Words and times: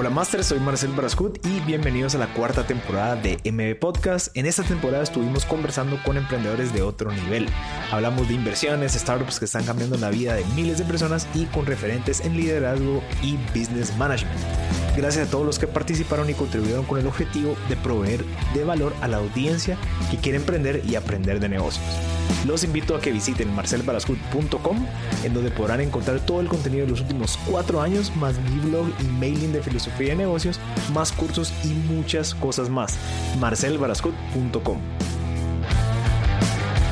Hola 0.00 0.08
Master, 0.08 0.42
soy 0.42 0.60
Marcel 0.60 0.92
Barascut 0.92 1.46
y 1.46 1.60
bienvenidos 1.66 2.14
a 2.14 2.18
la 2.18 2.32
cuarta 2.32 2.66
temporada 2.66 3.16
de 3.16 3.36
MB 3.44 3.78
Podcast. 3.78 4.34
En 4.34 4.46
esta 4.46 4.62
temporada 4.62 5.02
estuvimos 5.02 5.44
conversando 5.44 6.02
con 6.02 6.16
emprendedores 6.16 6.72
de 6.72 6.80
otro 6.80 7.12
nivel. 7.12 7.46
Hablamos 7.92 8.26
de 8.26 8.32
inversiones, 8.32 8.94
startups 8.94 9.38
que 9.38 9.44
están 9.44 9.66
cambiando 9.66 9.98
la 9.98 10.08
vida 10.08 10.32
de 10.32 10.46
miles 10.56 10.78
de 10.78 10.86
personas 10.86 11.28
y 11.34 11.44
con 11.44 11.66
referentes 11.66 12.20
en 12.22 12.34
liderazgo 12.34 13.02
y 13.22 13.36
business 13.54 13.94
management. 13.98 14.40
Gracias 14.96 15.28
a 15.28 15.30
todos 15.30 15.46
los 15.46 15.58
que 15.58 15.66
participaron 15.66 16.28
y 16.28 16.34
contribuyeron 16.34 16.84
con 16.84 16.98
el 16.98 17.06
objetivo 17.06 17.56
de 17.68 17.76
proveer 17.76 18.24
de 18.54 18.64
valor 18.64 18.94
a 19.00 19.08
la 19.08 19.18
audiencia 19.18 19.78
que 20.10 20.16
quiere 20.16 20.38
emprender 20.38 20.82
y 20.86 20.96
aprender 20.96 21.40
de 21.40 21.48
negocios. 21.48 21.84
Los 22.46 22.64
invito 22.64 22.96
a 22.96 23.00
que 23.00 23.12
visiten 23.12 23.54
marcelbarascut.com 23.54 24.86
en 25.24 25.34
donde 25.34 25.50
podrán 25.50 25.80
encontrar 25.80 26.20
todo 26.20 26.40
el 26.40 26.48
contenido 26.48 26.84
de 26.84 26.90
los 26.90 27.02
últimos 27.02 27.38
cuatro 27.46 27.80
años, 27.80 28.14
más 28.16 28.38
mi 28.38 28.70
blog 28.70 28.88
y 28.98 29.04
mailing 29.04 29.52
de 29.52 29.62
filosofía 29.62 30.10
de 30.10 30.16
negocios, 30.16 30.58
más 30.92 31.12
cursos 31.12 31.52
y 31.64 31.68
muchas 31.68 32.34
cosas 32.34 32.68
más. 32.68 32.96
marcelbarascut.com 33.38 34.78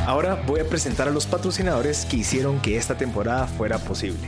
Ahora 0.06 0.42
voy 0.47 0.61
a 0.61 0.65
presentar 0.67 1.09
a 1.09 1.11
los 1.11 1.27
patrocinadores 1.27 2.06
que 2.06 2.17
hicieron 2.17 2.61
que 2.61 2.78
esta 2.78 2.97
temporada 2.97 3.47
fuera 3.47 3.78
posible. 3.78 4.27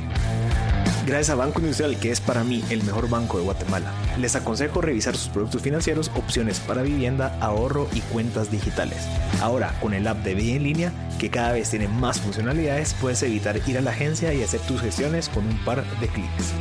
Gracias 1.10 1.30
a 1.30 1.34
Banco 1.34 1.58
Industrial, 1.58 1.98
que 1.98 2.12
es 2.12 2.20
para 2.20 2.44
mí 2.44 2.62
el 2.70 2.84
mejor 2.84 3.10
banco 3.10 3.36
de 3.36 3.42
Guatemala, 3.42 3.92
les 4.16 4.36
aconsejo 4.36 4.80
revisar 4.80 5.16
sus 5.16 5.28
productos 5.28 5.60
financieros, 5.60 6.08
opciones 6.14 6.60
para 6.60 6.82
vivienda, 6.82 7.36
ahorro 7.40 7.88
y 7.92 8.00
cuentas 8.00 8.52
digitales. 8.52 9.08
Ahora, 9.40 9.74
con 9.80 9.92
el 9.92 10.06
app 10.06 10.18
de 10.18 10.36
Vida 10.36 10.54
en 10.54 10.62
línea, 10.62 10.92
que 11.18 11.28
cada 11.28 11.50
vez 11.50 11.68
tiene 11.68 11.88
más 11.88 12.20
funcionalidades, 12.20 12.94
puedes 13.00 13.24
evitar 13.24 13.58
ir 13.66 13.78
a 13.78 13.80
la 13.80 13.90
agencia 13.90 14.32
y 14.32 14.44
hacer 14.44 14.60
tus 14.60 14.82
gestiones 14.82 15.28
con 15.28 15.48
un 15.48 15.64
par 15.64 15.84
de 15.98 16.06
clics. 16.06 16.54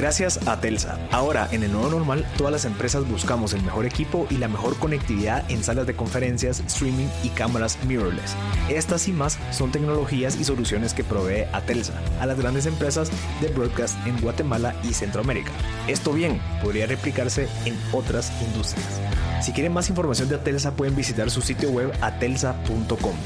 Gracias 0.00 0.40
a 0.48 0.58
Telsa. 0.58 0.98
Ahora, 1.10 1.46
en 1.52 1.62
el 1.62 1.72
nuevo 1.72 1.90
normal, 1.90 2.24
todas 2.38 2.50
las 2.50 2.64
empresas 2.64 3.06
buscamos 3.06 3.52
el 3.52 3.62
mejor 3.62 3.84
equipo 3.84 4.26
y 4.30 4.38
la 4.38 4.48
mejor 4.48 4.78
conectividad 4.78 5.44
en 5.50 5.62
salas 5.62 5.86
de 5.86 5.94
conferencias, 5.94 6.60
streaming 6.60 7.08
y 7.22 7.28
cámaras 7.28 7.78
mirrorless. 7.84 8.34
Estas 8.70 9.06
y 9.08 9.12
más 9.12 9.38
son 9.50 9.72
tecnologías 9.72 10.40
y 10.40 10.44
soluciones 10.44 10.94
que 10.94 11.04
provee 11.04 11.44
a 11.52 11.60
Telsa 11.60 11.92
a 12.18 12.24
las 12.24 12.40
grandes 12.40 12.64
empresas 12.64 13.10
de 13.42 13.48
broadcast 13.48 13.94
en 14.06 14.18
Guatemala 14.22 14.74
y 14.84 14.94
Centroamérica. 14.94 15.52
Esto 15.86 16.14
bien 16.14 16.40
podría 16.62 16.86
replicarse 16.86 17.46
en 17.66 17.76
otras 17.92 18.32
industrias. 18.40 19.02
Si 19.42 19.52
quieren 19.52 19.74
más 19.74 19.90
información 19.90 20.30
de 20.30 20.36
Atelsa 20.36 20.70
pueden 20.76 20.96
visitar 20.96 21.30
su 21.30 21.42
sitio 21.42 21.72
web 21.72 21.92
atelsa.com. 22.00 23.16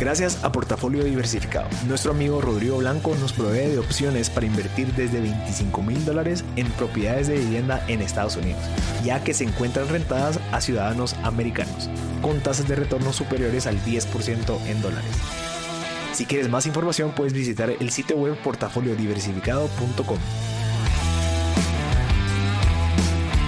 Gracias 0.00 0.44
a 0.44 0.52
Portafolio 0.52 1.02
Diversificado, 1.02 1.68
nuestro 1.88 2.12
amigo 2.12 2.40
Rodrigo 2.40 2.78
Blanco 2.78 3.16
nos 3.16 3.32
provee 3.32 3.66
de 3.66 3.80
opciones 3.80 4.30
para 4.30 4.46
invertir 4.46 4.94
desde 4.94 5.20
25 5.20 5.82
mil 5.82 6.04
dólares 6.04 6.44
en 6.54 6.68
propiedades 6.70 7.26
de 7.26 7.36
vivienda 7.38 7.84
en 7.88 8.00
Estados 8.00 8.36
Unidos, 8.36 8.62
ya 9.02 9.24
que 9.24 9.34
se 9.34 9.42
encuentran 9.42 9.88
rentadas 9.88 10.38
a 10.52 10.60
ciudadanos 10.60 11.14
americanos, 11.24 11.90
con 12.22 12.38
tasas 12.40 12.68
de 12.68 12.76
retorno 12.76 13.12
superiores 13.12 13.66
al 13.66 13.76
10% 13.84 14.66
en 14.68 14.82
dólares. 14.82 15.10
Si 16.12 16.26
quieres 16.26 16.48
más 16.48 16.66
información 16.66 17.10
puedes 17.10 17.32
visitar 17.32 17.68
el 17.68 17.90
sitio 17.90 18.16
web 18.18 18.36
portafoliodiversificado.com. 18.44 20.18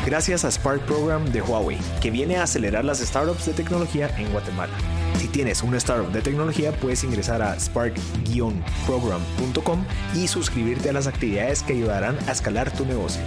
Gracias 0.05 0.45
a 0.45 0.51
Spark 0.51 0.85
Program 0.85 1.27
de 1.27 1.43
Huawei, 1.43 1.79
que 2.01 2.11
viene 2.11 2.39
a 2.39 2.43
acelerar 2.43 2.85
las 2.85 2.99
startups 2.99 3.47
de 3.47 3.53
tecnología 3.53 4.11
en 4.19 4.33
Guatemala. 4.33 4.73
Si 5.19 5.29
tienes 5.29 5.63
una 5.63 5.79
startup 5.79 6.13
de 6.13 6.21
tecnología, 6.23 6.73
puedes 6.73 7.05
ingresar 7.05 7.43
a 7.43 7.59
spark-program.com 7.59 9.85
y 10.15 10.29
suscribirte 10.29 10.91
a 10.91 10.93
las 10.93 11.07
actividades 11.07 11.63
que 11.63 11.73
ayudarán 11.75 12.19
a 12.27 12.33
escalar 12.33 12.73
tu 12.73 12.85
negocio. 12.85 13.23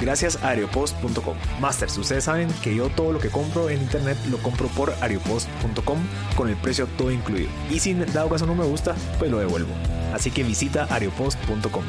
Gracias 0.00 0.42
a 0.42 0.50
Aeropost.com. 0.50 1.36
Masters, 1.60 1.96
ustedes 1.96 2.24
saben 2.24 2.48
que 2.62 2.74
yo 2.74 2.90
todo 2.90 3.12
lo 3.12 3.20
que 3.20 3.30
compro 3.30 3.70
en 3.70 3.80
internet 3.80 4.18
lo 4.30 4.36
compro 4.38 4.68
por 4.68 4.92
Aeropost.com 5.00 5.98
con 6.36 6.50
el 6.50 6.56
precio 6.56 6.86
todo 6.98 7.10
incluido. 7.10 7.48
Y 7.70 7.80
si 7.80 7.94
dado 7.94 8.28
caso 8.28 8.44
no 8.44 8.54
me 8.54 8.64
gusta, 8.64 8.94
pues 9.18 9.30
lo 9.30 9.38
devuelvo. 9.38 9.72
Así 10.12 10.30
que 10.30 10.42
visita 10.42 10.86
Aeropost.com. 10.90 11.84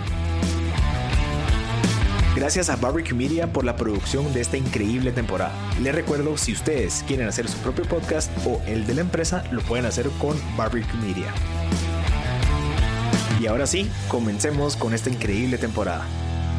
Gracias 2.35 2.69
a 2.69 2.75
Barbecue 2.75 3.13
Media 3.15 3.47
por 3.47 3.63
la 3.63 3.77
producción 3.77 4.33
de 4.33 4.41
esta 4.41 4.57
increíble 4.57 5.13
temporada. 5.13 5.53
Les 5.81 5.95
recuerdo, 5.95 6.35
si 6.35 6.51
ustedes 6.51 7.01
quieren 7.07 7.29
hacer 7.29 7.47
su 7.47 7.57
propio 7.59 7.85
podcast 7.85 8.29
o 8.45 8.61
el 8.67 8.85
de 8.85 8.95
la 8.95 9.01
empresa, 9.01 9.45
lo 9.51 9.61
pueden 9.61 9.85
hacer 9.85 10.09
con 10.19 10.35
Barbecue 10.57 10.99
Media. 10.99 11.33
Y 13.39 13.47
ahora 13.47 13.65
sí, 13.65 13.89
comencemos 14.09 14.75
con 14.75 14.93
esta 14.93 15.09
increíble 15.09 15.57
temporada. 15.57 16.05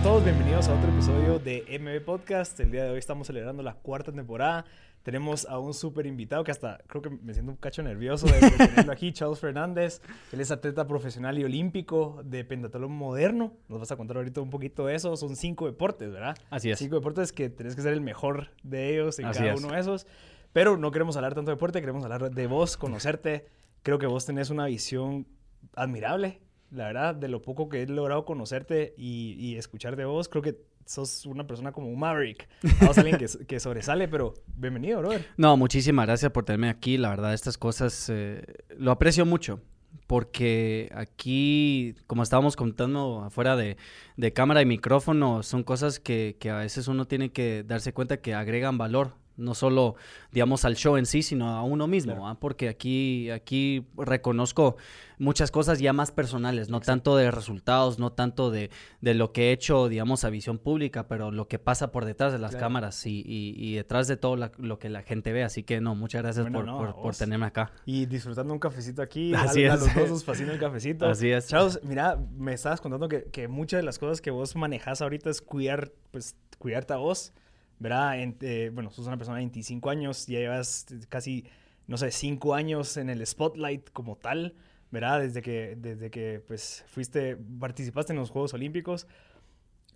Todos 0.06 0.22
bienvenidos 0.22 0.68
a 0.68 0.74
otro 0.78 0.88
episodio 0.92 1.40
de 1.40 1.64
MB 1.80 2.04
Podcast. 2.04 2.60
El 2.60 2.70
día 2.70 2.84
de 2.84 2.90
hoy 2.90 2.98
estamos 2.98 3.26
celebrando 3.26 3.64
la 3.64 3.74
cuarta 3.74 4.12
temporada. 4.12 4.64
Tenemos 5.02 5.46
a 5.46 5.58
un 5.58 5.74
súper 5.74 6.06
invitado 6.06 6.44
que 6.44 6.52
hasta 6.52 6.78
creo 6.86 7.02
que 7.02 7.10
me 7.10 7.34
siento 7.34 7.50
un 7.50 7.56
cacho 7.56 7.82
nervioso 7.82 8.28
de, 8.28 8.38
tenerlo 8.56 8.92
aquí, 8.92 9.12
Charles 9.12 9.40
Fernández. 9.40 10.00
Él 10.32 10.40
es 10.40 10.52
atleta 10.52 10.86
profesional 10.86 11.36
y 11.40 11.42
olímpico 11.42 12.20
de 12.24 12.44
pentatlón 12.44 12.92
moderno. 12.92 13.54
Nos 13.68 13.80
vas 13.80 13.90
a 13.90 13.96
contar 13.96 14.18
ahorita 14.18 14.40
un 14.40 14.48
poquito 14.48 14.86
de 14.86 14.94
eso. 14.94 15.16
Son 15.16 15.34
cinco 15.34 15.66
deportes, 15.66 16.12
¿verdad? 16.12 16.36
Así 16.50 16.70
es. 16.70 16.78
Cinco 16.78 16.94
deportes 16.94 17.32
que 17.32 17.50
tenés 17.50 17.74
que 17.74 17.82
ser 17.82 17.92
el 17.92 18.00
mejor 18.00 18.50
de 18.62 18.94
ellos 18.94 19.18
en 19.18 19.32
cada 19.32 19.56
uno 19.56 19.72
de 19.72 19.80
esos. 19.80 20.06
Pero 20.52 20.76
no 20.76 20.92
queremos 20.92 21.16
hablar 21.16 21.34
tanto 21.34 21.50
de 21.50 21.56
deporte, 21.56 21.80
queremos 21.80 22.04
hablar 22.04 22.30
de 22.30 22.46
vos, 22.46 22.76
conocerte. 22.76 23.48
Creo 23.82 23.98
que 23.98 24.06
vos 24.06 24.24
tenés 24.24 24.50
una 24.50 24.66
visión 24.66 25.26
admirable, 25.74 26.40
la 26.70 26.86
verdad, 26.86 27.14
de 27.14 27.28
lo 27.28 27.42
poco 27.42 27.68
que 27.68 27.82
he 27.82 27.86
logrado 27.86 28.24
conocerte 28.24 28.94
y, 28.96 29.36
y 29.38 29.56
escuchar 29.56 29.96
de 29.96 30.04
vos. 30.04 30.28
Creo 30.28 30.42
que 30.42 30.58
sos 30.86 31.26
una 31.26 31.46
persona 31.46 31.72
como 31.72 31.88
un 31.88 31.98
maverick. 31.98 32.48
Vamos 32.80 32.98
alguien 32.98 33.18
que, 33.48 33.60
sobresale, 33.60 34.08
pero 34.08 34.34
bienvenido, 34.56 35.00
brother. 35.00 35.26
No, 35.36 35.56
muchísimas 35.56 36.06
gracias 36.06 36.32
por 36.32 36.44
tenerme 36.44 36.68
aquí. 36.70 36.96
La 36.96 37.10
verdad, 37.10 37.34
estas 37.34 37.58
cosas 37.58 38.08
eh, 38.08 38.42
lo 38.78 38.90
aprecio 38.90 39.26
mucho. 39.26 39.60
Porque 40.06 40.88
aquí, 40.94 41.96
como 42.06 42.22
estábamos 42.22 42.54
contando 42.54 43.22
afuera 43.24 43.56
de, 43.56 43.76
de 44.16 44.32
cámara 44.32 44.62
y 44.62 44.66
micrófono, 44.66 45.42
son 45.42 45.64
cosas 45.64 45.98
que 45.98 46.36
a 46.48 46.58
veces 46.58 46.86
uno 46.86 47.06
tiene 47.06 47.32
que 47.32 47.64
darse 47.64 47.92
cuenta 47.92 48.18
que 48.18 48.32
agregan 48.32 48.78
valor 48.78 49.14
no 49.36 49.54
solo, 49.54 49.96
digamos, 50.32 50.64
al 50.64 50.76
show 50.76 50.96
en 50.96 51.06
sí, 51.06 51.22
sino 51.22 51.48
a 51.48 51.62
uno 51.62 51.86
mismo, 51.86 52.36
porque 52.40 52.68
aquí, 52.68 53.30
aquí 53.30 53.86
reconozco 53.96 54.76
muchas 55.18 55.50
cosas 55.50 55.78
ya 55.78 55.92
más 55.92 56.12
personales, 56.12 56.68
no 56.68 56.80
tanto 56.80 57.16
de 57.16 57.30
resultados, 57.30 57.98
no 57.98 58.12
tanto 58.12 58.50
de, 58.50 58.70
de, 59.00 59.14
lo 59.14 59.32
que 59.32 59.48
he 59.48 59.52
hecho, 59.52 59.88
digamos, 59.88 60.24
a 60.24 60.30
visión 60.30 60.58
pública, 60.58 61.08
pero 61.08 61.30
lo 61.30 61.48
que 61.48 61.58
pasa 61.58 61.92
por 61.92 62.04
detrás 62.04 62.32
de 62.32 62.38
las 62.38 62.56
cámaras 62.56 63.06
y, 63.06 63.22
y, 63.26 63.74
detrás 63.74 64.08
de 64.08 64.16
todo 64.16 64.36
lo 64.36 64.78
que 64.78 64.88
la 64.88 65.02
gente 65.02 65.32
ve. 65.32 65.42
Así 65.42 65.62
que 65.62 65.80
no, 65.80 65.94
muchas 65.94 66.22
gracias 66.22 66.46
por, 66.50 66.94
por, 66.94 67.16
tenerme 67.16 67.46
acá. 67.46 67.72
Y 67.84 68.06
disfrutando 68.06 68.52
un 68.52 68.58
cafecito 68.58 69.02
aquí. 69.02 69.34
Así 69.34 69.64
a, 69.64 69.74
es. 69.74 69.82
A 69.82 69.84
los 69.84 69.94
dos 69.94 70.10
nos 70.10 70.24
fascina 70.24 70.52
el 70.52 70.58
cafecito. 70.58 71.06
Así 71.08 71.30
es. 71.30 71.48
Charles, 71.48 71.80
mira, 71.82 72.18
me 72.36 72.52
estabas 72.52 72.80
contando 72.80 73.08
que, 73.08 73.24
que 73.24 73.48
muchas 73.48 73.78
de 73.78 73.84
las 73.84 73.98
cosas 73.98 74.20
que 74.20 74.30
vos 74.30 74.56
manejas 74.56 75.02
ahorita 75.02 75.30
es 75.30 75.40
cuidar, 75.40 75.92
pues, 76.10 76.36
cuidarte 76.58 76.92
a 76.92 76.96
vos. 76.96 77.32
¿Verdad? 77.78 78.16
Eh, 78.18 78.70
bueno, 78.72 78.90
sos 78.90 79.06
una 79.06 79.16
persona 79.16 79.36
de 79.36 79.42
25 79.42 79.90
años, 79.90 80.26
ya 80.26 80.38
llevas 80.38 80.86
casi, 81.08 81.44
no 81.86 81.96
sé, 81.96 82.10
5 82.10 82.54
años 82.54 82.96
en 82.96 83.10
el 83.10 83.26
spotlight 83.26 83.90
como 83.90 84.16
tal, 84.16 84.54
¿verdad? 84.90 85.20
Desde 85.20 85.42
que, 85.42 85.76
desde 85.76 86.10
que 86.10 86.42
pues, 86.46 86.84
fuiste, 86.88 87.36
participaste 87.36 88.12
en 88.12 88.18
los 88.18 88.30
Juegos 88.30 88.54
Olímpicos. 88.54 89.06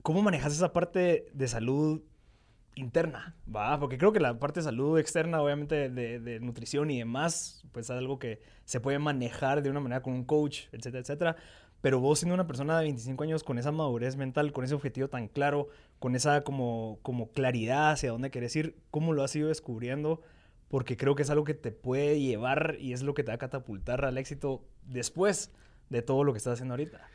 ¿Cómo 0.03 0.23
manejas 0.23 0.53
esa 0.53 0.73
parte 0.73 1.27
de 1.33 1.49
salud 1.49 2.03
interna? 2.75 3.37
¿Va? 3.55 3.79
Porque 3.79 3.99
creo 3.99 4.13
que 4.13 4.21
la 4.21 4.39
parte 4.39 4.61
de 4.61 4.65
salud 4.65 4.99
externa, 4.99 5.43
obviamente, 5.43 5.91
de, 5.91 6.21
de 6.21 6.41
nutrición 6.41 6.91
y 6.91 6.99
demás, 6.99 7.65
pues 7.73 7.87
es 7.87 7.91
algo 7.91 8.19
que 8.19 8.41
se 8.65 8.81
puede 8.81 8.99
manejar 8.99 9.63
de 9.63 9.71
una 9.71 9.81
manera 9.81 10.03
con 10.03 10.15
un 10.15 10.25
coach, 10.25 10.67
etcétera, 10.73 11.01
etcétera. 11.01 11.37
Pero 11.81 11.99
vos 11.99 12.19
siendo 12.19 12.35
una 12.35 12.47
persona 12.47 12.79
de 12.79 12.85
25 12.85 13.25
años 13.25 13.45
con 13.45 13.59
esa 13.59 13.73
madurez 13.73 14.17
mental, 14.17 14.53
con 14.53 14.65
ese 14.65 14.75
objetivo 14.75 15.09
tan 15.09 15.29
claro, 15.29 15.69
con 16.01 16.17
esa 16.17 16.43
como, 16.43 16.99
como 17.03 17.31
claridad 17.31 17.93
hacia 17.93 18.11
dónde 18.11 18.31
querés 18.31 18.57
ir, 18.57 18.75
¿cómo 18.91 19.13
lo 19.13 19.23
has 19.23 19.37
ido 19.37 19.49
descubriendo? 19.49 20.23
Porque 20.67 20.97
creo 20.97 21.15
que 21.15 21.23
es 21.23 21.31
algo 21.31 21.45
que 21.45 21.55
te 21.55 21.71
puede 21.71 22.19
llevar 22.19 22.77
y 22.81 22.95
es 22.95 23.03
lo 23.03 23.15
que 23.15 23.23
te 23.23 23.31
va 23.31 23.35
a 23.35 23.39
catapultar 23.39 24.05
al 24.05 24.19
éxito 24.19 24.65
después 24.83 25.53
de 25.91 26.01
todo 26.03 26.25
lo 26.25 26.33
que 26.33 26.39
estás 26.39 26.55
haciendo 26.55 26.73
ahorita. 26.73 27.07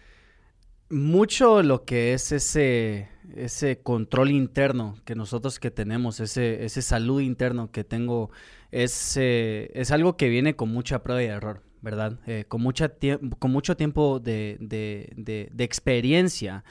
Mucho 0.90 1.64
lo 1.64 1.84
que 1.84 2.14
es 2.14 2.32
ese, 2.32 3.10
ese 3.36 3.82
control 3.82 4.30
interno 4.30 5.00
que 5.04 5.16
nosotros 5.16 5.60
que 5.60 5.72
tenemos, 5.72 6.20
ese, 6.20 6.64
ese 6.64 6.84
salud 6.84 7.22
interno 7.22 7.72
que 7.72 7.84
tengo, 7.84 8.30
es, 8.70 9.18
eh, 9.18 9.72
es 9.74 9.90
algo 9.90 10.16
que 10.16 10.30
viene 10.30 10.56
con 10.56 10.70
mucha 10.70 11.02
prueba 11.02 11.24
y 11.24 11.26
error. 11.26 11.64
¿verdad? 11.86 12.20
Eh, 12.26 12.46
con, 12.48 12.62
mucha 12.62 12.92
con 13.38 13.52
mucho 13.52 13.78
tiempo 13.78 14.20
de, 14.20 14.58
de, 14.60 15.14
de, 15.54 15.64
experiencia 15.64 16.64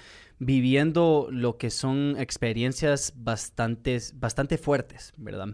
viviendo 0.44 1.28
lo 1.30 1.56
que 1.56 1.70
son 1.70 2.16
experiencias 2.18 3.12
bastantes, 3.16 4.18
bastante 4.18 4.58
fuertes, 4.58 5.12
¿verdad? 5.16 5.48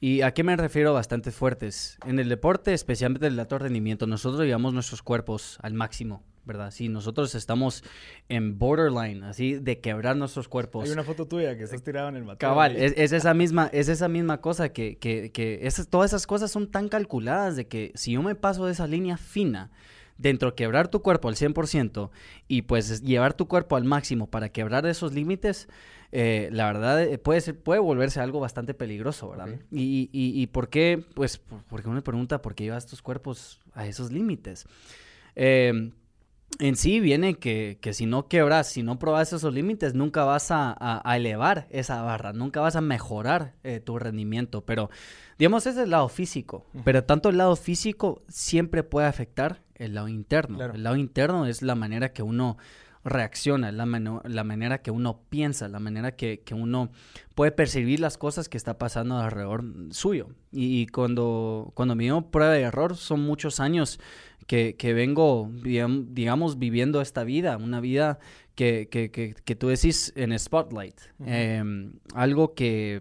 ¿Y 0.00 0.22
a 0.22 0.32
qué 0.32 0.42
me 0.42 0.56
refiero 0.56 0.94
bastante 0.94 1.30
fuertes? 1.30 1.98
En 2.06 2.18
el 2.18 2.28
deporte, 2.28 2.72
especialmente 2.72 3.26
en 3.26 3.34
el 3.34 3.40
alto 3.40 3.58
rendimiento, 3.58 4.06
nosotros 4.06 4.46
llevamos 4.46 4.72
nuestros 4.72 5.02
cuerpos 5.02 5.58
al 5.60 5.74
máximo, 5.74 6.24
¿verdad? 6.46 6.70
Si 6.70 6.88
nosotros 6.88 7.34
estamos 7.34 7.84
en 8.30 8.58
borderline, 8.58 9.22
así, 9.24 9.56
de 9.56 9.80
quebrar 9.80 10.16
nuestros 10.16 10.48
cuerpos. 10.48 10.86
Hay 10.86 10.90
una 10.90 11.04
foto 11.04 11.28
tuya 11.28 11.56
que 11.56 11.64
estás 11.64 11.82
tirado 11.82 12.08
en 12.08 12.16
el 12.16 12.24
mateo. 12.24 12.48
Cabal, 12.48 12.76
es, 12.76 12.94
es, 12.96 13.12
esa 13.12 13.34
misma, 13.34 13.68
es 13.74 13.90
esa 13.90 14.08
misma 14.08 14.40
cosa 14.40 14.70
que, 14.70 14.96
que, 14.96 15.30
que 15.32 15.60
esas, 15.62 15.86
todas 15.88 16.12
esas 16.12 16.26
cosas 16.26 16.50
son 16.50 16.70
tan 16.70 16.88
calculadas 16.88 17.56
de 17.56 17.68
que 17.68 17.92
si 17.94 18.12
yo 18.12 18.22
me 18.22 18.34
paso 18.34 18.64
de 18.64 18.72
esa 18.72 18.86
línea 18.86 19.18
fina, 19.18 19.70
dentro 20.20 20.50
de 20.50 20.54
quebrar 20.54 20.88
tu 20.88 21.00
cuerpo 21.00 21.28
al 21.28 21.34
100% 21.34 22.10
y 22.46 22.62
pues 22.62 23.02
llevar 23.02 23.34
tu 23.34 23.48
cuerpo 23.48 23.76
al 23.76 23.84
máximo 23.84 24.28
para 24.28 24.50
quebrar 24.50 24.84
esos 24.86 25.12
límites, 25.14 25.68
eh, 26.12 26.48
la 26.52 26.66
verdad 26.66 27.02
eh, 27.02 27.18
puede, 27.18 27.40
ser, 27.40 27.58
puede 27.58 27.80
volverse 27.80 28.20
algo 28.20 28.38
bastante 28.38 28.74
peligroso, 28.74 29.30
¿verdad? 29.30 29.48
Y, 29.70 30.10
y, 30.12 30.40
y, 30.40 30.46
por 30.48 30.68
qué? 30.68 31.02
Pues 31.14 31.38
porque 31.38 31.88
uno 31.88 31.96
me 31.96 32.02
pregunta 32.02 32.42
por 32.42 32.54
qué 32.54 32.64
llevas 32.64 32.86
tus 32.86 33.00
cuerpos 33.00 33.60
a 33.72 33.86
esos 33.86 34.12
límites. 34.12 34.66
Eh, 35.36 35.92
en 36.58 36.76
sí 36.76 37.00
viene 37.00 37.34
que, 37.34 37.78
que, 37.80 37.94
si 37.94 38.04
no 38.04 38.28
quebras, 38.28 38.66
si 38.66 38.82
no 38.82 38.98
probas 38.98 39.32
esos 39.32 39.54
límites, 39.54 39.94
nunca 39.94 40.24
vas 40.24 40.50
a, 40.50 40.76
a, 40.78 41.00
a, 41.10 41.16
elevar 41.16 41.66
esa 41.70 42.02
barra, 42.02 42.32
nunca 42.32 42.60
vas 42.60 42.76
a 42.76 42.80
mejorar 42.80 43.54
eh, 43.62 43.80
tu 43.80 43.98
rendimiento. 43.98 44.66
Pero, 44.66 44.90
digamos, 45.38 45.66
ese 45.66 45.78
es 45.78 45.84
el 45.84 45.90
lado 45.90 46.08
físico. 46.08 46.66
Uh 46.74 46.78
-huh. 46.78 46.82
Pero 46.84 47.04
tanto 47.04 47.30
el 47.30 47.38
lado 47.38 47.56
físico 47.56 48.22
siempre 48.28 48.82
puede 48.82 49.06
afectar 49.06 49.62
el 49.80 49.94
lado 49.94 50.08
interno. 50.08 50.56
Claro. 50.56 50.74
El 50.74 50.82
lado 50.82 50.96
interno 50.96 51.46
es 51.46 51.62
la 51.62 51.74
manera 51.74 52.12
que 52.12 52.22
uno 52.22 52.56
reacciona, 53.02 53.72
la, 53.72 53.86
la 54.24 54.44
manera 54.44 54.82
que 54.82 54.90
uno 54.90 55.22
piensa, 55.30 55.68
la 55.68 55.80
manera 55.80 56.16
que, 56.16 56.40
que, 56.40 56.54
uno 56.54 56.90
puede 57.34 57.50
percibir 57.50 57.98
las 57.98 58.18
cosas 58.18 58.48
que 58.48 58.58
está 58.58 58.78
pasando 58.78 59.18
alrededor 59.18 59.64
suyo. 59.90 60.28
Y, 60.52 60.82
y 60.82 60.86
cuando, 60.86 61.72
cuando 61.74 61.94
me 61.94 62.04
dio 62.04 62.20
prueba 62.30 62.52
de 62.52 62.60
error, 62.60 62.96
son 62.96 63.20
muchos 63.20 63.58
años 63.58 63.98
que, 64.46 64.76
que, 64.76 64.92
vengo, 64.92 65.50
digamos, 65.62 66.58
viviendo 66.58 67.00
esta 67.00 67.24
vida, 67.24 67.56
una 67.56 67.80
vida 67.80 68.18
que, 68.54 68.88
que, 68.90 69.10
que 69.10 69.56
tú 69.56 69.68
decís 69.68 70.12
en 70.16 70.38
Spotlight. 70.38 71.00
Uh 71.18 71.24
-huh. 71.24 71.26
eh, 71.28 71.92
algo 72.14 72.54
que, 72.54 73.00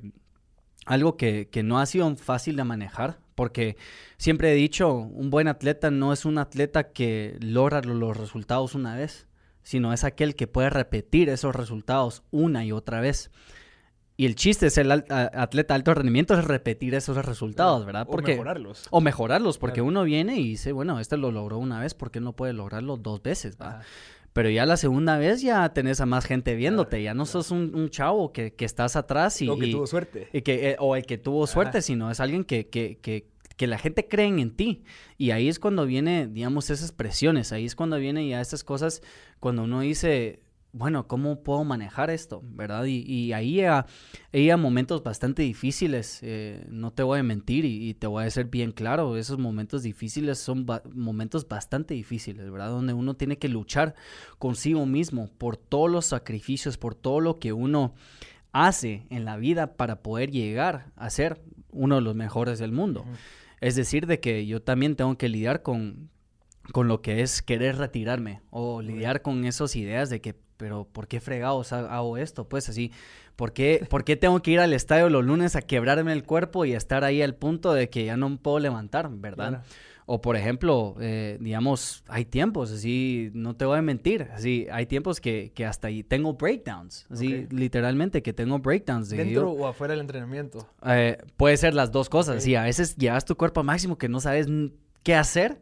algo 0.86 1.18
que, 1.18 1.50
que, 1.50 1.62
no 1.64 1.80
ha 1.80 1.86
sido 1.86 2.16
fácil 2.16 2.56
de 2.56 2.64
manejar, 2.64 3.20
porque 3.40 3.78
siempre 4.18 4.52
he 4.52 4.54
dicho, 4.54 4.92
un 4.94 5.30
buen 5.30 5.48
atleta 5.48 5.92
no 5.92 6.12
es 6.12 6.26
un 6.26 6.40
atleta 6.40 6.92
que 6.92 7.38
logra 7.40 7.80
los 7.80 8.18
resultados 8.18 8.76
una 8.76 8.98
vez, 8.98 9.28
sino 9.64 9.94
es 9.94 10.04
aquel 10.04 10.36
que 10.36 10.46
puede 10.46 10.70
repetir 10.70 11.30
esos 11.30 11.56
resultados 11.56 12.22
una 12.32 12.66
y 12.66 12.74
otra 12.74 13.00
vez. 13.00 13.32
Y 14.18 14.26
el 14.26 14.36
chiste 14.36 14.66
es 14.66 14.78
el 14.78 14.92
atleta 14.92 15.74
de 15.74 15.76
alto 15.76 15.94
rendimiento 15.94 16.38
es 16.38 16.44
repetir 16.44 16.94
esos 16.96 17.26
resultados, 17.26 17.86
¿verdad? 17.86 18.08
Porque, 18.12 18.34
o 18.34 18.36
mejorarlos. 18.36 18.88
O 18.90 19.00
mejorarlos, 19.00 19.58
porque 19.58 19.76
claro. 19.76 19.88
uno 19.88 20.04
viene 20.04 20.38
y 20.38 20.44
dice, 20.44 20.74
bueno, 20.74 21.00
este 21.00 21.16
lo 21.16 21.32
logró 21.32 21.60
una 21.60 21.80
vez, 21.80 21.94
¿por 21.94 22.12
qué 22.12 22.20
no 22.20 22.34
puede 22.34 22.52
lograrlo 22.52 22.98
dos 22.98 23.24
veces? 23.24 23.56
¿va? 23.56 23.84
Pero 24.40 24.52
ya 24.52 24.66
la 24.66 24.78
segunda 24.78 25.18
vez 25.18 25.42
ya 25.42 25.68
tenés 25.74 26.00
a 26.00 26.06
más 26.06 26.24
gente 26.24 26.56
viéndote, 26.56 26.92
claro, 26.92 27.04
ya 27.04 27.14
no 27.14 27.26
claro. 27.26 27.44
sos 27.44 27.52
un, 27.52 27.76
un, 27.76 27.90
chavo 27.90 28.32
que, 28.32 28.54
que, 28.54 28.64
estás 28.64 28.96
atrás 28.96 29.42
y... 29.42 29.50
O 29.50 29.58
que 29.58 29.68
tuvo 29.68 29.86
suerte. 29.86 30.30
Y 30.32 30.44
que, 30.44 30.70
eh, 30.70 30.76
o 30.80 30.96
el 30.96 31.06
que 31.06 31.18
tuvo 31.18 31.46
suerte, 31.46 31.80
Ajá. 31.80 31.82
sino 31.82 32.10
es 32.10 32.22
alguien 32.22 32.46
que, 32.46 32.70
que, 32.70 33.00
que 33.02 33.28
que 33.58 33.68
la 33.68 33.78
gente 33.78 34.08
cree 34.08 34.28
en 34.28 34.56
ti. 34.56 34.86
Y 35.18 35.32
ahí 35.32 35.50
es 35.50 35.60
cuando 35.60 35.86
viene, 35.86 36.26
digamos, 36.28 36.70
esas 36.70 36.94
presiones, 36.94 37.52
ahí 37.52 37.66
es 37.66 37.76
cuando 37.76 37.98
viene 37.98 38.26
ya 38.30 38.40
estas 38.40 38.64
cosas, 38.64 39.02
cuando 39.42 39.64
uno 39.64 39.82
dice, 39.82 40.40
bueno, 40.72 41.08
¿cómo 41.08 41.42
puedo 41.42 41.64
manejar 41.64 42.10
esto? 42.10 42.42
¿Verdad? 42.44 42.86
Y, 42.86 43.04
y 43.06 43.34
ahí 43.34 43.62
hay 43.62 44.56
momentos 44.58 45.04
bastante 45.04 45.42
difíciles, 45.42 46.20
eh, 46.22 46.66
no 46.70 46.92
te 46.92 47.04
voy 47.04 47.20
a 47.20 47.24
mentir 47.24 47.66
y, 47.66 47.90
y, 47.90 47.94
te 47.96 48.08
voy 48.08 48.22
a 48.22 48.26
decir 48.26 48.46
bien 48.46 48.72
claro, 48.72 49.18
esos 49.18 49.40
momentos 49.40 49.84
difíciles 49.84 50.38
son 50.38 50.66
ba 50.66 50.84
momentos 50.94 51.48
bastante 51.48 51.94
difíciles, 51.94 52.52
¿verdad? 52.52 52.70
Donde 52.70 52.94
uno 52.94 53.16
tiene 53.16 53.38
que 53.38 53.50
luchar 53.50 53.96
consigo 54.38 54.86
mismo 54.86 55.30
por 55.38 55.58
todos 55.58 55.90
los 55.90 56.06
sacrificios, 56.06 56.78
por 56.78 56.96
todo 56.96 57.20
lo 57.20 57.40
que 57.40 57.52
uno 57.54 57.96
hace 58.52 59.06
en 59.10 59.26
la 59.26 59.38
vida 59.38 59.76
para 59.76 60.02
poder 60.02 60.32
llegar 60.32 60.92
a 60.96 61.10
ser 61.10 61.42
uno 61.72 61.96
de 61.96 62.02
los 62.02 62.16
mejores 62.16 62.60
del 62.60 62.72
mundo. 62.72 63.02
Uh 63.02 63.12
-huh. 63.12 63.18
Es 63.62 63.76
decir, 63.76 64.08
de 64.08 64.20
que 64.20 64.46
yo 64.46 64.62
también 64.62 64.96
tengo 64.96 65.18
que 65.18 65.30
lidiar 65.30 65.62
con, 65.62 66.10
con 66.72 66.88
lo 66.88 67.02
que 67.02 67.22
es 67.22 67.42
querer 67.42 67.78
retirarme 67.78 68.42
o 68.50 68.82
lidiar 68.82 69.22
con 69.22 69.46
esas 69.46 69.76
ideas 69.76 70.10
de 70.10 70.22
que, 70.22 70.36
pero 70.60 70.84
¿por 70.84 71.08
qué 71.08 71.22
fregados 71.22 71.72
hago 71.72 72.18
esto? 72.18 72.50
Pues 72.50 72.68
así, 72.68 72.92
¿por 73.38 73.54
qué, 73.54 73.88
¿por 73.90 74.04
qué 74.04 74.18
tengo 74.18 74.42
que 74.42 74.52
ir 74.52 74.60
al 74.60 74.74
estadio 74.74 75.10
los 75.10 75.24
lunes 75.24 75.56
a 75.56 75.62
quebrarme 75.62 76.12
el 76.12 76.24
cuerpo 76.24 76.66
y 76.66 76.74
estar 76.74 77.06
ahí 77.06 77.22
al 77.22 77.34
punto 77.34 77.74
de 77.74 77.90
que 77.90 78.04
ya 78.04 78.18
no 78.18 78.38
puedo 78.38 78.60
levantar, 78.60 79.10
¿verdad? 79.10 79.50
Claro. 79.50 79.64
O 80.06 80.22
por 80.22 80.36
ejemplo, 80.36 80.96
eh, 81.00 81.38
digamos, 81.40 82.04
hay 82.08 82.26
tiempos, 82.26 82.72
así, 82.72 83.30
no 83.34 83.56
te 83.56 83.64
voy 83.64 83.78
a 83.78 83.82
mentir, 83.82 84.28
así, 84.34 84.68
hay 84.70 84.86
tiempos 84.86 85.22
que, 85.22 85.54
que 85.56 85.66
hasta 85.66 85.88
ahí 85.88 86.04
tengo 86.04 86.34
breakdowns, 86.34 87.06
así, 87.10 87.28
okay. 87.28 87.48
literalmente 87.52 88.22
que 88.22 88.34
tengo 88.34 88.60
breakdowns. 88.60 89.10
De 89.10 89.18
¿Dentro 89.18 89.42
yo, 89.44 89.52
o 89.52 89.68
afuera 89.68 89.94
del 89.94 90.02
entrenamiento? 90.02 90.68
Eh, 90.86 91.20
puede 91.38 91.56
ser 91.56 91.74
las 91.74 91.94
dos 91.94 92.10
cosas, 92.10 92.38
okay. 92.38 92.40
así, 92.40 92.56
a 92.56 92.64
veces 92.64 92.98
llevas 92.98 93.24
tu 93.24 93.38
cuerpo 93.38 93.64
máximo 93.64 93.98
que 93.98 94.10
no 94.10 94.20
sabes 94.20 94.48
qué 95.04 95.16
hacer 95.16 95.60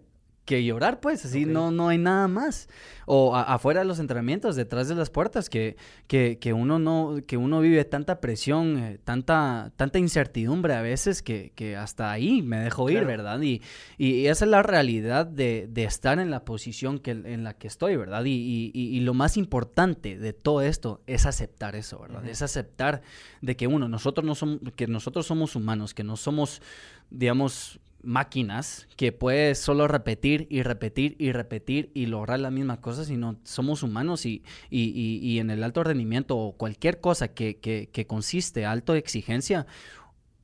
que 0.47 0.63
llorar, 0.63 1.01
pues, 1.01 1.25
así 1.25 1.43
okay. 1.43 1.53
no, 1.53 1.71
no 1.71 1.89
hay 1.89 1.97
nada 1.97 2.29
más. 2.29 2.69
O 3.05 3.35
a, 3.35 3.43
afuera 3.43 3.81
de 3.81 3.85
los 3.85 3.99
entrenamientos, 3.99 4.55
detrás 4.55 4.87
de 4.87 4.95
las 4.95 5.09
puertas, 5.09 5.49
que, 5.49 5.75
que, 6.07 6.39
que 6.39 6.53
uno 6.53 6.79
no, 6.79 7.17
que 7.27 7.35
uno 7.35 7.59
vive 7.59 7.83
tanta 7.83 8.21
presión, 8.21 8.77
eh, 8.77 8.97
tanta, 9.03 9.73
tanta 9.75 9.99
incertidumbre 9.99 10.73
a 10.73 10.81
veces 10.81 11.21
que, 11.21 11.51
que 11.53 11.75
hasta 11.75 12.11
ahí 12.11 12.41
me 12.41 12.59
dejo 12.59 12.89
ir, 12.89 12.99
claro. 12.99 13.07
¿verdad? 13.07 13.41
Y, 13.41 13.61
y, 13.97 14.27
esa 14.27 14.45
es 14.45 14.51
la 14.51 14.63
realidad 14.63 15.25
de, 15.25 15.67
de, 15.69 15.83
estar 15.83 16.17
en 16.17 16.31
la 16.31 16.45
posición 16.45 16.99
que, 16.99 17.11
en 17.11 17.43
la 17.43 17.53
que 17.53 17.67
estoy, 17.67 17.97
¿verdad? 17.97 18.23
Y, 18.25 18.71
y, 18.73 18.99
lo 19.01 19.13
más 19.13 19.35
importante 19.35 20.17
de 20.17 20.31
todo 20.31 20.61
esto 20.61 21.01
es 21.07 21.25
aceptar 21.25 21.75
eso, 21.75 21.99
¿verdad? 21.99 22.23
Uh 22.23 22.27
-huh. 22.27 22.31
Es 22.31 22.41
aceptar 22.41 23.01
de 23.41 23.57
que 23.57 23.67
uno, 23.67 23.89
nosotros 23.89 24.25
no 24.25 24.33
somos, 24.33 24.59
que 24.77 24.87
nosotros 24.87 25.27
somos 25.27 25.57
humanos, 25.57 25.93
que 25.93 26.05
no 26.05 26.15
somos, 26.15 26.61
digamos, 27.09 27.81
máquinas 28.07 28.87
que 28.95 29.11
puedes 29.11 29.59
solo 29.59 29.87
repetir 29.87 30.47
y 30.49 30.63
repetir 30.63 31.17
y 31.19 31.33
repetir 31.33 31.91
y 31.93 32.05
lograr 32.05 32.39
la 32.39 32.49
misma 32.49 32.79
cosa, 32.79 33.03
sino 33.03 33.37
somos 33.43 33.83
humanos 33.83 34.25
y, 34.25 34.43
y, 34.69 34.93
y, 34.95 35.19
y 35.19 35.39
en 35.39 35.49
el 35.49 35.61
alto 35.61 35.83
rendimiento 35.83 36.37
o 36.37 36.53
cualquier 36.55 37.01
cosa 37.01 37.27
que, 37.27 37.57
que, 37.57 37.89
que 37.91 38.07
consiste 38.07 38.65
alto 38.65 38.95
exigencia, 38.95 39.67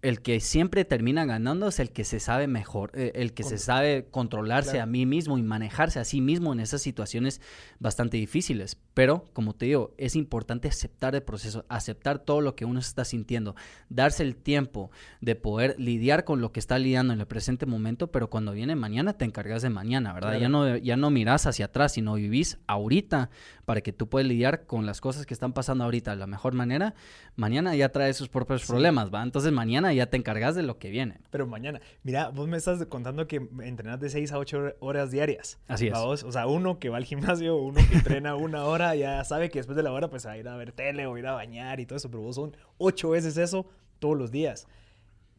el 0.04 0.22
que 0.22 0.42
siempre 0.42 0.84
termina 0.84 1.24
ganando 1.24 1.70
es 1.70 1.80
el 1.80 1.92
que 1.92 2.04
se 2.04 2.20
sabe 2.20 2.48
mejor, 2.48 2.92
eh, 2.94 3.14
el 3.16 3.34
que 3.34 3.44
Con... 3.44 3.52
se 3.52 3.58
sabe 3.58 4.08
controlarse 4.12 4.72
claro. 4.72 4.84
a 4.84 4.86
mí 4.88 5.06
mismo 5.06 5.38
y 5.38 5.44
manejarse 5.44 6.00
a 6.00 6.04
sí 6.04 6.20
mismo 6.20 6.52
en 6.52 6.60
esas 6.60 6.82
situaciones 6.82 7.40
bastante 7.80 8.18
difíciles. 8.18 8.78
Pero, 8.94 9.30
como 9.34 9.54
te 9.54 9.66
digo, 9.66 9.94
es 9.98 10.16
importante 10.16 10.68
aceptar 10.68 11.16
el 11.16 11.24
proceso, 11.24 11.66
aceptar 11.68 12.20
todo 12.20 12.42
lo 12.42 12.56
que 12.56 12.66
uno 12.66 12.80
está 12.80 13.06
sintiendo, 13.06 13.56
darse 13.90 14.24
el 14.24 14.36
tiempo 14.36 14.92
de 15.22 15.36
poder 15.36 15.76
lidiar 15.80 16.26
con 16.26 16.42
lo 16.42 16.52
que 16.52 16.60
está 16.60 16.78
lidiando 16.78 17.14
en 17.14 17.20
el 17.20 17.26
presente 17.26 17.66
momento, 17.66 18.12
pero 18.12 18.30
cuando 18.30 18.52
viene 18.52 18.76
mañana 18.76 19.14
te 19.14 19.26
encargas 19.26 19.62
de 19.62 19.70
mañana, 19.70 20.14
¿verdad? 20.14 20.30
Claro. 20.30 20.42
Ya, 20.42 20.50
no, 20.50 20.78
ya 20.78 20.98
no 20.98 21.10
miras 21.10 21.48
hacia 21.48 21.66
atrás, 21.66 21.94
sino 21.94 22.16
vivís 22.16 22.60
ahorita 22.68 23.30
para 23.66 23.82
que 23.82 23.94
tú 23.94 24.10
puedas 24.10 24.28
lidiar 24.28 24.66
con 24.66 24.86
las 24.86 25.02
cosas 25.02 25.26
que 25.26 25.34
están 25.34 25.54
pasando 25.54 25.84
ahorita 25.84 26.12
de 26.12 26.18
la 26.18 26.28
mejor 26.28 26.54
manera. 26.54 26.94
Mañana 27.36 27.76
ya 27.76 27.90
trae 27.90 28.14
sus 28.14 28.30
propios 28.30 28.62
sí. 28.62 28.68
problemas, 28.68 29.14
¿va? 29.14 29.24
Entonces 29.24 29.52
mañana 29.52 29.94
ya 29.94 30.08
te 30.08 30.18
encargas 30.18 30.56
de 30.56 30.64
lo 30.64 30.78
que 30.78 30.90
viene. 30.90 31.20
Pero 31.30 31.48
mañana, 31.48 31.82
mira, 32.04 32.30
vos 32.30 32.48
me 32.48 32.58
estás 32.58 32.86
contando 32.86 33.28
que 33.28 33.48
entrenas 33.62 34.00
de 34.00 34.10
6 34.10 34.32
a 34.34 34.38
8 34.38 34.76
horas 34.80 35.12
diarias. 35.12 35.60
Así 35.68 35.88
es. 35.88 35.94
Vos, 35.94 36.24
o 36.24 36.32
sea, 36.32 36.48
uno 36.48 36.80
que 36.80 36.90
va 36.90 36.98
al 36.98 37.06
gimnasio, 37.06 37.56
uno 37.58 37.80
que 37.90 37.96
entrena 37.98 38.36
una 38.36 38.66
hora, 38.66 38.83
ya 38.96 39.24
sabe 39.24 39.50
que 39.50 39.60
después 39.60 39.76
de 39.76 39.84
la 39.84 39.92
hora 39.92 40.10
pues 40.10 40.26
va 40.26 40.32
a 40.32 40.38
ir 40.38 40.48
a 40.48 40.56
ver 40.56 40.72
tele 40.72 41.06
o 41.06 41.18
ir 41.18 41.28
a 41.28 41.34
bañar 41.34 41.80
y 41.80 41.86
todo 41.86 41.98
eso, 41.98 42.10
pero 42.10 42.24
vos 42.24 42.36
son 42.36 42.56
8 42.78 43.10
veces 43.10 43.38
eso 43.38 43.66
todos 44.00 44.18
los 44.18 44.32
días. 44.32 44.68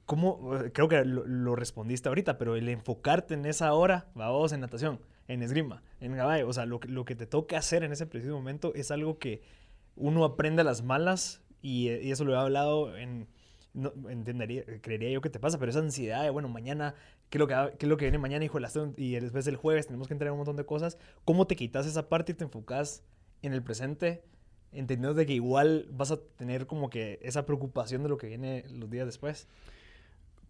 ¿Cómo? 0.07 0.51
Creo 0.73 0.89
que 0.89 1.05
lo, 1.05 1.27
lo 1.27 1.57
respondiste 1.57 2.09
ahorita, 2.09 2.37
pero 2.39 2.57
el 2.57 2.69
enfocarte 2.69 3.35
en 3.35 3.47
esa 3.47 3.73
hora, 3.73 4.07
vos 4.15 4.53
en 4.53 4.61
natación, 4.61 5.01
en 5.29 5.43
esgrima, 5.43 5.83
en 6.01 6.15
caballo, 6.15 6.49
o 6.49 6.53
sea, 6.53 6.67
lo, 6.67 6.81
lo 6.87 7.05
que 7.05 7.15
te 7.15 7.27
toca 7.27 7.59
hacer 7.59 7.85
en 7.85 7.93
ese 7.93 8.07
preciso 8.07 8.35
momento 8.35 8.73
es 8.75 8.91
algo 8.91 9.19
que 9.19 9.43
uno 9.97 10.25
aprende 10.25 10.63
a 10.63 10.65
las 10.65 10.83
malas 10.83 11.43
y, 11.63 11.91
y 11.91 12.11
eso 12.11 12.25
lo 12.25 12.35
he 12.35 12.39
hablado 12.39 12.97
en 12.97 13.29
no 13.75 13.93
entendería, 14.09 14.65
creería 14.81 15.11
yo 15.11 15.21
que 15.21 15.31
te 15.31 15.41
pasa, 15.41 15.59
pero 15.59 15.71
esa 15.71 15.81
ansiedad 15.81 16.23
de, 16.23 16.31
bueno, 16.31 16.49
mañana, 16.49 16.95
¿qué 17.29 17.39
es 17.39 17.41
lo 17.41 17.49
que, 17.49 17.55
qué 17.77 17.87
es 17.87 17.91
lo 17.91 17.97
que 17.97 18.05
viene 18.05 18.19
mañana, 18.19 18.45
hijo? 18.45 18.59
Y 18.97 19.15
después 19.17 19.45
del 19.45 19.57
jueves 19.57 19.87
tenemos 19.89 20.07
que 20.07 20.15
entregar 20.15 20.33
un 20.33 20.39
montón 20.39 20.57
de 20.57 20.65
cosas. 20.65 20.97
¿Cómo 21.25 21.47
te 21.47 21.57
quitas 21.57 21.85
esa 21.85 22.09
parte 22.09 22.33
y 22.33 22.35
te 22.37 22.45
enfocas 22.45 23.03
en 23.47 23.53
el 23.53 23.63
presente, 23.63 24.23
entendiendo 24.73 25.15
de 25.15 25.27
que 25.27 25.35
igual 25.35 25.89
vas 25.91 26.11
a 26.11 26.19
tener 26.19 26.67
como 26.67 26.91
que 26.91 27.19
esa 27.23 27.47
preocupación 27.47 28.03
de 28.03 28.09
lo 28.09 28.19
que 28.19 28.27
viene 28.27 28.65
los 28.71 28.91
días 28.91 29.07
después? 29.07 29.47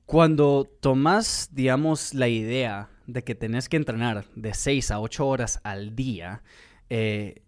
Cuando 0.07 0.65
tomas, 0.81 1.51
digamos, 1.53 2.13
la 2.13 2.29
idea 2.29 2.91
de 3.07 3.25
que 3.25 3.35
tenés 3.35 3.69
que 3.69 3.77
entrenar 3.77 4.27
de 4.35 4.53
6 4.53 4.91
a 4.91 5.01
8 5.01 5.27
horas 5.27 5.61
al 5.63 5.97
día, 5.97 6.43
eh, 6.91 7.43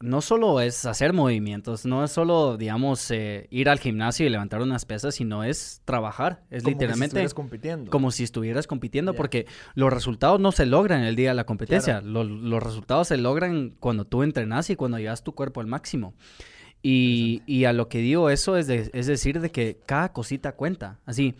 no 0.00 0.20
solo 0.20 0.60
es 0.60 0.86
hacer 0.86 1.12
movimientos, 1.12 1.84
no 1.84 2.04
es 2.04 2.12
solo, 2.12 2.56
digamos, 2.56 3.10
eh, 3.10 3.48
ir 3.50 3.68
al 3.68 3.80
gimnasio 3.80 4.26
y 4.26 4.28
levantar 4.28 4.62
unas 4.62 4.84
pesas, 4.84 5.14
sino 5.16 5.42
es 5.44 5.82
trabajar. 5.84 6.44
Es 6.50 6.62
Como 6.62 6.74
literalmente 6.74 7.14
Que 7.14 7.18
si 7.20 7.24
estuvieras 7.26 7.34
compitiendo. 7.34 7.90
como 7.90 8.10
si 8.12 8.22
estuvieras 8.24 8.66
compitiendo, 8.68 9.14
porque 9.14 9.46
los 9.74 9.92
resultados 9.92 10.38
no 10.40 10.52
se 10.52 10.66
logran 10.66 11.02
el 11.02 11.16
día 11.16 11.30
de 11.30 11.34
la 11.34 11.44
competencia. 11.44 12.00
Los, 12.00 12.28
los 12.28 12.62
resultados 12.62 13.08
se 13.08 13.16
logran 13.16 13.74
cuando 13.80 14.04
tú 14.04 14.22
entrenas 14.22 14.70
y 14.70 14.76
cuando 14.76 14.98
llevas 14.98 15.24
tu 15.24 15.34
cuerpo 15.34 15.60
al 15.60 15.66
máximo. 15.66 16.14
Y, 16.80 17.42
y 17.46 17.64
a 17.64 17.72
lo 17.72 17.88
que 17.88 17.98
digo 17.98 18.30
eso 18.30 18.56
es, 18.56 18.66
de- 18.68 18.90
es 18.92 19.06
decir, 19.08 19.40
de 19.40 19.50
que 19.50 19.78
cada 19.84 20.12
cosita 20.12 20.52
cuenta. 20.52 21.00
Así, 21.06 21.34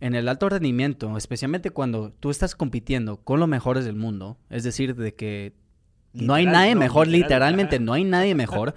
en 0.00 0.14
el 0.14 0.28
alto 0.28 0.48
rendimiento, 0.48 1.14
especialmente 1.18 1.70
cuando 1.70 2.10
tú 2.20 2.30
estás 2.30 2.54
compitiendo 2.54 3.18
con 3.18 3.38
los 3.38 3.48
mejores 3.48 3.84
del 3.84 3.96
mundo, 3.96 4.38
es 4.48 4.64
decir, 4.64 4.94
de 4.96 5.14
que 5.14 5.52
no 6.12 6.34
hay 6.34 6.46
nadie 6.46 6.74
no, 6.74 6.80
mejor, 6.80 7.06
literal, 7.06 7.22
literalmente 7.54 7.76
ajá. 7.76 7.84
no 7.84 7.92
hay 7.92 8.04
nadie 8.04 8.34
mejor. 8.34 8.74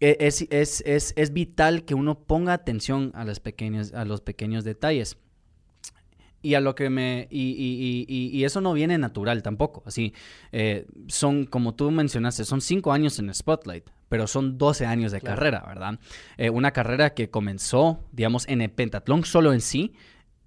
Es, 0.00 0.42
es, 0.50 0.82
es, 0.86 1.14
es 1.16 1.32
vital 1.32 1.84
que 1.84 1.94
uno 1.94 2.18
ponga 2.18 2.52
atención 2.52 3.10
a, 3.14 3.24
las 3.24 3.40
pequeñas, 3.40 3.94
a 3.94 4.04
los 4.04 4.20
pequeños 4.20 4.64
detalles. 4.64 5.16
Y 6.42 6.54
a 6.54 6.60
lo 6.60 6.74
que 6.74 6.90
me. 6.90 7.26
Y, 7.30 7.40
y- 7.52 8.04
y- 8.06 8.38
y- 8.38 8.44
eso 8.44 8.60
no 8.60 8.74
viene 8.74 8.98
natural 8.98 9.42
tampoco. 9.42 9.82
Así. 9.86 10.12
eh, 10.52 10.86
son, 11.06 11.46
como 11.46 11.74
tú 11.74 11.90
mencionaste, 11.90 12.44
son 12.44 12.60
cinco 12.60 12.92
años 12.92 13.18
en 13.18 13.32
Spotlight, 13.32 13.88
pero 14.10 14.26
son 14.26 14.58
12 14.58 14.84
años 14.84 15.10
de 15.10 15.20
Claro. 15.20 15.36
carrera, 15.36 15.64
¿verdad? 15.66 15.98
Eh, 16.36 16.50
una 16.50 16.72
carrera 16.72 17.14
que 17.14 17.30
comenzó, 17.30 18.04
digamos, 18.12 18.46
en 18.46 18.60
el 18.60 18.70
pentatlón 18.70 19.24
solo 19.24 19.54
en 19.54 19.62
sí 19.62 19.94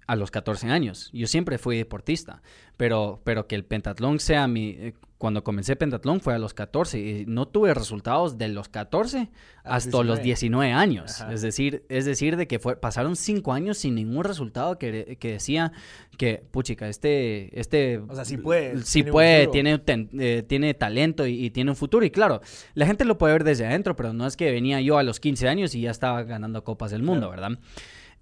a 0.06 0.14
los 0.14 0.30
14 0.30 0.68
años. 0.70 1.10
Yo 1.12 1.26
siempre 1.26 1.58
fui 1.58 1.76
deportista, 1.76 2.42
pero, 2.78 3.20
pero 3.24 3.46
que 3.46 3.54
el 3.56 3.64
pentatlón 3.66 4.18
sea 4.20 4.48
mi... 4.48 4.70
eh, 4.70 4.94
Cuando 5.18 5.42
comencé 5.42 5.74
pentatlón 5.76 6.20
fue 6.20 6.32
a 6.34 6.38
los 6.38 6.54
14 6.54 6.98
y 6.98 7.24
no 7.26 7.46
tuve 7.48 7.74
resultados 7.74 8.38
de 8.38 8.46
los 8.48 8.68
14 8.68 9.18
A 9.18 9.74
los 9.74 9.86
hasta 9.86 10.02
los 10.04 10.22
19 10.22 10.72
años. 10.72 11.20
Ajá. 11.20 11.32
Es 11.32 11.42
decir, 11.42 11.82
es 11.88 12.04
decir, 12.04 12.36
de 12.36 12.46
que 12.46 12.60
fue, 12.60 12.76
pasaron 12.76 13.16
5 13.16 13.52
años 13.52 13.78
sin 13.78 13.96
ningún 13.96 14.22
resultado 14.22 14.78
que, 14.78 15.16
que 15.18 15.32
decía 15.32 15.72
que, 16.16 16.42
puchica, 16.52 16.88
este... 16.88 17.50
este 17.58 17.98
O 17.98 18.14
sea, 18.14 18.24
sí 18.24 18.36
puede, 18.36 18.78
Sí 18.84 19.00
tiene 19.02 19.10
puede, 19.12 19.46
tiene, 19.48 19.78
ten- 19.80 20.08
eh, 20.18 20.44
tiene 20.46 20.72
talento 20.74 21.26
y, 21.26 21.44
y 21.46 21.50
tiene 21.50 21.72
un 21.72 21.76
futuro. 21.76 22.06
Y 22.06 22.10
claro, 22.12 22.40
la 22.74 22.86
gente 22.86 23.04
lo 23.04 23.18
puede 23.18 23.32
ver 23.32 23.42
desde 23.44 23.66
adentro, 23.66 23.96
pero 23.96 24.12
no 24.12 24.24
es 24.24 24.36
que 24.36 24.52
venía 24.52 24.80
yo 24.80 24.98
a 24.98 25.02
los 25.02 25.18
15 25.18 25.48
años 25.48 25.74
y 25.74 25.80
ya 25.80 25.90
estaba 25.90 26.22
ganando 26.22 26.62
copas 26.62 26.92
del 26.92 27.02
mundo, 27.02 27.28
¿verdad? 27.28 27.58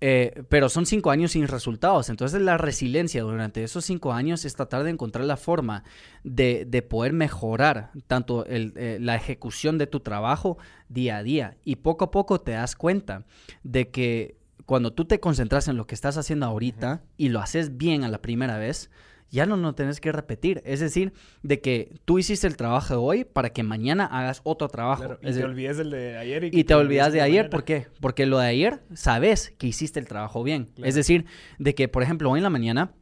Eh, 0.01 0.43
pero 0.51 0.69
son 0.69 0.85
cinco 0.85 1.11
años 1.11 1.33
sin 1.33 1.49
resultados. 1.49 2.11
Entonces 2.11 2.43
la 2.43 2.59
resiliencia 2.59 3.23
durante 3.23 3.65
esos 3.65 3.85
cinco 3.85 4.13
años 4.13 4.45
es 4.45 4.55
tratar 4.55 4.85
de 4.85 4.91
encontrar 4.91 5.25
la 5.25 5.37
forma 5.37 5.85
de, 6.23 6.67
de 6.67 6.83
poder 6.83 7.13
mejorar 7.13 7.93
tanto 8.07 8.45
el, 8.47 8.73
eh, 8.77 8.99
la 9.01 9.17
ejecución 9.17 9.79
de 9.79 9.87
tu 9.87 10.01
trabajo 10.01 10.59
día 10.89 11.19
a 11.19 11.23
día. 11.23 11.57
Y 11.65 11.77
poco 11.77 12.07
a 12.07 12.11
poco 12.11 12.41
te 12.41 12.53
das 12.53 12.77
cuenta 12.77 13.25
de 13.63 13.91
que 13.91 14.37
cuando 14.67 14.93
tú 14.93 15.05
te 15.05 15.21
concentras 15.21 15.69
en 15.69 15.77
lo 15.77 15.87
que 15.87 15.95
estás 15.95 16.17
haciendo 16.19 16.47
ahorita 16.47 17.03
y 17.17 17.29
lo 17.29 17.41
haces 17.41 17.77
bien 17.77 18.05
a 18.05 18.09
la 18.09 18.21
primera 18.21 18.59
vez, 18.59 18.91
ya 19.31 19.45
no 19.47 19.57
lo 19.57 19.75
tenés 19.75 20.01
que 20.01 20.13
repetir. 20.13 20.63
Es 20.65 20.81
decir, 20.81 21.13
de 21.43 21.61
que 21.61 21.93
tú 22.05 22.19
hiciste 22.19 22.47
el 22.47 22.57
trabajo 22.57 22.95
de 22.95 23.01
hoy 23.01 23.25
para 23.25 23.51
que 23.51 23.63
mañana 23.63 24.07
hagas 24.07 24.41
otro 24.45 24.69
trabajo. 24.69 25.03
Claro, 25.03 25.19
y 25.23 25.29
Es 25.29 25.35
te 25.35 25.41
de- 25.41 25.45
olvides 25.47 25.77
del 25.79 25.91
de 25.91 26.17
ayer. 26.17 26.45
Y, 26.45 26.51
y 26.61 26.65
te 26.65 26.75
olvidas 26.75 27.13
de 27.13 27.21
ayer. 27.21 27.51
¿por 27.51 27.65
qué? 27.65 27.89
Porque 28.01 28.27
lo 28.27 28.39
de 28.39 28.47
ayer 28.47 28.81
sabes 28.95 29.53
que 29.59 29.67
hiciste 29.67 29.99
el 30.01 30.07
trabajo 30.07 30.43
bien. 30.43 30.67
Claro. 30.75 30.89
Es 30.89 30.95
decir, 30.95 31.27
de 31.59 31.75
que, 31.75 31.89
por 31.89 32.03
ejemplo, 32.03 32.31
hoy 32.31 32.39
en 32.39 32.45
la 32.45 32.51
mañana 32.51 32.93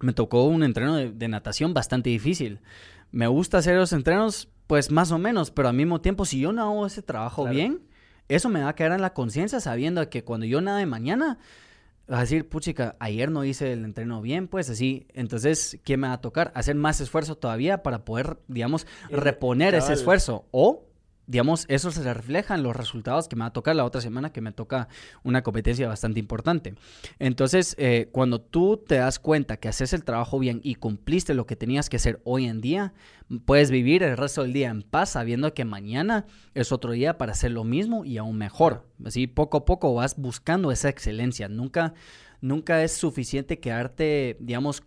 me 0.00 0.12
tocó 0.12 0.44
un 0.44 0.62
entreno 0.64 0.96
de, 0.96 1.10
de 1.12 1.28
natación 1.28 1.72
bastante 1.74 2.10
difícil. 2.10 2.60
Me 3.10 3.26
gusta 3.26 3.58
hacer 3.58 3.76
los 3.76 3.92
entrenos, 3.92 4.48
pues 4.66 4.90
más 4.90 5.12
o 5.12 5.18
menos, 5.18 5.50
pero 5.50 5.68
al 5.68 5.74
mismo 5.76 6.00
tiempo, 6.00 6.24
si 6.24 6.40
yo 6.40 6.52
no 6.52 6.62
hago 6.62 6.86
ese 6.86 7.00
trabajo 7.02 7.42
Claro. 7.42 7.56
bien, 7.56 7.80
eso 8.28 8.48
me 8.48 8.62
va 8.62 8.70
a 8.70 8.74
quedar 8.74 8.92
en 8.92 9.02
la 9.02 9.12
conciencia 9.14 9.60
sabiendo 9.60 10.08
que 10.10 10.24
cuando 10.24 10.46
yo 10.46 10.60
nade 10.60 10.84
mañana, 10.86 11.38
vas 12.06 12.18
a 12.18 12.20
decir, 12.22 12.48
puchica, 12.48 12.96
ayer 12.98 13.30
no 13.30 13.44
hice 13.44 13.72
el 13.72 13.84
entreno 13.84 14.20
bien, 14.20 14.48
pues 14.48 14.70
así. 14.70 15.06
Entonces, 15.14 15.78
¿qué 15.84 15.96
me 15.96 16.08
va 16.08 16.14
a 16.14 16.20
tocar? 16.20 16.52
Hacer 16.54 16.74
más 16.74 17.00
esfuerzo 17.00 17.36
todavía 17.36 17.82
para 17.82 18.04
poder, 18.04 18.38
digamos, 18.48 18.86
reponer 19.10 19.74
ese 19.74 19.92
esfuerzo. 19.92 20.46
O, 20.50 20.84
digamos, 21.26 21.64
eso 21.68 21.90
se 21.90 22.12
refleja 22.12 22.54
en 22.54 22.62
los 22.62 22.76
resultados 22.76 23.28
que 23.28 23.36
me 23.36 23.40
va 23.40 23.46
a 23.46 23.52
tocar 23.52 23.74
la 23.76 23.84
otra 23.84 24.00
semana, 24.00 24.32
que 24.32 24.40
me 24.40 24.52
toca 24.52 24.88
una 25.22 25.42
competencia 25.42 25.88
bastante 25.88 26.20
importante. 26.20 26.74
Entonces, 27.18 27.74
eh, 27.78 28.08
cuando 28.12 28.40
tú 28.40 28.76
te 28.76 28.96
das 28.96 29.18
cuenta 29.18 29.56
que 29.56 29.68
haces 29.68 29.92
el 29.92 30.04
trabajo 30.04 30.38
bien 30.38 30.60
y 30.62 30.74
cumpliste 30.74 31.34
lo 31.34 31.46
que 31.46 31.56
tenías 31.56 31.88
que 31.88 31.96
hacer 31.96 32.20
hoy 32.24 32.46
en 32.46 32.60
día, 32.60 32.92
puedes 33.44 33.70
vivir 33.70 34.02
el 34.02 34.16
resto 34.16 34.42
del 34.42 34.52
día 34.52 34.68
en 34.68 34.82
paz 34.82 35.10
sabiendo 35.10 35.54
que 35.54 35.64
mañana 35.64 36.26
es 36.54 36.72
otro 36.72 36.92
día 36.92 37.18
para 37.18 37.32
hacer 37.32 37.50
lo 37.50 37.64
mismo 37.64 38.04
y 38.04 38.18
aún 38.18 38.36
mejor. 38.36 38.86
Así 39.04 39.26
poco 39.26 39.58
a 39.58 39.64
poco 39.64 39.94
vas 39.94 40.16
buscando 40.16 40.70
esa 40.70 40.88
excelencia. 40.88 41.48
Nunca, 41.48 41.94
nunca 42.44 42.82
es 42.82 42.92
suficiente 42.92 43.58
quedarte, 43.58 44.36
digamos, 44.38 44.82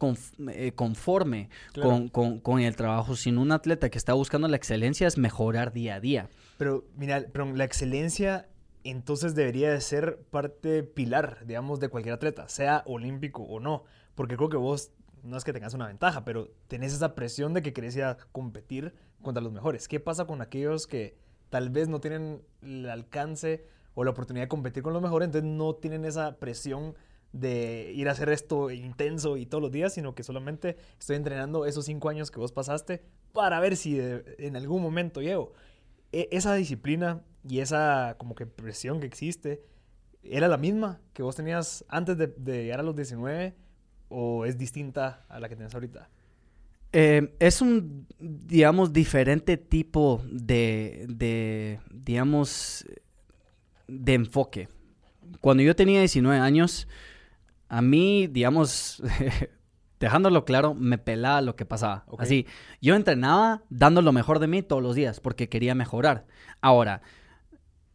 eh, 0.49 0.71
conforme 0.75 1.49
Claro. 1.73 1.89
con, 1.89 2.07
con- 2.09 2.39
con 2.39 2.59
el 2.59 2.75
trabajo. 2.75 3.15
Sino 3.15 3.41
un 3.41 3.51
atleta 3.51 3.89
que 3.89 3.97
está 3.97 4.13
buscando 4.13 4.47
la 4.47 4.57
excelencia 4.57 5.07
es 5.07 5.17
mejorar 5.17 5.73
día 5.73 5.95
a 5.95 5.99
día. 5.99 6.29
Pero, 6.57 6.85
mira, 6.95 7.25
pero 7.31 7.51
la 7.55 7.63
excelencia 7.63 8.47
entonces 8.83 9.35
debería 9.35 9.71
de 9.71 9.81
ser 9.81 10.19
parte 10.29 10.83
pilar, 10.83 11.45
digamos, 11.45 11.79
de 11.79 11.89
cualquier 11.89 12.13
atleta, 12.15 12.47
sea 12.47 12.83
olímpico 12.85 13.43
o 13.43 13.59
no. 13.59 13.83
Porque 14.15 14.37
creo 14.37 14.49
que 14.49 14.57
vos, 14.57 14.91
no 15.23 15.35
es 15.35 15.43
que 15.43 15.51
tengas 15.51 15.73
una 15.73 15.87
ventaja, 15.87 16.23
pero 16.23 16.49
tenés 16.67 16.93
esa 16.93 17.15
presión 17.15 17.53
de 17.53 17.61
que 17.63 17.73
querés 17.73 17.95
ir 17.95 18.03
a 18.03 18.17
competir 18.31 18.93
contra 19.21 19.41
los 19.43 19.51
mejores. 19.51 19.87
¿Qué 19.87 19.99
pasa 19.99 20.25
con 20.25 20.41
aquellos 20.41 20.85
que 20.87 21.17
tal 21.49 21.69
vez 21.69 21.87
no 21.89 21.99
tienen 21.99 22.41
el 22.61 22.87
alcance 22.89 23.65
o 23.95 24.03
la 24.03 24.11
oportunidad 24.11 24.45
de 24.45 24.49
competir 24.49 24.83
con 24.83 24.93
los 24.93 25.01
mejores, 25.01 25.25
entonces 25.25 25.49
no 25.49 25.73
tienen 25.73 26.05
esa 26.05 26.35
presión 26.37 26.93
de 27.33 27.91
ir 27.93 28.09
a 28.09 28.11
hacer 28.11 28.29
esto 28.29 28.71
intenso 28.71 29.37
y 29.37 29.45
todos 29.45 29.61
los 29.61 29.71
días, 29.71 29.93
sino 29.93 30.15
que 30.15 30.23
solamente 30.23 30.77
estoy 30.99 31.15
entrenando 31.15 31.65
esos 31.65 31.85
cinco 31.85 32.09
años 32.09 32.31
que 32.31 32.39
vos 32.39 32.51
pasaste 32.51 33.03
para 33.33 33.59
ver 33.59 33.75
si 33.75 33.99
en 33.99 34.55
algún 34.55 34.81
momento 34.81 35.21
llego 35.21 35.53
e- 36.11 36.29
esa 36.31 36.53
disciplina 36.55 37.21
y 37.47 37.59
esa 37.59 38.15
como 38.17 38.35
que 38.35 38.45
presión 38.45 38.99
que 38.99 39.07
existe, 39.07 39.61
¿era 40.23 40.47
la 40.47 40.57
misma 40.57 40.99
que 41.13 41.23
vos 41.23 41.35
tenías 41.35 41.85
antes 41.87 42.17
de, 42.17 42.33
llegar 42.63 42.79
a 42.79 42.83
los 42.83 42.95
19 42.95 43.55
o 44.09 44.45
es 44.45 44.57
distinta 44.57 45.25
a 45.29 45.39
la 45.39 45.49
que 45.49 45.55
tienes 45.55 45.73
ahorita? 45.73 46.09
Eh, 46.93 47.35
es 47.39 47.61
un, 47.61 48.07
digamos, 48.19 48.93
diferente 48.93 49.57
tipo 49.57 50.21
de, 50.31 51.05
de, 51.09 51.79
digamos, 51.91 52.85
de 53.87 54.13
enfoque. 54.13 54.69
Cuando 55.41 55.63
yo 55.63 55.75
tenía 55.75 55.99
19 55.99 56.39
años, 56.39 56.87
a 57.69 57.81
mí, 57.81 58.27
digamos, 58.27 59.01
dejándolo 59.99 60.45
claro, 60.45 60.73
me 60.73 60.97
pelaba 60.97 61.41
lo 61.41 61.55
que 61.55 61.65
pasaba. 61.65 62.05
Así, 62.17 62.45
yo 62.81 62.95
entrenaba 62.95 63.63
dando 63.69 64.01
lo 64.01 64.11
mejor 64.11 64.39
de 64.39 64.47
mí 64.47 64.61
todos 64.61 64.81
los 64.81 64.95
días 64.95 65.19
porque 65.19 65.49
quería 65.49 65.75
mejorar. 65.75 66.25
Ahora, 66.61 67.01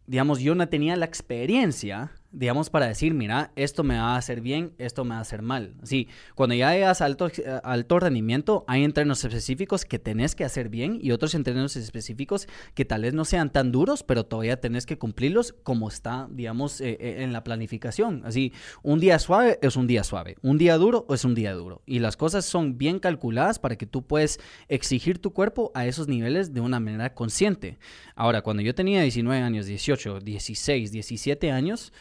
digamos, 0.06 0.40
yo 0.40 0.54
no 0.54 0.68
tenía 0.68 0.96
la 0.96 1.06
experiencia, 1.06 2.12
digamos, 2.32 2.70
para 2.70 2.88
decir, 2.88 3.12
mira, 3.14 3.52
esto 3.56 3.84
me 3.84 3.96
va 3.96 4.14
a 4.14 4.16
hacer 4.16 4.40
bien, 4.40 4.72
esto 4.78 5.04
me 5.04 5.10
va 5.10 5.18
a 5.18 5.20
hacer 5.20 5.42
mal. 5.42 5.74
Sí, 5.82 6.08
cuando 6.34 6.54
ya 6.54 6.72
llegas 6.72 7.02
a 7.02 7.04
alto, 7.04 7.30
a 7.46 7.58
alto 7.58 8.00
rendimiento, 8.00 8.64
hay 8.66 8.84
entrenos 8.84 9.24
específicos 9.24 9.84
que 9.84 9.98
tenés 9.98 10.34
que 10.34 10.44
hacer 10.44 10.68
bien 10.70 10.98
y 11.00 11.12
otros 11.12 11.34
entrenos 11.34 11.76
específicos 11.76 12.48
que 12.74 12.84
tal 12.84 13.02
vez 13.02 13.12
no 13.12 13.24
sean 13.24 13.52
tan 13.52 13.70
duros, 13.70 14.02
pero 14.02 14.24
todavía 14.24 14.60
tenés 14.60 14.86
que 14.86 14.96
cumplirlos 14.98 15.54
como 15.62 15.88
está, 15.88 16.28
digamos, 16.30 16.80
eh, 16.80 16.96
eh, 17.00 17.16
en 17.22 17.32
la 17.32 17.44
planificación. 17.44 18.22
Así, 18.24 18.52
un 18.82 18.98
día 18.98 19.18
suave 19.18 19.58
es 19.60 19.76
un 19.76 19.86
día 19.86 20.02
suave, 20.02 20.36
un 20.42 20.56
día 20.56 20.78
duro 20.78 21.06
es 21.10 21.24
un 21.24 21.34
día 21.34 21.52
duro. 21.52 21.82
Y 21.84 21.98
las 21.98 22.16
cosas 22.16 22.46
son 22.46 22.78
bien 22.78 22.98
calculadas 22.98 23.58
para 23.58 23.76
que 23.76 23.86
tú 23.86 24.06
puedes 24.06 24.40
exigir 24.68 25.18
tu 25.18 25.32
cuerpo 25.32 25.70
a 25.74 25.86
esos 25.86 26.08
niveles 26.08 26.54
de 26.54 26.60
una 26.60 26.80
manera 26.80 27.14
consciente. 27.14 27.78
Ahora, 28.14 28.40
cuando 28.42 28.62
yo 28.62 28.74
tenía 28.74 29.02
19 29.02 29.42
años, 29.42 29.66
18, 29.66 30.20
16, 30.20 30.92
17 30.92 31.50
años, 31.50 31.92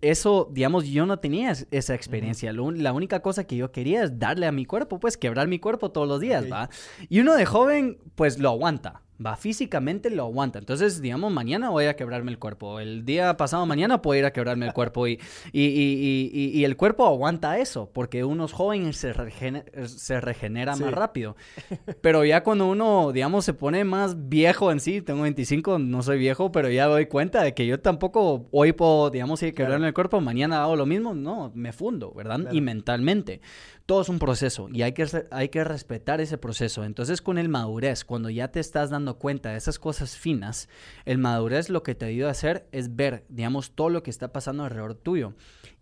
eso, 0.00 0.48
digamos, 0.52 0.86
yo 0.86 1.06
no 1.06 1.18
tenía 1.18 1.50
es- 1.50 1.66
esa 1.70 1.94
experiencia. 1.94 2.52
Lo 2.52 2.70
la 2.70 2.92
única 2.92 3.20
cosa 3.20 3.44
que 3.44 3.56
yo 3.56 3.72
quería 3.72 4.02
es 4.04 4.18
darle 4.18 4.46
a 4.46 4.52
mi 4.52 4.64
cuerpo, 4.64 4.98
pues 4.98 5.16
quebrar 5.16 5.48
mi 5.48 5.58
cuerpo 5.58 5.90
todos 5.90 6.08
los 6.08 6.20
días. 6.20 6.44
¿va? 6.50 6.68
Y 7.08 7.20
uno 7.20 7.34
de 7.34 7.46
joven, 7.46 7.98
pues 8.14 8.38
lo 8.38 8.50
aguanta. 8.50 9.02
Va, 9.24 9.34
físicamente 9.36 10.10
lo 10.10 10.24
aguanta. 10.24 10.58
Entonces, 10.58 11.00
digamos, 11.00 11.32
mañana 11.32 11.70
voy 11.70 11.86
a 11.86 11.96
quebrarme 11.96 12.30
el 12.30 12.38
cuerpo. 12.38 12.80
El 12.80 13.06
día 13.06 13.34
pasado 13.38 13.64
mañana 13.64 14.02
puedo 14.02 14.18
ir 14.18 14.26
a 14.26 14.32
quebrarme 14.32 14.66
el 14.66 14.74
cuerpo. 14.74 15.06
Y, 15.06 15.18
y, 15.52 15.62
y- 15.62 16.50
y- 16.60 16.64
el 16.64 16.76
cuerpo 16.76 17.06
aguanta 17.06 17.58
eso, 17.58 17.88
porque 17.94 18.24
uno 18.24 18.44
es 18.44 18.52
joven 18.52 18.88
y 18.88 18.92
se, 18.92 19.14
regene- 19.14 19.64
se 19.86 20.20
regenera 20.20 20.74
Sí. 20.76 20.82
más 20.84 20.92
rápido. 20.92 21.34
Pero 22.02 22.24
ya 22.26 22.42
cuando 22.42 22.66
uno, 22.68 23.10
digamos, 23.12 23.44
se 23.46 23.54
pone 23.54 23.84
más 23.84 24.28
viejo 24.28 24.70
en 24.70 24.80
sí, 24.80 25.00
tengo 25.00 25.22
25, 25.22 25.78
no 25.78 26.02
soy 26.02 26.18
viejo, 26.18 26.52
pero 26.52 26.68
ya 26.70 26.86
doy 26.86 27.06
cuenta 27.06 27.42
de 27.42 27.54
que 27.54 27.66
yo 27.66 27.80
tampoco 27.80 28.46
hoy 28.50 28.72
puedo, 28.72 29.08
digamos, 29.10 29.42
ir 29.42 29.50
a 29.50 29.52
quebrarme 29.52 29.76
Claro. 29.78 29.88
el 29.88 29.94
cuerpo, 29.94 30.20
mañana 30.20 30.62
hago 30.62 30.76
lo 30.76 30.84
mismo, 30.86 31.14
no, 31.14 31.50
me 31.54 31.72
fundo, 31.72 32.12
¿verdad? 32.14 32.40
Claro. 32.40 32.54
Y 32.54 32.60
mentalmente. 32.60 33.40
Todo 33.86 34.02
es 34.02 34.08
un 34.08 34.18
proceso 34.18 34.68
y 34.72 34.82
hay 34.82 34.92
que, 34.92 35.06
hay 35.30 35.48
que 35.48 35.62
respetar 35.62 36.20
ese 36.20 36.38
proceso. 36.38 36.84
Entonces 36.84 37.22
con 37.22 37.38
el 37.38 37.48
madurez, 37.48 38.04
cuando 38.04 38.28
ya 38.28 38.48
te 38.48 38.58
estás 38.58 38.90
dando 38.90 39.18
cuenta 39.18 39.50
de 39.50 39.56
esas 39.56 39.78
cosas 39.78 40.16
finas, 40.16 40.68
el 41.04 41.18
madurez 41.18 41.70
lo 41.70 41.84
que 41.84 41.94
te 41.94 42.06
ayuda 42.06 42.28
a 42.28 42.32
hacer 42.32 42.66
es 42.72 42.96
ver, 42.96 43.24
digamos, 43.28 43.70
todo 43.70 43.88
lo 43.88 44.02
que 44.02 44.10
está 44.10 44.32
pasando 44.32 44.64
alrededor 44.64 44.94
tuyo. 44.94 45.34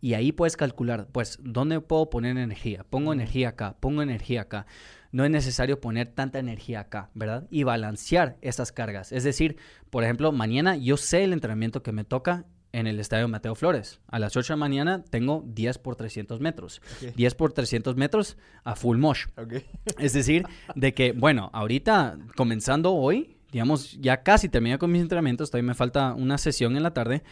Y 0.03 0.13
ahí 0.13 0.33
puedes 0.33 0.59
calcular, 0.59 1.09
pues, 1.13 1.39
¿dónde 1.43 1.81
puedo 1.81 2.11
poner 2.11 2.37
energía? 2.37 2.85
Pongo 2.91 3.15
energía 3.15 3.51
acá, 3.51 3.77
pongo 3.81 4.03
energía 4.03 4.43
acá. 4.43 4.67
No 5.11 5.25
es 5.25 5.31
necesario 5.31 5.81
poner 5.81 6.09
tanta 6.09 6.39
energía 6.39 6.81
acá, 6.81 7.11
¿verdad? 7.15 7.47
Y 7.49 7.63
balancear 7.63 8.37
esas 8.43 8.71
cargas. 8.71 9.13
Es 9.13 9.25
decir, 9.25 9.57
por 9.89 10.05
ejemplo, 10.05 10.31
mañana 10.31 10.77
yo 10.77 10.99
sé 10.99 11.25
el 11.25 11.33
entrenamiento 11.33 11.83
que 11.83 11.93
me 11.93 12.05
toca 12.05 12.45
en 12.75 12.89
el 12.89 12.99
estadio 12.99 13.29
Mateo 13.29 13.55
Flores. 13.55 14.01
A 14.09 14.19
las 14.19 14.37
8 14.37 14.53
de 14.53 14.57
la 14.57 14.61
mañana 14.61 15.05
tengo 15.05 15.45
10 15.47 15.79
por 15.79 15.95
300 15.95 16.41
metros. 16.41 16.83
10 17.15 17.35
por 17.37 17.53
300 17.53 17.95
metros 17.97 18.37
a 18.65 18.75
full 18.75 18.99
mosh. 18.99 19.27
Es 19.99 20.13
decir, 20.13 20.45
de 20.75 20.93
que, 20.93 21.13
bueno, 21.13 21.51
ahorita 21.53 22.19
comenzando 22.37 22.93
hoy, 22.93 23.37
digamos, 23.53 23.97
ya 24.01 24.25
casi 24.25 24.49
terminé 24.49 24.77
con 24.79 24.91
mis 24.91 25.03
entrenamientos, 25.03 25.51
todavía 25.51 25.69
me 25.69 25.75
falta 25.75 26.15
una 26.15 26.37
sesión 26.37 26.77
en 26.77 26.83
la 26.83 26.93
tarde 26.93 27.23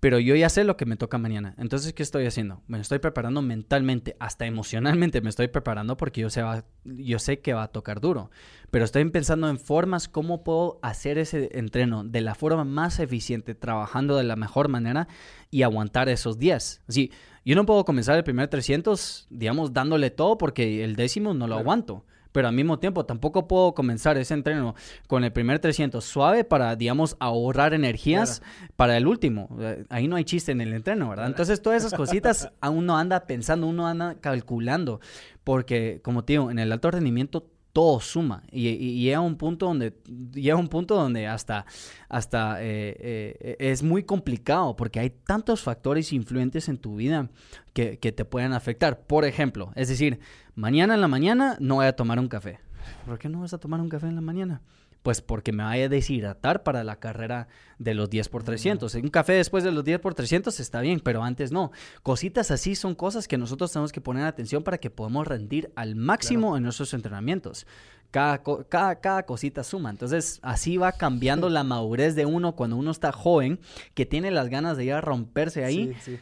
pero 0.00 0.18
yo 0.18 0.34
ya 0.34 0.48
sé 0.48 0.64
lo 0.64 0.78
que 0.78 0.86
me 0.86 0.96
toca 0.96 1.18
mañana. 1.18 1.54
Entonces, 1.58 1.92
¿qué 1.92 2.02
estoy 2.02 2.24
haciendo? 2.24 2.62
Me 2.66 2.80
estoy 2.80 2.98
preparando 2.98 3.42
mentalmente, 3.42 4.16
hasta 4.18 4.46
emocionalmente 4.46 5.20
me 5.20 5.28
estoy 5.28 5.48
preparando 5.48 5.98
porque 5.98 6.22
yo 6.22 6.30
sé, 6.30 6.42
yo 6.84 7.18
sé 7.18 7.40
que 7.40 7.52
va 7.52 7.64
a 7.64 7.68
tocar 7.68 8.00
duro. 8.00 8.30
Pero 8.70 8.86
estoy 8.86 9.04
pensando 9.10 9.50
en 9.50 9.58
formas, 9.58 10.08
cómo 10.08 10.42
puedo 10.42 10.78
hacer 10.82 11.18
ese 11.18 11.50
entreno 11.52 12.02
de 12.02 12.22
la 12.22 12.34
forma 12.34 12.64
más 12.64 12.98
eficiente, 12.98 13.54
trabajando 13.54 14.16
de 14.16 14.24
la 14.24 14.36
mejor 14.36 14.68
manera 14.68 15.06
y 15.50 15.62
aguantar 15.62 16.08
esos 16.08 16.38
días. 16.38 16.80
Así, 16.88 17.12
yo 17.44 17.54
no 17.54 17.66
puedo 17.66 17.84
comenzar 17.84 18.16
el 18.16 18.24
primer 18.24 18.48
300, 18.48 19.26
digamos, 19.28 19.74
dándole 19.74 20.10
todo 20.10 20.38
porque 20.38 20.82
el 20.82 20.96
décimo 20.96 21.34
no 21.34 21.46
lo 21.46 21.56
aguanto 21.56 22.06
pero 22.32 22.48
al 22.48 22.54
mismo 22.54 22.78
tiempo 22.78 23.04
tampoco 23.04 23.48
puedo 23.48 23.74
comenzar 23.74 24.16
ese 24.18 24.34
entreno 24.34 24.74
con 25.06 25.24
el 25.24 25.32
primer 25.32 25.58
300 25.58 26.04
suave 26.04 26.44
para, 26.44 26.76
digamos, 26.76 27.16
ahorrar 27.20 27.74
energías 27.74 28.42
para 28.76 28.96
el 28.96 29.06
último. 29.06 29.48
Ahí 29.88 30.08
no 30.08 30.16
hay 30.16 30.24
chiste 30.24 30.52
en 30.52 30.60
el 30.60 30.72
entreno, 30.72 31.08
¿verdad? 31.08 31.26
Entonces 31.26 31.62
todas 31.62 31.84
esas 31.84 31.94
cositas 31.96 32.50
aún 32.60 32.86
no 32.86 32.96
anda 32.96 33.26
pensando, 33.26 33.66
uno 33.66 33.86
anda 33.86 34.16
calculando, 34.20 35.00
porque 35.44 36.00
como 36.02 36.24
te 36.24 36.34
digo, 36.34 36.50
en 36.50 36.58
el 36.58 36.72
alto 36.72 36.90
rendimiento 36.90 37.46
todo 37.72 38.00
suma. 38.00 38.42
Y, 38.50 39.02
llega 39.02 39.20
un 39.20 39.36
punto 39.36 39.66
donde 39.66 39.94
llega 40.32 40.56
un 40.56 40.68
punto 40.68 40.96
donde 40.96 41.26
hasta 41.26 41.66
hasta 42.08 42.62
eh, 42.62 42.96
eh, 42.98 43.56
es 43.58 43.82
muy 43.82 44.02
complicado 44.02 44.76
porque 44.76 45.00
hay 45.00 45.10
tantos 45.10 45.62
factores 45.62 46.12
influentes 46.12 46.68
en 46.68 46.78
tu 46.78 46.96
vida 46.96 47.28
que, 47.72 47.98
que, 47.98 48.12
te 48.12 48.24
pueden 48.24 48.52
afectar. 48.52 49.00
Por 49.00 49.24
ejemplo 49.24 49.72
es 49.74 49.88
decir 49.88 50.20
mañana 50.54 50.94
en 50.94 51.00
la 51.00 51.08
mañana 51.08 51.56
no 51.60 51.76
voy 51.76 51.86
a 51.86 51.94
tomar 51.94 52.18
un 52.18 52.28
café. 52.28 52.58
¿por 53.06 53.18
qué 53.18 53.28
no 53.28 53.40
vas 53.40 53.52
a 53.52 53.58
tomar 53.58 53.80
un 53.80 53.88
café 53.88 54.06
en 54.06 54.14
la 54.14 54.20
mañana? 54.20 54.62
Pues 55.02 55.20
porque 55.22 55.52
me 55.52 55.62
vaya 55.62 55.86
a 55.86 55.88
deshidratar 55.88 56.62
para 56.62 56.84
la 56.84 56.96
carrera 56.96 57.48
de 57.78 57.94
los 57.94 58.10
10 58.10 58.28
por 58.28 58.42
300. 58.42 58.94
Un 58.96 59.08
café 59.08 59.32
después 59.32 59.64
de 59.64 59.72
los 59.72 59.84
10 59.84 60.00
por 60.00 60.14
300 60.14 60.60
está 60.60 60.80
bien, 60.80 61.00
pero 61.00 61.22
antes 61.22 61.52
no. 61.52 61.72
Cositas 62.02 62.50
así 62.50 62.74
son 62.74 62.94
cosas 62.94 63.26
que 63.26 63.38
nosotros 63.38 63.72
tenemos 63.72 63.92
que 63.92 64.00
poner 64.00 64.24
atención 64.24 64.62
para 64.62 64.78
que 64.78 64.90
podamos 64.90 65.26
rendir 65.26 65.72
al 65.74 65.96
máximo 65.96 66.56
en 66.56 66.64
nuestros 66.64 66.92
entrenamientos. 66.92 67.66
Cada, 68.10 68.42
cada, 68.68 68.96
cada, 68.96 69.22
cosita 69.22 69.62
suma. 69.62 69.88
Entonces, 69.88 70.40
así 70.42 70.76
va 70.76 70.90
cambiando 70.92 71.48
la 71.48 71.62
madurez 71.62 72.16
de 72.16 72.26
uno 72.26 72.56
cuando 72.56 72.76
uno 72.76 72.90
está 72.90 73.12
joven, 73.12 73.60
que 73.94 74.04
tiene 74.04 74.32
las 74.32 74.48
ganas 74.48 74.76
de 74.76 74.86
ir 74.86 74.92
a 74.94 75.00
romperse 75.00 75.64
ahí. 75.64 75.94
Sí, 76.00 76.16
sí 76.16 76.20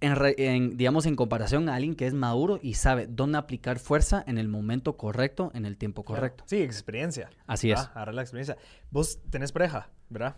en, 0.00 0.76
digamos, 0.76 1.06
en 1.06 1.16
comparación 1.16 1.68
a 1.68 1.74
alguien 1.74 1.94
que 1.94 2.06
es 2.06 2.14
maduro 2.14 2.60
y 2.62 2.74
sabe 2.74 3.06
dónde 3.06 3.38
aplicar 3.38 3.78
fuerza 3.78 4.22
en 4.26 4.38
el 4.38 4.48
momento 4.48 4.96
correcto, 4.96 5.50
en 5.54 5.66
el 5.66 5.76
tiempo 5.76 6.04
correcto. 6.04 6.44
Sí, 6.46 6.62
experiencia. 6.62 7.30
Así 7.46 7.70
es. 7.70 7.80
Agarrar 7.80 8.14
la 8.14 8.22
experiencia. 8.22 8.56
Vos 8.90 9.20
tenés 9.30 9.52
pareja, 9.52 9.88
¿verdad? 10.08 10.36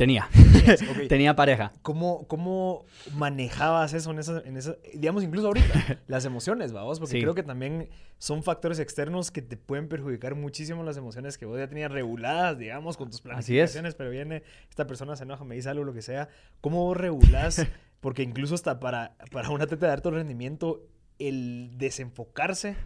Tenía. 0.00 0.30
Tenía 1.10 1.36
pareja. 1.36 1.74
¿Cómo, 1.82 2.26
¿Cómo 2.26 2.86
manejabas 3.16 3.92
eso 3.92 4.10
en 4.12 4.18
esa, 4.18 4.40
en 4.46 4.56
esa, 4.56 4.76
digamos, 4.94 5.22
incluso 5.22 5.48
ahorita, 5.48 6.00
las 6.06 6.24
emociones, 6.24 6.72
vamos? 6.72 6.98
Porque 6.98 7.20
creo 7.20 7.34
que 7.34 7.42
también 7.42 7.90
son 8.16 8.42
factores 8.42 8.78
externos 8.78 9.30
que 9.30 9.42
te 9.42 9.58
pueden 9.58 9.88
perjudicar 9.88 10.36
muchísimo 10.36 10.82
las 10.84 10.96
emociones 10.96 11.36
que 11.36 11.44
vos 11.44 11.58
ya 11.58 11.68
tenías 11.68 11.92
reguladas, 11.92 12.56
digamos, 12.56 12.96
con 12.96 13.10
tus 13.10 13.20
planificaciones, 13.20 13.94
pero 13.94 14.08
viene 14.08 14.42
esta 14.70 14.86
persona 14.86 15.16
se 15.16 15.24
enoja, 15.24 15.44
me 15.44 15.54
dice 15.54 15.68
algo, 15.68 15.84
lo 15.84 15.92
que 15.92 16.00
sea. 16.00 16.30
¿Cómo 16.62 16.82
vos 16.86 16.96
regulás 16.96 17.66
Porque 18.00 18.22
incluso 18.22 18.54
hasta 18.54 18.80
para, 18.80 19.14
para 19.30 19.50
un 19.50 19.60
atleta 19.60 19.86
de 19.86 19.92
alto 19.92 20.10
rendimiento, 20.10 20.82
el 21.18 21.72
desenfocarse 21.76 22.76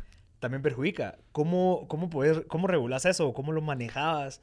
también 0.41 0.61
perjudica. 0.61 1.17
¿Cómo, 1.33 1.87
cómo, 1.89 2.11
poder, 2.11 2.47
cómo 2.47 2.67
regulas 2.67 3.07
eso? 3.07 3.33
¿Cómo 3.33 3.53
lo 3.53 3.63
manejabas? 3.63 4.43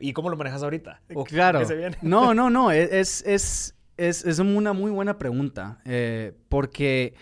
¿Y 0.00 0.12
cómo 0.12 0.28
lo 0.28 0.36
manejas 0.36 0.62
ahorita? 0.62 1.02
Claro. 1.26 1.60
No, 2.02 2.34
no, 2.34 2.50
no. 2.50 2.72
E, 2.72 2.98
es, 3.00 3.22
es, 3.26 3.74
es, 3.96 4.24
es 4.24 4.38
una 4.38 4.72
muy 4.72 4.90
buena 4.90 5.18
pregunta. 5.18 5.78
Eh, 5.84 6.32
porque 6.48 7.14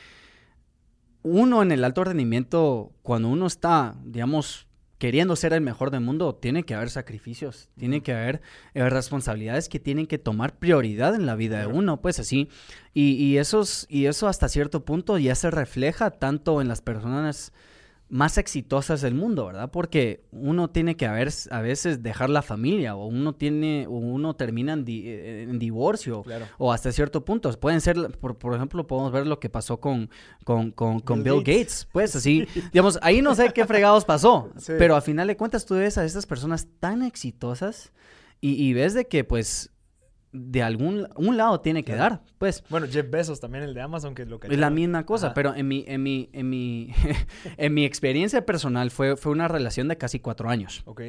uno 1.22 1.62
en 1.62 1.72
el 1.72 1.85
alto 1.85 2.04
rendimiento, 2.04 2.92
cuando 3.02 3.28
uno 3.28 3.46
está, 3.46 3.94
digamos, 4.04 4.68
queriendo 5.04 5.36
ser 5.36 5.52
el 5.52 5.60
mejor 5.60 5.90
del 5.90 6.00
mundo, 6.00 6.34
tiene 6.34 6.62
que 6.62 6.72
haber 6.72 6.88
sacrificios, 6.88 7.68
tiene 7.76 8.02
que 8.02 8.14
haber 8.14 8.40
eh, 8.72 8.88
responsabilidades 8.88 9.68
que 9.68 9.78
tienen 9.78 10.06
que 10.06 10.16
tomar 10.16 10.58
prioridad 10.58 11.14
en 11.14 11.26
la 11.26 11.34
vida 11.34 11.58
de 11.58 11.66
uno, 11.66 12.00
pues 12.00 12.20
así. 12.20 12.48
Y, 12.94 13.10
y, 13.22 13.36
esos, 13.36 13.84
y 13.90 14.06
eso 14.06 14.28
hasta 14.28 14.48
cierto 14.48 14.86
punto 14.86 15.18
ya 15.18 15.34
se 15.34 15.50
refleja 15.50 16.10
tanto 16.12 16.62
en 16.62 16.68
las 16.68 16.80
personas 16.80 17.52
más 18.14 18.38
exitosas 18.38 19.00
del 19.00 19.12
mundo, 19.12 19.46
¿verdad? 19.46 19.72
Porque 19.72 20.22
uno 20.31 20.70
tiene 20.70 20.96
que 20.96 21.05
a, 21.05 21.14
a 21.14 21.61
veces 21.62 22.00
dejar 22.00 22.31
la 22.31 22.42
familia 22.42 22.94
o 22.94 23.09
uno 23.09 23.35
tiene 23.35 23.88
o 23.88 23.94
uno 23.94 24.37
termina 24.37 24.74
en, 24.74 24.85
eh, 24.87 25.48
divorcio 25.55 26.22
o 26.57 26.72
hasta 26.72 26.92
cierto 26.92 27.24
punto. 27.24 27.50
Pueden 27.59 27.81
ser, 27.81 27.96
por, 28.20 28.38
por, 28.38 28.55
ejemplo, 28.55 28.87
podemos 28.87 29.11
ver 29.11 29.27
lo 29.27 29.40
que 29.40 29.50
pasó 29.50 29.81
con, 29.81 30.11
con, 30.44 30.70
con, 30.70 31.24
Bill, 31.24 31.38
Gates. 31.38 31.88
Pues 31.90 32.14
así, 32.14 32.46
digamos, 32.72 33.00
ahí 33.03 33.20
no 33.20 33.35
sé 33.35 33.53
qué 33.53 33.66
fregados 33.66 34.05
pasó, 34.05 34.48
pero 34.64 34.94
a 34.94 35.00
final 35.00 35.27
de 35.27 35.37
cuentas 35.37 35.66
tú 35.66 35.74
ves 35.74 35.98
a 35.98 36.05
estas 36.05 36.24
personas 36.24 36.68
tan 36.79 37.03
exitosas 37.03 37.92
y, 38.40 38.53
y 38.53 38.74
ves 38.74 38.94
de 38.94 39.09
que 39.09 39.24
pues 39.24 39.73
de 40.35 40.62
algún 40.62 41.09
un 41.14 41.37
lado 41.37 41.61
tiene 41.61 41.85
que 41.85 41.94
dar, 41.94 42.23
pues. 42.38 42.64
Bueno, 42.68 42.87
Jeff 42.90 43.09
Bezos 43.09 43.40
también 43.40 43.62
el 43.62 43.73
de 43.73 43.81
Amazon 43.81 44.14
que 44.14 44.23
es 44.23 44.29
lo 44.29 44.40
que 44.40 44.49
es 44.49 44.59
la 44.59 44.68
misma 44.68 45.07
cosa, 45.07 45.33
pero 45.33 45.55
en 45.55 45.68
mi 45.68 45.85
en 45.87 46.03
mi 46.03 46.29
en 46.33 46.51
mi 46.51 46.90
en 47.57 47.73
mi 47.73 47.85
experiencia 47.85 48.44
personal 48.44 48.90
fue 48.90 49.16
fue 49.16 49.31
una 49.31 49.47
relación 49.47 49.87
de 49.87 49.97
casi 49.97 50.18
cuatro 50.18 50.51
años. 50.51 50.83
Ok. 50.87 51.03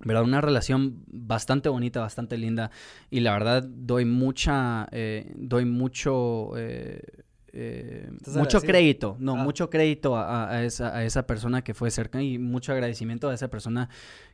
¿Verdad? 0.00 0.22
Una 0.22 0.40
relación 0.40 1.02
bastante 1.08 1.68
bonita, 1.68 2.00
bastante 2.00 2.38
linda. 2.38 2.70
Y 3.10 3.18
la 3.18 3.32
verdad, 3.32 3.64
doy 3.68 4.04
mucha. 4.04 4.86
Eh, 4.92 5.32
doy 5.34 5.64
mucho. 5.64 6.56
Eh, 6.56 7.02
eh, 7.52 8.10
mucho 8.34 8.60
crédito, 8.60 9.16
no, 9.18 9.32
ah. 9.32 9.42
mucho 9.42 9.70
crédito 9.70 10.16
a, 10.16 10.64
esa, 10.64 10.94
a, 10.94 11.04
esa, 11.04 11.26
persona 11.26 11.62
que 11.62 11.74
fue 11.74 11.90
cerca 11.90 12.22
y 12.22 12.38
mucho 12.38 12.72
agradecimiento 12.72 13.28
a 13.28 13.34
esa 13.34 13.48
persona 13.48 13.88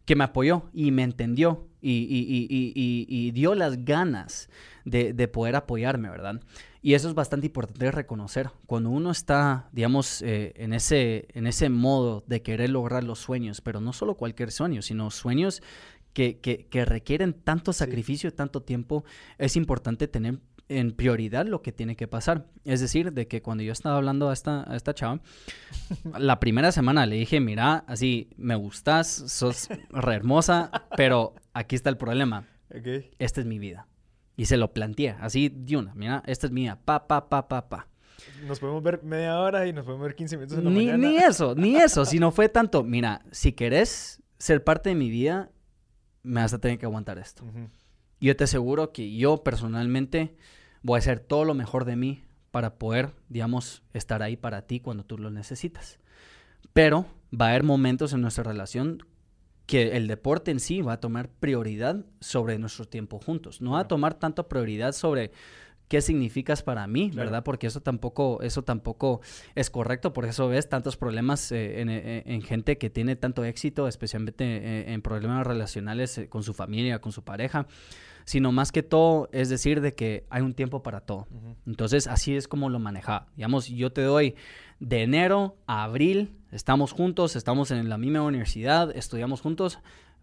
que 0.04 0.16
me 0.16 0.24
apoyó 0.24 0.64
y 0.72 0.90
me 0.90 1.02
entendió 1.04 1.66
y, 1.80 3.30
dio 3.32 3.54
las 3.54 3.84
ganas 3.84 4.48
de, 4.84 5.28
poder 5.28 5.56
apoyarme, 5.56 6.10
¿verdad? 6.10 6.40
Y 6.82 6.94
eso 6.94 7.08
es 7.08 7.14
bastante 7.14 7.46
importante 7.46 7.90
reconocer. 7.90 8.50
Cuando 8.66 8.90
uno 8.90 9.10
está, 9.10 9.68
digamos, 9.72 10.20
eh, 10.20 10.52
en, 10.56 10.74
ese, 10.74 11.28
en 11.32 11.46
ese 11.46 11.70
modo 11.70 12.24
de 12.26 12.42
querer 12.42 12.70
lograr 12.70 13.04
los 13.04 13.20
sueños, 13.20 13.60
pero 13.60 13.80
no 13.80 13.92
solo 13.92 14.16
cualquier 14.16 14.50
sueño, 14.52 14.82
sino 14.82 15.10
sueños 15.10 15.62
que, 16.12 16.38
que, 16.38 16.84
requieren 16.84 17.32
tanto 17.32 17.72
sacrificio, 17.72 18.28
y 18.28 18.32
tanto 18.32 18.62
tiempo, 18.62 19.04
es 19.38 19.56
importante 19.56 20.08
tener 20.08 20.38
en 20.68 20.92
prioridad 20.92 21.46
lo 21.46 21.62
que 21.62 21.72
tiene 21.72 21.96
que 21.96 22.08
pasar. 22.08 22.46
Es 22.64 22.80
decir, 22.80 23.12
de 23.12 23.26
que 23.28 23.42
cuando 23.42 23.62
yo 23.62 23.72
estaba 23.72 23.96
hablando 23.96 24.30
a 24.30 24.32
esta, 24.32 24.70
a 24.70 24.76
esta 24.76 24.94
chava, 24.94 25.20
la 26.18 26.40
primera 26.40 26.72
semana 26.72 27.06
le 27.06 27.16
dije, 27.16 27.40
mira, 27.40 27.84
así, 27.86 28.30
me 28.36 28.54
gustas, 28.54 29.08
sos 29.08 29.68
re 29.90 30.14
hermosa, 30.14 30.70
pero 30.96 31.34
aquí 31.52 31.76
está 31.76 31.90
el 31.90 31.96
problema. 31.96 32.46
Esta 33.18 33.40
es 33.40 33.46
mi 33.46 33.58
vida. 33.58 33.86
Y 34.36 34.46
se 34.46 34.56
lo 34.56 34.72
planteé, 34.72 35.10
así 35.20 35.48
de 35.48 35.76
una, 35.76 35.94
mira, 35.94 36.22
esta 36.26 36.46
es 36.46 36.52
mía, 36.52 36.78
pa, 36.84 37.06
pa, 37.06 37.28
pa, 37.28 37.46
pa, 37.46 37.68
pa. 37.68 37.88
Nos 38.46 38.58
podemos 38.58 38.82
ver 38.82 39.02
media 39.04 39.38
hora 39.38 39.66
y 39.66 39.72
nos 39.72 39.84
podemos 39.84 40.06
ver 40.06 40.16
15 40.16 40.36
minutos 40.36 40.58
en 40.58 40.64
la 40.64 40.70
ni, 40.70 40.86
mañana. 40.86 41.08
Ni 41.08 41.16
eso, 41.16 41.54
ni 41.54 41.76
eso, 41.76 42.04
si 42.04 42.18
no 42.18 42.32
fue 42.32 42.48
tanto, 42.48 42.82
mira, 42.82 43.22
si 43.30 43.52
querés 43.52 44.22
ser 44.38 44.64
parte 44.64 44.88
de 44.88 44.94
mi 44.96 45.10
vida, 45.10 45.50
me 46.22 46.40
vas 46.40 46.52
a 46.52 46.58
tener 46.58 46.78
que 46.78 46.86
aguantar 46.86 47.18
esto. 47.18 47.44
Yo 48.20 48.34
te 48.34 48.44
aseguro 48.44 48.92
que 48.92 49.14
yo 49.14 49.44
personalmente 49.44 50.34
voy 50.84 50.98
a 50.98 50.98
hacer 50.98 51.18
todo 51.18 51.44
lo 51.44 51.54
mejor 51.54 51.84
de 51.86 51.96
mí 51.96 52.22
para 52.52 52.78
poder, 52.78 53.10
digamos, 53.28 53.82
estar 53.94 54.22
ahí 54.22 54.36
para 54.36 54.62
ti 54.62 54.78
cuando 54.78 55.04
tú 55.04 55.18
lo 55.18 55.30
necesitas. 55.32 55.98
Pero 56.72 57.06
va 57.32 57.46
a 57.46 57.48
haber 57.50 57.64
momentos 57.64 58.12
en 58.12 58.20
nuestra 58.20 58.44
relación 58.44 59.02
que 59.66 59.96
el 59.96 60.06
deporte 60.06 60.50
en 60.50 60.60
sí 60.60 60.82
va 60.82 60.92
a 60.92 61.00
tomar 61.00 61.30
prioridad 61.30 62.04
sobre 62.20 62.58
nuestro 62.58 62.84
tiempo 62.84 63.18
juntos. 63.18 63.60
No 63.62 63.72
va 63.72 63.80
a 63.80 63.88
tomar 63.88 64.14
tanto 64.14 64.46
prioridad 64.46 64.92
sobre 64.92 65.32
qué 65.88 66.02
significas 66.02 66.62
para 66.62 66.86
mí, 66.86 67.10
¿verdad? 67.14 67.44
Porque 67.44 67.66
eso 67.66 67.80
tampoco, 67.80 68.42
eso 68.42 68.62
tampoco 68.62 69.22
es 69.54 69.70
correcto, 69.70 70.12
por 70.12 70.26
eso 70.26 70.48
ves 70.48 70.68
tantos 70.68 70.96
problemas 70.96 71.50
eh, 71.50 71.82
eh, 71.82 72.22
en, 72.26 72.42
gente 72.42 72.78
que 72.78 72.90
tiene 72.90 73.16
tanto 73.16 73.44
éxito, 73.44 73.88
especialmente 73.88 74.44
eh, 74.44 74.92
en 74.92 75.02
problemas 75.02 75.46
relacionales 75.46 76.20
con 76.28 76.42
su 76.42 76.52
familia, 76.52 77.00
con 77.00 77.12
su 77.12 77.22
pareja, 77.22 77.66
sino 78.24 78.52
más 78.52 78.72
que 78.72 78.82
todo 78.82 79.28
es 79.32 79.48
decir 79.48 79.80
de 79.80 79.94
que 79.94 80.26
hay 80.30 80.42
un 80.42 80.54
tiempo 80.54 80.82
para 80.82 81.00
todo. 81.00 81.26
Entonces 81.66 82.06
así 82.06 82.36
es 82.36 82.48
como 82.48 82.68
lo 82.68 82.78
maneja. 82.78 83.26
Digamos, 83.36 83.68
yo 83.68 83.92
te 83.92 84.02
doy 84.02 84.34
de 84.80 85.02
enero 85.02 85.56
a 85.66 85.84
abril, 85.84 86.36
estamos 86.50 86.92
juntos, 86.92 87.36
estamos 87.36 87.70
en 87.70 87.88
la 87.88 87.98
misma 87.98 88.22
universidad, 88.22 88.94
estudiamos 88.96 89.40
juntos, 89.40 89.78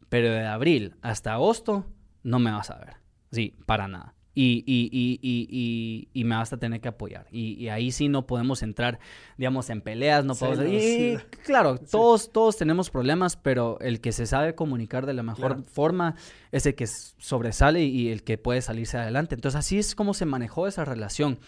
pero 0.10 0.30
de 0.30 0.46
abril 0.46 0.96
hasta 1.02 1.34
agosto 1.34 1.86
no 2.24 2.40
me 2.40 2.52
vas 2.52 2.70
a 2.70 2.80
ver. 2.80 2.96
Sí, 3.32 3.56
para 3.66 3.88
nada 3.88 4.14
y, 4.34 4.64
y, 4.66 5.20
y, 5.22 6.10
y, 6.14 6.24
me 6.24 6.36
vas 6.36 6.54
a 6.54 6.58
tener 6.58 6.80
que 6.80 6.88
apoyar. 6.88 7.28
Y, 7.32 7.68
ahí 7.68 7.92
sí 7.92 8.08
no 8.08 8.26
podemos 8.26 8.64
entrar, 8.64 9.00
digamos, 9.38 9.70
en 9.70 9.82
peleas, 9.82 10.24
no 10.24 10.36
podemos... 10.36 10.66
y, 10.66 11.18
claro, 11.44 11.78
todos, 11.78 12.32
todos 12.32 12.58
tenemos 12.58 12.90
problemas, 12.90 13.36
pero 13.36 13.78
el 13.82 14.00
que 14.00 14.12
se 14.12 14.26
sabe 14.26 14.56
comunicar 14.56 15.06
de 15.06 15.14
la 15.14 15.24
mejor 15.24 15.64
forma 15.64 16.16
es 16.52 16.66
el 16.66 16.76
que 16.76 16.88
sobresale 16.88 17.84
y 17.84 18.10
el 18.10 18.24
que 18.24 18.38
puede 18.38 18.62
salirse 18.62 18.98
adelante. 18.98 19.36
Entonces 19.36 19.60
así 19.60 19.80
es 19.80 19.96
como 19.96 20.14
se 20.14 20.26
manejó 20.26 20.68
esa 20.68 20.86
relación 20.86 21.40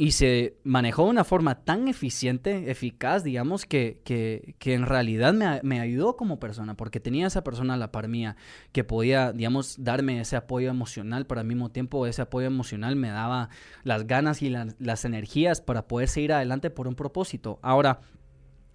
y 0.00 0.12
se 0.12 0.56
manejó 0.64 1.04
de 1.04 1.10
una 1.10 1.24
forma 1.24 1.56
tan 1.56 1.86
eficiente, 1.86 2.70
eficaz, 2.70 3.22
digamos, 3.22 3.66
que, 3.66 4.00
que, 4.02 4.54
que 4.58 4.72
en 4.72 4.86
realidad 4.86 5.34
me, 5.34 5.60
me, 5.62 5.78
ayudó 5.78 6.16
como 6.16 6.40
persona, 6.40 6.74
porque 6.74 7.00
tenía 7.00 7.26
esa 7.26 7.44
persona 7.44 7.74
a 7.74 7.76
la 7.76 7.92
par 7.92 8.08
mía 8.08 8.34
que 8.72 8.82
podía, 8.82 9.32
digamos, 9.32 9.76
darme 9.84 10.18
ese 10.18 10.36
apoyo 10.36 10.70
emocional, 10.70 11.26
pero 11.26 11.42
al 11.42 11.46
mismo 11.46 11.70
tiempo 11.70 12.06
ese 12.06 12.22
apoyo 12.22 12.46
emocional 12.46 12.96
me 12.96 13.10
daba 13.10 13.50
las 13.84 14.06
ganas 14.06 14.40
y 14.40 14.48
las 14.48 15.04
energías 15.04 15.60
para 15.60 15.86
poder 15.86 16.08
seguir 16.08 16.32
adelante 16.32 16.70
por 16.70 16.88
un 16.88 16.94
propósito. 16.94 17.58
Ahora, 17.60 18.00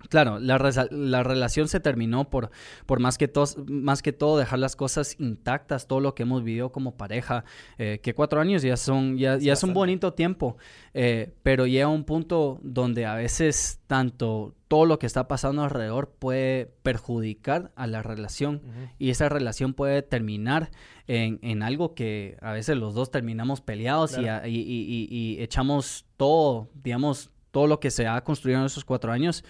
Claro, 0.09 0.39
la, 0.39 0.57
la, 0.91 1.23
relación 1.23 1.67
se 1.67 1.79
terminó 1.79 2.29
por, 2.29 2.51
por 2.85 2.99
más, 2.99 3.17
que 3.17 3.31
más 3.67 4.01
que 4.01 4.13
todo 4.13 4.37
dejar 4.37 4.59
las 4.59 4.75
cosas 4.75 5.15
intactas, 5.19 5.87
todo 5.87 5.99
lo 5.99 6.15
que 6.15 6.23
hemos 6.23 6.43
vivido 6.43 6.71
como 6.71 6.95
pareja, 6.95 7.43
eh, 7.77 7.99
que 8.01 8.13
cuatro 8.13 8.41
años 8.41 8.61
ya 8.61 8.77
son, 8.77 9.17
ya, 9.17 9.37
ya 9.37 9.53
es 9.53 9.63
un 9.63 9.73
bonito 9.73 10.13
tiempo, 10.13 10.57
eh, 10.93 11.33
pero 11.43 11.65
llega 11.65 11.87
un 11.87 12.03
punto 12.03 12.59
donde 12.63 13.05
a 13.05 13.15
veces 13.15 13.79
tanto 13.87 14.55
todo 14.67 14.85
lo 14.85 14.99
que 14.99 15.05
está 15.05 15.27
pasando 15.27 15.63
alrededor 15.63 16.09
puede 16.17 16.65
perjudicar 16.83 17.71
a 17.75 17.87
la 17.87 18.01
relación 18.01 18.61
y 18.97 19.11
esa 19.11 19.29
relación 19.29 19.73
puede 19.73 20.01
terminar 20.01 20.71
en, 21.07 21.39
en, 21.43 21.61
algo 21.61 21.93
que 21.93 22.37
a 22.41 22.51
veces 22.51 22.75
los 22.77 22.95
dos 22.95 23.11
terminamos 23.11 23.61
peleados 23.61 24.17
y, 24.17 24.25
y, 24.49 25.07
y 25.09 25.41
echamos 25.41 26.05
todo, 26.17 26.69
digamos, 26.73 27.29
todo 27.51 27.67
lo 27.67 27.79
que 27.79 27.91
se 27.91 28.05
ha 28.05 28.21
construido 28.21 28.59
en 28.59 28.65
esos 28.65 28.83
cuatro 28.83 29.11
años 29.11 29.45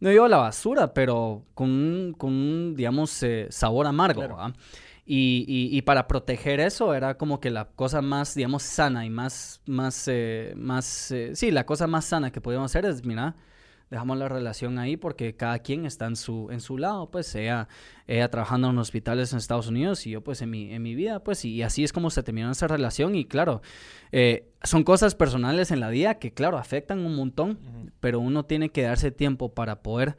no 0.00 0.24
a 0.24 0.28
la 0.28 0.36
basura, 0.36 0.92
pero 0.92 1.44
con 1.54 1.70
un, 1.70 2.14
con 2.16 2.74
digamos, 2.76 3.22
eh, 3.22 3.46
sabor 3.50 3.86
amargo. 3.86 4.22
Y, 5.08 5.44
y, 5.70 5.82
para 5.82 6.08
proteger 6.08 6.58
eso 6.58 6.92
era 6.92 7.16
como 7.16 7.38
que 7.38 7.48
la 7.48 7.66
cosa 7.66 8.02
más, 8.02 8.34
digamos, 8.34 8.64
sana 8.64 9.06
y 9.06 9.10
más, 9.10 9.62
más, 9.64 10.08
eh, 10.08 10.52
más, 10.56 11.12
eh, 11.12 11.36
sí, 11.36 11.52
la 11.52 11.64
cosa 11.64 11.86
más 11.86 12.06
sana 12.06 12.32
que 12.32 12.40
podíamos 12.40 12.72
hacer 12.72 12.86
es, 12.86 13.04
mira, 13.04 13.36
dejamos 13.90 14.18
la 14.18 14.28
relación 14.28 14.78
ahí 14.78 14.96
porque 14.96 15.36
cada 15.36 15.60
quien 15.60 15.86
está 15.86 16.06
en 16.06 16.16
su, 16.16 16.48
en 16.50 16.60
su 16.60 16.78
lado, 16.78 17.10
pues 17.10 17.34
ella, 17.34 17.68
ella 18.06 18.28
trabajando 18.30 18.70
en 18.70 18.78
hospitales 18.78 19.32
en 19.32 19.38
Estados 19.38 19.68
Unidos 19.68 20.06
y 20.06 20.10
yo 20.10 20.22
pues 20.22 20.42
en 20.42 20.50
mi, 20.50 20.72
en 20.72 20.82
mi 20.82 20.94
vida, 20.94 21.22
pues 21.22 21.44
y, 21.44 21.62
así 21.62 21.84
es 21.84 21.92
como 21.92 22.10
se 22.10 22.22
terminó 22.22 22.50
esa 22.50 22.66
relación 22.66 23.14
y 23.14 23.24
claro, 23.24 23.62
eh, 24.12 24.48
son 24.62 24.82
cosas 24.82 25.14
personales 25.14 25.70
en 25.70 25.80
la 25.80 25.90
vida 25.90 26.18
que 26.18 26.32
claro, 26.32 26.58
afectan 26.58 27.06
un 27.06 27.14
montón, 27.14 27.92
pero 28.00 28.20
uno 28.20 28.44
tiene 28.44 28.70
que 28.70 28.82
darse 28.82 29.10
tiempo 29.10 29.54
para 29.54 29.82
poder 29.82 30.16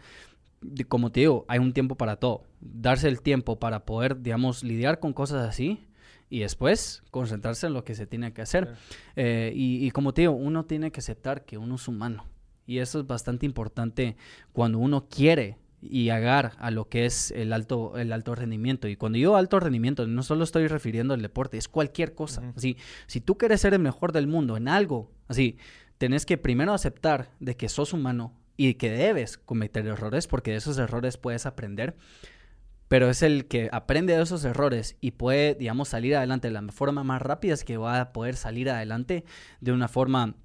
como 0.87 1.11
te 1.11 1.21
digo, 1.21 1.45
hay 1.47 1.59
un 1.59 1.71
tiempo 1.71 1.95
para 1.95 2.15
todo. 2.15 2.43
Darse 2.59 3.07
el 3.07 3.21
tiempo 3.21 3.59
para 3.59 3.85
poder, 3.85 4.21
digamos, 4.21 4.63
lidiar 4.63 4.99
con 4.99 5.13
cosas 5.13 5.47
así 5.47 5.87
y 6.29 6.39
después 6.39 7.03
concentrarse 7.11 7.67
en 7.67 7.73
lo 7.73 7.83
que 7.83 7.95
se 7.95 8.07
tiene 8.07 8.33
que 8.33 8.41
hacer. 8.41 8.75
Eh, 9.15 9.51
y, 9.55 9.85
y, 9.85 9.91
como 9.91 10.13
te 10.13 10.21
digo, 10.21 10.33
uno 10.33 10.65
tiene 10.65 10.91
que 10.91 10.99
aceptar 10.99 11.45
que 11.45 11.57
uno 11.57 11.75
es 11.75 11.87
humano. 11.87 12.25
Y 12.67 12.79
eso 12.79 12.99
es 12.99 13.07
bastante 13.07 13.45
importante 13.45 14.17
cuando 14.51 14.77
uno 14.77 15.07
quiere 15.09 15.57
y 15.81 16.09
agar 16.09 16.53
a 16.59 16.69
lo 16.69 16.89
que 16.89 17.05
es 17.05 17.31
el 17.31 17.53
alto, 17.53 17.97
el 17.97 18.11
alto 18.11 18.35
rendimiento. 18.35 18.87
Y 18.87 18.95
cuando 18.95 19.17
digo 19.17 19.35
alto 19.35 19.59
rendimiento, 19.59 20.05
no 20.05 20.21
solo 20.21 20.43
estoy 20.43 20.67
refiriendo 20.67 21.13
al 21.13 21.21
deporte, 21.21 21.57
es 21.57 21.67
cualquier 21.67 22.13
cosa. 22.13 22.53
así, 22.55 22.77
si 23.07 23.21
tú 23.21 23.37
quieres 23.37 23.61
ser 23.61 23.73
el 23.73 23.79
mejor 23.79 24.11
del 24.11 24.27
mundo 24.27 24.57
en 24.57 24.67
algo, 24.67 25.09
así, 25.27 25.57
tenés 25.97 26.25
que 26.25 26.37
primero 26.37 26.73
aceptar 26.73 27.31
de 27.39 27.55
que 27.55 27.69
sos 27.69 27.93
humano 27.93 28.33
y 28.57 28.73
que 28.75 28.91
debes 28.91 29.37
cometer 29.37 29.85
errores, 29.85 30.27
porque 30.27 30.51
de 30.51 30.57
esos 30.57 30.77
errores 30.77 31.17
puedes 31.17 31.45
aprender. 31.45 31.95
Pero 32.87 33.09
es 33.09 33.21
el 33.21 33.45
que 33.45 33.69
aprende 33.71 34.15
de 34.15 34.23
esos 34.23 34.45
errores 34.45 34.95
y 35.01 35.11
puede, 35.11 35.55
digamos, 35.55 35.89
salir 35.89 36.15
adelante 36.15 36.47
de 36.47 36.53
la 36.53 36.61
forma 36.71 37.03
más 37.03 37.21
rápida 37.21 37.53
es 37.53 37.65
que 37.65 37.77
va 37.77 37.99
a 37.99 38.13
poder 38.13 38.35
salir 38.35 38.69
adelante 38.69 39.25
de 39.59 39.73
una 39.73 39.89
forma 39.89 40.35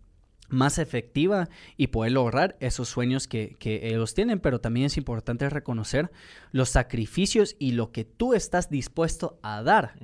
más 0.53 0.79
efectiva 0.79 1.49
y 1.77 1.89
poder 1.89 2.13
lograr 2.13 2.57
esos 2.61 2.89
sueños 2.89 3.27
que, 3.27 3.57
ellos 3.61 4.15
tienen, 4.15 4.41
pero 4.41 4.61
también 4.61 4.87
es 4.87 4.97
importante 4.97 5.49
reconocer 5.51 6.11
los 6.53 6.69
sacrificios 6.69 7.57
y 7.59 7.73
lo 7.73 7.91
que 7.91 8.05
tú 8.05 8.35
estás 8.35 8.71
dispuesto 8.71 9.39
a 9.43 9.63
dar 9.63 9.95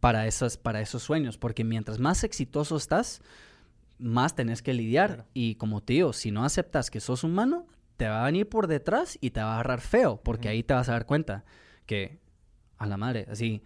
para, 0.00 0.26
esos, 0.26 0.56
para 0.56 0.80
esos 0.80 1.02
sueños, 1.02 1.38
porque 1.38 1.64
mientras 1.64 1.98
más 1.98 2.24
exitoso 2.24 2.76
estás, 2.76 3.22
más 3.98 4.34
tenés 4.34 4.62
que 4.62 4.74
lidiar. 4.74 5.26
Y 5.32 5.54
como 5.54 5.80
te 5.82 5.94
digo, 5.94 6.12
si 6.12 6.30
no 6.30 6.44
aceptas 6.44 6.90
que 6.90 7.00
sos 7.00 7.24
humano, 7.24 7.66
te 7.96 8.08
va 8.08 8.22
a 8.22 8.26
venir 8.26 8.48
por 8.48 8.66
detrás 8.66 9.16
y 9.20 9.30
te 9.30 9.40
va 9.40 9.52
a 9.52 9.54
agarrar 9.54 9.80
feo, 9.80 10.20
porque 10.22 10.48
ahí 10.48 10.62
te 10.62 10.74
vas 10.74 10.88
a 10.88 10.92
dar 10.92 11.06
cuenta 11.06 11.44
que 11.86 12.18
a 12.78 12.86
la 12.86 12.96
madre, 12.96 13.26
así, 13.30 13.62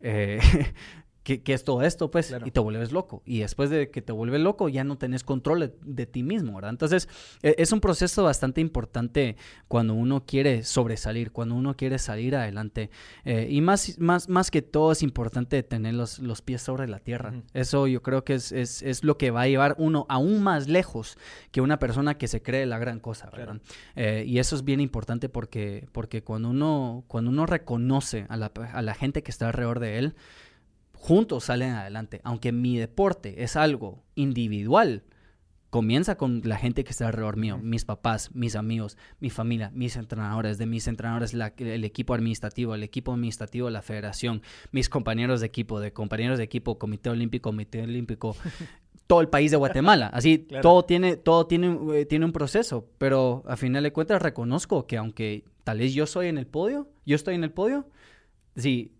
eh, 0.00 0.40
¿Qué, 1.38 1.52
es 1.52 1.64
todo 1.64 1.82
esto? 1.82 2.10
Pues, 2.10 2.34
y 2.44 2.50
te 2.50 2.60
vuelves 2.60 2.90
loco. 2.92 3.22
Y 3.24 3.40
después 3.40 3.70
de 3.70 3.90
que 3.90 4.02
te 4.02 4.12
vuelves 4.12 4.40
loco, 4.40 4.68
ya 4.68 4.82
no 4.82 4.98
tenés 4.98 5.22
control 5.22 5.72
de, 5.80 6.06
ti 6.06 6.22
mismo, 6.22 6.54
¿verdad? 6.54 6.70
Entonces, 6.70 7.08
e, 7.42 7.54
es 7.58 7.72
un 7.72 7.80
proceso 7.80 8.24
bastante 8.24 8.60
importante 8.60 9.36
cuando 9.68 9.94
uno 9.94 10.24
quiere 10.26 10.64
sobresalir, 10.64 11.30
cuando 11.30 11.54
uno 11.54 11.76
quiere 11.76 11.98
salir 11.98 12.34
adelante. 12.34 12.90
Eh, 13.24 13.46
y 13.50 13.60
más, 13.60 13.98
más, 13.98 14.28
más 14.28 14.50
que 14.50 14.62
todo, 14.62 14.92
es 14.92 15.02
importante 15.02 15.62
tener 15.62 15.94
los, 15.94 16.18
los 16.18 16.42
pies 16.42 16.62
sobre 16.62 16.88
la 16.88 16.98
tierra. 16.98 17.32
Eso 17.54 17.86
yo 17.86 18.02
creo 18.02 18.24
que 18.24 18.34
es, 18.34 18.50
es, 18.52 18.82
es, 18.82 19.04
lo 19.04 19.16
que 19.16 19.30
va 19.30 19.42
a 19.42 19.48
llevar 19.48 19.76
uno 19.78 20.06
aún 20.08 20.42
más 20.42 20.68
lejos 20.68 21.16
que 21.52 21.60
una 21.60 21.78
persona 21.78 22.18
que 22.18 22.28
se 22.28 22.42
cree 22.42 22.66
la 22.66 22.78
gran 22.78 22.98
cosa, 23.00 23.30
¿verdad? 23.30 23.60
Eh, 23.94 24.24
y 24.26 24.38
eso 24.38 24.56
es 24.56 24.64
bien 24.64 24.80
importante 24.80 25.28
porque, 25.28 25.86
porque 25.92 26.22
cuando, 26.22 26.50
uno, 26.50 27.04
cuando 27.06 27.30
uno 27.30 27.46
reconoce 27.46 28.26
a 28.28 28.36
la, 28.36 28.52
a 28.72 28.82
la 28.82 28.94
gente 28.94 29.22
que 29.22 29.30
está 29.30 29.46
alrededor 29.46 29.80
de 29.80 29.98
él, 29.98 30.14
juntos 31.00 31.44
salen 31.44 31.72
adelante. 31.72 32.20
Aunque 32.24 32.52
mi 32.52 32.78
deporte 32.78 33.42
es 33.42 33.56
algo 33.56 34.04
individual, 34.14 35.02
comienza 35.70 36.16
con 36.16 36.42
la 36.44 36.56
gente 36.56 36.84
que 36.84 36.90
está 36.90 37.06
alrededor 37.06 37.36
mío, 37.36 37.56
mis 37.56 37.84
papás, 37.84 38.34
mis 38.34 38.54
amigos, 38.54 38.98
mi 39.18 39.30
familia, 39.30 39.70
mis 39.72 39.96
entrenadores, 39.96 40.58
de 40.58 40.66
mis 40.66 40.86
entrenadores 40.88 41.32
el 41.32 41.84
equipo 41.84 42.12
administrativo, 42.14 42.74
el 42.74 42.82
equipo 42.82 43.12
administrativo 43.12 43.68
de 43.68 43.72
la 43.72 43.82
federación, 43.82 44.42
mis 44.72 44.88
compañeros 44.88 45.40
de 45.40 45.46
equipo, 45.46 45.80
de 45.80 45.92
compañeros 45.92 46.38
de 46.38 46.44
equipo, 46.44 46.78
comité 46.78 47.08
olímpico, 47.08 47.48
comité 47.50 47.82
olímpico, 47.82 48.36
todo 49.06 49.22
el 49.22 49.28
país 49.28 49.50
de 49.50 49.56
Guatemala. 49.56 50.08
Así, 50.08 50.38
todo 50.60 50.84
tiene, 50.84 51.16
todo 51.16 51.46
tiene, 51.46 51.78
eh, 51.94 52.04
tiene 52.04 52.26
un 52.26 52.32
proceso, 52.32 52.88
pero 52.98 53.42
a 53.46 53.56
final 53.56 53.82
de 53.84 53.92
cuentas 53.92 54.20
reconozco 54.20 54.86
que 54.86 54.98
aunque 54.98 55.44
tal 55.64 55.78
vez 55.78 55.94
yo 55.94 56.06
soy 56.06 56.26
en 56.26 56.36
el 56.36 56.46
podio, 56.46 56.88
yo 57.06 57.16
estoy 57.16 57.36
en 57.36 57.44
el 57.44 57.52
podio, 57.52 57.88
sí, 58.54 58.92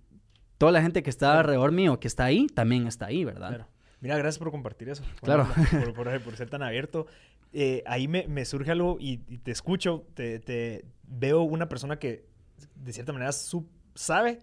toda 0.60 0.72
la 0.72 0.82
gente 0.82 1.02
que 1.02 1.08
está 1.08 1.38
alrededor 1.38 1.72
mío, 1.72 1.98
que 1.98 2.06
está 2.06 2.26
ahí, 2.26 2.46
también 2.46 2.86
está 2.86 3.06
ahí, 3.06 3.24
¿verdad? 3.24 3.66
Mira, 4.02 4.18
gracias 4.18 4.38
por 4.38 4.50
compartir 4.50 4.90
eso. 4.90 5.02
Claro. 5.22 5.48
Por, 5.96 6.36
ser 6.36 6.50
tan 6.50 6.62
abierto. 6.62 7.06
Eh, 7.54 7.82
ahí 7.86 8.08
me, 8.08 8.44
surge 8.44 8.70
algo 8.70 8.98
y, 9.00 9.16
te 9.38 9.52
escucho, 9.52 10.06
te, 10.12 10.84
veo 11.04 11.40
una 11.40 11.70
persona 11.70 11.98
que 11.98 12.26
de 12.74 12.92
cierta 12.92 13.14
manera 13.14 13.32
sabe 13.94 14.40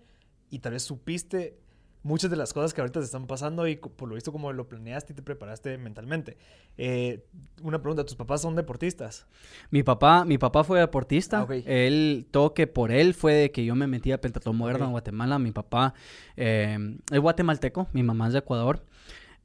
y 0.49 0.57
tal 0.57 0.73
vez 0.73 0.81
supiste 0.81 1.59
muchas 2.07 2.31
de 2.31 2.37
las 2.37 2.53
cosas 2.53 2.73
que 2.73 2.81
ahorita 2.81 3.01
te 3.01 3.05
están 3.05 3.27
pasando 3.27 3.67
y 3.67 3.75
por 3.75 4.07
lo 4.07 4.15
visto 4.15 4.31
como 4.31 4.51
lo 4.53 4.67
planeaste 4.67 5.11
y 5.11 5.15
te 5.15 5.21
preparaste 5.21 5.77
mentalmente. 5.77 6.37
Eh, 6.77 7.25
una 7.61 7.81
pregunta, 7.81 8.05
¿tus 8.05 8.15
papás 8.15 8.41
son 8.41 8.55
deportistas? 8.55 9.27
Mi 9.69 9.83
papá, 9.83 10.23
mi 10.23 10.37
papá 10.37 10.63
fue 10.63 10.79
deportista. 10.79 11.45
Ah, 11.47 11.53
él, 11.65 12.25
todo 12.31 12.53
que 12.53 12.65
por 12.65 12.91
él 12.91 13.13
fue 13.13 13.33
de 13.33 13.51
que 13.51 13.65
yo 13.65 13.75
me 13.75 13.87
metí 13.87 14.11
a 14.13 14.21
pentatlón 14.21 14.55
moderno 14.55 14.85
en 14.85 14.91
Guatemala. 14.91 15.37
Mi 15.37 15.51
papá 15.51 15.93
eh, 16.37 16.97
es 17.11 17.19
guatemalteco, 17.19 17.87
mi 17.91 18.03
mamá 18.03 18.27
es 18.27 18.33
de 18.33 18.39
Ecuador. 18.39 18.85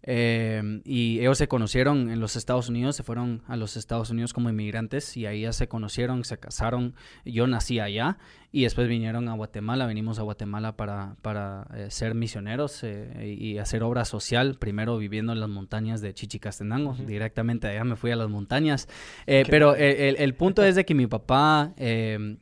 Eh, 0.05 0.81
y 0.85 1.21
ellos 1.21 1.39
se 1.39 1.47
conocieron 1.47 2.11
en 2.11 2.21
los 2.21 2.37
Estados 2.37 2.69
Unidos, 2.69 2.97
se 2.97 3.03
fueron 3.03 3.43
a 3.47 3.57
los 3.57 3.77
Estados 3.77 4.11
Unidos 4.11 4.33
como 4.33 4.51
inmigrantes 4.51 5.17
y 5.17 5.27
ahí 5.27 5.43
ya 5.43 5.53
se 5.53 5.69
conocieron, 5.69 6.25
se 6.25 6.39
casaron. 6.39 6.95
Yo 7.25 7.47
nací 7.47 7.79
allá 7.79 8.19
Y 8.55 8.65
después 8.65 8.87
vinieron 8.87 9.29
a 9.29 9.35
Guatemala, 9.35 9.87
venimos 9.87 10.19
a 10.19 10.23
Guatemala 10.23 10.77
para, 10.77 11.17
para 11.23 11.67
eh, 11.75 11.87
ser 11.91 12.15
misioneros 12.15 12.85
eh, 12.85 13.37
y 13.39 13.57
hacer 13.57 13.83
obra 13.83 14.05
social, 14.05 14.57
primero 14.59 14.99
viviendo 14.99 15.33
en 15.33 15.41
las 15.41 15.49
montañas 15.49 16.03
de 16.03 16.13
Chichicastenango, 16.13 16.95
directamente 16.95 17.69
allá 17.69 17.85
me 17.85 17.97
fui 17.97 18.11
a 18.11 18.17
las 18.17 18.29
montañas. 18.29 18.89
Eh, 19.27 19.45
pero 19.49 19.75
el, 19.77 20.17
el, 20.17 20.35
punto 20.35 20.65
es 20.65 20.75
de 20.75 20.85
que 20.85 20.95
mi 20.95 21.07
papá, 21.07 21.73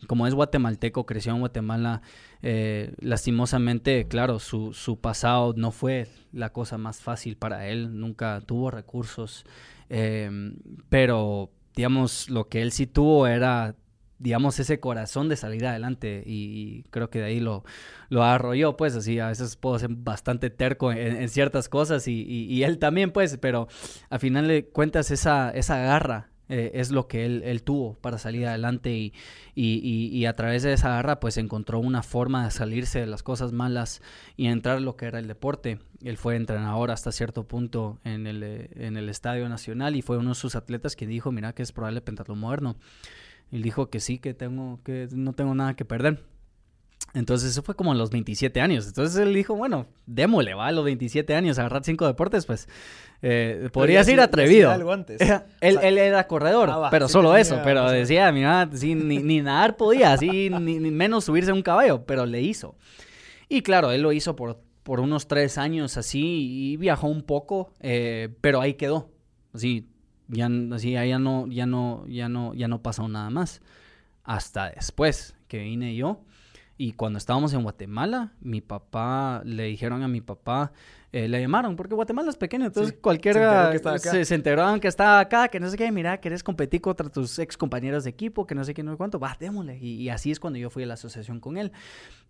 como 0.07 0.27
es 0.27 0.35
guatemalteco, 0.35 1.05
creció 1.05 1.33
en 1.33 1.41
Guatemala, 1.41 2.01
lastimosamente, 2.43 4.07
claro, 4.09 4.39
su, 4.39 4.73
su 4.73 4.99
pasado 4.99 5.55
no 5.57 5.73
fue 5.73 6.09
la 6.33 6.53
cosa 6.53 6.79
más 6.79 7.01
fácil 7.01 7.37
para 7.37 7.69
él, 7.69 7.99
nunca 8.01 8.41
tuvo 8.41 8.71
recursos, 8.71 9.45
pero 10.89 11.51
digamos, 11.75 12.31
lo 12.31 12.49
que 12.49 12.63
él 12.63 12.73
sí 12.73 12.87
tuvo 12.87 13.27
era 13.27 13.75
digamos, 14.21 14.61
ese 14.61 14.79
corazón 14.81 15.31
de 15.31 15.37
salir 15.37 15.67
adelante 15.67 16.23
y, 16.27 16.85
creo 16.91 17.09
que 17.09 17.21
de 17.21 17.25
ahí 17.25 17.41
lo, 17.41 17.65
lo 18.11 18.23
arrolló, 18.23 18.77
pues 18.77 18.95
así, 18.95 19.19
a 19.19 19.29
veces 19.29 19.57
puedo 19.57 19.79
ser 19.79 19.89
bastante 19.93 20.51
terco 20.51 20.93
en, 20.93 21.27
ciertas 21.31 21.71
cosas 21.71 22.07
y, 22.07 22.63
él 22.63 22.79
también, 22.79 23.13
pues, 23.13 23.39
pero 23.39 23.67
al 24.11 24.21
final 24.21 24.47
de 24.47 24.67
cuentas 24.67 25.11
esa, 25.11 25.51
esa 25.51 25.79
garra 25.79 26.30
eh, 26.51 26.73
es 26.75 26.91
lo 26.91 27.07
que 27.07 27.25
él, 27.25 27.43
él, 27.45 27.63
tuvo 27.63 27.95
para 27.95 28.19
salir 28.19 28.45
adelante 28.49 28.93
y, 28.93 29.13
y, 29.55 30.27
a 30.27 30.35
través 30.35 30.65
de 30.65 30.73
esa 30.73 30.89
garra 30.89 31.21
pues 31.21 31.37
encontró 31.37 31.79
una 31.79 32.03
forma 32.03 32.45
de 32.45 32.51
salirse 32.51 32.99
de 32.99 33.07
las 33.07 33.23
cosas 33.23 33.53
malas 33.53 34.03
y 34.37 34.47
entrar 34.47 34.79
a 34.79 34.81
lo 34.81 34.97
que 34.97 35.07
era 35.07 35.21
el 35.21 35.29
deporte. 35.29 35.79
Él 36.03 36.17
fue 36.17 36.35
entrenador 36.35 36.91
hasta 36.91 37.13
cierto 37.13 37.45
punto 37.45 38.01
en 38.03 38.27
el, 38.27 38.43
en 38.43 38.97
el 38.97 39.09
Estadio 39.09 39.49
Nacional 39.49 39.95
y 39.95 40.03
fue 40.03 40.19
uno 40.19 40.31
de 40.31 40.35
sus 40.35 40.57
atletas 40.57 40.97
que 40.97 41.07
dijo, 41.07 41.31
mira 41.31 41.53
que 41.53 41.63
es 41.63 41.71
probable 41.71 42.01
pentatlón 42.01 42.41
moderno. 42.41 42.75
Él 43.53 43.63
dijo 43.63 43.89
que 43.89 44.01
sí, 44.01 44.19
que 44.19 44.35
tengo, 44.35 44.81
que 44.83 45.09
no 45.13 45.35
tengo 45.35 45.55
nada 45.55 45.77
que 45.77 45.85
perder. 45.85 46.25
Entonces 47.13 47.51
eso 47.51 47.63
fue 47.63 47.75
como 47.75 47.93
a 47.93 47.95
los 47.95 48.11
27 48.11 48.61
años. 48.61 48.87
Entonces 48.87 49.21
él 49.21 49.35
dijo, 49.35 49.55
bueno, 49.57 49.87
démosle, 50.07 50.55
va 50.55 50.69
a 50.69 50.73
los 50.73 50.85
27 50.85 51.35
años, 51.35 51.59
agarrar 51.59 51.85
cinco 51.85 52.07
deportes, 52.07 52.47
pues 52.47 52.69
eh, 53.23 53.69
podrías 53.73 54.09
ir 54.09 54.21
atrevido. 54.21 54.71
Algo 54.71 54.93
antes. 54.93 55.21
él, 55.61 55.79
él, 55.83 55.99
era 55.99 56.27
corredor, 56.27 56.71
ah, 56.71 56.89
pero 56.91 57.09
solo 57.09 57.37
eso. 57.37 57.61
Pero 57.65 57.91
decía, 57.91 58.31
mira, 58.33 58.69
sí, 58.73 58.95
ni, 58.95 59.19
ni, 59.19 59.41
nadar 59.41 59.77
podía, 59.77 60.13
así, 60.13 60.51
ni, 60.51 60.79
menos 60.79 61.25
subirse 61.25 61.51
a 61.51 61.55
un 61.55 61.63
caballo, 61.63 62.05
pero 62.07 62.27
le 62.27 62.43
hizo. 62.43 62.77
Y 63.49 63.63
claro, 63.63 63.91
él 63.91 64.03
lo 64.03 64.13
hizo 64.13 64.37
por, 64.37 64.61
por 64.85 65.01
unos 65.01 65.27
tres 65.27 65.59
años 65.59 65.97
así 65.97 66.73
y 66.73 66.77
viajó 66.77 67.09
un 67.09 67.23
poco, 67.23 67.73
eh, 67.81 68.29
pero 68.41 68.61
ahí 68.61 68.75
quedó. 68.75 69.11
Así, 69.53 69.89
ya, 70.29 70.49
así, 70.73 70.93
ya 70.93 71.19
no, 71.19 71.49
ya 71.49 71.67
no, 71.67 72.07
ya 72.07 72.29
no, 72.29 72.55
ya 72.55 72.69
no 72.69 72.83
pasó 72.83 73.09
nada 73.09 73.31
más. 73.31 73.61
Hasta 74.23 74.71
después 74.71 75.35
que 75.49 75.59
vine 75.59 75.97
yo. 75.97 76.21
Y 76.83 76.93
cuando 76.93 77.19
estábamos 77.19 77.53
en 77.53 77.63
Guatemala, 77.63 78.33
mi 78.41 78.63
papá, 78.63 79.43
le 79.45 79.65
dijeron 79.65 80.03
a 80.03 80.09
mi 80.09 80.23
papá, 80.23 80.73
eh, 81.13 81.29
le 81.29 81.39
llamaron, 81.39 81.77
porque 81.77 81.95
Guatemala 81.95 82.31
es 82.31 82.39
pequeño, 82.39 82.65
entonces 82.65 82.97
cualquiera 82.99 83.71
se, 83.99 84.25
se, 84.25 84.35
enteraron 84.35 84.81
que 84.81 84.89
estaba 84.89 85.21
acá, 85.21 85.49
que 85.49 85.61
no 85.61 85.69
sé 85.69 85.77
qué, 85.77 85.93
mira, 85.93 86.19
querés 86.23 86.43
competir 86.43 86.81
contra 86.81 87.11
tus 87.11 87.39
ex 87.39 87.59
compañeros 87.59 88.05
de 88.05 88.11
equipo, 88.11 88.47
que 88.47 88.55
no 88.55 88.65
sé 88.65 88.73
qué, 88.73 88.83
no 88.83 88.93
sé 88.93 88.97
cuánto, 88.97 89.21
va, 89.21 89.37
démosle. 89.39 89.77
Y, 89.77 90.09
así 90.09 90.31
es 90.31 90.41
cuando 90.41 90.59
yo 90.59 90.71
fui 90.71 90.85
a 90.85 90.87
la 90.87 90.95
asociación 90.95 91.39
con 91.39 91.59
él. 91.59 91.71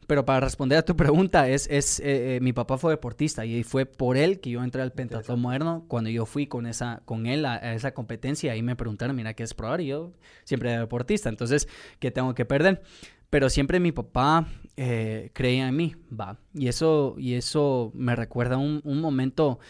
Pero 0.09 0.25
para 0.25 0.41
responder 0.41 0.79
a 0.79 0.83
tu 0.83 0.97
pregunta, 0.97 1.49
es, 1.49 1.69
es 1.71 2.01
eh, 2.01 2.37
eh, 2.37 2.41
mi 2.41 2.53
papá 2.53 2.77
fue 2.77 2.91
deportista 2.91 3.47
y 3.47 3.63
fue 3.63 3.87
por 3.87 4.17
él 4.17 4.41
que 4.41 4.51
yo 4.51 4.65
entré 4.65 4.83
al 4.83 4.91
pentatlón 4.91 5.41
moderno. 5.41 5.85
Cuando 5.87 6.11
yo 6.11 6.27
fui 6.27 6.49
con, 6.49 6.67
esa, 6.67 7.03
con 7.05 7.27
él 7.27 7.47
a, 7.47 7.75
esa 7.75 7.95
competencia, 7.95 8.51
ahí 8.51 8.63
me 8.63 8.75
preguntaron, 8.75 9.15
mira, 9.15 9.33
¿qué 9.35 9.45
es 9.45 9.55
probar? 9.55 9.81
Y 9.81 9.87
yo 9.87 10.13
siempre 10.43 10.73
era 10.73 10.81
deportista, 10.81 11.29
entonces, 11.29 11.69
¿qué 12.01 12.11
tengo 12.11 12.35
que 12.35 12.45
perder? 12.45 12.83
Pero 13.31 13.49
siempre 13.49 13.81
mi 13.81 13.93
papá 13.93 14.49
eh, 14.77 15.31
creía 15.33 15.69
en 15.69 15.77
mí, 15.77 15.95
va. 16.13 16.39
Y 16.53 16.69
eso, 16.69 17.15
y 17.19 17.35
eso 17.35 17.93
me 17.95 18.17
recuerda 18.17 18.57
un, 18.57 18.81
un 18.85 19.01
momento 19.01 19.61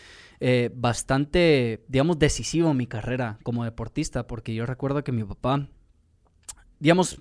eh, 0.40 0.70
bastante, 0.74 1.84
digamos, 1.88 2.18
decisivo 2.18 2.70
en 2.70 2.78
mi 2.78 2.86
carrera 2.86 3.38
como 3.42 3.64
deportista, 3.64 4.26
porque 4.26 4.54
yo 4.54 4.64
recuerdo 4.64 5.04
que 5.04 5.12
mi 5.12 5.22
papá, 5.22 5.68
digamos, 6.78 7.20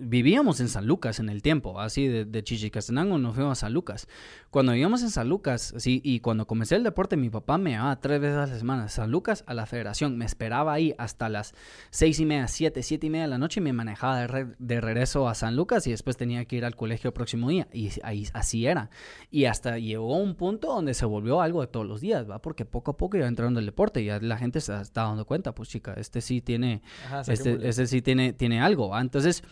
vivíamos 0.00 0.60
en 0.60 0.68
San 0.68 0.86
Lucas 0.86 1.20
en 1.20 1.28
el 1.28 1.42
tiempo, 1.42 1.80
así 1.80 2.06
de, 2.06 2.24
de 2.24 2.44
Chichicastenango 2.44 3.18
nos 3.18 3.34
fuimos 3.34 3.58
a 3.58 3.60
San 3.60 3.72
Lucas. 3.72 4.08
Cuando 4.50 4.72
vivíamos 4.72 5.02
en 5.02 5.10
San 5.10 5.28
Lucas, 5.28 5.74
así, 5.76 6.00
y 6.02 6.20
cuando 6.20 6.46
comencé 6.46 6.76
el 6.76 6.82
deporte, 6.82 7.16
mi 7.16 7.28
papá 7.28 7.58
me 7.58 7.70
llevaba 7.70 8.00
tres 8.00 8.20
veces 8.20 8.36
a 8.36 8.46
la 8.46 8.58
semana 8.58 8.88
San 8.88 9.10
Lucas 9.10 9.44
a 9.46 9.54
la 9.54 9.66
federación. 9.66 10.16
Me 10.16 10.24
esperaba 10.24 10.72
ahí 10.72 10.94
hasta 10.96 11.28
las 11.28 11.54
seis 11.90 12.18
y 12.18 12.24
media, 12.24 12.48
siete, 12.48 12.82
siete 12.82 13.08
y 13.08 13.10
media 13.10 13.24
de 13.24 13.30
la 13.30 13.38
noche 13.38 13.60
y 13.60 13.62
me 13.62 13.72
manejaba 13.72 14.26
de, 14.58 14.80
regreso 14.80 15.28
a 15.28 15.34
San 15.34 15.54
Lucas 15.54 15.86
y 15.86 15.90
después 15.90 16.16
tenía 16.16 16.44
que 16.46 16.56
ir 16.56 16.64
al 16.64 16.76
colegio 16.76 17.08
el 17.08 17.14
próximo 17.14 17.50
día. 17.50 17.68
Y 17.72 17.90
ahí 18.02 18.26
así 18.32 18.66
era. 18.66 18.90
Y 19.30 19.44
hasta 19.44 19.78
llegó 19.78 20.16
un 20.16 20.34
punto 20.34 20.68
donde 20.68 20.94
se 20.94 21.04
volvió 21.04 21.42
algo 21.42 21.60
de 21.60 21.66
todos 21.66 21.86
los 21.86 22.00
días, 22.00 22.28
¿va? 22.28 22.40
Porque 22.40 22.64
poco 22.64 22.92
a 22.92 22.96
poco 22.96 23.16
iba 23.16 23.26
entrando 23.26 23.58
en 23.58 23.62
el 23.62 23.66
deporte 23.66 24.00
y 24.00 24.06
ya 24.06 24.18
la 24.20 24.38
gente 24.38 24.60
se 24.60 24.80
está 24.80 25.02
dando 25.02 25.26
cuenta, 25.26 25.54
pues 25.54 25.68
chica, 25.68 25.92
este 25.94 26.20
sí 26.20 26.40
tiene, 26.40 26.82
este, 27.26 27.68
este 27.68 27.86
sí 27.86 28.00
tiene, 28.00 28.32
tiene 28.32 28.60
algo, 28.60 28.88
¿va? 28.88 29.00
Entonces... 29.00 29.42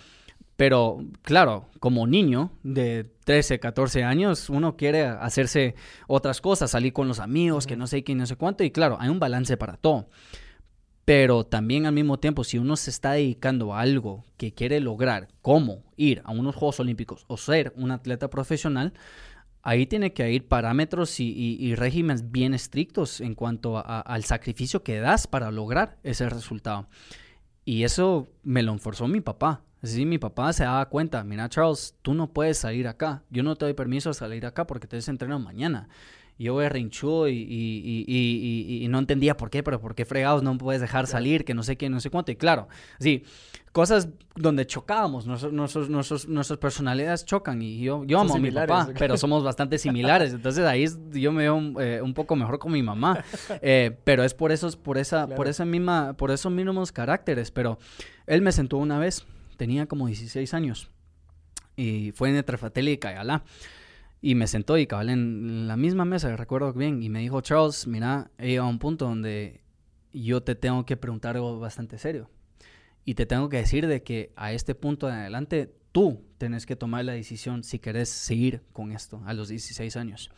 Pero 0.56 1.04
claro, 1.22 1.68
como 1.80 2.06
niño 2.06 2.50
de 2.62 3.04
13, 3.24 3.60
14 3.60 4.04
años, 4.04 4.48
uno 4.48 4.76
quiere 4.76 5.04
hacerse 5.04 5.74
otras 6.06 6.40
cosas, 6.40 6.70
salir 6.70 6.94
con 6.94 7.08
los 7.08 7.20
amigos, 7.20 7.66
que 7.66 7.76
no 7.76 7.86
sé 7.86 8.02
qué, 8.04 8.14
no 8.14 8.26
sé 8.26 8.36
cuánto, 8.36 8.64
y 8.64 8.70
claro, 8.70 8.96
hay 8.98 9.10
un 9.10 9.20
balance 9.20 9.56
para 9.56 9.76
todo. 9.76 10.08
Pero 11.04 11.44
también 11.44 11.86
al 11.86 11.92
mismo 11.92 12.18
tiempo, 12.18 12.42
si 12.42 12.58
uno 12.58 12.74
se 12.76 12.90
está 12.90 13.12
dedicando 13.12 13.74
a 13.74 13.80
algo 13.80 14.24
que 14.36 14.54
quiere 14.54 14.80
lograr, 14.80 15.28
como 15.40 15.84
ir 15.96 16.20
a 16.24 16.32
unos 16.32 16.56
Juegos 16.56 16.80
Olímpicos 16.80 17.24
o 17.28 17.36
ser 17.36 17.72
un 17.76 17.92
atleta 17.92 18.28
profesional, 18.28 18.92
ahí 19.62 19.86
tiene 19.86 20.12
que 20.12 20.22
haber 20.22 20.48
parámetros 20.48 21.20
y, 21.20 21.74
regímenes 21.76 22.32
bien 22.32 22.54
estrictos 22.54 23.20
en 23.20 23.34
cuanto 23.34 23.82
al 23.84 24.24
sacrificio 24.24 24.82
que 24.82 24.98
das 24.98 25.26
para 25.26 25.50
lograr 25.50 25.98
ese 26.02 26.28
resultado. 26.28 26.88
Y 27.66 27.82
eso 27.82 28.28
me 28.44 28.62
lo 28.62 28.72
enforzó 28.72 29.08
mi 29.08 29.20
papá. 29.20 29.64
Así 29.82 30.06
mi 30.06 30.18
papá 30.18 30.52
se 30.52 30.62
daba 30.62 30.88
cuenta, 30.88 31.22
mira 31.24 31.48
Charles, 31.48 31.96
tú 32.00 32.14
no 32.14 32.32
puedes 32.32 32.58
salir 32.58 32.88
acá, 32.88 33.24
yo 33.28 33.42
no 33.42 33.56
te 33.56 33.66
doy 33.66 33.74
permiso 33.74 34.08
de 34.08 34.14
salir 34.14 34.46
acá 34.46 34.66
porque 34.66 34.86
te 34.86 34.98
entreno 35.10 35.38
mañana. 35.38 35.88
Yo 36.38 36.54
berrinchó 36.56 37.28
y, 37.28 37.34
y, 37.34 38.04
y, 38.06 38.84
y, 38.84 38.88
no 38.88 38.98
entendía 38.98 39.36
por 39.36 39.48
qué, 39.48 39.62
pero 39.62 39.80
por 39.80 39.94
qué 39.94 40.04
fregados 40.04 40.42
no 40.42 40.58
puedes 40.58 40.82
dejar 40.82 41.06
salir, 41.06 41.44
que 41.44 41.54
no 41.54 41.62
sé 41.62 41.76
qué, 41.76 41.88
no 41.88 41.98
sé 42.00 42.10
cuánto. 42.10 42.30
Y 42.30 42.36
claro, 42.36 42.68
sí, 42.98 43.24
cosas 43.72 44.08
donde 44.34 44.66
chocábamos, 44.66 45.26
nuestros, 45.26 45.88
nuestras 46.28 46.58
personalidades 46.58 47.24
chocan 47.24 47.62
y 47.62 47.80
yo, 47.80 48.04
yo 48.04 48.20
amo 48.20 48.34
a 48.34 48.38
mi 48.38 48.50
papá, 48.50 48.90
pero 48.98 49.16
somos 49.16 49.44
bastante 49.44 49.78
similares. 49.78 50.34
Entonces 50.34 50.64
ahí 50.66 50.86
yo 51.12 51.32
me 51.32 51.42
veo 51.44 51.54
un, 51.54 51.76
eh, 51.80 52.00
un, 52.02 52.12
poco 52.12 52.36
mejor 52.36 52.58
con 52.58 52.72
mi 52.72 52.82
mamá. 52.82 53.24
Eh, 53.62 53.96
pero 54.04 54.22
es 54.22 54.34
por 54.34 54.52
esos, 54.52 54.76
por 54.76 54.98
esa, 54.98 55.26
por 55.28 55.48
esa 55.48 55.64
misma, 55.64 56.14
por 56.16 56.30
esos 56.30 56.52
mismos 56.52 56.92
caracteres. 56.92 57.50
Pero 57.50 57.78
él 58.26 58.42
me 58.42 58.52
sentó 58.52 58.76
una 58.76 58.98
vez 58.98 59.24
tenía 59.56 59.86
como 59.86 60.06
16 60.06 60.54
años. 60.54 60.90
Y 61.76 62.12
fue 62.12 62.30
en 62.30 62.44
Trefatelli 62.44 62.92
y 62.92 62.98
Cayala. 62.98 63.44
Y 64.20 64.34
me 64.34 64.46
sentó 64.46 64.78
y 64.78 64.86
cabal 64.86 65.10
en 65.10 65.68
la 65.68 65.76
misma 65.76 66.04
mesa, 66.04 66.34
recuerdo 66.36 66.72
bien, 66.72 67.02
y 67.02 67.08
me 67.08 67.20
dijo, 67.20 67.40
Charles, 67.40 67.86
mira, 67.86 68.30
he 68.38 68.48
llegado 68.48 68.68
a 68.68 68.70
un 68.70 68.78
punto 68.78 69.04
donde 69.06 69.60
yo 70.12 70.42
te 70.42 70.54
tengo 70.54 70.86
que 70.86 70.96
preguntar 70.96 71.36
algo 71.36 71.58
bastante 71.58 71.98
serio. 71.98 72.30
Y 73.04 73.14
te 73.14 73.26
tengo 73.26 73.48
que 73.48 73.58
decir 73.58 73.86
de 73.86 74.02
que 74.02 74.32
a 74.36 74.52
este 74.52 74.74
punto 74.74 75.06
de 75.06 75.12
adelante 75.12 75.72
tú 75.92 76.24
tenés 76.38 76.66
que 76.66 76.76
tomar 76.76 77.04
la 77.04 77.12
decisión 77.12 77.62
si 77.62 77.78
querés 77.78 78.08
seguir 78.08 78.62
con 78.72 78.90
esto 78.90 79.22
a 79.26 79.34
los 79.34 79.48
16 79.48 79.96
años. 79.96 80.30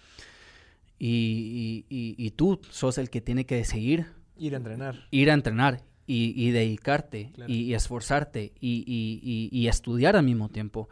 Y, 0.99 1.87
y, 1.89 2.15
y 2.19 2.31
tú 2.33 2.61
sos 2.71 2.99
el 2.99 3.09
que 3.09 3.21
tiene 3.21 3.47
que 3.47 3.65
seguir. 3.65 4.07
Ir 4.37 4.55
a 4.55 4.59
entrenar. 4.59 5.07
Ir 5.11 5.31
a 5.31 5.35
entrenar 5.35 5.83
y, 6.09 6.51
dedicarte 6.51 7.33
y, 7.47 7.75
esforzarte 7.75 8.53
y, 8.61 9.67
estudiar 9.69 10.17
al 10.17 10.25
mismo 10.25 10.49
tiempo. 10.49 10.89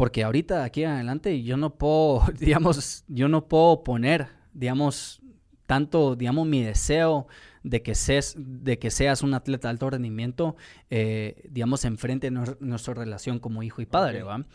Porque 0.00 0.24
ahorita 0.24 0.64
aquí 0.64 0.84
adelante 0.84 1.42
yo 1.42 1.58
no 1.58 1.74
puedo, 1.74 2.24
digamos, 2.40 3.04
yo 3.06 3.28
no 3.28 3.48
puedo 3.48 3.84
poner, 3.84 4.28
digamos, 4.54 5.20
tanto, 5.66 6.16
digamos, 6.16 6.46
mi 6.46 6.62
deseo 6.62 7.26
de 7.62 7.82
que 7.82 7.94
seas, 7.94 8.34
de 8.38 8.78
que 8.78 8.90
seas 8.90 9.22
un 9.22 9.34
atleta 9.34 9.68
de 9.68 9.72
alto 9.72 9.90
rendimiento, 9.90 10.56
eh, 10.88 11.46
digamos, 11.50 11.84
enfrente 11.84 12.30
de 12.30 12.56
nuestra 12.60 12.94
relación 12.94 13.40
como 13.40 13.62
hijo 13.62 13.82
y 13.82 13.84
padre, 13.84 14.22
¿va? 14.22 14.46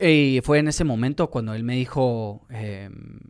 Y 0.00 0.40
fue 0.42 0.60
en 0.60 0.68
ese 0.68 0.84
momento 0.84 1.28
cuando 1.28 1.52
él 1.52 1.62
me 1.62 1.76
dijo, 1.76 2.46
em, 2.48 3.20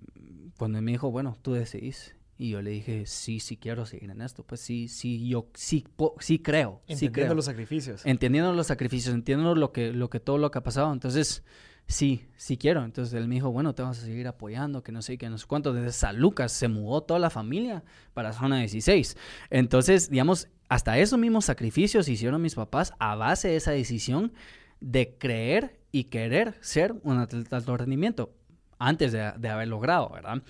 cuando 0.56 0.78
él 0.78 0.84
me 0.84 0.92
dijo, 0.92 1.10
bueno, 1.10 1.36
tú 1.42 1.54
decidís. 1.54 2.14
Y 2.36 2.50
yo 2.50 2.62
le 2.62 2.70
dije, 2.70 3.06
sí, 3.06 3.40
sí 3.40 3.56
quiero 3.56 3.86
seguir 3.86 4.10
en 4.10 4.20
esto. 4.20 4.42
Pues 4.42 4.60
sí, 4.60 4.88
sí, 4.88 5.28
yo 5.28 5.48
sí, 5.54 5.84
sí 6.18 6.38
creo. 6.40 6.82
Entendiendo 6.88 7.34
los 7.34 7.44
sacrificios. 7.44 8.04
Entendiendo 8.04 8.52
los 8.52 8.66
sacrificios, 8.66 9.14
entiendo 9.14 9.54
lo 9.54 9.72
que, 9.72 9.92
lo 9.92 10.10
que, 10.10 10.20
todo 10.20 10.38
lo 10.38 10.50
que 10.50 10.58
ha 10.58 10.62
pasado. 10.62 10.92
Entonces, 10.92 11.44
sí, 11.86 12.26
sí 12.36 12.56
quiero. 12.56 12.84
Entonces 12.84 13.14
él 13.14 13.28
me 13.28 13.36
dijo, 13.36 13.50
bueno, 13.50 13.74
te 13.74 13.82
vamos 13.82 13.98
a 13.98 14.02
seguir 14.02 14.26
apoyando, 14.26 14.82
que 14.82 14.90
no 14.90 15.02
sé, 15.02 15.16
que 15.16 15.30
no 15.30 15.38
sé 15.38 15.46
cuánto. 15.46 15.72
Desde 15.72 15.92
San 15.92 16.18
Lucas 16.18 16.52
se 16.52 16.68
mudó 16.68 17.02
toda 17.02 17.20
la 17.20 17.30
familia 17.30 17.84
para 18.14 18.32
zona 18.32 18.58
16. 18.58 19.16
Entonces, 19.50 20.10
digamos, 20.10 20.48
hasta 20.68 20.98
esos 20.98 21.18
mismos 21.18 21.44
sacrificios 21.44 22.08
hicieron 22.08 22.42
mis 22.42 22.56
papás 22.56 22.92
a 22.98 23.14
base 23.14 23.48
de 23.48 23.56
esa 23.56 23.70
decisión 23.70 24.32
de 24.80 25.16
creer 25.18 25.78
y 25.92 26.04
querer 26.04 26.56
ser 26.60 26.94
un 27.04 27.18
atleta 27.18 27.50
de 27.50 27.56
alto 27.56 27.76
rendimiento 27.76 28.34
antes 28.78 29.12
de, 29.12 29.48
haber 29.48 29.68
logrado, 29.68 30.10
¿verdad? 30.10 30.42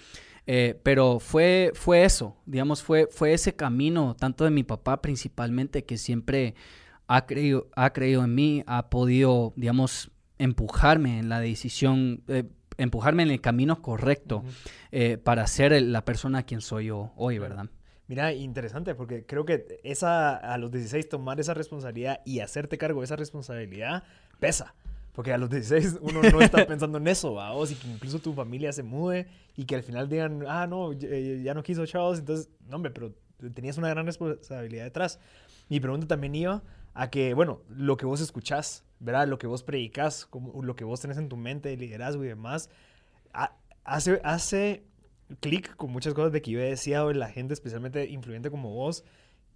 Eh, 0.47 0.79
pero 0.83 1.21
fue, 1.21 1.73
fue 1.75 2.05
eso, 2.05 2.37
digamos, 2.45 2.83
fue, 2.83 3.09
fue 3.11 3.33
ese 3.33 3.57
camino, 3.57 4.15
tanto 4.15 4.45
de 4.45 4.51
mi 4.51 4.63
papá 4.63 5.01
principalmente, 5.01 5.85
que 5.85 5.97
siempre 5.97 6.55
ha 7.07 7.27
creído, 7.27 7.69
ha 7.75 7.93
creído 7.93 8.25
en 8.25 8.35
mí, 8.35 8.63
ha 8.67 8.91
podido, 8.91 9.53
digamos, 9.57 10.11
empujarme 10.39 11.19
en 11.19 11.29
la 11.29 11.41
decisión, 11.41 12.23
eh, 12.29 12.45
empujarme 12.77 13.23
en 13.23 13.31
el 13.31 13.41
camino 13.41 13.81
correcto 13.81 14.45
eh, 14.93 15.17
para 15.17 15.47
ser 15.47 15.81
la 15.81 16.05
persona 16.05 16.43
quien 16.43 16.61
soy 16.61 16.87
yo 16.87 17.13
hoy, 17.17 17.39
¿verdad? 17.39 17.71
Mira, 18.07 18.35
interesante, 18.35 18.95
porque 18.95 19.25
creo 19.25 19.47
que 19.47 19.81
esa, 19.83 20.37
a 20.37 20.59
los 20.59 20.71
16 20.71 21.09
tomar 21.09 21.41
esa 21.41 21.55
responsabilidad 21.55 22.21
y 22.27 22.41
hacerte 22.41 22.77
cargo 22.77 23.01
de 23.01 23.07
esa 23.07 23.17
responsabilidad 23.17 24.05
pesa. 24.41 24.75
Porque 25.15 25.33
a 25.33 25.39
los 25.39 25.49
16 25.49 26.01
uno 26.03 26.23
no 26.23 26.41
está 26.41 26.67
pensando 26.67 26.99
en 26.99 27.07
eso, 27.07 27.35
vamos, 27.35 27.71
y 27.71 27.77
que 27.77 27.89
incluso 27.89 28.19
tu 28.19 28.35
familia 28.35 28.73
se 28.73 28.83
mude 28.83 29.29
y 29.57 29.65
que 29.65 29.77
al 29.77 29.85
final 29.85 30.09
digan, 30.09 30.45
ah, 30.49 30.67
no, 30.67 30.93
ya 30.93 31.55
no 31.55 31.63
quiso 31.63 31.87
chavos, 31.87 32.19
entonces, 32.19 32.51
no, 32.69 32.77
hombre, 32.77 32.91
pero 32.91 33.15
tenías 33.55 33.79
una 33.79 33.89
gran 33.89 34.07
responsabilidad 34.07 34.85
detrás. 34.85 35.21
Mi 35.69 35.79
pregunta 35.79 36.09
también 36.09 36.35
iba 36.35 36.63
a 36.95 37.11
que, 37.11 37.33
bueno, 37.35 37.63
lo 37.69 37.97
que 37.97 38.07
vos 38.07 38.21
escuchás, 38.21 38.85
¿verdad? 38.99 39.29
Lo 39.29 39.39
que 39.39 39.47
vos 39.47 39.63
predicas, 39.63 40.27
como, 40.27 40.63
lo 40.63 40.75
que 40.75 40.85
vos 40.85 41.01
tenés 41.01 41.19
en 41.19 41.29
tu 41.29 41.37
mente 41.37 41.69
de 41.69 41.77
liderazgo 41.77 42.25
y 42.25 42.29
demás, 42.29 42.69
hace, 43.85 44.21
hace 44.25 44.85
clic 45.41 45.77
con 45.77 45.91
muchas 45.91 46.15
cosas 46.15 46.33
de 46.33 46.43
que 46.43 46.51
yo 46.51 46.61
he 46.61 46.71
decía 46.71 47.05
la 47.05 47.29
gente 47.29 47.55
especialmente 47.55 48.09
influyente 48.09 48.51
como 48.51 48.71
vos, 48.71 49.05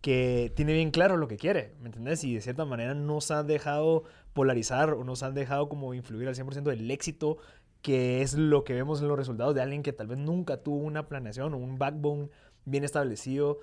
que 0.01 0.53
tiene 0.55 0.73
bien 0.75 0.91
claro 0.91 1.17
lo 1.17 1.29
que 1.29 1.37
quiere, 1.37 1.75
¿me 1.81 1.87
entendés? 1.87 2.23
Y 2.25 2.35
de 2.35 2.41
cierta 2.41 2.65
manera 2.65 2.95
nos 2.95 3.31
han 3.31 3.47
dejado 3.47 4.05
polarizar 4.33 4.93
o 4.95 5.05
nos 5.05 5.23
han 5.23 5.35
dejado 5.35 5.69
como 5.69 5.95
influir 5.95 6.29
al 6.29 6.35
100% 6.35 6.63
del 6.63 6.91
éxito, 6.91 7.39
que 7.83 8.23
es 8.23 8.35
lo 8.35 8.65
que 8.65 8.75
vemos 8.75 9.01
en 9.01 9.09
los 9.09 9.19
resultados 9.19 9.55
de 9.55 9.63
alguien 9.63 9.83
que 9.83 9.93
tal 9.93 10.07
vez 10.07 10.19
nunca 10.19 10.59
tuvo 10.59 10.79
una 10.79 11.09
planeación 11.09 11.55
o 11.55 11.59
un 11.59 11.79
backbone 11.79 12.29
bien 12.65 12.85
establecido 12.85 13.59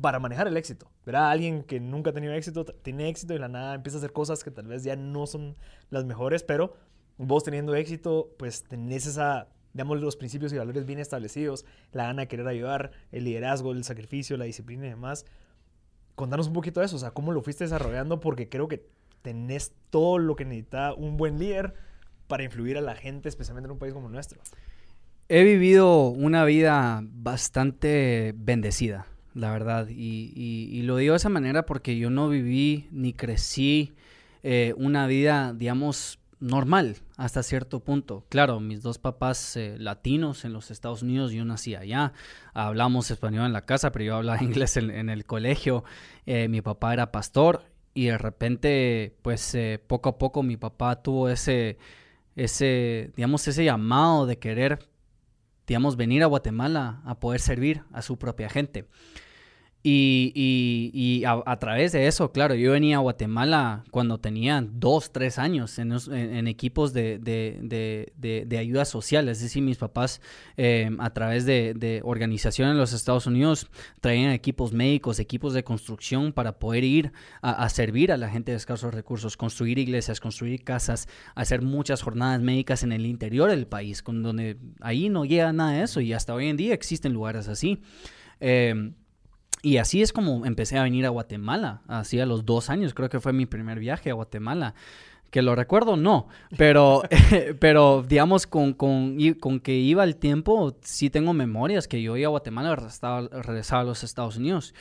para 0.00 0.18
manejar 0.18 0.48
el 0.48 0.56
éxito. 0.56 0.90
Verá, 1.06 1.30
alguien 1.30 1.62
que 1.62 1.78
nunca 1.78 2.10
ha 2.10 2.12
tenido 2.12 2.32
éxito, 2.32 2.64
tiene 2.64 3.08
éxito 3.08 3.34
y 3.34 3.38
la 3.38 3.48
nada 3.48 3.74
empieza 3.74 3.98
a 3.98 4.00
hacer 4.00 4.12
cosas 4.12 4.42
que 4.42 4.50
tal 4.50 4.66
vez 4.66 4.82
ya 4.82 4.96
no 4.96 5.26
son 5.26 5.56
las 5.90 6.04
mejores, 6.04 6.42
pero 6.42 6.74
vos 7.18 7.44
teniendo 7.44 7.74
éxito, 7.74 8.34
pues 8.38 8.64
tenés 8.64 9.06
esa 9.06 9.48
digamos, 9.74 10.00
los 10.00 10.16
principios 10.16 10.52
y 10.52 10.58
valores 10.58 10.86
bien 10.86 10.98
establecidos, 10.98 11.64
la 11.92 12.04
gana 12.04 12.22
de 12.22 12.28
querer 12.28 12.48
ayudar, 12.48 12.90
el 13.12 13.24
liderazgo, 13.24 13.70
el 13.70 13.84
sacrificio, 13.84 14.36
la 14.36 14.46
disciplina 14.46 14.86
y 14.86 14.90
demás. 14.90 15.24
Contanos 16.18 16.48
un 16.48 16.52
poquito 16.52 16.80
de 16.80 16.86
eso, 16.86 16.96
o 16.96 16.98
sea, 16.98 17.12
cómo 17.12 17.30
lo 17.30 17.42
fuiste 17.42 17.62
desarrollando, 17.62 18.18
porque 18.18 18.48
creo 18.48 18.66
que 18.66 18.84
tenés 19.22 19.72
todo 19.90 20.18
lo 20.18 20.34
que 20.34 20.44
necesita 20.44 20.92
un 20.92 21.16
buen 21.16 21.38
líder 21.38 21.74
para 22.26 22.42
influir 22.42 22.76
a 22.76 22.80
la 22.80 22.96
gente, 22.96 23.28
especialmente 23.28 23.68
en 23.68 23.70
un 23.70 23.78
país 23.78 23.94
como 23.94 24.08
nuestro. 24.08 24.40
He 25.28 25.44
vivido 25.44 26.08
una 26.08 26.44
vida 26.44 27.02
bastante 27.04 28.34
bendecida, 28.36 29.06
la 29.32 29.52
verdad, 29.52 29.86
y, 29.88 30.82
lo 30.82 30.96
digo 30.96 31.12
de 31.12 31.18
esa 31.18 31.28
manera 31.28 31.64
porque 31.64 31.96
yo 31.96 32.10
no 32.10 32.28
viví 32.28 32.88
ni 32.90 33.12
crecí 33.12 33.92
eh, 34.42 34.74
una 34.76 35.06
vida, 35.06 35.54
digamos, 35.54 36.18
normal 36.40 36.96
hasta 37.16 37.42
cierto 37.42 37.80
punto. 37.80 38.24
Claro, 38.28 38.60
mis 38.60 38.82
dos 38.82 38.98
papás 38.98 39.56
eh, 39.56 39.76
latinos 39.78 40.44
en 40.44 40.52
los 40.52 40.70
Estados 40.70 41.02
Unidos, 41.02 41.32
yo 41.32 41.44
nací 41.44 41.74
allá, 41.74 42.12
hablamos 42.54 43.10
español 43.10 43.46
en 43.46 43.52
la 43.52 43.64
casa, 43.64 43.92
pero 43.92 44.04
yo 44.04 44.16
hablaba 44.16 44.42
inglés 44.42 44.76
en, 44.76 45.10
el 45.10 45.24
colegio, 45.24 45.84
eh, 46.26 46.48
mi 46.48 46.60
papá 46.62 46.92
era 46.92 47.12
pastor 47.12 47.64
y 47.94 48.06
de 48.06 48.18
repente, 48.18 49.16
pues 49.22 49.54
eh, 49.54 49.82
poco 49.84 50.10
a 50.10 50.18
poco 50.18 50.42
mi 50.42 50.56
papá 50.56 51.02
tuvo 51.02 51.28
ese, 51.28 51.78
ese, 52.36 53.10
digamos, 53.16 53.46
ese 53.48 53.64
llamado 53.64 54.26
de 54.26 54.38
querer, 54.38 54.88
digamos, 55.66 55.96
venir 55.96 56.22
a 56.22 56.26
Guatemala 56.26 57.02
a 57.04 57.18
poder 57.18 57.40
servir 57.40 57.82
a 57.92 58.02
su 58.02 58.16
propia 58.18 58.48
gente. 58.48 58.86
Y, 59.80 60.90
y, 60.92 61.24
a, 61.24 61.56
través 61.60 61.92
de 61.92 62.08
eso, 62.08 62.32
claro, 62.32 62.56
yo 62.56 62.72
venía 62.72 62.96
a 62.96 62.98
Guatemala 62.98 63.84
cuando 63.92 64.18
tenía 64.18 64.66
dos, 64.68 65.12
tres 65.12 65.38
años 65.38 65.78
en, 65.78 66.48
equipos 66.48 66.92
de, 66.92 67.18
de, 67.20 68.10
de, 68.16 68.44
de, 68.44 68.58
ayuda 68.58 68.84
social. 68.84 69.28
Es 69.28 69.40
decir, 69.40 69.62
mis 69.62 69.78
papás 69.78 70.20
em, 70.56 71.00
a 71.00 71.10
través 71.14 71.46
de, 71.46 72.00
organizaciones 72.02 72.72
en 72.72 72.78
los 72.78 72.92
Estados 72.92 73.26
Unidos 73.28 73.68
traían 74.00 74.32
equipos 74.32 74.72
médicos, 74.72 75.20
equipos 75.20 75.54
de 75.54 75.62
construcción 75.62 76.32
para 76.32 76.58
poder 76.58 76.82
ir 76.82 77.12
a, 77.40 77.68
servir 77.68 78.10
a 78.10 78.16
la 78.16 78.28
gente 78.28 78.50
de 78.50 78.56
escasos 78.56 78.92
recursos, 78.92 79.36
construir 79.36 79.78
iglesias, 79.78 80.18
construir 80.18 80.64
casas, 80.64 81.08
hacer 81.36 81.62
muchas 81.62 82.02
jornadas 82.02 82.40
médicas 82.40 82.82
en 82.82 82.90
el 82.90 83.06
interior 83.06 83.48
del 83.48 83.68
país, 83.68 84.02
con 84.02 84.24
donde 84.24 84.58
ahí 84.80 85.08
no 85.08 85.24
llega 85.24 85.52
nada 85.52 85.72
de 85.72 85.84
eso 85.84 86.00
y 86.00 86.12
hasta 86.12 86.34
hoy 86.34 86.48
en 86.48 86.56
día 86.56 86.74
existen 86.74 87.12
lugares 87.12 87.46
así. 87.46 87.80
Eh, 88.40 88.92
y 89.62 89.78
así 89.78 90.02
es 90.02 90.12
como 90.12 90.46
empecé 90.46 90.78
a 90.78 90.82
venir 90.82 91.06
a 91.06 91.10
Guatemala, 91.10 91.82
así 91.88 92.20
a 92.20 92.26
los 92.26 92.44
dos 92.44 92.70
años, 92.70 92.94
creo 92.94 93.08
que 93.08 93.20
fue 93.20 93.32
mi 93.32 93.46
primer 93.46 93.78
viaje 93.78 94.10
a 94.10 94.14
Guatemala. 94.14 94.74
Que 95.30 95.42
lo 95.42 95.54
recuerdo, 95.54 95.98
no, 95.98 96.28
pero, 96.56 97.02
pero 97.60 98.02
digamos, 98.08 98.46
con, 98.46 98.72
con, 98.72 99.18
con, 99.34 99.60
que 99.60 99.74
iba 99.74 100.02
el 100.04 100.16
tiempo, 100.16 100.74
sí 100.80 101.10
tengo 101.10 101.34
memorias 101.34 101.86
que 101.86 102.00
yo 102.00 102.16
iba 102.16 102.28
a 102.28 102.30
Guatemala 102.30 102.74
regresaba, 102.76 103.28
regresaba 103.28 103.82
a 103.82 103.84
los 103.84 104.04
Estados 104.04 104.38
Unidos 104.38 104.74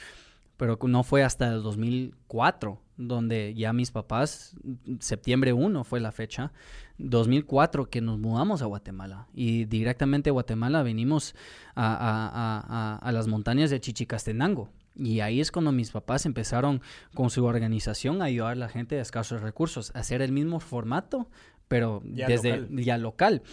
pero 0.58 0.78
no 0.84 1.04
fue 1.04 1.24
hasta 1.24 1.48
el 1.48 1.64
2004 1.64 2.82
donde 2.98 3.54
ya 3.54 3.74
mis 3.74 3.92
papás, 3.92 4.56
septiembre 5.00 5.54
1 5.54 5.84
fue 5.84 6.00
la 6.00 6.12
fecha, 6.12 6.52
2004 6.98 7.90
que 7.90 8.02
nos 8.02 8.18
mudamos 8.18 8.64
a 8.64 8.66
Guatemala 8.66 9.28
y 9.34 9.66
directamente 9.66 10.32
a 10.32 10.34
Guatemala 10.34 10.82
venimos 10.82 11.36
a, 11.76 13.00
a 13.02 13.12
las 13.12 13.28
montañas 13.28 13.70
de 13.70 13.80
Chichicastenango. 13.80 14.70
Y 15.00 15.20
ahí 15.20 15.40
es 15.40 15.52
cuando 15.52 15.72
mis 15.72 15.92
papás 15.92 16.26
empezaron 16.26 16.82
con 17.14 17.30
su 17.30 17.46
organización 17.46 18.24
a 18.24 18.26
ayudar 18.26 18.54
a 18.54 18.56
la 18.56 18.68
gente 18.68 18.96
de 18.96 19.02
escasos 19.02 19.42
recursos, 19.42 19.92
a 19.96 20.00
hacer 20.00 20.24
el 20.24 20.32
mismo 20.32 20.60
formato, 20.60 21.30
pero 21.68 22.02
desde 22.04 22.58
local. 22.58 22.84
ya 22.84 22.98
local. 22.98 23.44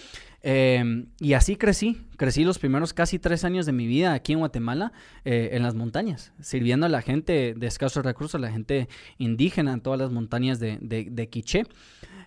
Em, 0.46 1.06
y 1.20 1.32
así 1.32 1.56
crecí, 1.56 2.02
crecí 2.18 2.44
los 2.44 2.58
primeros 2.58 2.92
casi 2.92 3.18
tres 3.18 3.44
años 3.44 3.64
de 3.64 3.72
mi 3.72 3.86
vida 3.86 4.12
aquí 4.12 4.34
en 4.34 4.40
Guatemala, 4.40 4.92
eh, 5.24 5.50
en 5.52 5.62
las 5.62 5.74
montañas, 5.74 6.34
sirviendo 6.40 6.84
a 6.84 6.90
la 6.90 7.00
gente 7.00 7.54
de 7.54 7.66
escasos 7.66 8.04
recursos, 8.04 8.34
a 8.34 8.38
la 8.40 8.50
gente 8.50 8.88
indígena 9.16 9.72
en 9.72 9.80
todas 9.80 9.98
las 9.98 10.10
montañas 10.10 10.60
de, 10.60 10.78
de, 10.80 11.28
Quiché. 11.30 11.64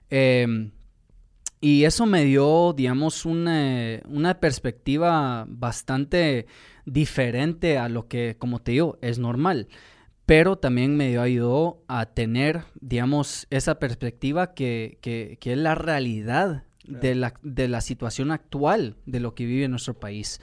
Em, 0.09 0.71
y 1.61 1.83
eso 1.83 2.07
me 2.07 2.23
dio, 2.23 2.73
digamos, 2.73 3.23
una, 3.25 4.01
una, 4.07 4.39
perspectiva 4.39 5.45
bastante 5.47 6.47
diferente 6.85 7.77
a 7.77 7.87
lo 7.87 8.07
que, 8.07 8.35
como 8.39 8.59
te 8.59 8.71
digo, 8.71 8.97
es 9.01 9.19
normal 9.19 9.67
pero 10.27 10.57
también 10.57 10.97
me 10.97 11.17
ayudó 11.17 11.85
a 11.87 12.05
tener, 12.05 12.65
digamos, 12.81 13.47
esa 13.49 13.79
perspectiva 13.79 14.53
que, 14.53 14.99
que, 15.01 15.37
que 15.39 15.53
es 15.53 15.57
la 15.57 15.73
realidad 15.73 16.65
de, 16.85 17.15
la, 17.15 17.33
de 17.43 17.69
la 17.69 17.79
situación 17.79 18.31
actual 18.31 18.97
de 19.05 19.21
lo 19.21 19.35
que 19.35 19.45
vive 19.45 19.69
nuestro 19.69 19.97
país. 19.97 20.41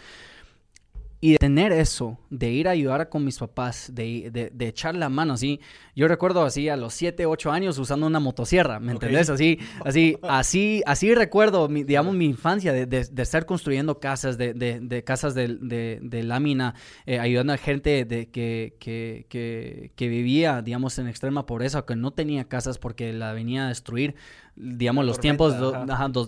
Y 1.25 1.33
de 1.33 1.39
tener 1.39 1.73
eso, 1.73 2.19
de 2.29 2.51
ir 2.51 2.69
a 2.69 2.73
ayudar 2.73 3.09
con 3.09 3.25
mis 3.25 3.39
papás, 3.39 3.91
de, 3.95 4.31
de, 4.31 4.51
de, 4.53 4.69
echar 4.69 4.95
la 4.95 5.09
mano, 5.09 5.33
así. 5.33 5.59
Yo 5.97 6.07
recuerdo 6.07 6.45
así 6.45 6.69
a 6.69 6.77
los 6.77 6.93
7, 6.93 7.25
8 7.25 7.51
años 7.51 7.79
usando 7.79 8.07
una 8.07 8.21
motosierra, 8.21 8.79
¿me 8.79 8.93
entendés? 8.93 9.31
Así, 9.31 9.59
así, 9.87 10.19
así, 10.23 10.83
así 10.85 11.15
recuerdo, 11.15 11.67
mi, 11.71 11.83
digamos, 11.83 12.15
mi 12.15 12.27
infancia 12.27 12.75
de, 12.75 12.85
de, 12.85 13.23
estar 13.23 13.47
construyendo 13.47 14.01
casas, 14.01 14.37
de, 14.37 15.03
casas 15.07 15.35
de, 15.35 16.23
lámina, 16.25 16.75
eh, 17.07 17.19
ayudando 17.19 17.55
a 17.55 17.57
gente 17.57 18.05
de, 18.05 18.29
que, 18.29 18.77
que, 18.79 19.25
que, 19.31 19.93
que, 19.97 20.09
vivía, 20.09 20.61
digamos, 20.61 20.99
en 20.99 21.09
extrema 21.09 21.47
pobreza, 21.47 21.87
que 21.87 21.97
no 21.97 22.11
tenía 22.11 22.49
casas 22.49 22.77
porque 22.77 23.15
la 23.15 23.33
venía 23.33 23.65
a 23.65 23.69
destruir 23.69 24.15
digamos, 24.57 25.05
los 25.05 25.19
tiempos, 25.19 25.55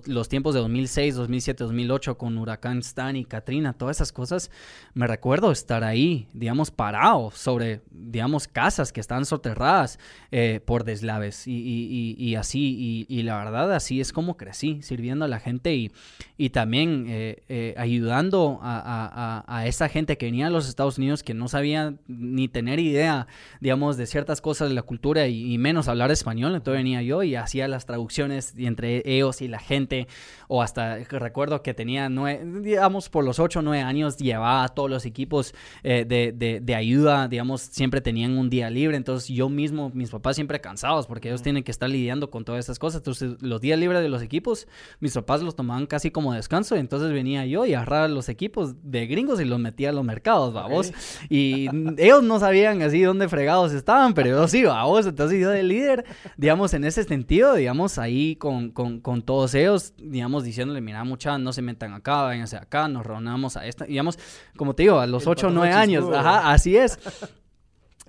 los 0.07 0.29
tiempos 0.29 0.55
de 0.55 0.61
2006, 0.61 1.15
2007, 1.15 1.63
2008 1.63 2.19
con 2.19 2.37
Huracán 2.39 2.79
Stan 2.79 3.15
y 3.15 3.25
Katrina, 3.25 3.73
todas 3.73 3.99
esas 3.99 4.13
cosas, 4.13 4.51
me 4.95 5.07
recuerdo 5.07 5.53
estar 5.53 5.85
ahí, 5.85 6.27
digamos, 6.33 6.73
parado 6.73 7.31
sobre, 7.31 7.83
digamos, 7.91 8.49
casas 8.49 8.93
que 8.93 9.01
están 9.01 9.27
soterradas 9.27 10.01
eh, 10.33 10.61
por 10.65 10.83
deslaves 10.83 11.47
y, 11.47 11.53
y, 11.53 12.17
y, 12.19 12.35
así, 12.35 13.07
y, 13.09 13.23
la 13.23 13.39
verdad, 13.39 13.73
así 13.73 14.01
es 14.01 14.13
como 14.13 14.37
crecí, 14.37 14.83
sirviendo 14.83 15.25
a 15.25 15.29
la 15.29 15.39
gente 15.39 15.75
y, 15.75 15.93
y 16.37 16.51
también 16.51 17.07
eh, 17.09 17.45
eh, 17.49 17.75
ayudando 17.77 18.59
a, 18.61 19.45
a, 19.47 19.59
a, 19.59 19.67
esa 19.67 19.89
gente 19.89 20.19
que 20.19 20.27
venía 20.27 20.49
a 20.49 20.51
los 20.51 20.69
Estados 20.69 20.99
Unidos 20.99 21.23
que 21.23 21.33
no 21.33 21.47
sabía 21.47 21.95
ni 22.09 22.49
tener 22.49 22.81
idea, 22.81 23.29
digamos, 23.61 23.97
de 23.97 24.07
ciertas 24.07 24.41
cosas 24.41 24.69
de 24.69 24.75
la 24.75 24.83
cultura 24.83 25.29
y, 25.29 25.57
menos 25.59 25.89
hablar 25.89 26.11
español, 26.11 26.55
entonces 26.55 26.79
venía 26.81 27.03
yo 27.03 27.23
y 27.23 27.35
hacía 27.35 27.67
las 27.67 27.87
traducciones 27.87 28.16
conexiones 28.17 28.55
entre 28.57 29.03
ellos 29.05 29.43
y 29.43 29.49
la 29.49 29.59
gente, 29.59 30.09
o 30.49 30.63
hasta 30.63 30.99
recuerdo 31.05 31.63
que 31.63 31.75
tenía, 31.75 32.09
nueve, 32.09 32.43
digamos, 32.63 33.09
por 33.09 33.25
los 33.25 33.39
ocho 33.39 33.59
o 33.59 33.63
nueve 33.63 33.83
años, 33.83 34.17
llevaba 34.17 34.65
a 34.65 34.69
todos 34.69 34.89
los 34.89 35.05
equipos 35.05 35.55
eh, 35.83 36.05
de, 36.07 36.61
de, 36.61 36.75
ayuda, 36.75 37.29
digamos, 37.29 37.63
siempre 37.63 38.01
tenían 38.01 38.39
un 38.39 38.51
día 38.51 38.71
libre, 38.71 38.97
entonces 38.97 39.29
yo 39.29 39.49
mismo, 39.49 39.91
mis 39.95 40.11
papás 40.11 40.37
siempre 40.37 40.61
cansados, 40.61 41.07
porque 41.07 41.29
ellos 41.29 41.43
tienen 41.43 41.63
que 41.63 41.71
estar 41.71 41.89
lidiando 41.89 42.31
con 42.31 42.45
todas 42.45 42.61
estas 42.61 42.79
cosas, 42.79 43.01
entonces 43.01 43.43
los 43.43 43.61
días 43.61 43.79
libres 43.79 44.03
de 44.03 44.09
los 44.09 44.23
equipos, 44.23 44.67
mis 45.01 45.15
papás 45.15 45.43
los 45.43 45.57
tomaban 45.57 45.87
casi 45.87 46.11
como 46.11 46.33
descanso, 46.33 46.77
entonces 46.77 47.13
venía 47.13 47.47
yo 47.47 47.67
y 47.67 47.75
agarraba 47.75 48.09
los 48.09 48.29
equipos 48.29 48.75
de 48.83 49.07
gringos 49.07 49.41
y 49.41 49.45
los 49.45 49.59
metía 49.59 49.91
a 49.91 49.93
los 49.93 50.05
mercados, 50.05 50.53
vamos, 50.53 50.93
y 51.29 51.69
ellos 51.99 52.23
no 52.23 52.39
sabían 52.39 52.83
así 52.83 53.03
dónde 53.03 53.29
fregados 53.29 53.73
estaban, 53.73 54.15
pero 54.15 54.29
yo 54.29 54.49
sí, 54.49 54.65
vamos, 54.65 55.07
entonces 55.07 55.41
yo 55.41 55.51
de 55.51 55.63
líder, 55.63 56.05
digamos, 56.37 56.75
en 56.75 56.85
ese 56.85 57.05
sentido, 57.05 57.55
digamos, 57.55 57.99
ahí 58.07 58.37
con, 58.37 58.71
con, 58.71 59.01
con 59.01 59.23
todos 59.23 59.55
ellos, 59.55 59.95
digamos, 59.99 60.45
diciéndole, 60.45 60.81
mira, 60.81 61.05
mucha, 61.05 61.39
no 61.39 61.53
se 61.53 61.63
metan 61.63 61.93
acá, 61.93 62.23
váyanse 62.23 62.57
acá, 62.57 62.89
nos 62.89 63.05
reunamos 63.05 63.57
a 63.57 63.67
esta, 63.67 63.85
digamos, 63.85 64.19
como 64.57 64.75
te 64.75 64.85
digo, 64.85 64.99
a 64.99 65.07
los 65.07 65.27
8 65.27 65.49
o 65.49 65.51
9 65.51 65.73
años, 65.73 66.07
ajá, 66.13 66.53
así 66.53 66.77
es. 66.77 66.99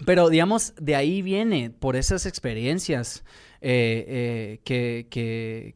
Pero 0.05 0.29
digamos, 0.29 0.73
de 0.79 0.95
ahí 0.95 1.21
viene, 1.21 1.71
por 1.71 1.95
esas 1.95 2.27
experiencias 2.27 3.23
eh, 3.61 4.05
eh, 4.07 4.59
que, 4.63 5.07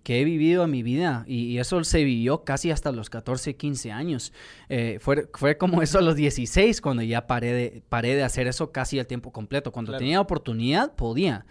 que, 0.03 0.21
he 0.21 0.23
vivido 0.23 0.63
en 0.63 0.71
mi 0.71 0.83
vida, 0.83 1.25
y, 1.27 1.57
eso 1.57 1.83
se 1.83 2.03
vivió 2.03 2.43
casi 2.43 2.69
hasta 2.69 2.91
los 2.91 3.09
14, 3.09 3.55
15 3.55 3.91
años. 3.91 4.31
Eh, 4.69 4.99
fue, 5.01 5.27
fue 5.33 5.57
como 5.57 5.81
eso 5.81 5.97
a 5.97 6.01
los 6.01 6.15
16, 6.15 6.81
cuando 6.81 7.01
ya 7.01 7.25
paré 7.25 7.53
de, 7.53 7.83
paré 7.89 8.15
de 8.15 8.23
hacer 8.23 8.47
eso 8.47 8.71
casi 8.71 8.99
al 8.99 9.07
tiempo 9.07 9.31
completo. 9.31 9.71
Cuando 9.71 9.97
tenía 9.97 10.21
oportunidad, 10.21 10.93
podía 10.95 11.45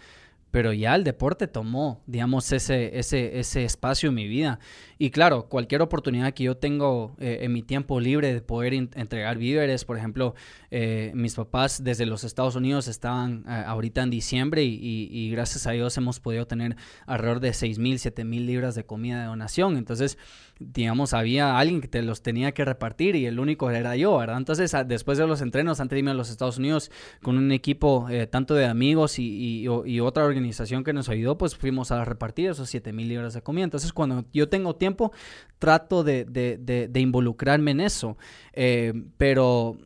pero 0.51 0.73
ya 0.73 0.95
el 0.95 1.03
deporte 1.03 1.47
tomó, 1.47 2.01
digamos, 2.05 2.51
ese, 2.51 2.99
ese, 2.99 3.39
ese 3.39 3.63
espacio 3.63 4.09
en 4.09 4.15
mi 4.15 4.27
vida. 4.27 4.59
Y 5.01 5.09
claro, 5.09 5.49
cualquier 5.49 5.81
oportunidad 5.81 6.31
que 6.31 6.43
yo 6.43 6.57
tengo 6.57 7.15
eh, 7.19 7.39
en 7.41 7.51
mi 7.53 7.63
tiempo 7.63 7.99
libre 7.99 8.35
de 8.35 8.41
poder 8.41 8.73
entregar 8.73 9.35
víveres, 9.39 9.83
por 9.83 9.97
ejemplo, 9.97 10.35
eh, 10.69 11.11
mis 11.15 11.33
papás 11.33 11.83
desde 11.83 12.05
los 12.05 12.23
Estados 12.23 12.55
Unidos 12.55 12.87
estaban 12.87 13.43
eh, 13.47 13.63
ahorita 13.65 14.03
en 14.03 14.11
diciembre 14.11 14.63
y, 14.63 15.31
gracias 15.31 15.65
a 15.65 15.71
Dios 15.71 15.97
hemos 15.97 16.19
podido 16.19 16.45
tener 16.45 16.75
alrededor 17.07 17.39
de 17.39 17.53
6 17.53 17.79
mil, 17.79 17.97
7 17.97 18.23
mil 18.25 18.45
libras 18.45 18.75
de 18.75 18.85
comida 18.85 19.21
de 19.21 19.25
donación. 19.25 19.75
Entonces, 19.75 20.19
digamos, 20.59 21.13
había 21.13 21.57
alguien 21.57 21.81
que 21.81 21.87
te 21.87 22.03
los 22.03 22.21
tenía 22.21 22.51
que 22.51 22.63
repartir 22.63 23.15
y 23.15 23.25
el 23.25 23.39
único 23.39 23.71
era 23.71 23.95
yo, 23.95 24.17
¿verdad? 24.17 24.37
Entonces, 24.37 24.71
después 24.85 25.17
de 25.17 25.25
los 25.25 25.41
entrenos, 25.41 25.79
antes 25.79 25.95
de 25.95 25.99
irme 25.99 26.11
a 26.11 26.13
los 26.13 26.29
Estados 26.29 26.59
Unidos 26.59 26.91
con 27.23 27.39
un 27.39 27.51
equipo 27.51 28.07
tanto 28.29 28.53
de 28.53 28.65
amigos 28.65 29.17
y, 29.17 29.63
y 29.63 29.99
otra 29.99 30.25
organización, 30.25 30.40
organización 30.41 30.83
que 30.83 30.93
nos 30.93 31.07
ayudó, 31.09 31.37
pues 31.37 31.55
fuimos 31.55 31.91
a 31.91 32.03
repartir 32.03 32.49
esos 32.49 32.69
7 32.69 32.91
mil 32.93 33.07
libras 33.07 33.33
de 33.33 33.41
comida. 33.41 33.63
Entonces, 33.63 33.93
cuando 33.93 34.25
yo 34.33 34.49
tengo 34.49 34.75
tiempo, 34.75 35.11
trato 35.59 36.03
de, 36.03 36.89
involucrarme 36.95 37.71
en 37.71 37.81
eso. 37.81 38.17
Eh, 38.53 38.93
pero 39.17 39.77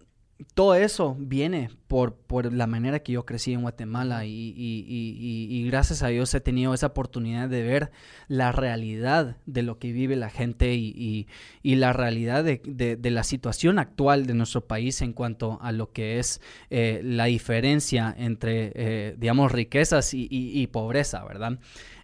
todo 0.53 0.75
eso 0.75 1.15
viene 1.17 1.69
por, 1.88 2.15
por, 2.15 2.51
la 2.51 2.67
manera 2.67 2.99
que 2.99 3.13
yo 3.13 3.25
crecí 3.25 3.53
en 3.53 3.61
Guatemala 3.61 4.25
y, 4.25 4.53
y, 4.57 5.65
gracias 5.67 6.03
a 6.03 6.09
Dios 6.09 6.33
he 6.33 6.41
tenido 6.41 6.73
esa 6.73 6.88
oportunidad 6.88 7.47
de 7.47 7.63
ver 7.63 7.91
la 8.27 8.51
realidad 8.51 9.38
de 9.45 9.63
lo 9.63 9.79
que 9.79 9.93
vive 9.93 10.17
la 10.17 10.29
gente 10.29 10.73
y, 10.75 11.27
la 11.63 11.93
realidad 11.93 12.43
de, 12.43 12.61
de, 12.65 13.11
la 13.11 13.23
situación 13.23 13.79
actual 13.79 14.25
de 14.25 14.33
nuestro 14.33 14.65
país 14.67 15.01
en 15.01 15.13
cuanto 15.13 15.57
a 15.61 15.71
lo 15.71 15.91
que 15.93 16.19
es 16.19 16.41
eh, 16.69 16.99
la 17.03 17.25
diferencia 17.25 18.13
entre, 18.17 18.71
eh, 18.75 19.15
digamos, 19.17 19.53
riquezas 19.53 20.11
y, 20.13 20.67
pobreza, 20.67 21.23
¿verdad? 21.23 21.59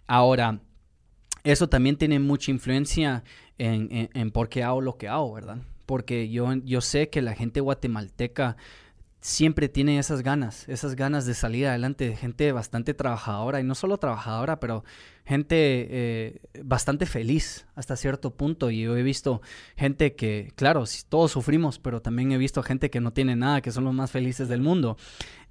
Ahora, 0.06 0.60
eso 1.44 1.68
también 1.68 1.96
tiene 1.96 2.18
mucha 2.18 2.50
influencia 2.50 3.24
en, 3.58 3.88
en, 3.90 4.10
en 4.14 4.30
por 4.30 4.48
qué 4.48 4.62
hago 4.62 4.80
lo 4.80 4.96
que 4.96 5.08
hago, 5.08 5.34
¿verdad? 5.34 5.58
Porque 5.92 6.30
yo, 6.30 6.54
yo 6.64 6.80
sé 6.80 7.10
que 7.10 7.20
la 7.20 7.34
gente 7.34 7.60
guatemalteca 7.60 8.56
siempre 9.20 9.68
tiene 9.68 9.98
esas 9.98 10.22
ganas, 10.22 10.66
esas 10.66 10.96
ganas 10.96 11.26
de 11.26 11.34
salir 11.34 11.66
adelante, 11.66 12.16
gente 12.16 12.50
bastante 12.50 12.94
trabajadora, 12.94 13.60
y 13.60 13.62
no 13.62 13.74
solo 13.74 13.98
trabajadora, 13.98 14.58
pero 14.58 14.84
gente 15.26 15.54
eh, 15.90 16.40
bastante 16.64 17.04
feliz 17.04 17.66
hasta 17.74 17.96
cierto 17.96 18.34
punto. 18.34 18.70
Y 18.70 18.80
yo 18.80 18.96
he 18.96 19.02
visto 19.02 19.42
gente 19.76 20.14
que, 20.14 20.54
claro, 20.56 20.84
todos 21.10 21.30
sufrimos, 21.30 21.78
pero 21.78 22.00
también 22.00 22.32
he 22.32 22.38
visto 22.38 22.62
gente 22.62 22.88
que 22.88 23.00
no 23.02 23.12
tiene 23.12 23.36
nada, 23.36 23.60
que 23.60 23.70
son 23.70 23.84
los 23.84 23.92
más 23.92 24.10
felices 24.10 24.48
del 24.48 24.62
mundo. 24.62 24.96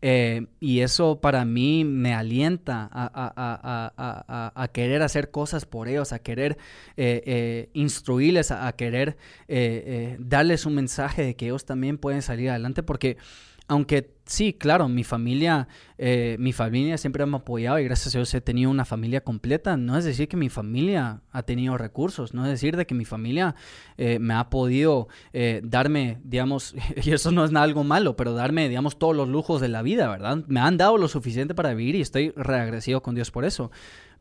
Eh, 0.01 0.47
y 0.59 0.79
eso 0.79 1.21
para 1.21 1.45
mí 1.45 1.85
me 1.85 2.13
alienta 2.13 2.89
a, 2.91 4.69
querer 4.73 5.01
hacer 5.03 5.31
cosas 5.31 5.65
por 5.65 5.87
ellos, 5.87 6.11
a 6.13 6.19
querer 6.19 6.57
eh, 6.97 7.69
instruirles, 7.73 8.51
a, 8.51 8.71
querer 8.73 9.17
darles 10.19 10.65
un 10.65 10.75
mensaje 10.75 11.23
de 11.23 11.35
que 11.35 11.45
ellos 11.45 11.65
también 11.65 11.97
pueden 11.97 12.21
salir 12.21 12.49
adelante, 12.49 12.83
porque 12.83 13.17
aunque 13.67 14.11
sí, 14.25 14.53
claro, 14.53 14.87
mi 14.87 15.03
familia, 15.03 15.67
eh, 15.97 16.35
mi 16.39 16.53
familia 16.53 16.97
siempre 16.97 17.25
me 17.25 17.37
ha 17.37 17.39
apoyado 17.39 17.79
y 17.79 17.83
gracias 17.83 18.15
a 18.15 18.19
Dios 18.19 18.33
he 18.33 18.41
tenido 18.41 18.69
una 18.69 18.85
familia 18.85 19.21
completa. 19.21 19.77
No 19.77 19.97
es 19.97 20.05
decir 20.05 20.27
que 20.27 20.37
mi 20.37 20.49
familia 20.49 21.21
ha 21.31 21.43
tenido 21.43 21.77
recursos, 21.77 22.33
no 22.33 22.45
es 22.45 22.51
decir 22.51 22.77
de 22.77 22.85
que 22.85 22.95
mi 22.95 23.05
familia 23.05 23.55
eh, 23.97 24.19
me 24.19 24.33
ha 24.33 24.49
podido 24.49 25.07
eh, 25.33 25.61
darme, 25.63 26.19
digamos, 26.23 26.75
y 27.03 27.11
eso 27.11 27.31
no 27.31 27.45
es 27.45 27.51
nada 27.51 27.63
algo 27.63 27.83
malo, 27.83 28.15
pero 28.15 28.33
darme, 28.33 28.69
digamos, 28.69 28.97
todos 28.97 29.15
los 29.15 29.27
lujos 29.27 29.61
de 29.61 29.67
la 29.67 29.81
vida, 29.81 30.09
¿verdad? 30.09 30.43
Me 30.47 30.59
han 30.59 30.77
dado 30.77 30.97
lo 30.97 31.07
suficiente 31.07 31.55
para 31.55 31.73
vivir 31.73 31.95
y 31.95 32.01
estoy 32.01 32.31
reagradecido 32.35 33.01
con 33.01 33.15
Dios 33.15 33.31
por 33.31 33.45
eso 33.45 33.71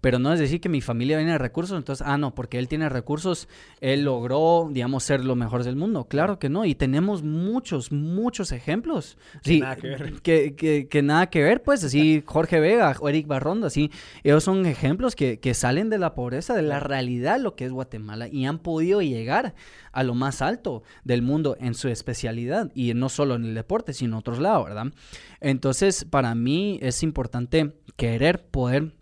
pero 0.01 0.19
no 0.19 0.33
es 0.33 0.41
decir 0.41 0.61
que 0.61 0.69
mi 0.69 0.81
familia 0.81 1.19
viene 1.19 1.33
de 1.33 1.39
recursos, 1.39 1.77
entonces, 1.77 2.07
ah, 2.07 2.17
no, 2.17 2.35
porque 2.35 2.59
él 2.59 2.69
tiene 2.69 2.89
recursos, 2.89 3.49
él 3.81 4.05
logró, 4.05 4.69
digamos, 4.71 5.05
ser 5.05 5.25
lo 5.25 5.37
mejor 5.37 5.65
del 5.65 5.77
mundo. 5.77 6.07
Claro 6.07 6.39
que 6.39 6.49
no, 6.49 6.65
y 6.65 6.75
tenemos 6.75 7.23
muchos, 7.23 7.93
muchos 7.93 8.53
ejemplos. 8.53 9.19
Que 9.43 9.51
sí, 9.51 9.61
nada 9.61 9.77
que 9.77 9.89
ver. 9.89 10.23
Que, 10.23 11.03
nada 11.03 11.29
que 11.29 11.43
ver, 11.43 11.63
pues, 11.63 11.85
así 11.85 12.23
Jorge 12.27 12.61
Vega, 12.61 12.95
Eric 13.07 13.27
Barrondo, 13.27 13.67
así, 13.67 13.91
ellos 14.23 14.45
son 14.45 14.65
ejemplos 14.67 15.15
que, 15.15 15.39
que 15.39 15.55
salen 15.55 15.91
de 15.91 15.99
la 15.99 16.15
pobreza, 16.15 16.55
de 16.55 16.63
la 16.63 16.81
realidad, 16.81 17.39
lo 17.39 17.55
que 17.55 17.67
es 17.67 17.73
Guatemala, 17.73 18.29
y 18.29 18.47
han 18.47 18.59
podido 18.59 19.03
llegar 19.03 19.55
a 19.93 20.03
lo 20.03 20.15
más 20.15 20.41
alto 20.41 20.83
del 21.05 21.23
mundo 21.23 21.57
en 21.61 21.75
su 21.75 21.89
especialidad, 21.89 22.71
y 22.75 22.95
no 22.95 23.09
solo 23.09 23.35
en 23.35 23.45
el 23.45 23.55
deporte, 23.55 23.93
sino 23.93 24.17
en 24.17 24.19
otros 24.21 24.39
lados, 24.39 24.65
¿verdad? 24.65 24.93
Entonces, 25.41 26.07
para 26.09 26.35
mí 26.35 26.79
es 26.81 27.03
importante 27.03 27.75
querer 27.97 28.43
poder 28.43 28.95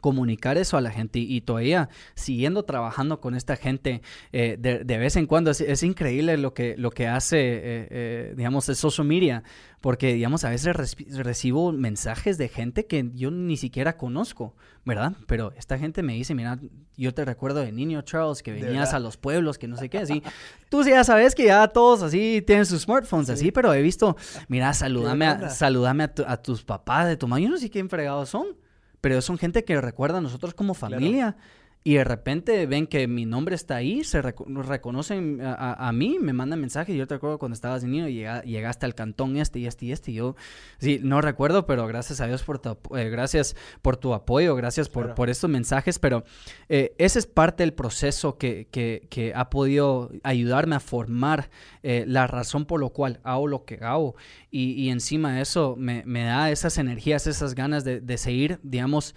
comunicar 0.00 0.56
eso 0.56 0.76
a 0.76 0.80
la 0.80 0.90
gente. 0.90 1.18
Y, 1.18 1.40
todavía 1.40 1.88
siguiendo 2.14 2.64
trabajando 2.64 3.20
con 3.20 3.34
esta 3.34 3.56
gente 3.56 4.02
eh, 4.32 4.56
de, 4.58 4.98
vez 4.98 5.16
en 5.16 5.26
cuando 5.26 5.50
es, 5.50 5.82
increíble 5.82 6.36
lo 6.36 6.54
que, 6.54 6.76
lo 6.76 6.90
que 6.90 7.08
hace 7.08 7.38
eh, 7.38 7.88
eh, 7.90 8.34
digamos 8.36 8.68
el 8.68 8.76
social 8.76 9.06
media 9.06 9.42
porque 9.80 10.12
digamos 10.12 10.44
a 10.44 10.50
veces 10.50 10.76
recibo 11.16 11.72
mensajes 11.72 12.36
de 12.36 12.48
gente 12.48 12.86
que 12.86 13.10
yo 13.14 13.30
ni 13.30 13.56
siquiera 13.56 13.96
conozco 13.96 14.54
verdad 14.84 15.14
pero 15.26 15.52
esta 15.56 15.78
gente 15.78 16.02
me 16.02 16.12
dice 16.12 16.34
mira 16.34 16.58
yo 16.96 17.14
te 17.14 17.24
recuerdo 17.24 17.60
de 17.60 17.72
niño 17.72 18.02
Charles 18.02 18.42
que 18.42 18.52
venías 18.52 18.92
a 18.92 18.98
los 18.98 19.16
pueblos 19.16 19.56
que 19.56 19.66
no 19.66 19.76
sé 19.76 19.88
qué 19.88 19.98
así. 19.98 20.22
Tú 20.68 20.82
ya 20.84 21.02
sabes 21.02 21.34
que 21.34 21.46
ya 21.46 21.66
todos 21.68 22.02
así 22.02 22.42
tienen 22.46 22.66
sus 22.66 22.82
smartphones 22.82 23.30
así 23.30 23.50
pero 23.50 23.72
he 23.72 23.80
visto 23.80 24.16
mira 24.48 24.74
saludame 24.74 25.26
a, 25.26 25.48
saludame 25.48 26.04
a, 26.04 26.36
tus 26.36 26.62
papás 26.62 27.08
de 27.08 27.16
tu 27.16 27.26
mamá. 27.26 27.40
Yo 27.40 27.48
no 27.48 27.56
sé 27.56 27.70
quién 27.70 27.88
fregados 27.88 28.28
son 28.28 28.48
pero 29.00 29.20
son 29.22 29.38
gente 29.38 29.64
que 29.64 29.80
recuerda 29.80 30.18
a 30.18 30.20
nosotros 30.20 30.54
como 30.54 30.74
familia 30.74 31.36
y 31.82 31.94
de 31.94 32.04
repente 32.04 32.66
ven 32.66 32.86
que 32.86 33.08
mi 33.08 33.24
nombre 33.24 33.54
está 33.54 33.76
ahí, 33.76 34.04
se 34.04 34.20
reconocen 34.20 35.40
a, 35.42 35.90
mí, 35.92 36.18
me 36.20 36.34
mandan 36.34 36.60
mensajes. 36.60 36.94
Yo 36.94 37.06
te 37.06 37.14
acuerdo 37.14 37.38
cuando 37.38 37.54
estabas 37.54 37.84
niño 37.84 38.06
y 38.06 38.26
llegaste 38.44 38.84
al 38.84 38.94
cantón 38.94 39.38
este 39.38 39.60
y 39.60 39.66
este 39.66 39.86
y 39.86 39.92
este. 39.92 40.10
Y 40.10 40.14
yo, 40.14 40.36
sí, 40.78 41.00
no 41.02 41.22
recuerdo, 41.22 41.64
pero 41.64 41.86
gracias 41.86 42.20
a 42.20 42.26
Dios 42.26 42.42
por 42.42 42.58
tu, 42.58 42.76
eh, 42.94 43.08
gracias 43.08 43.56
por 43.80 43.96
tu 43.96 44.12
apoyo, 44.12 44.54
gracias 44.56 44.90
por, 44.90 45.14
por 45.14 45.30
estos 45.30 45.48
mensajes. 45.48 45.98
Pero 45.98 46.24
eh, 46.68 46.94
ese 46.98 47.18
es 47.20 47.26
parte 47.26 47.62
del 47.62 47.72
proceso 47.72 48.36
que, 48.36 48.68
que, 48.70 49.06
que, 49.08 49.32
ha 49.34 49.48
podido 49.48 50.10
ayudarme 50.22 50.76
a 50.76 50.80
formar 50.80 51.48
eh, 51.82 52.04
la 52.06 52.26
razón 52.26 52.66
por 52.66 52.78
lo 52.78 52.90
cual 52.90 53.20
hago 53.22 53.46
lo 53.46 53.64
que 53.64 53.76
hago. 53.76 54.16
Y, 54.50 54.72
y 54.72 54.90
encima 54.90 55.36
de 55.36 55.42
eso 55.42 55.76
me, 55.78 56.02
me, 56.04 56.24
da 56.24 56.50
esas 56.50 56.76
energías, 56.76 57.26
esas 57.26 57.54
ganas 57.54 57.84
de, 57.84 58.00
de 58.00 58.18
seguir, 58.18 58.60
digamos, 58.62 59.14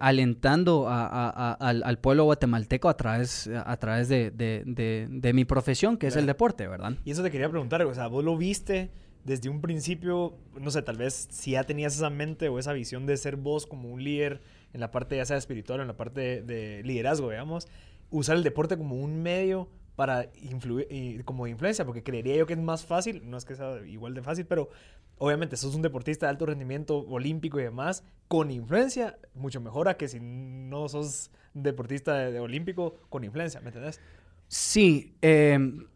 alentando 0.00 0.86
al 0.88 1.93
al 1.94 1.98
pueblo 2.00 2.24
guatemalteco 2.24 2.88
a 2.88 2.96
través, 2.96 3.48
a 3.48 3.76
través 3.76 4.08
de, 4.08 4.30
de, 4.32 5.32
mi 5.32 5.44
profesión, 5.44 5.96
que 5.96 6.08
es 6.08 6.16
el 6.16 6.26
deporte, 6.26 6.66
¿verdad? 6.66 6.94
Y 7.04 7.12
eso 7.12 7.22
te 7.22 7.30
quería 7.30 7.48
preguntar, 7.48 7.82
o 7.82 7.94
sea, 7.94 8.08
vos 8.08 8.24
lo 8.24 8.36
viste 8.36 8.90
desde 9.24 9.48
un 9.48 9.60
principio, 9.60 10.36
no 10.60 10.70
sé, 10.70 10.82
tal 10.82 10.96
vez 10.96 11.28
si 11.30 11.52
ya 11.52 11.64
tenías 11.64 11.94
esa 11.94 12.10
mente 12.10 12.48
o 12.48 12.58
esa 12.58 12.72
visión 12.72 13.06
de 13.06 13.16
ser 13.16 13.36
vos 13.36 13.66
como 13.66 13.88
un 13.88 14.02
líder 14.02 14.42
en 14.72 14.80
la 14.80 14.90
parte 14.90 15.16
ya 15.16 15.24
sea 15.24 15.36
espiritual 15.36 15.78
o 15.78 15.82
en 15.82 15.88
la 15.88 15.96
parte 15.96 16.42
de, 16.42 16.82
liderazgo, 16.84 17.30
digamos, 17.30 17.68
usar 18.10 18.36
el 18.36 18.42
deporte 18.42 18.76
como 18.76 18.96
un 18.96 19.22
medio 19.22 19.68
para 19.96 20.28
influir, 20.42 20.88
y 20.90 21.22
como 21.22 21.46
influencia, 21.46 21.84
porque 21.84 22.02
creería 22.02 22.36
yo 22.36 22.46
que 22.46 22.54
es 22.54 22.58
más 22.58 22.84
fácil, 22.84 23.22
no 23.30 23.36
es 23.36 23.44
que 23.44 23.54
sea 23.54 23.80
igual 23.86 24.12
de 24.12 24.22
fácil, 24.22 24.44
pero 24.44 24.68
obviamente 25.18 25.56
sos 25.56 25.76
un 25.76 25.82
deportista 25.82 26.26
de 26.26 26.30
alto 26.30 26.46
rendimiento 26.46 26.98
olímpico 26.98 27.60
y 27.60 27.62
demás, 27.62 28.02
con 28.26 28.50
influencia, 28.50 29.16
mucho 29.34 29.60
mejor 29.60 29.88
a 29.88 29.96
que 29.96 30.08
si 30.08 30.18
no 30.20 30.88
sos 30.88 31.30
deportista 31.54 32.18
de, 32.18 32.40
olímpico 32.40 32.96
con 33.08 33.24
influencia, 33.24 33.60
¿me 33.60 33.68
entendés? 33.68 34.00
Sí, 34.48 35.14
em, 35.22 35.86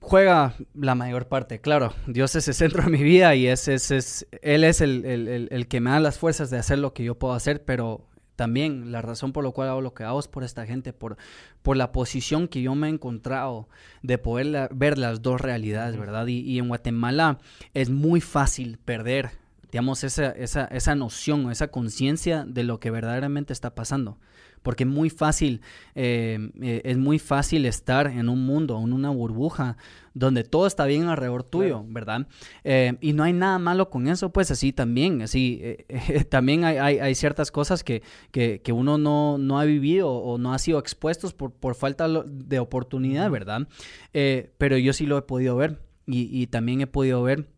juega 0.00 0.54
la 0.74 0.94
mayor 0.94 1.28
parte, 1.28 1.60
claro. 1.60 1.94
Dios 2.06 2.34
es 2.36 2.48
el 2.48 2.54
centro 2.54 2.82
de 2.82 2.90
mi 2.90 3.02
vida 3.02 3.34
y 3.34 3.46
ese, 3.46 3.74
es, 3.74 4.26
Él 4.42 4.64
es 4.64 4.80
el, 4.80 5.04
el, 5.04 5.68
que 5.68 5.80
me 5.80 5.90
da 5.90 6.00
las 6.00 6.18
fuerzas 6.18 6.50
de 6.50 6.58
hacer 6.58 6.78
lo 6.78 6.92
que 6.92 7.04
yo 7.04 7.18
puedo 7.18 7.34
hacer, 7.34 7.64
pero 7.64 8.04
también 8.36 8.92
la 8.92 9.02
razón 9.02 9.32
por 9.32 9.44
la 9.44 9.50
cual 9.50 9.68
hago 9.68 9.80
lo 9.80 9.94
que 9.94 10.04
hago 10.04 10.20
es 10.20 10.28
por 10.28 10.44
esta 10.44 10.64
gente, 10.66 10.92
por, 10.92 11.16
por 11.62 11.76
la 11.76 11.90
posición 11.90 12.46
que 12.46 12.62
yo 12.62 12.74
me 12.74 12.86
he 12.88 12.90
encontrado 12.90 13.68
de 14.02 14.18
poder 14.18 14.68
ver 14.72 14.98
las 14.98 15.22
dos 15.22 15.40
realidades, 15.40 15.96
¿verdad? 15.96 16.26
Y, 16.28 16.40
y, 16.40 16.58
en 16.58 16.68
Guatemala 16.68 17.38
es 17.74 17.90
muy 17.90 18.20
fácil 18.20 18.78
perder, 18.78 19.30
digamos, 19.72 20.04
esa, 20.04 20.30
esa, 20.30 20.66
esa 20.66 20.94
noción, 20.94 21.50
esa 21.50 21.68
conciencia 21.68 22.44
de 22.46 22.62
lo 22.62 22.78
que 22.78 22.92
verdaderamente 22.92 23.52
está 23.52 23.74
pasando 23.74 24.18
porque 24.62 24.84
es 24.84 24.90
muy 24.90 25.10
fácil, 25.10 25.60
eh, 25.94 26.50
eh, 26.60 26.82
es 26.84 26.98
muy 26.98 27.18
fácil 27.18 27.66
estar 27.66 28.06
en 28.06 28.28
un 28.28 28.44
mundo, 28.44 28.80
en 28.82 28.92
una 28.92 29.10
burbuja, 29.10 29.76
donde 30.14 30.42
todo 30.44 30.66
está 30.66 30.86
bien 30.86 31.04
alrededor 31.04 31.44
tuyo, 31.44 31.84
¿verdad? 31.86 32.26
Eh, 32.64 32.96
y 33.00 33.12
no 33.12 33.22
hay 33.22 33.32
nada 33.32 33.58
malo 33.58 33.90
con 33.90 34.08
eso, 34.08 34.32
pues 34.32 34.50
así 34.50 34.72
también, 34.72 35.22
así, 35.22 35.62
también 36.28 36.64
hay, 36.64 36.76
hay, 36.76 37.14
ciertas 37.14 37.50
cosas 37.50 37.84
que, 37.84 38.02
que, 38.32 38.60
que 38.62 38.72
uno 38.72 38.98
no, 38.98 39.38
no, 39.38 39.60
ha 39.60 39.64
vivido 39.64 40.10
o 40.10 40.38
no 40.38 40.52
ha 40.52 40.58
sido 40.58 40.78
expuestos 40.78 41.34
por, 41.34 41.52
por 41.52 41.74
falta 41.74 42.08
de 42.08 42.58
oportunidad, 42.58 43.30
¿verdad? 43.30 43.68
pero 44.12 44.76
yo 44.76 44.92
sí 44.92 45.06
lo 45.06 45.18
he 45.18 45.22
podido 45.22 45.56
ver 45.56 45.80
y, 46.06 46.28
y 46.32 46.48
también 46.48 46.80
he 46.80 46.86
podido 46.86 47.22
ver 47.22 47.48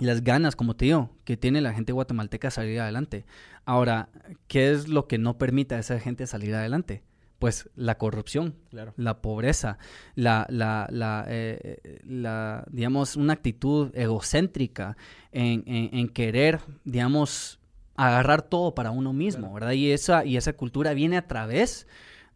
las 0.00 0.24
ganas, 0.24 0.56
como 0.56 0.74
te 0.74 0.86
digo, 0.86 1.10
que 1.24 1.36
tiene 1.36 1.60
la 1.60 1.72
gente 1.72 1.92
guatemalteca 1.92 2.50
salir 2.50 2.80
adelante. 2.80 3.24
Ahora, 3.64 4.08
¿qué 4.48 4.72
es 4.72 4.88
lo 4.88 5.06
que 5.06 5.18
no 5.18 5.38
permite 5.38 5.74
a 5.74 5.78
esa 5.78 5.98
gente 6.00 6.26
salir 6.26 6.54
adelante? 6.54 7.02
Pues 7.38 7.70
la 7.74 7.96
corrupción, 7.96 8.54
la 8.96 9.22
pobreza, 9.22 9.78
la, 10.14 10.46
la, 10.50 10.86
la, 10.90 11.24
eh, 11.28 12.00
la, 12.04 12.66
digamos, 12.70 13.16
una 13.16 13.32
actitud 13.32 13.90
egocéntrica 13.94 14.96
en, 15.32 15.62
en, 15.66 16.08
querer, 16.08 16.60
digamos, 16.84 17.58
agarrar 17.96 18.42
todo 18.42 18.74
para 18.74 18.90
uno 18.90 19.14
mismo, 19.14 19.54
¿verdad? 19.54 19.72
Y 19.72 19.90
esa, 19.90 20.24
y 20.26 20.36
esa 20.36 20.52
cultura 20.52 20.92
viene 20.92 21.16
a 21.16 21.26
través 21.26 21.86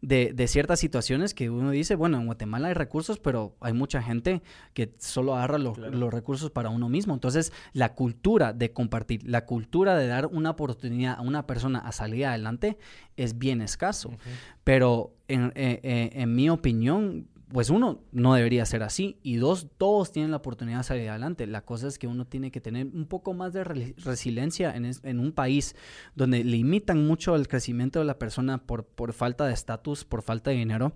de, 0.05 0.47
ciertas 0.47 0.79
situaciones 0.79 1.33
que 1.33 1.49
uno 1.49 1.71
dice, 1.71 1.95
bueno, 1.95 2.17
en 2.17 2.25
Guatemala 2.25 2.67
hay 2.67 2.73
recursos, 2.73 3.19
pero 3.19 3.55
hay 3.59 3.73
mucha 3.73 4.01
gente 4.01 4.41
que 4.73 4.93
solo 4.99 5.35
agarra 5.35 5.57
los, 5.57 5.77
recursos 6.13 6.51
para 6.51 6.69
uno 6.69 6.89
mismo. 6.89 7.13
Entonces, 7.13 7.51
la 7.73 7.93
cultura 7.95 8.53
de 8.53 8.71
compartir, 8.71 9.21
la 9.27 9.45
cultura 9.45 9.95
de 9.95 10.07
dar 10.07 10.27
una 10.27 10.51
oportunidad 10.51 11.17
a 11.17 11.21
una 11.21 11.47
persona 11.47 11.79
a 11.79 11.91
salir 11.91 12.25
adelante 12.25 12.77
es 13.17 13.37
bien 13.37 13.61
escaso. 13.61 14.11
Pero 14.63 15.15
en, 15.27 15.51
eh, 15.55 15.79
eh, 15.83 16.09
en 16.13 16.35
mi 16.35 16.49
opinión, 16.49 17.27
pues 17.55 17.69
uno, 17.69 18.01
no 18.11 18.33
debería 18.33 18.65
ser 18.65 18.83
así. 18.83 19.17
Y 19.23 19.37
dos, 19.37 19.67
todos 19.77 20.11
tienen 20.11 20.31
la 20.31 20.37
oportunidad 20.37 20.79
de 20.79 20.83
salir 20.83 21.09
adelante. 21.09 21.47
La 21.47 21.61
cosa 21.61 21.87
es 21.87 21.97
que 21.97 22.05
uno 22.05 22.27
tiene 22.27 22.51
que 22.51 22.59
tener 22.59 22.87
un 22.87 23.05
poco 23.05 23.33
más 23.33 23.53
de 23.53 23.63
resiliencia 23.63 24.75
en, 24.75 25.19
un 25.19 25.31
país 25.31 25.73
donde 26.15 26.43
limitan 26.43 27.07
mucho 27.07 27.33
el 27.33 27.47
crecimiento 27.47 27.99
de 27.99 28.03
la 28.03 28.19
persona 28.19 28.57
por, 28.57 28.83
por 28.83 29.13
falta 29.13 29.45
de 29.45 29.53
estatus, 29.53 30.03
por 30.03 30.21
falta 30.21 30.49
de 30.49 30.57
dinero. 30.57 30.95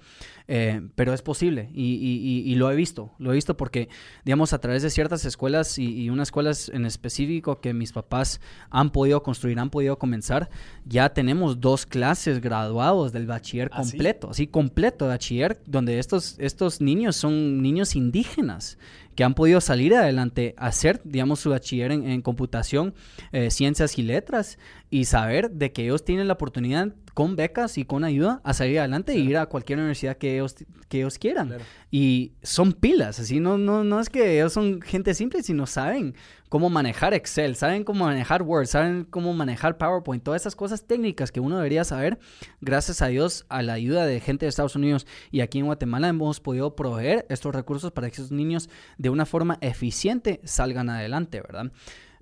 Eh, 0.50 0.82
pero 0.96 1.14
es 1.14 1.22
posible 1.22 1.70
y, 1.74 2.54
lo 2.56 2.70
he 2.70 2.76
visto. 2.76 3.14
Lo 3.20 3.32
he 3.32 3.36
visto 3.36 3.56
porque, 3.56 3.88
digamos, 4.26 4.52
a 4.52 4.60
través 4.60 4.84
de 4.84 4.90
ciertas 4.90 5.24
escuelas 5.24 5.80
y, 5.80 6.10
unas 6.10 6.28
escuelas 6.28 6.68
en 6.74 6.86
específico 6.86 7.62
que 7.62 7.74
mis 7.74 7.94
papás 7.94 8.42
han 8.70 8.90
podido 8.90 9.24
construir, 9.24 9.60
han 9.60 9.70
podido 9.70 9.98
comenzar, 9.98 10.50
ya 10.84 11.14
tenemos 11.14 11.62
dos 11.62 11.86
clases 11.86 12.42
graduados 12.42 13.14
del 13.14 13.28
bachiller 13.28 13.70
¿Ah, 13.72 13.78
completo, 13.78 14.32
así 14.32 14.48
completo 14.48 15.06
de 15.06 15.12
bachiller, 15.12 15.62
donde 15.66 16.00
estos 16.00 16.38
estos 16.50 16.82
niños 16.82 17.16
son 17.16 17.62
niños 17.62 17.96
indígenas 17.96 18.78
que 19.16 19.24
han 19.24 19.34
podido 19.34 19.60
salir 19.60 19.96
adelante, 19.96 20.56
hacer, 20.58 21.02
digamos, 21.04 21.42
su 21.42 21.50
bachiller 21.50 21.92
en, 21.92 22.22
computación, 22.22 22.94
eh, 23.34 23.52
ciencias 23.52 23.98
y 23.98 24.04
letras, 24.04 24.58
y 24.90 25.06
saber 25.06 25.52
de 25.52 25.74
que 25.74 25.84
ellos 25.84 26.06
tienen 26.06 26.28
la 26.28 26.36
oportunidad 26.36 26.94
con 27.14 27.36
becas 27.36 27.78
y 27.78 27.84
con 27.84 28.06
ayuda 28.06 28.40
a 28.46 28.54
salir 28.54 28.80
adelante 28.80 29.12
e 29.12 29.18
ir 29.18 29.36
a 29.38 29.48
cualquier 29.48 29.80
universidad 29.80 30.16
que 30.16 30.36
ellos, 30.36 30.56
que 30.88 31.00
ellos 31.00 31.18
quieran. 31.18 31.58
Y 31.92 32.32
son 32.44 32.72
pilas, 32.72 33.20
así 33.20 33.42
no, 33.42 33.58
no, 33.58 33.84
no 33.84 34.00
es 34.00 34.10
que 34.10 34.38
ellos 34.38 34.54
son 34.54 34.82
gente 34.82 35.14
simple, 35.14 35.44
sino 35.44 35.68
saben 35.68 36.16
cómo 36.50 36.70
manejar 36.70 37.14
Excel, 37.14 37.56
saben 37.56 37.84
cómo 37.84 38.06
manejar 38.06 38.42
Word, 38.42 38.66
saben 38.66 39.06
cómo 39.06 39.34
manejar 39.34 39.78
PowerPoint, 39.78 40.24
todas 40.24 40.42
esas 40.42 40.56
cosas 40.56 40.86
técnicas 40.86 41.32
que 41.32 41.40
uno 41.40 41.58
debería 41.58 41.84
saber. 41.84 42.20
Gracias 42.60 43.02
a 43.02 43.08
Dios, 43.08 43.46
a 43.50 43.62
la 43.62 43.74
ayuda 43.74 44.06
de 44.06 44.20
gente 44.20 44.46
de 44.46 44.50
Estados 44.50 44.76
Unidos 44.76 45.08
y 45.32 45.42
aquí 45.42 45.60
en 45.60 45.68
Guatemala 45.68 46.10
hemos 46.10 46.40
podido 46.40 46.76
proveer 46.76 47.26
estos 47.30 47.54
recursos 47.54 47.92
para 47.92 48.10
que 48.10 48.16
esos 48.16 48.32
niños 48.32 48.70
de 48.98 49.10
una 49.10 49.26
forma 49.26 49.60
eficiente 49.62 50.42
salgan 50.44 50.90
adelante, 50.90 51.40
¿verdad? 51.40 51.72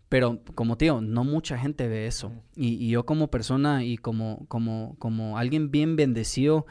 Pero 0.09 0.39
como 0.55 0.77
te 0.77 0.85
digo, 0.85 1.01
no 1.01 1.23
mucha 1.23 1.57
gente 1.57 1.87
ve 1.87 2.07
eso. 2.07 2.31
Y, 2.55 2.89
yo 2.89 3.05
como 3.05 3.29
persona 3.29 3.83
y 3.83 3.97
como, 3.97 4.45
como, 4.47 4.95
como 4.99 5.37
alguien 5.37 5.69
bien 5.69 5.97
bendecido, 5.97 6.65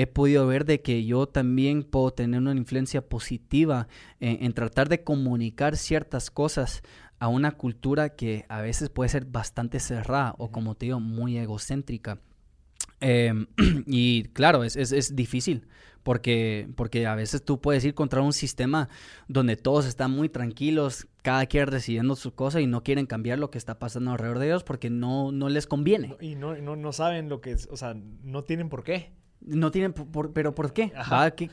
he 0.00 0.06
podido 0.06 0.46
ver 0.46 0.64
de 0.64 0.80
que 0.80 1.04
yo 1.04 1.26
también 1.26 1.82
puedo 1.82 2.12
tener 2.12 2.40
una 2.40 2.52
influencia 2.52 3.02
positiva 3.02 3.88
en, 4.20 4.52
tratar 4.52 4.88
de 4.88 5.02
comunicar 5.02 5.76
ciertas 5.76 6.30
cosas 6.30 6.82
a 7.18 7.26
una 7.26 7.50
cultura 7.52 8.10
que 8.10 8.44
a 8.48 8.60
veces 8.60 8.90
puede 8.90 9.08
ser 9.08 9.24
bastante 9.24 9.80
cerrada 9.80 10.36
o 10.38 10.52
como 10.52 10.76
te 10.76 10.86
digo, 10.86 11.00
muy 11.00 11.36
egocéntrica. 11.36 12.20
Em, 13.00 13.48
y 13.86 14.24
claro, 14.34 14.62
es, 14.62 14.76
es, 14.76 14.92
es 14.92 15.16
difícil 15.16 15.66
porque, 16.04 16.68
porque 16.76 17.08
a 17.08 17.16
veces 17.16 17.44
tú 17.44 17.60
puedes 17.60 17.84
ir 17.84 17.94
contra 17.94 18.22
un 18.22 18.32
sistema 18.32 18.88
donde 19.26 19.56
todos 19.56 19.84
están 19.84 20.12
muy 20.12 20.28
tranquilos, 20.28 21.08
cada 21.22 21.46
quien 21.46 21.70
decidiendo 21.70 22.14
su 22.14 22.36
cosa 22.36 22.60
y 22.60 22.68
no 22.68 22.84
quieren 22.84 23.06
cambiar 23.06 23.40
lo 23.40 23.50
que 23.50 23.58
está 23.58 23.80
pasando 23.80 24.12
alrededor 24.12 24.38
de 24.38 24.46
ellos 24.46 24.62
porque 24.62 24.90
no, 24.90 25.32
no 25.32 25.48
les 25.48 25.66
conviene. 25.66 26.14
Y 26.20 26.36
no, 26.36 26.56
no, 26.56 26.76
no 26.76 26.92
saben 26.92 27.28
lo 27.28 27.40
que 27.40 27.50
es, 27.50 27.68
o 27.72 27.76
sea, 27.76 27.96
no 28.22 28.44
tienen 28.44 28.68
por 28.68 28.84
qué. 28.84 29.17
No 29.40 29.70
tienen, 29.70 29.92
por, 29.92 30.32
pero 30.32 30.54
¿por 30.54 30.72
qué? 30.72 30.92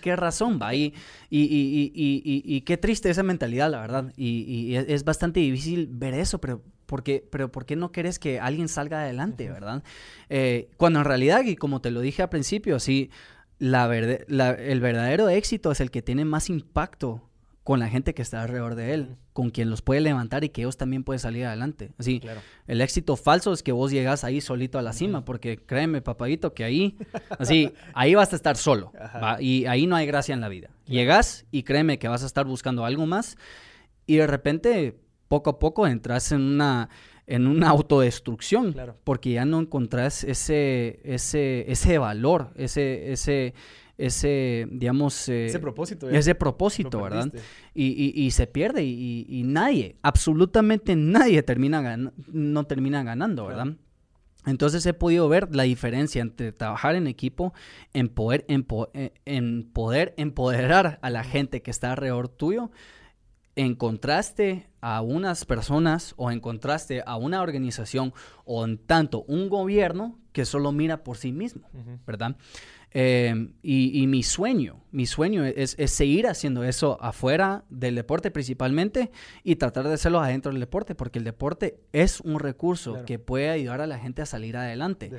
¿Qué, 0.01 0.15
razón? 0.15 0.59
¿Va? 0.61 0.73
Y, 0.73 0.93
y, 1.29 1.41
y, 1.41 2.43
y, 2.45 2.61
qué 2.61 2.77
triste 2.77 3.09
esa 3.09 3.23
mentalidad, 3.23 3.69
la 3.69 3.79
verdad. 3.79 4.13
Y, 4.17 4.75
es 4.75 5.03
bastante 5.03 5.39
difícil 5.39 5.87
ver 5.91 6.13
eso, 6.13 6.39
pero 6.39 6.61
¿por 6.85 7.03
qué, 7.03 7.25
pero 7.31 7.51
¿por 7.51 7.65
qué 7.65 7.75
no 7.75 7.91
quieres 7.91 8.19
que 8.19 8.39
alguien 8.39 8.67
salga 8.67 9.01
adelante, 9.01 9.49
verdad? 9.49 9.83
Eh, 10.29 10.69
cuando 10.77 10.99
en 10.99 11.05
realidad, 11.05 11.43
y 11.45 11.55
como 11.55 11.81
te 11.81 11.91
lo 11.91 12.01
dije 12.01 12.23
al 12.23 12.29
principio, 12.29 12.79
sí, 12.79 13.11
la, 13.59 13.93
el 13.95 14.79
verdadero 14.81 15.29
éxito 15.29 15.71
es 15.71 15.79
el 15.79 15.91
que 15.91 16.01
tiene 16.01 16.25
más 16.25 16.49
impacto 16.49 17.29
con 17.65 17.79
la 17.79 17.89
gente 17.89 18.13
que 18.13 18.21
está 18.21 18.43
alrededor 18.43 18.75
de 18.75 18.93
él, 18.93 19.15
con 19.33 19.49
quien 19.49 19.71
los 19.71 19.81
puede 19.81 19.99
levantar 19.99 20.43
y 20.43 20.49
que 20.49 20.61
ellos 20.61 20.77
también 20.77 21.03
pueden 21.03 21.19
salir 21.19 21.47
adelante. 21.47 21.93
Así, 21.97 22.21
el 22.67 22.79
éxito 22.79 23.15
falso 23.15 23.51
es 23.53 23.63
que 23.63 23.71
vos 23.71 23.89
llegas 23.89 24.23
ahí 24.23 24.39
solito 24.39 24.77
a 24.77 24.83
la 24.83 24.93
cima, 24.93 25.25
porque 25.25 25.57
créeme, 25.57 26.03
papadito, 26.03 26.53
que 26.53 26.63
ahí, 26.63 26.95
así, 27.39 27.73
ahí 27.95 28.13
vas 28.13 28.31
a 28.33 28.35
estar 28.35 28.55
solo, 28.55 28.93
y 29.39 29.65
ahí 29.65 29.87
no 29.87 29.95
hay 29.95 30.05
gracia 30.05 30.33
en 30.33 30.41
la 30.41 30.47
vida. 30.47 30.69
Llegas 30.85 31.47
y 31.49 31.63
créeme 31.63 31.97
que 31.97 32.07
vas 32.07 32.21
a 32.21 32.27
estar 32.27 32.45
buscando 32.45 32.85
algo 32.85 33.07
más, 33.07 33.35
y 34.05 34.17
de 34.17 34.27
repente, 34.27 34.99
poco 35.27 35.49
a 35.49 35.57
poco, 35.57 35.87
entras 35.87 36.31
en 36.33 36.41
una 36.41 36.89
en 37.25 37.47
una 37.47 37.69
autodestrucción, 37.69 38.75
porque 39.03 39.31
ya 39.31 39.45
no 39.45 39.59
encontrás 39.59 40.23
ese, 40.23 40.99
ese, 41.03 41.65
ese 41.71 41.97
valor, 41.97 42.51
ese, 42.55 43.11
ese, 43.11 43.55
ese, 43.97 44.67
digamos... 44.71 45.29
Eh, 45.29 45.47
ese 45.47 45.59
propósito. 45.59 46.09
Ese 46.09 46.35
propósito, 46.35 47.01
¿verdad? 47.01 47.31
Y, 47.73 48.13
y, 48.15 48.31
se 48.31 48.47
pierde 48.47 48.83
y, 48.83 49.43
nadie, 49.45 49.97
absolutamente 50.01 50.95
nadie 50.95 51.43
termina 51.43 51.97
no 52.27 52.63
termina 52.65 53.03
ganando, 53.03 53.47
¿verdad? 53.47 53.75
Entonces 54.45 54.85
he 54.85 54.93
podido 54.93 55.27
ver 55.27 55.55
la 55.55 55.63
diferencia 55.63 56.21
entre 56.21 56.51
trabajar 56.51 56.95
en 56.95 57.07
equipo, 57.07 57.53
en 57.93 58.09
poder, 58.09 58.45
en, 58.47 58.67
eh, 58.93 59.13
en 59.25 59.63
poder 59.63 60.13
empoderar 60.17 60.99
a 61.01 61.09
la 61.09 61.23
gente 61.23 61.63
que 61.63 61.71
está 61.71 61.91
alrededor 61.91 62.29
tuyo 62.29 62.71
encontraste 63.55 64.67
a 64.81 65.01
unas 65.01 65.45
personas 65.45 66.13
o 66.17 66.29
encontraste 66.31 67.03
a 67.05 67.15
una 67.15 67.41
organización 67.41 68.13
o 68.43 68.65
en 68.65 68.77
tanto 68.77 69.23
un 69.27 69.49
gobierno 69.49 70.19
que 70.31 70.45
solo 70.45 70.71
mira 70.71 71.03
por 71.03 71.17
sí 71.17 71.31
mismo, 71.31 71.69
¿verdad? 72.05 72.35
Eh, 72.97 73.49
y, 73.61 74.07
mi 74.07 74.23
sueño, 74.23 74.81
mi 74.91 75.05
sueño 75.05 75.43
es, 75.43 75.75
seguir 75.87 76.27
haciendo 76.27 76.63
eso 76.63 76.97
afuera 77.01 77.65
del 77.69 77.93
deporte 77.93 78.31
principalmente 78.31 79.11
y 79.43 79.57
tratar 79.57 79.85
de 79.85 79.95
hacerlo 79.95 80.21
adentro 80.21 80.53
del 80.53 80.61
deporte, 80.61 80.95
porque 80.95 81.19
el 81.19 81.25
deporte 81.25 81.77
es 81.91 82.21
un 82.21 82.39
recurso 82.39 83.03
que 83.05 83.19
puede 83.19 83.49
ayudar 83.49 83.81
a 83.81 83.87
la 83.87 83.99
gente 83.99 84.21
a 84.21 84.25
salir 84.25 84.55
adelante. 84.55 85.11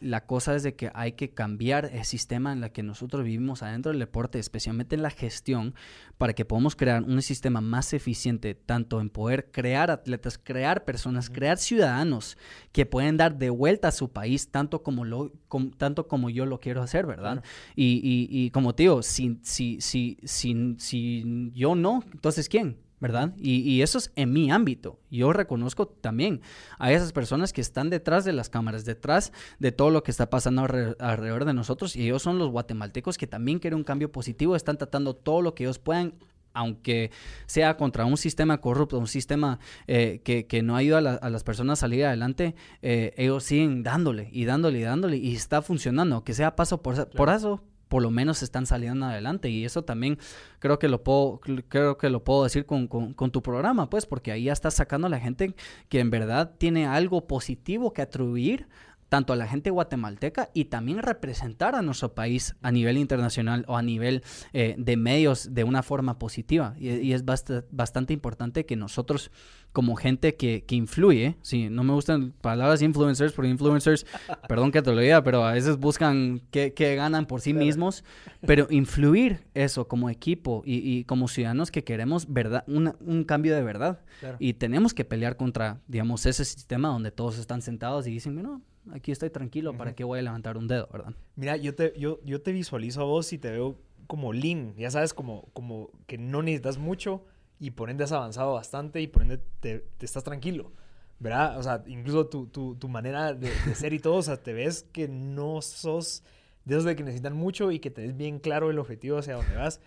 La 0.00 0.26
cosa 0.26 0.56
es 0.56 0.64
de 0.64 0.74
que 0.74 0.90
hay 0.94 1.12
que 1.12 1.30
cambiar 1.30 1.90
el 1.92 2.04
sistema 2.04 2.52
en 2.52 2.64
el 2.64 2.72
que 2.72 2.82
nosotros 2.82 3.22
vivimos 3.22 3.62
adentro 3.62 3.92
del 3.92 4.00
deporte, 4.00 4.40
especialmente 4.40 4.96
en 4.96 5.02
la 5.02 5.10
gestión, 5.10 5.76
para 6.18 6.32
que 6.32 6.44
podamos 6.44 6.74
crear 6.74 7.04
un 7.04 7.22
sistema 7.22 7.60
más 7.60 7.92
eficiente, 7.92 8.56
tanto 8.56 9.00
en 9.00 9.10
poder 9.10 9.52
crear 9.52 9.92
atletas, 9.92 10.40
crear 10.42 10.84
personas, 10.84 11.30
crear 11.30 11.56
ciudadanos 11.56 12.36
que 12.72 12.84
pueden 12.84 13.16
dar 13.16 13.36
de 13.36 13.50
vuelta 13.50 13.88
a 13.88 13.92
su 13.92 14.10
país 14.10 14.50
tanto 14.50 14.82
como, 14.82 15.04
lo, 15.04 15.30
tanto 15.78 16.08
como 16.08 16.28
yo 16.28 16.46
lo 16.46 16.58
quiero 16.58 16.82
hacer, 16.82 17.11
¿verdad? 17.12 17.42
Y, 17.76 18.00
y, 18.02 18.28
y, 18.30 18.50
como 18.50 18.74
te 18.74 18.84
digo, 18.84 19.02
si, 19.02 19.38
si, 19.42 19.80
si, 19.80 20.18
si, 20.24 20.74
si 20.78 21.52
yo 21.54 21.74
no, 21.74 22.02
entonces 22.12 22.48
¿quién? 22.48 22.78
¿verdad? 23.02 23.34
Y, 23.36 23.68
y, 23.68 23.82
eso 23.82 23.98
es 23.98 24.12
en 24.14 24.32
mi 24.32 24.52
ámbito. 24.52 25.00
Yo 25.10 25.32
reconozco 25.32 25.88
también 25.88 26.40
a 26.78 26.92
esas 26.92 27.12
personas 27.12 27.52
que 27.52 27.60
están 27.60 27.90
detrás 27.90 28.24
de 28.24 28.32
las 28.32 28.48
cámaras, 28.48 28.84
detrás 28.84 29.32
de 29.58 29.72
todo 29.72 29.90
lo 29.90 30.04
que 30.04 30.12
está 30.12 30.30
pasando 30.30 30.62
alrededor 30.62 31.44
de 31.44 31.52
nosotros. 31.52 31.96
Y 31.96 32.04
ellos 32.04 32.22
son 32.22 32.38
los 32.38 32.50
guatemaltecos 32.50 33.18
que 33.18 33.26
también 33.26 33.58
quieren 33.58 33.78
un 33.78 33.84
cambio 33.84 34.12
positivo, 34.12 34.54
están 34.54 34.78
tratando 34.78 35.16
todo 35.16 35.42
lo 35.42 35.52
que 35.52 35.64
ellos 35.64 35.80
puedan 35.80 36.14
aunque 36.54 37.10
sea 37.46 37.76
contra 37.76 38.04
un 38.04 38.16
sistema 38.16 38.60
corrupto, 38.60 38.98
un 38.98 39.06
sistema 39.06 39.58
eh, 39.86 40.20
que, 40.24 40.62
no 40.62 40.76
ayuda 40.76 40.98
a, 40.98 41.30
las 41.30 41.44
personas 41.44 41.78
a 41.78 41.82
salir 41.82 42.04
adelante, 42.04 42.54
eh, 42.82 43.14
ellos 43.16 43.44
siguen 43.44 43.82
dándole 43.82 44.28
y 44.32 44.44
dándole 44.44 44.78
y 44.78 44.82
dándole 44.82 45.16
y 45.16 45.34
está 45.34 45.62
funcionando, 45.62 46.24
que 46.24 46.34
sea 46.34 46.54
paso 46.56 46.82
por, 46.82 47.08
por 47.10 47.28
eso, 47.30 47.62
por 47.92 48.02
lo 48.02 48.10
menos 48.10 48.42
están 48.42 48.64
saliendo 48.64 49.04
adelante 49.04 49.50
y 49.50 49.66
eso 49.66 49.84
también 49.84 50.18
creo 50.60 50.78
que 50.78 50.88
lo 50.88 51.02
puedo 51.02 51.40
creo 51.68 51.98
que 51.98 52.08
lo 52.08 52.24
puedo 52.24 52.44
decir 52.44 52.64
con, 52.64 52.86
con, 52.88 53.30
tu 53.30 53.42
programa 53.42 53.90
pues 53.90 54.06
porque 54.06 54.32
ahí 54.32 54.44
ya 54.44 54.54
estás 54.54 54.72
sacando 54.72 55.08
a 55.08 55.10
la 55.10 55.20
gente 55.20 55.54
que 55.90 56.00
en 56.00 56.08
verdad 56.08 56.54
tiene 56.56 56.86
algo 56.86 57.26
positivo 57.26 57.92
que 57.92 58.00
atribuir 58.00 58.66
tanto 59.12 59.34
a 59.34 59.36
la 59.36 59.46
gente 59.46 59.68
guatemalteca 59.68 60.48
y 60.54 60.64
también 60.64 60.96
representar 60.96 61.74
a 61.74 61.82
nuestro 61.82 62.14
país 62.14 62.56
a 62.62 62.72
nivel 62.72 62.96
internacional 62.96 63.66
o 63.68 63.76
a 63.76 63.82
nivel 63.82 64.22
eh, 64.54 64.74
de 64.78 64.96
medios 64.96 65.52
de 65.52 65.64
una 65.64 65.82
forma 65.82 66.18
positiva. 66.18 66.74
Y, 66.78 67.12
es 67.12 67.22
bastante 67.26 68.14
importante 68.14 68.64
que 68.64 68.74
nosotros, 68.74 69.30
como 69.70 69.96
gente 69.96 70.36
que, 70.36 70.64
que, 70.64 70.76
influye, 70.76 71.36
sí, 71.42 71.68
no 71.68 71.84
me 71.84 71.92
gustan 71.92 72.32
palabras 72.40 72.80
influencers, 72.80 73.34
porque 73.34 73.50
influencers, 73.50 74.06
perdón 74.48 74.72
que 74.72 74.80
te 74.80 74.90
lo 74.90 74.98
diga, 74.98 75.22
pero 75.22 75.44
a 75.44 75.52
veces 75.52 75.76
buscan 75.76 76.40
que, 76.50 76.72
ganan 76.96 77.26
por 77.26 77.42
sí 77.42 77.52
mismos, 77.52 78.04
pero 78.46 78.66
influir 78.70 79.44
eso 79.52 79.88
como 79.88 80.08
equipo 80.08 80.62
y, 80.64 81.04
como 81.04 81.28
ciudadanos 81.28 81.70
que 81.70 81.84
queremos 81.84 82.32
verdad, 82.32 82.64
un 82.66 83.24
cambio 83.24 83.54
de 83.54 83.62
verdad. 83.62 84.00
Y 84.38 84.54
tenemos 84.54 84.94
que 84.94 85.04
pelear 85.04 85.36
contra, 85.36 85.82
digamos, 85.86 86.24
ese 86.24 86.46
sistema 86.46 86.88
donde 86.88 87.10
todos 87.10 87.36
están 87.38 87.60
sentados 87.60 88.06
y 88.06 88.10
dicen, 88.10 88.42
no, 88.42 88.62
aquí 88.90 89.12
estoy 89.12 89.30
tranquilo, 89.30 89.76
¿para 89.76 89.94
qué 89.94 90.04
voy 90.04 90.18
a 90.18 90.22
levantar 90.22 90.56
un 90.56 90.68
dedo, 90.68 90.88
verdad? 90.92 91.14
Mira, 91.36 91.56
yo 91.56 91.74
te, 91.74 91.92
yo, 91.98 92.20
yo 92.24 92.40
te 92.40 92.52
visualizo 92.52 93.02
a 93.02 93.04
vos 93.04 93.32
y 93.32 93.38
te 93.38 93.50
veo 93.50 93.78
como 94.06 94.32
lean, 94.32 94.74
ya 94.76 94.90
sabes, 94.90 95.14
como, 95.14 95.48
como 95.52 95.90
que 96.06 96.18
no 96.18 96.42
necesitas 96.42 96.78
mucho 96.78 97.24
y 97.58 97.70
por 97.70 97.90
ende 97.90 98.04
has 98.04 98.12
avanzado 98.12 98.54
bastante 98.54 99.00
y 99.00 99.06
por 99.06 99.22
ende 99.22 99.38
te, 99.60 99.84
estás 100.00 100.24
tranquilo, 100.24 100.72
¿verdad? 101.20 101.58
O 101.58 101.62
sea, 101.62 101.84
incluso 101.86 102.26
tu, 102.26 102.46
tu, 102.46 102.74
tu 102.74 102.88
manera 102.88 103.34
de, 103.34 103.48
ser 103.74 103.92
y 103.92 104.00
todo, 104.00 104.16
o 104.16 104.22
sea, 104.22 104.36
te 104.36 104.52
ves 104.52 104.82
que 104.92 105.08
no 105.08 105.62
sos 105.62 106.24
de 106.64 106.74
esos 106.74 106.84
de 106.84 106.96
que 106.96 107.02
necesitan 107.02 107.34
mucho 107.34 107.72
y 107.72 107.78
que 107.78 107.90
tenés 107.90 108.16
bien 108.16 108.38
claro 108.38 108.70
el 108.70 108.78
objetivo 108.78 109.18
hacia 109.18 109.34
dónde 109.34 109.56
vas, 109.56 109.80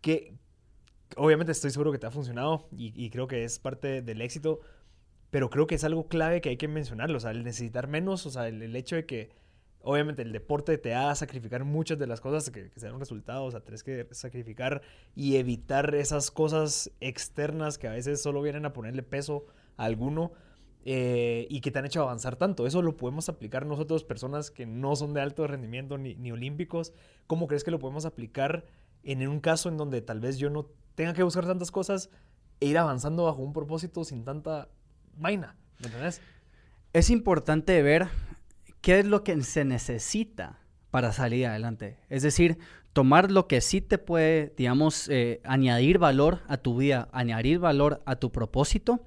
que 0.00 0.34
obviamente 1.16 1.52
estoy 1.52 1.70
seguro 1.70 1.92
que 1.92 1.98
te 1.98 2.06
ha 2.06 2.10
funcionado 2.10 2.68
y, 2.76 2.92
y 2.94 3.10
creo 3.10 3.26
que 3.26 3.44
es 3.44 3.58
parte 3.58 4.02
del 4.02 4.20
éxito, 4.20 4.60
pero 5.34 5.50
creo 5.50 5.66
que 5.66 5.74
es 5.74 5.82
algo 5.82 6.06
clave 6.06 6.40
que 6.40 6.50
hay 6.50 6.56
que 6.56 6.68
mencionarlo, 6.68 7.16
o 7.16 7.20
sea, 7.20 7.32
el 7.32 7.42
necesitar 7.42 7.88
menos, 7.88 8.24
o 8.24 8.30
sea, 8.30 8.46
el, 8.46 8.76
hecho 8.76 8.94
de 8.94 9.04
que 9.04 9.30
obviamente 9.80 10.22
el 10.22 10.30
deporte 10.30 10.78
te 10.78 10.94
haga 10.94 11.12
sacrificar 11.16 11.64
muchas 11.64 11.98
de 11.98 12.06
las 12.06 12.20
cosas 12.20 12.50
que, 12.50 12.70
que 12.70 12.78
se 12.78 12.86
dan 12.86 13.00
resultados, 13.00 13.48
o 13.48 13.50
sea, 13.50 13.58
tienes 13.58 13.82
que 13.82 14.06
sacrificar 14.12 14.82
y 15.16 15.34
evitar 15.34 15.92
esas 15.96 16.30
cosas 16.30 16.92
externas 17.00 17.78
que 17.78 17.88
a 17.88 17.90
veces 17.90 18.22
solo 18.22 18.42
vienen 18.42 18.64
a 18.64 18.72
ponerle 18.72 19.02
peso 19.02 19.46
a 19.76 19.86
alguno 19.86 20.30
eh, 20.84 21.48
y 21.50 21.62
que 21.62 21.72
te 21.72 21.80
han 21.80 21.86
hecho 21.86 22.02
avanzar 22.02 22.36
tanto. 22.36 22.64
Eso 22.68 22.80
lo 22.80 22.96
podemos 22.96 23.28
aplicar 23.28 23.66
nosotros, 23.66 24.04
personas 24.04 24.52
que 24.52 24.66
no 24.66 24.94
son 24.94 25.14
de 25.14 25.20
alto 25.20 25.44
rendimiento 25.48 25.98
ni, 25.98 26.14
ni 26.14 26.30
olímpicos. 26.30 26.92
¿Cómo 27.26 27.48
crees 27.48 27.64
que 27.64 27.72
lo 27.72 27.80
podemos 27.80 28.04
aplicar 28.04 28.66
en 29.02 29.26
un 29.26 29.40
caso 29.40 29.68
en 29.68 29.78
donde 29.78 30.00
tal 30.00 30.20
vez 30.20 30.38
yo 30.38 30.48
no 30.48 30.70
tenga 30.94 31.12
que 31.12 31.24
buscar 31.24 31.44
tantas 31.44 31.72
cosas 31.72 32.08
e 32.60 32.66
ir 32.66 32.78
avanzando 32.78 33.24
bajo 33.24 33.42
un 33.42 33.52
propósito 33.52 34.04
sin 34.04 34.24
tanta 34.24 34.68
vaina, 35.16 35.56
¿me? 35.80 36.20
Es 36.92 37.10
importante 37.10 37.82
ver 37.82 38.08
qué 38.80 39.00
es 39.00 39.06
lo 39.06 39.24
que 39.24 39.42
se 39.42 39.64
necesita 39.64 40.60
para 40.90 41.12
salir 41.12 41.46
adelante. 41.46 41.98
Es 42.08 42.22
decir, 42.22 42.58
tomar 42.92 43.32
lo 43.32 43.48
que 43.48 43.60
sí 43.60 43.80
te 43.80 43.98
puede, 43.98 44.54
digamos, 44.56 45.08
eh, 45.08 45.40
añadir 45.44 45.98
valor 45.98 46.42
a 46.46 46.56
tu 46.56 46.76
vida, 46.76 47.08
añadir 47.12 47.58
valor 47.58 48.02
a 48.06 48.16
tu 48.16 48.30
propósito 48.30 49.04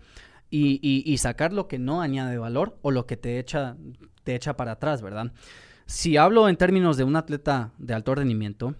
y, 0.49 0.79
y, 0.81 1.17
sacar 1.17 1.53
lo 1.53 1.67
que 1.67 1.79
no 1.79 2.01
añade 2.01 2.37
valor 2.37 2.77
o 2.81 2.91
lo 2.91 3.05
que 3.05 3.17
te 3.17 3.39
echa, 3.39 3.75
te 4.23 4.35
echa 4.35 4.55
para 4.55 4.73
atrás, 4.73 5.01
¿verdad? 5.01 5.31
Si 5.85 6.17
hablo 6.17 6.47
en 6.49 6.57
términos 6.57 6.97
de 6.97 7.03
un 7.03 7.15
atleta 7.15 7.71
de 7.77 7.93
alto 7.93 8.15
rendimiento, 8.15 8.75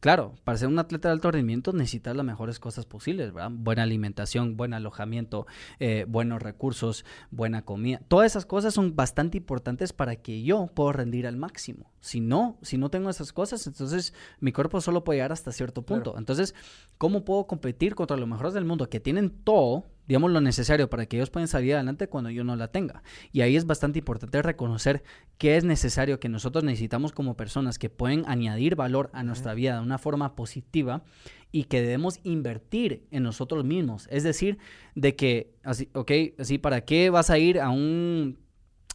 Claro, 0.00 0.34
para 0.44 0.56
ser 0.56 0.68
un 0.68 0.78
atleta 0.78 1.08
de 1.08 1.12
alto 1.12 1.30
rendimiento 1.30 1.74
necesitas 1.74 2.16
las 2.16 2.24
mejores 2.24 2.58
cosas 2.58 2.86
posibles, 2.86 3.34
¿verdad? 3.34 3.50
Buena 3.52 3.82
alimentación, 3.82 4.56
buen 4.56 4.72
alojamiento, 4.72 5.46
eh, 5.78 6.06
buenos 6.08 6.40
recursos, 6.40 7.04
buena 7.30 7.66
comida. 7.66 8.00
Todas 8.08 8.32
esas 8.32 8.46
cosas 8.46 8.72
son 8.72 8.96
bastante 8.96 9.36
importantes 9.36 9.92
para 9.92 10.16
que 10.16 10.42
yo 10.42 10.68
pueda 10.68 10.92
rendir 10.92 11.26
al 11.26 11.36
máximo. 11.36 11.92
Si 12.00 12.20
no, 12.20 12.58
si 12.62 12.78
no 12.78 12.90
tengo 12.90 13.10
esas 13.10 13.34
cosas, 13.34 13.66
entonces 13.66 14.14
mi 14.40 14.52
cuerpo 14.52 14.80
solo 14.80 15.04
puede 15.04 15.18
llegar 15.18 15.32
hasta 15.32 15.52
cierto 15.52 15.82
punto. 15.82 16.14
Entonces, 16.16 16.54
¿cómo 16.96 17.26
puedo 17.26 17.46
competir 17.46 17.94
contra 17.94 18.16
los 18.16 18.28
mejores 18.28 18.54
del 18.54 18.64
mundo 18.64 18.88
que 18.88 19.00
tienen 19.00 19.28
todo 19.28 19.84
digamos, 20.10 20.32
lo 20.32 20.40
necesario 20.40 20.90
para 20.90 21.06
que 21.06 21.18
ellos 21.18 21.30
puedan 21.30 21.46
salir 21.46 21.72
adelante 21.72 22.08
cuando 22.08 22.30
yo 22.30 22.42
no 22.42 22.56
la 22.56 22.66
tenga. 22.66 23.04
Y 23.30 23.42
ahí 23.42 23.54
es 23.54 23.64
bastante 23.64 24.00
importante 24.00 24.42
reconocer 24.42 25.04
qué 25.38 25.56
es 25.56 25.62
necesario 25.62 26.18
que 26.18 26.28
nosotros 26.28 26.64
necesitamos 26.64 27.12
como 27.12 27.36
personas 27.36 27.78
que 27.78 27.90
pueden 27.90 28.24
añadir 28.26 28.74
valor 28.74 29.10
a 29.12 29.22
nuestra 29.22 29.54
vida 29.54 29.76
de 29.76 29.82
una 29.82 29.98
forma 29.98 30.34
positiva 30.34 31.04
y 31.52 31.66
que 31.66 31.80
debemos 31.80 32.18
invertir 32.24 33.06
en 33.12 33.22
nosotros 33.22 33.64
mismos. 33.64 34.08
Es 34.10 34.24
decir, 34.24 34.58
de 34.96 35.14
que, 35.14 35.54
así, 35.62 35.88
ok, 35.92 36.10
así, 36.40 36.58
¿para 36.58 36.80
qué 36.80 37.08
vas 37.10 37.30
a 37.30 37.38
ir 37.38 37.60
a 37.60 37.70
un 37.70 38.36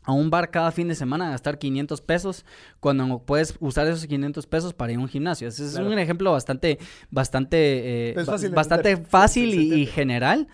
a 0.03 0.11
un 0.11 0.30
bar 0.30 0.51
cada 0.51 0.74
fin 0.74 0.89
de 0.89 0.95
semana 0.95 1.30
a 1.30 1.32
gastar 1.32 1.57
500 1.57 2.01
pesos 2.01 2.45
cuando 2.82 3.20
puedes 3.26 3.55
usar 3.61 3.88
esos 3.88 4.05
500 4.05 4.45
pesos 4.47 4.74
para 4.74 4.91
ir 4.91 4.99
a 4.99 5.01
un 5.01 5.07
gimnasio. 5.07 5.47
Ese 5.47 5.66
es 5.66 5.76
un 5.76 5.97
ejemplo 5.97 6.32
bastante, 6.32 6.78
bastante, 7.09 8.11
eh, 8.11 8.26
bastante 8.53 8.97
fácil 8.97 9.74
y, 9.74 9.86
general, 9.86 10.47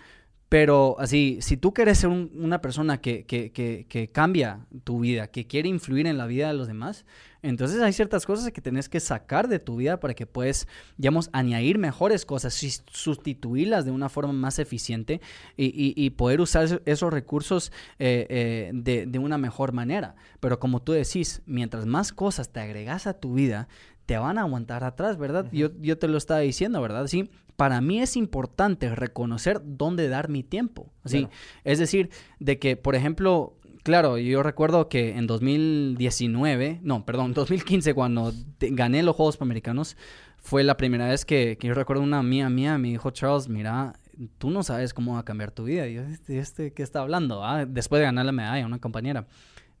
pero 0.52 0.96
así, 0.98 1.38
si 1.40 1.56
tú 1.56 1.72
quieres 1.72 1.96
ser 1.96 2.10
una 2.10 2.60
persona 2.60 3.00
que, 3.00 3.24
que, 3.24 3.50
que, 3.50 4.08
cambia 4.08 4.66
tu 4.84 5.00
vida, 5.00 5.28
que 5.28 5.46
quiere 5.46 5.70
influir 5.70 6.06
en 6.06 6.18
la 6.18 6.26
vida 6.26 6.48
de 6.48 6.52
los 6.52 6.66
demás, 6.66 7.06
entonces 7.40 7.80
hay 7.80 7.94
ciertas 7.94 8.26
cosas 8.26 8.52
que 8.52 8.60
tenés 8.60 8.90
que 8.90 9.00
sacar 9.00 9.48
de 9.48 9.58
tu 9.58 9.76
vida 9.76 9.98
para 9.98 10.12
que 10.12 10.26
puedas, 10.26 10.68
digamos, 10.98 11.30
añadir 11.32 11.78
mejores 11.78 12.26
cosas, 12.26 12.52
sustituirlas 12.52 13.86
de 13.86 13.92
una 13.92 14.10
forma 14.10 14.34
más 14.34 14.58
eficiente 14.58 15.22
y, 15.56 15.94
y, 15.96 16.10
poder 16.10 16.42
usar 16.42 16.82
esos 16.84 17.10
recursos 17.10 17.72
eh, 17.98 18.26
eh, 18.28 18.70
de, 18.74 19.06
de 19.06 19.18
una 19.18 19.38
mejor 19.38 19.72
manera. 19.72 20.16
Pero 20.38 20.60
como 20.60 20.82
tú 20.82 20.92
decís, 20.92 21.40
mientras 21.46 21.86
más 21.86 22.12
cosas 22.12 22.50
te 22.50 22.60
agregas 22.60 23.06
a 23.06 23.14
tu 23.14 23.32
vida, 23.32 23.68
te 24.06 24.18
van 24.18 24.38
a 24.38 24.42
aguantar 24.42 24.84
atrás, 24.84 25.16
¿verdad? 25.16 25.46
yo, 25.52 25.70
yo 25.80 25.98
te 25.98 26.08
lo 26.08 26.18
estaba 26.18 26.40
diciendo, 26.40 26.80
¿verdad? 26.80 27.06
Sí, 27.06 27.30
para 27.56 27.80
mí 27.80 28.00
es 28.00 28.16
importante 28.16 28.94
reconocer 28.94 29.60
dónde 29.64 30.08
dar 30.08 30.28
mi 30.28 30.42
tiempo. 30.42 30.90
¿sí? 31.04 31.28
Es 31.64 31.78
decir, 31.78 32.10
de 32.40 32.58
que, 32.58 32.76
por 32.76 32.94
ejemplo, 32.94 33.58
claro, 33.82 34.18
yo 34.18 34.42
recuerdo 34.42 34.88
que 34.88 35.16
en 35.16 35.26
2019, 35.26 36.80
no, 36.82 37.04
perdón, 37.04 37.32
2015, 37.34 37.94
cuando 37.94 38.32
gané 38.58 39.02
los 39.02 39.16
Juegos 39.16 39.36
Panamericanos, 39.36 39.96
fue 40.38 40.64
la 40.64 40.76
primera 40.76 41.06
vez 41.06 41.24
que, 41.24 41.56
yo 41.60 41.74
recuerdo 41.74 42.02
una 42.02 42.22
mía 42.22 42.50
mía 42.50 42.78
me 42.78 42.88
dijo, 42.88 43.10
Charles, 43.10 43.48
mira, 43.48 43.94
tú 44.38 44.50
no 44.50 44.62
sabes 44.62 44.92
cómo 44.92 45.14
va 45.14 45.20
a 45.20 45.24
cambiar 45.24 45.52
tu 45.52 45.64
vida. 45.64 45.86
Y 45.86 45.94
yo, 45.94 46.02
¿este, 46.02 46.38
este 46.38 46.72
qué 46.72 46.82
está 46.82 47.00
hablando? 47.00 47.44
Ah, 47.44 47.64
después 47.64 48.00
de 48.00 48.06
ganar 48.06 48.26
la 48.26 48.32
medalla, 48.32 48.66
una 48.66 48.80
compañera. 48.80 49.26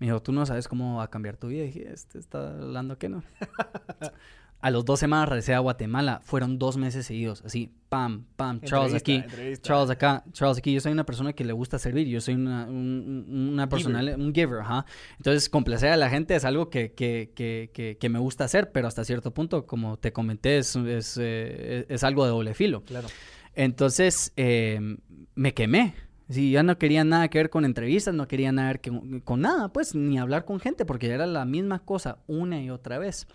Me 0.02 0.06
dijo, 0.06 0.20
tú 0.20 0.32
no 0.32 0.44
sabes 0.44 0.66
cómo 0.66 0.96
va 0.96 1.04
a 1.04 1.10
cambiar 1.10 1.36
tu 1.36 1.46
vida. 1.46 1.62
Y 1.62 1.66
dije, 1.66 1.92
este 1.92 2.18
está 2.18 2.48
hablando 2.48 2.98
que 2.98 3.08
no. 3.08 3.22
A 4.60 4.70
los 4.72 4.84
dos 4.84 4.98
semanas 4.98 5.28
regresé 5.28 5.54
a 5.54 5.60
Guatemala. 5.60 6.20
Fueron 6.24 6.58
dos 6.58 6.76
meses 6.76 7.06
seguidos. 7.06 7.40
Así, 7.44 7.70
pam, 7.88 8.24
pam, 8.34 8.60
Charles 8.62 8.94
aquí, 8.94 9.22
Charles 9.60 9.90
acá, 9.90 10.24
Charles 10.32 10.58
aquí. 10.58 10.72
Yo 10.72 10.80
soy 10.80 10.90
una 10.90 11.06
persona 11.06 11.34
que 11.34 11.44
le 11.44 11.52
gusta 11.52 11.78
servir. 11.78 12.08
Yo 12.08 12.20
soy 12.20 12.34
una, 12.34 12.64
una 12.64 13.68
persona, 13.68 14.00
un 14.16 14.34
giver, 14.34 14.62
ajá. 14.62 14.86
Entonces, 15.18 15.48
complacer 15.48 15.92
a 15.92 15.96
la 15.96 16.10
gente 16.10 16.34
es 16.34 16.44
algo 16.44 16.68
que, 16.68 16.94
que, 16.94 17.30
que, 17.32 17.96
que, 18.00 18.08
me 18.08 18.18
gusta 18.18 18.42
hacer, 18.42 18.72
pero 18.72 18.88
hasta 18.88 19.04
cierto 19.04 19.32
punto, 19.32 19.66
como 19.66 19.98
te 19.98 20.12
comenté, 20.12 20.58
es, 20.58 20.74
es, 20.74 21.16
eh, 21.22 21.86
es 21.88 22.02
algo 22.02 22.24
de 22.24 22.30
doble 22.30 22.54
filo. 22.54 22.82
Claro. 22.82 23.06
Entonces, 23.54 24.32
eh, 24.34 24.80
me 25.36 25.54
quemé. 25.54 25.94
Sí, 26.28 26.52
ya 26.52 26.62
no 26.62 26.78
quería 26.78 27.04
nada 27.04 27.28
que 27.28 27.38
ver 27.38 27.50
con 27.50 27.64
entrevistas, 27.64 28.14
no 28.14 28.28
quería 28.28 28.52
nada 28.52 28.74
que 28.74 28.90
ver 28.90 29.22
con 29.22 29.40
nada, 29.40 29.72
pues, 29.72 29.94
ni 29.94 30.18
hablar 30.18 30.44
con 30.44 30.60
gente, 30.60 30.84
porque 30.84 31.08
era 31.08 31.26
la 31.26 31.44
misma 31.44 31.80
cosa 31.80 32.18
una 32.26 32.62
y 32.62 32.70
otra 32.70 32.98
vez. 32.98 33.26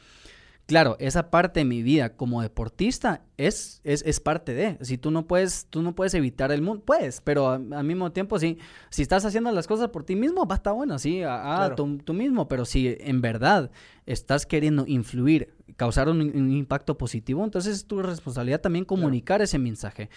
Claro, 0.68 0.98
esa 1.00 1.32
parte 1.32 1.62
de 1.62 1.66
mi 1.66 1.82
vida 1.82 2.18
como 2.18 2.42
deportista 2.42 3.22
es, 3.38 3.80
es, 3.86 4.04
es, 4.06 4.20
parte 4.20 4.54
de. 4.54 4.78
Si 4.82 4.98
tú 4.98 5.12
no 5.12 5.26
puedes, 5.26 5.66
tú 5.70 5.82
no 5.82 5.96
puedes 5.96 6.14
evitar 6.14 6.52
el 6.52 6.62
mundo, 6.62 6.84
puedes, 6.84 7.22
pero 7.22 7.52
al 7.52 7.84
mismo 7.86 8.12
tiempo, 8.12 8.38
sí, 8.38 8.58
si 8.90 9.02
estás 9.02 9.24
haciendo 9.24 9.50
las 9.54 9.66
cosas 9.66 9.88
por 9.92 10.04
ti 10.04 10.18
mismo, 10.18 10.46
va 10.46 10.56
a 10.56 10.58
estar 10.58 10.74
bueno, 10.74 11.00
sí, 11.00 11.22
a, 11.24 11.74
tú, 11.78 12.00
tú, 12.00 12.14
mismo, 12.14 12.50
pero 12.50 12.66
si 12.66 12.98
en 13.00 13.22
verdad 13.22 13.72
estás 14.06 14.46
queriendo 14.46 14.84
influir, 14.88 15.56
causar 15.78 16.10
un, 16.10 16.52
impacto 16.52 16.98
positivo, 16.98 17.46
entonces 17.46 17.78
es 17.78 17.86
tu 17.86 18.02
responsabilidad 18.02 18.60
también 18.60 18.84
comunicar 18.84 19.42
ese 19.42 19.60
mensaje 19.60 20.10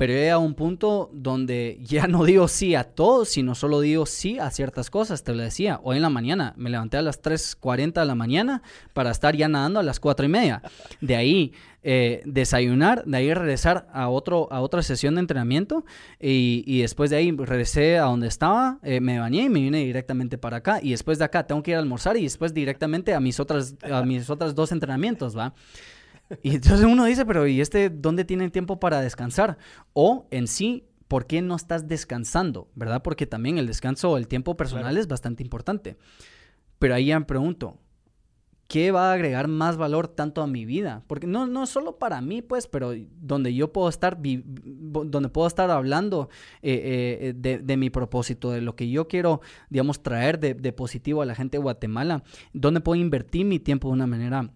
pero 0.00 0.34
a 0.34 0.38
un 0.38 0.54
punto 0.54 1.10
donde 1.12 1.78
ya 1.82 2.06
no 2.06 2.24
digo 2.24 2.48
sí 2.48 2.74
a 2.74 2.84
todo, 2.84 3.26
sino 3.26 3.54
solo 3.54 3.82
digo 3.82 4.06
sí 4.06 4.38
a 4.38 4.50
ciertas 4.50 4.88
cosas. 4.88 5.24
Te 5.24 5.34
lo 5.34 5.42
decía, 5.42 5.78
hoy 5.82 5.96
en 5.96 6.02
la 6.02 6.08
mañana 6.08 6.54
me 6.56 6.70
levanté 6.70 6.96
a 6.96 7.02
las 7.02 7.22
3.40 7.22 8.00
de 8.00 8.06
la 8.06 8.14
mañana 8.14 8.62
para 8.94 9.10
estar 9.10 9.36
ya 9.36 9.46
nadando 9.46 9.78
a 9.78 9.82
las 9.82 10.00
4 10.00 10.24
y 10.24 10.28
media. 10.30 10.62
De 11.02 11.16
ahí 11.16 11.52
eh, 11.82 12.22
desayunar, 12.24 13.04
de 13.04 13.14
ahí 13.18 13.34
regresar 13.34 13.88
a, 13.92 14.08
otro, 14.08 14.50
a 14.50 14.62
otra 14.62 14.82
sesión 14.82 15.16
de 15.16 15.20
entrenamiento 15.20 15.84
y, 16.18 16.80
después 16.80 17.10
de 17.10 17.16
ahí 17.16 17.30
regresé 17.32 17.98
a 17.98 18.04
donde 18.04 18.28
estaba, 18.28 18.78
eh, 18.82 19.02
me 19.02 19.18
bañé 19.18 19.42
y 19.42 19.48
me 19.50 19.60
vine 19.60 19.84
directamente 19.84 20.38
para 20.38 20.56
acá 20.56 20.80
y 20.82 20.92
después 20.92 21.18
de 21.18 21.26
acá 21.26 21.46
tengo 21.46 21.62
que 21.62 21.72
ir 21.72 21.76
a 21.76 21.80
almorzar 21.80 22.16
y 22.16 22.22
después 22.22 22.54
directamente 22.54 23.12
a 23.12 23.20
mis 23.20 23.38
otras, 23.38 23.74
a 23.82 24.02
mis 24.04 24.30
otras 24.30 24.54
dos 24.54 24.72
entrenamientos, 24.72 25.36
¿va? 25.36 25.52
Y 26.42 26.54
entonces 26.54 26.86
uno 26.86 27.04
dice, 27.04 27.26
pero 27.26 27.46
¿y 27.46 27.60
este 27.60 27.90
dónde 27.90 28.24
tiene 28.24 28.50
tiempo 28.50 28.80
para 28.80 29.00
descansar? 29.00 29.58
O 29.92 30.26
en 30.30 30.46
sí, 30.46 30.84
¿por 31.08 31.26
qué 31.26 31.42
no 31.42 31.56
estás 31.56 31.88
descansando? 31.88 32.68
¿Verdad? 32.74 33.02
Porque 33.02 33.26
también 33.26 33.58
el 33.58 33.66
descanso 33.66 34.10
o 34.10 34.16
el 34.16 34.28
tiempo 34.28 34.56
personal 34.56 34.96
es 34.96 35.08
bastante 35.08 35.42
importante. 35.42 35.96
Pero 36.78 36.94
ahí 36.94 37.06
ya 37.06 37.18
me 37.18 37.26
pregunto, 37.26 37.78
¿qué 38.68 38.92
va 38.92 39.10
a 39.10 39.14
agregar 39.14 39.48
más 39.48 39.76
valor 39.76 40.08
tanto 40.08 40.40
a 40.40 40.46
mi 40.46 40.64
vida? 40.64 41.02
Porque 41.08 41.26
no, 41.26 41.46
no 41.46 41.66
solo 41.66 41.98
para 41.98 42.20
mí, 42.20 42.40
pues, 42.40 42.68
pero 42.68 42.92
donde 43.20 43.52
yo 43.52 43.72
puedo 43.72 43.88
estar, 43.88 44.18
donde 44.22 45.28
puedo 45.28 45.48
estar 45.48 45.70
hablando 45.70 46.30
eh, 46.62 47.34
eh, 47.36 47.58
de, 47.62 47.76
mi 47.76 47.90
propósito, 47.90 48.52
de 48.52 48.60
lo 48.60 48.76
que 48.76 48.88
yo 48.88 49.08
quiero, 49.08 49.40
digamos, 49.68 50.02
traer 50.02 50.38
de, 50.38 50.54
de 50.54 50.72
positivo 50.72 51.20
a 51.20 51.26
la 51.26 51.34
gente 51.34 51.58
de 51.58 51.62
Guatemala, 51.62 52.22
donde 52.52 52.80
puedo 52.80 52.98
invertir 52.98 53.44
mi 53.44 53.58
tiempo 53.58 53.88
de 53.88 53.94
una 53.94 54.06
manera 54.06 54.52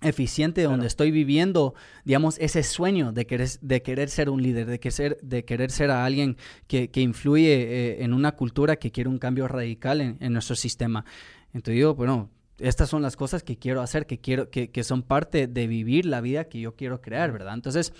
eficiente 0.00 0.62
donde 0.62 0.86
estoy 0.86 1.10
viviendo, 1.10 1.74
digamos, 2.04 2.38
ese 2.38 2.62
sueño 2.62 3.12
de 3.12 3.26
querer, 3.26 3.48
de 3.60 3.82
querer 3.82 4.08
ser 4.10 4.30
un 4.30 4.42
líder, 4.42 4.66
de, 4.66 4.78
que 4.78 4.90
ser, 4.90 5.18
de 5.22 5.44
querer 5.44 5.70
ser 5.70 5.90
a 5.90 6.04
alguien 6.04 6.36
que, 6.66 6.90
que 6.90 7.00
influye 7.00 7.52
eh, 7.52 8.04
en 8.04 8.12
una 8.12 8.32
cultura 8.32 8.76
que 8.76 8.90
quiere 8.90 9.08
un 9.08 9.18
cambio 9.18 9.48
radical 9.48 10.00
en, 10.00 10.16
en 10.20 10.32
nuestro 10.32 10.56
sistema. 10.56 11.04
Entonces 11.52 11.76
digo, 11.76 11.94
bueno, 11.94 12.30
estas 12.58 12.88
son 12.88 13.02
las 13.02 13.16
cosas 13.16 13.42
que 13.42 13.58
quiero 13.58 13.82
hacer, 13.82 14.06
que 14.06 14.18
quiero, 14.18 14.50
que, 14.50 14.70
que, 14.70 14.84
son 14.84 15.02
parte 15.02 15.46
de 15.46 15.66
vivir 15.66 16.06
la 16.06 16.20
vida 16.20 16.44
que 16.44 16.60
yo 16.60 16.74
quiero 16.74 17.00
crear, 17.00 17.32
¿verdad? 17.32 17.54
Entonces, 17.54 17.92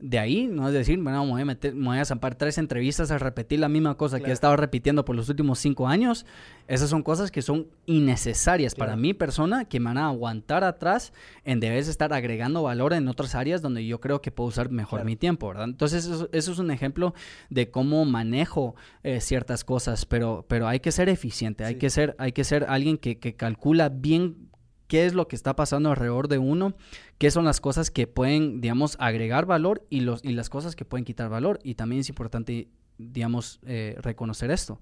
de 0.00 0.18
ahí, 0.18 0.48
no 0.48 0.66
es 0.68 0.74
decir, 0.74 1.00
bueno, 1.00 1.24
me 1.24 1.30
voy 1.30 1.42
a, 1.42 1.44
meter, 1.44 1.74
me 1.74 1.86
voy 1.86 1.98
a 1.98 2.04
zampar 2.04 2.34
tres 2.34 2.58
entrevistas 2.58 3.10
a 3.10 3.18
repetir 3.18 3.60
la 3.60 3.68
misma 3.68 3.96
cosa 3.96 4.20
que 4.20 4.30
he 4.30 4.32
estado 4.32 4.56
repitiendo 4.56 5.04
por 5.04 5.14
los 5.14 5.28
últimos 5.28 5.58
cinco 5.60 5.86
años. 5.86 6.26
Esas 6.66 6.90
son 6.90 7.02
cosas 7.02 7.30
que 7.30 7.42
son 7.42 7.68
innecesarias 7.86 8.74
para 8.74 8.96
mi 8.96 9.14
persona, 9.14 9.66
que 9.66 9.80
me 9.80 9.86
van 9.86 9.98
a 9.98 10.08
aguantar 10.08 10.64
atrás 10.64 11.12
en 11.44 11.60
de 11.60 11.70
vez 11.70 11.88
estar 11.88 12.12
agregando 12.12 12.62
valor 12.64 12.92
en 12.92 13.06
otras 13.08 13.34
áreas 13.34 13.62
donde 13.62 13.86
yo 13.86 14.00
creo 14.00 14.20
que 14.20 14.30
puedo 14.30 14.48
usar 14.48 14.70
mejor 14.70 15.04
mi 15.04 15.16
tiempo, 15.16 15.48
¿verdad? 15.48 15.66
Entonces, 15.66 16.06
eso, 16.06 16.28
es 16.32 16.58
un 16.58 16.70
ejemplo 16.70 17.14
de 17.48 17.70
cómo 17.70 18.04
manejo 18.04 18.74
eh, 19.04 19.20
ciertas 19.20 19.64
cosas, 19.64 20.06
pero, 20.06 20.44
pero 20.48 20.66
hay 20.66 20.80
que 20.80 20.92
ser 20.92 21.08
eficiente, 21.08 21.64
hay, 21.64 21.76
que 21.76 21.88
ser, 21.88 22.16
hay 22.18 22.32
que 22.32 22.44
ser 22.44 22.66
alguien 22.68 22.98
que, 22.98 23.18
que 23.18 23.36
calcula 23.36 23.88
bien 23.88 24.50
qué 24.86 25.06
es 25.06 25.14
lo 25.14 25.28
que 25.28 25.36
está 25.36 25.56
pasando 25.56 25.90
alrededor 25.90 26.28
de 26.28 26.38
uno, 26.38 26.74
qué 27.18 27.30
son 27.30 27.44
las 27.44 27.60
cosas 27.60 27.90
que 27.90 28.06
pueden, 28.06 28.60
digamos, 28.60 28.96
agregar 29.00 29.46
valor 29.46 29.84
y, 29.90 30.00
los, 30.00 30.24
y 30.24 30.32
las 30.32 30.50
cosas 30.50 30.76
que 30.76 30.84
pueden 30.84 31.04
quitar 31.04 31.28
valor. 31.28 31.60
Y 31.62 31.74
también 31.74 32.00
es 32.00 32.08
importante, 32.08 32.68
digamos, 32.98 33.60
eh, 33.64 33.96
reconocer 34.00 34.50
esto. 34.50 34.80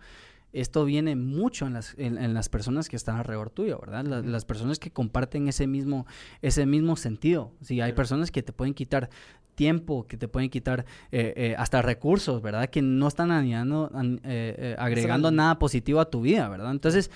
Esto 0.53 0.85
viene 0.85 1.17
mucho 1.17 1.67
en 1.67 1.73
las, 1.73 1.95
en, 1.97 2.35
las 2.35 2.51
personas 2.51 2.91
que 2.91 2.97
están 2.97 3.17
alrededor 3.17 3.49
tuyo, 3.49 3.79
¿verdad? 3.81 4.05
las 4.05 4.45
personas 4.45 4.79
que 4.79 4.91
comparten 4.91 5.49
ese 5.49 5.67
mismo, 5.67 6.07
ese 6.43 6.67
mismo 6.67 6.97
sentido. 6.97 7.53
Si 7.63 7.81
hay 7.81 7.95
personas 7.95 8.31
que 8.31 8.43
te 8.43 8.53
pueden 8.53 8.75
quitar 8.75 9.09
tiempo, 9.55 10.07
que 10.07 10.19
te 10.19 10.29
pueden 10.29 10.51
quitar 10.51 10.85
eh, 11.11 11.33
eh, 11.37 11.55
hasta 11.57 11.81
recursos, 11.81 12.43
¿verdad? 12.43 12.69
Que 12.69 12.83
no 12.83 13.09
están 13.09 13.31
añadiendo, 13.31 13.91
agregando 14.77 15.31
nada 15.31 15.59
positivo 15.59 16.01
a 16.01 16.11
tu 16.11 16.21
vida, 16.21 16.51
¿verdad? 16.51 16.71
Entonces, 16.71 17.11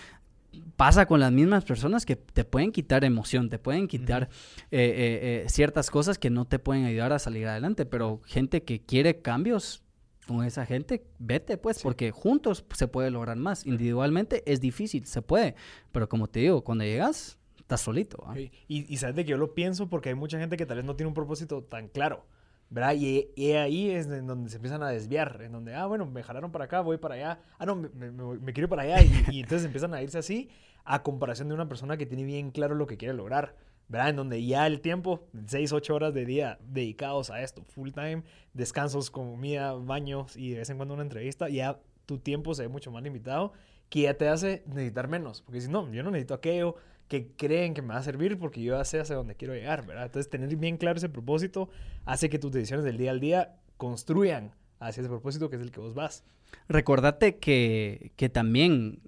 pasa 0.77 1.07
con 1.07 1.21
las 1.21 1.33
mismas 1.33 1.65
personas 1.65 2.07
que 2.07 2.17
te 2.17 2.45
pueden 2.45 2.73
quitar 2.73 3.05
emoción, 3.05 3.49
te 3.49 3.59
pueden 3.59 3.89
quitar 3.89 4.25
eh, 4.71 4.79
eh, 4.79 5.43
eh, 5.45 5.49
ciertas 5.49 5.91
cosas 5.91 6.19
que 6.19 6.31
no 6.31 6.45
te 6.45 6.59
pueden 6.59 6.85
ayudar 6.85 7.13
a 7.13 7.19
salir 7.19 7.47
adelante, 7.47 7.87
pero 7.87 8.21
gente 8.25 8.63
que 8.63 8.81
quiere 8.81 9.21
cambios 9.21 9.83
con 10.27 10.45
esa 10.45 10.67
gente, 10.67 11.07
vete 11.19 11.57
pues, 11.57 11.83
porque 11.83 12.11
juntos 12.11 12.65
se 12.75 12.89
puede 12.89 13.11
lograr 13.11 13.37
más. 13.37 13.65
Individualmente 13.65 14.43
es 14.51 14.61
difícil, 14.61 15.07
se 15.07 15.23
puede, 15.23 15.55
pero 15.93 16.09
como 16.09 16.27
te 16.27 16.41
digo, 16.41 16.65
cuando 16.65 16.85
llegas, 16.85 17.39
estás 17.59 17.81
solito. 17.81 18.25
Y, 18.37 18.51
y 18.69 18.97
sabes 18.97 19.17
de 19.17 19.25
que 19.25 19.31
yo 19.31 19.37
lo 19.37 19.55
pienso 19.55 19.89
porque 19.89 20.09
hay 20.09 20.15
mucha 20.15 20.39
gente 20.39 20.57
que 20.57 20.67
tal 20.67 20.79
vez 20.79 20.87
no 20.87 20.97
tiene 20.97 21.09
un 21.09 21.15
propósito 21.15 21.63
tan 21.63 21.89
claro. 21.89 22.27
¿Verdad? 22.71 22.95
Y, 22.95 23.53
ahí 23.53 23.91
es 23.91 24.07
en 24.07 24.27
donde 24.27 24.51
se 24.51 24.57
empiezan 24.57 24.83
a 24.83 24.89
desviar, 24.89 25.41
en 25.43 25.53
donde, 25.53 25.75
ah, 25.75 25.87
bueno, 25.87 26.07
me 26.07 26.23
jalaron 26.23 26.51
para 26.51 26.65
acá, 26.65 26.81
voy 26.81 26.99
para 26.99 27.15
allá, 27.15 27.41
ah, 27.59 27.67
no, 27.67 27.77
me, 27.77 28.53
quiero 28.53 28.69
para 28.69 28.83
allá, 28.83 29.03
y, 29.31 29.41
entonces 29.41 29.65
empiezan 29.65 29.95
a 29.95 30.03
irse 30.03 30.19
así, 30.19 30.51
a 30.85 31.03
comparación 31.03 31.49
de 31.49 31.55
una 31.55 31.69
persona 31.69 31.97
que 31.97 32.07
tiene 32.07 32.25
bien 32.25 32.51
claro 32.51 32.75
lo 32.75 32.87
que 32.87 32.97
quiere 32.97 33.15
lograr, 33.15 33.55
¿verdad? 33.89 34.11
En 34.11 34.17
donde 34.17 34.45
ya 34.45 34.67
el 34.67 34.81
tiempo, 34.81 35.27
6, 35.47 35.73
8 35.73 35.95
horas 35.95 36.15
de 36.15 36.25
día 36.25 36.59
dedicados 36.63 37.31
a 37.31 37.43
esto, 37.43 37.65
full 37.65 37.91
time, 37.91 38.25
descansos, 38.53 39.11
comida, 39.11 39.73
baños 39.75 40.37
y 40.37 40.51
de 40.51 40.59
vez 40.59 40.71
en 40.71 40.77
cuando 40.77 40.95
una 40.95 41.05
entrevista, 41.05 41.49
ya 41.49 41.79
tu 42.05 42.19
tiempo 42.19 42.55
se 42.55 42.63
ve 42.63 42.69
mucho 42.69 42.91
más 42.91 43.03
limitado, 43.03 43.53
que 43.89 44.03
ya 44.03 44.15
te 44.15 44.29
hace 44.29 44.65
necesitar 44.67 45.09
menos, 45.09 45.43
porque 45.43 45.61
si 45.61 45.69
no, 45.69 45.91
yo 45.93 46.03
no 46.03 46.11
necesito 46.11 46.35
aquello, 46.35 46.77
que 47.09 47.29
creen 47.37 47.75
que 47.75 47.83
me 47.83 47.95
va 47.95 47.99
a 47.99 48.03
servir 48.03 48.39
porque 48.39 48.63
yo 48.63 48.77
ya 48.77 48.85
sé 48.85 49.01
hacia 49.01 49.17
dónde 49.17 49.37
quiero 49.37 49.55
llegar, 49.55 49.87
¿verdad? 49.87 50.07
Entonces, 50.07 50.29
tener 50.29 50.55
bien 50.57 50.77
claro 50.77 50.97
ese 50.97 51.09
propósito 51.09 51.69
hace 52.05 52.29
que 52.29 52.39
tus 52.39 52.53
decisiones 52.53 52.85
del 52.85 52.97
día 52.97 53.11
al 53.11 53.21
día 53.21 53.57
construyan 53.77 54.53
hacia 54.81 55.03
ese 55.03 55.09
propósito 55.09 55.49
que 55.49 55.57
es 55.57 55.63
el 55.63 55.71
que 55.71 55.81
vos 55.81 55.95
vas. 55.95 56.25
Recordate 56.69 57.37
que, 57.37 58.13
que 58.17 58.29
también 58.29 59.01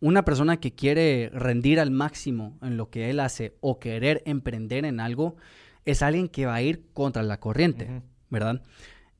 una 0.00 0.24
persona 0.24 0.58
que 0.58 0.74
quiere 0.74 1.30
rendir 1.32 1.78
al 1.78 1.90
máximo 1.90 2.58
en 2.60 2.76
lo 2.76 2.90
que 2.90 3.10
él 3.10 3.20
hace 3.20 3.56
o 3.60 3.78
querer 3.78 4.22
emprender 4.26 4.84
en 4.84 4.98
algo 4.98 5.36
es 5.84 6.02
alguien 6.02 6.28
que 6.28 6.46
va 6.46 6.56
a 6.56 6.62
ir 6.62 6.84
contra 6.92 7.22
la 7.22 7.38
corriente, 7.38 8.02
¿verdad? 8.30 8.62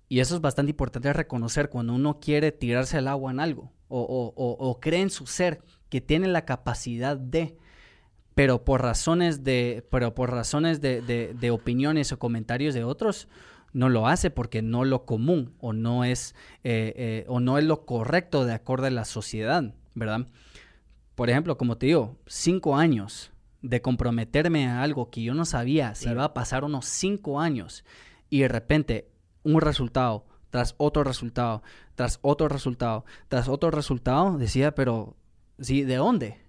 Y 0.09 0.21
eso 0.21 0.35
es 0.35 0.41
bastante 0.41 0.71
importante 0.71 1.13
reconocer 1.13 1.69
cuando 1.69 1.95
uno 1.95 2.21
quiere 2.21 2.53
tirarse 2.53 2.99
al 2.99 3.09
agua 3.09 3.31
en 3.31 3.41
algo 3.41 3.73
o, 3.89 4.01
o, 4.01 4.33
o 4.37 4.81
cree 4.81 5.01
en 5.01 5.11
su 5.11 5.27
ser 5.27 5.63
que 5.89 6.01
tiene 6.01 6.27
la 6.27 6.45
capacidad 6.45 7.17
de 7.17 7.57
pero 8.35 8.65
por 8.65 8.83
razones 8.83 9.45
de, 9.45 9.87
pero 9.91 10.15
por 10.15 10.31
razones 10.31 10.81
de, 10.81 11.03
de, 11.03 11.51
opiniones 11.51 12.13
o 12.13 12.19
comentarios 12.19 12.75
de 12.75 12.85
otros, 12.85 13.29
no 13.73 13.89
lo 13.89 14.07
hace 14.07 14.31
porque 14.31 14.63
no 14.63 14.85
lo 14.85 15.05
común 15.05 15.55
o 15.59 15.73
no 15.73 16.05
es, 16.05 16.35
eh, 16.65 16.93
eh, 16.97 17.25
o 17.29 17.41
no 17.41 17.59
es 17.59 17.65
lo 17.65 17.85
correcto 17.85 18.45
de 18.45 18.55
acuerdo 18.55 18.87
a 18.87 18.91
la 18.91 19.05
sociedad, 19.05 19.75
¿verdad? 19.95 20.27
Por 21.15 21.31
ejemplo, 21.31 21.59
como 21.59 21.77
te 21.77 21.87
digo, 21.87 22.17
cinco 22.27 22.77
años 22.77 23.33
de 23.61 23.81
comprometerme 23.81 24.67
a 24.67 24.83
algo 24.83 25.11
que 25.11 25.23
yo 25.23 25.35
no 25.35 25.45
sabía 25.45 25.95
si 25.95 26.09
iba 26.09 26.25
a 26.25 26.35
pasar 26.35 26.65
unos 26.65 26.87
cinco 26.87 27.41
años 27.41 27.85
y 28.29 28.41
de 28.41 28.49
repente 28.49 29.09
un 29.43 29.61
resultado 29.61 30.27
tras 30.51 30.75
otro 30.79 31.05
resultado, 31.05 31.63
tras 31.95 32.19
otro 32.23 32.49
resultado, 32.49 33.05
tras 33.29 33.49
otro 33.49 33.71
resultado, 33.71 34.37
decía, 34.37 34.75
pero 34.75 35.17
sí, 35.59 35.83
¿de 35.83 35.97
dónde? 35.97 36.43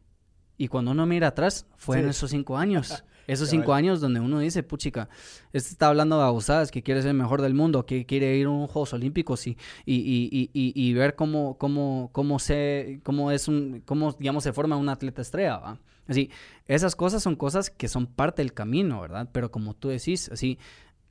Y 0.57 0.67
cuando 0.67 0.91
uno 0.91 1.05
mira 1.05 1.27
atrás, 1.27 1.65
fue 1.75 1.99
en 1.99 2.09
esos 2.09 2.29
cinco 2.29 2.57
años. 2.57 3.03
Esos 3.25 3.49
cinco 3.49 3.73
años 3.73 4.01
donde 4.01 4.19
uno 4.19 4.39
dice, 4.39 4.63
puchica, 4.63 5.07
este 5.53 5.69
está 5.69 5.87
hablando 5.87 6.17
de 6.17 6.25
abusadas, 6.25 6.71
que 6.71 6.83
quiere 6.83 7.01
ser 7.01 7.11
el 7.11 7.17
mejor 7.17 7.41
del 7.41 7.53
mundo, 7.53 7.85
que 7.85 8.05
quiere 8.05 8.35
ir 8.35 8.47
a 8.47 8.49
unos 8.49 8.69
Juegos 8.69 8.91
Olímpicos 8.91 9.47
y, 9.47 9.57
y, 9.85 9.95
y, 9.95 10.49
y, 10.53 10.93
ver 10.93 11.15
cómo, 11.15 11.57
cómo, 11.57 12.09
cómo, 12.11 12.37
se, 12.37 12.99
cómo, 13.03 13.31
es 13.31 13.47
un, 13.47 13.81
cómo, 13.85 14.11
digamos, 14.11 14.43
se 14.43 14.51
forma 14.51 14.75
un 14.75 14.89
atleta 14.89 15.21
estrella, 15.21 15.79
Así, 16.05 16.29
esas 16.67 16.97
cosas 16.97 17.23
son 17.23 17.37
cosas 17.37 17.69
que 17.69 17.87
son 17.87 18.07
parte 18.07 18.41
del 18.41 18.53
camino, 18.53 18.99
¿verdad? 18.99 19.29
Pero 19.31 19.51
como 19.51 19.73
tú 19.73 19.87
decís, 19.87 20.29
así, 20.33 20.59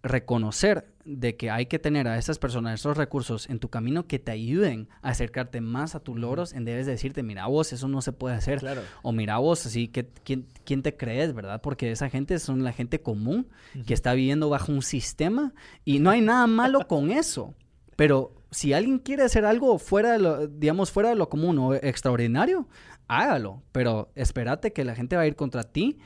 reconocer 0.03 0.87
de 1.05 1.37
que 1.37 1.51
hay 1.51 1.67
que 1.67 1.79
tener 1.79 2.09
a 2.09 2.19
esas 2.19 2.39
personas, 2.39 2.81
esos 2.81 2.97
recursos 2.97 3.49
en 3.49 3.59
tu 3.59 3.69
camino 3.69 4.07
que 4.07 4.19
te 4.19 4.33
ayuden 4.33 4.89
a 5.01 5.11
acercarte 5.11 5.61
más 5.61 5.95
a 5.95 6.01
tus 6.01 6.19
logros, 6.19 6.53
en 6.53 6.65
debes 6.65 6.87
decirte, 6.87 7.23
mira 7.23 7.47
vos, 7.47 7.73
eso 7.73 7.89
no 7.89 8.03
se 8.03 8.13
puede 8.13 8.37
hacer. 8.37 8.63
O 9.03 9.13
mira 9.13 9.39
vos, 9.39 9.67
así, 9.67 9.89
que, 9.89 10.07
¿quién, 10.25 10.47
¿quién, 10.65 10.83
te 10.83 10.97
crees, 10.97 11.35
verdad? 11.35 11.61
Porque 11.61 11.91
esa 11.91 12.09
gente 12.09 12.39
son 12.39 12.65
la 12.65 12.73
gente 12.73 13.01
común 13.01 13.49
que 13.87 13.95
está 13.95 14.15
viviendo 14.15 14.49
bajo 14.49 14.73
un 14.73 14.83
sistema 14.83 15.53
y 15.85 15.99
no 15.99 16.11
hay 16.11 16.21
nada 16.21 16.47
malo 16.47 16.87
con 16.87 17.11
eso. 17.11 17.55
Pero 17.97 18.35
si 18.51 18.73
alguien 18.73 18.99
quiere 18.99 19.25
hacer 19.25 19.45
algo 19.45 19.79
fuera 19.79 20.13
de 20.13 20.19
lo, 20.19 20.47
digamos, 20.47 20.91
fuera 20.91 21.11
de 21.11 21.17
lo 21.17 21.29
común 21.29 21.59
o 21.59 21.75
extraordinario, 21.75 22.69
hágalo. 23.09 23.63
Pero 23.73 24.11
espérate 24.15 24.73
que 24.73 24.85
la 24.85 24.95
gente 24.95 25.17
va 25.17 25.23
a 25.23 25.27
ir 25.27 25.37
contra 25.37 25.63
ti 25.63 25.99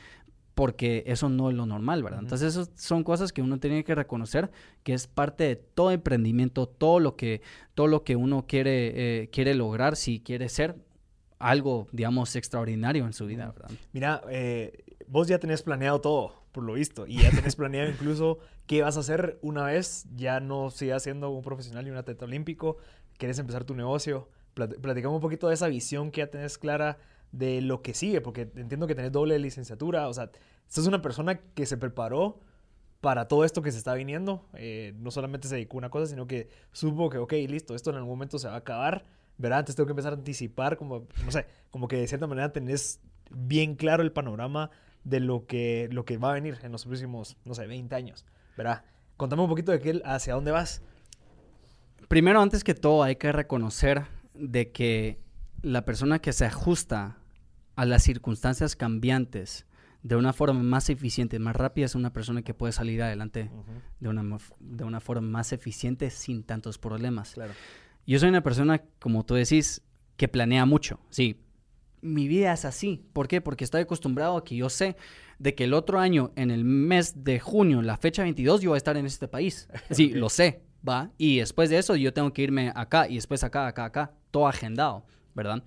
porque 0.56 1.04
eso 1.06 1.28
no 1.28 1.50
es 1.50 1.54
lo 1.54 1.66
normal, 1.66 2.02
¿verdad? 2.02 2.20
Entonces, 2.20 2.56
esas 2.56 2.70
son 2.76 3.04
cosas 3.04 3.30
que 3.30 3.42
uno 3.42 3.60
tiene 3.60 3.84
que 3.84 3.94
reconocer, 3.94 4.50
que 4.84 4.94
es 4.94 5.06
parte 5.06 5.44
de 5.44 5.56
todo 5.56 5.90
emprendimiento, 5.90 6.66
todo 6.66 6.98
lo 6.98 7.14
que, 7.14 7.42
todo 7.74 7.88
lo 7.88 8.04
que 8.04 8.16
uno 8.16 8.46
quiere, 8.46 8.92
eh, 9.24 9.28
quiere 9.28 9.52
lograr, 9.54 9.96
si 9.96 10.18
quiere 10.20 10.48
ser 10.48 10.76
algo, 11.38 11.88
digamos, 11.92 12.34
extraordinario 12.36 13.04
en 13.04 13.12
su 13.12 13.26
vida, 13.26 13.52
¿verdad? 13.52 13.70
Mira, 13.92 14.22
eh, 14.30 14.82
vos 15.06 15.28
ya 15.28 15.38
tenés 15.38 15.62
planeado 15.62 16.00
todo, 16.00 16.32
por 16.52 16.64
lo 16.64 16.72
visto, 16.72 17.06
y 17.06 17.18
ya 17.18 17.30
tenés 17.30 17.54
planeado 17.54 17.90
incluso 17.90 18.38
qué 18.66 18.80
vas 18.80 18.96
a 18.96 19.00
hacer 19.00 19.38
una 19.42 19.64
vez 19.66 20.06
ya 20.16 20.40
no 20.40 20.70
sigas 20.70 21.02
siendo 21.02 21.28
un 21.28 21.42
profesional 21.42 21.86
y 21.86 21.90
un 21.90 21.98
atleta 21.98 22.24
olímpico, 22.24 22.78
quieres 23.18 23.38
empezar 23.38 23.64
tu 23.64 23.74
negocio. 23.74 24.30
platicamos 24.54 25.16
un 25.16 25.20
poquito 25.20 25.48
de 25.48 25.54
esa 25.54 25.68
visión 25.68 26.10
que 26.10 26.22
ya 26.22 26.28
tenés 26.28 26.56
clara 26.56 26.96
de 27.32 27.60
lo 27.60 27.82
que 27.82 27.94
sigue, 27.94 28.20
porque 28.20 28.50
entiendo 28.56 28.86
que 28.86 28.94
tenés 28.94 29.12
doble 29.12 29.38
licenciatura, 29.38 30.08
o 30.08 30.14
sea, 30.14 30.30
sos 30.68 30.86
una 30.86 31.02
persona 31.02 31.40
que 31.54 31.66
se 31.66 31.76
preparó 31.76 32.40
para 33.00 33.28
todo 33.28 33.44
esto 33.44 33.62
que 33.62 33.72
se 33.72 33.78
está 33.78 33.94
viniendo, 33.94 34.46
eh, 34.54 34.94
no 34.98 35.10
solamente 35.10 35.48
se 35.48 35.56
dedicó 35.56 35.76
a 35.76 35.78
una 35.78 35.90
cosa, 35.90 36.06
sino 36.06 36.26
que 36.26 36.48
supo 36.72 37.10
que, 37.10 37.18
ok, 37.18 37.32
listo, 37.48 37.74
esto 37.74 37.90
en 37.90 37.96
algún 37.96 38.10
momento 38.10 38.38
se 38.38 38.48
va 38.48 38.54
a 38.54 38.58
acabar, 38.58 39.04
¿verdad? 39.38 39.60
Antes 39.60 39.76
tengo 39.76 39.86
que 39.86 39.92
empezar 39.92 40.12
a 40.12 40.16
anticipar, 40.16 40.76
como, 40.76 41.06
no 41.24 41.30
sé, 41.30 41.46
como 41.70 41.88
que 41.88 41.96
de 41.96 42.06
cierta 42.08 42.26
manera 42.26 42.52
tenés 42.52 43.00
bien 43.30 43.74
claro 43.76 44.02
el 44.02 44.12
panorama 44.12 44.70
de 45.04 45.20
lo 45.20 45.46
que, 45.46 45.88
lo 45.92 46.04
que 46.04 46.16
va 46.16 46.30
a 46.30 46.34
venir 46.34 46.58
en 46.62 46.72
los 46.72 46.84
próximos, 46.84 47.36
no 47.44 47.54
sé, 47.54 47.66
20 47.66 47.94
años, 47.94 48.24
¿verdad? 48.56 48.84
Contame 49.16 49.42
un 49.42 49.48
poquito 49.48 49.72
de 49.72 49.80
qué, 49.80 50.02
hacia 50.04 50.34
dónde 50.34 50.50
vas. 50.50 50.82
Primero, 52.08 52.40
antes 52.40 52.64
que 52.64 52.74
todo, 52.74 53.02
hay 53.02 53.16
que 53.16 53.30
reconocer 53.32 54.04
de 54.34 54.72
que 54.72 55.18
la 55.62 55.84
persona 55.84 56.20
que 56.20 56.32
se 56.32 56.44
ajusta 56.44 57.18
a 57.74 57.84
las 57.84 58.02
circunstancias 58.02 58.76
cambiantes 58.76 59.66
de 60.02 60.16
una 60.16 60.32
forma 60.32 60.62
más 60.62 60.88
eficiente, 60.88 61.38
más 61.38 61.56
rápida, 61.56 61.86
es 61.86 61.94
una 61.94 62.12
persona 62.12 62.42
que 62.42 62.54
puede 62.54 62.72
salir 62.72 63.02
adelante 63.02 63.50
de, 63.98 64.08
una, 64.08 64.38
de 64.60 64.84
una 64.84 65.00
forma 65.00 65.28
más 65.28 65.52
eficiente 65.52 66.10
sin 66.10 66.44
tantos 66.44 66.78
problemas. 66.78 67.34
Yo 68.06 68.18
soy 68.20 68.28
una 68.28 68.42
persona, 68.42 68.82
como 69.00 69.24
tú 69.24 69.34
decís, 69.34 69.82
que 70.16 70.28
planea 70.28 70.64
mucho. 70.64 71.00
Sí, 71.10 71.42
mi 72.02 72.28
vida 72.28 72.52
es 72.52 72.64
así. 72.64 73.04
¿Por 73.12 73.26
qué? 73.26 73.40
Porque 73.40 73.64
estoy 73.64 73.82
acostumbrado 73.82 74.36
a 74.36 74.44
que 74.44 74.54
yo 74.54 74.70
sé 74.70 74.96
de 75.38 75.54
que 75.54 75.64
el 75.64 75.74
otro 75.74 75.98
año, 75.98 76.32
en 76.36 76.50
el 76.50 76.64
mes 76.64 77.24
de 77.24 77.40
junio, 77.40 77.82
la 77.82 77.96
fecha 77.96 78.22
22, 78.22 78.60
yo 78.60 78.70
voy 78.70 78.76
a 78.76 78.78
estar 78.78 78.96
en 78.96 79.06
este 79.06 79.28
país. 79.28 79.68
Sí, 79.90 80.10
lo 80.10 80.28
sé, 80.28 80.62
va. 80.88 81.10
Y 81.18 81.38
después 81.38 81.68
de 81.68 81.78
eso, 81.78 81.96
yo 81.96 82.12
tengo 82.12 82.32
que 82.32 82.42
irme 82.42 82.72
acá 82.74 83.08
y 83.08 83.16
después 83.16 83.42
acá, 83.44 83.66
acá, 83.66 83.86
acá. 83.86 84.12
Todo 84.30 84.46
agendado. 84.46 85.04
¿Verdad? 85.36 85.62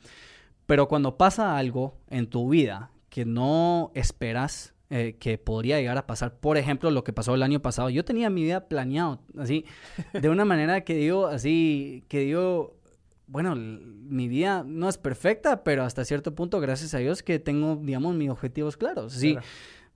Pero 0.66 0.90
cuando 0.90 1.18
pasa 1.18 1.58
algo 1.58 1.98
en 2.10 2.28
tu 2.28 2.50
vida 2.50 2.92
que 3.10 3.24
no 3.24 3.92
esperas 3.96 4.74
eh, 4.90 5.16
que 5.20 5.38
podría 5.38 5.80
llegar 5.80 5.98
a 5.98 6.06
pasar, 6.06 6.36
por 6.40 6.58
ejemplo, 6.58 6.92
lo 6.92 7.04
que 7.04 7.14
pasó 7.14 7.36
el 7.36 7.44
año 7.44 7.62
pasado, 7.62 7.90
yo 7.90 8.04
tenía 8.04 8.30
mi 8.30 8.44
vida 8.44 8.68
planeado, 8.68 9.22
así, 9.38 9.66
de 10.14 10.30
una 10.30 10.46
manera 10.46 10.82
que 10.82 10.96
digo, 10.96 11.28
así, 11.28 12.04
que 12.08 12.22
digo, 12.22 12.76
bueno, 13.28 13.56
mi 13.56 14.28
vida 14.28 14.64
no 14.66 14.90
es 14.90 14.98
perfecta, 14.98 15.64
pero 15.64 15.84
hasta 15.84 16.04
cierto 16.04 16.34
punto, 16.34 16.60
gracias 16.60 16.94
a 16.96 16.98
Dios, 16.98 17.24
que 17.24 17.40
tengo, 17.40 17.78
digamos, 17.82 18.16
mis 18.16 18.30
objetivos 18.30 18.76
claros. 18.76 19.14
Sí. 19.14 19.38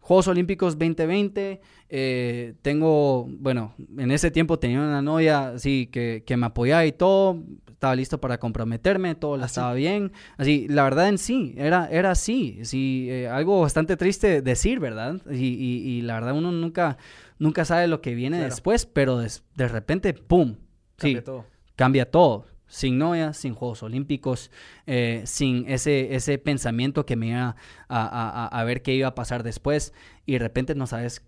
Juegos 0.03 0.27
Olímpicos 0.27 0.77
2020, 0.77 1.61
eh, 1.87 2.55
tengo, 2.61 3.25
bueno, 3.25 3.73
en 3.97 4.11
ese 4.11 4.31
tiempo 4.31 4.59
tenía 4.59 4.79
una 4.79 5.01
novia 5.01 5.51
así 5.51 5.87
que, 5.87 6.25
que 6.27 6.35
me 6.35 6.47
apoyaba 6.47 6.85
y 6.85 6.91
todo, 6.91 7.41
estaba 7.69 7.95
listo 7.95 8.19
para 8.19 8.37
comprometerme, 8.37 9.15
todo 9.15 9.41
¿Ah, 9.41 9.45
estaba 9.45 9.73
bien, 9.73 10.11
así, 10.35 10.67
la 10.67 10.83
verdad 10.83 11.07
en 11.07 11.17
sí, 11.17 11.55
era, 11.57 11.87
era 11.89 12.11
así, 12.11 12.59
sí, 12.63 13.07
eh, 13.09 13.29
algo 13.29 13.61
bastante 13.61 13.95
triste 13.95 14.41
decir, 14.41 14.81
¿verdad? 14.81 15.21
Y, 15.31 15.37
y, 15.37 16.01
la 16.01 16.15
verdad 16.15 16.33
uno 16.33 16.51
nunca, 16.51 16.97
nunca 17.39 17.63
sabe 17.63 17.87
lo 17.87 18.01
que 18.01 18.13
viene 18.13 18.43
después, 18.43 18.85
pero 18.85 19.19
de, 19.19 19.67
repente, 19.69 20.13
¡pum! 20.13 20.57
Cambia 20.97 21.23
todo. 21.23 21.45
Cambia 21.77 22.11
todo 22.11 22.52
sin 22.73 22.97
novia, 22.97 23.33
sin 23.33 23.53
Juegos 23.53 23.83
Olímpicos, 23.83 24.49
eh, 24.87 25.21
sin 25.27 25.69
ese, 25.69 26.15
ese 26.15 26.39
pensamiento 26.39 27.05
que 27.05 27.15
me 27.15 27.27
iba 27.27 27.55
a, 27.87 28.63
ver 28.65 28.81
qué 28.81 28.95
iba 28.95 29.09
a 29.09 29.13
pasar 29.13 29.43
después 29.43 29.93
y 30.25 30.33
de 30.33 30.39
repente 30.39 30.73
no 30.73 30.87
sabes 30.87 31.23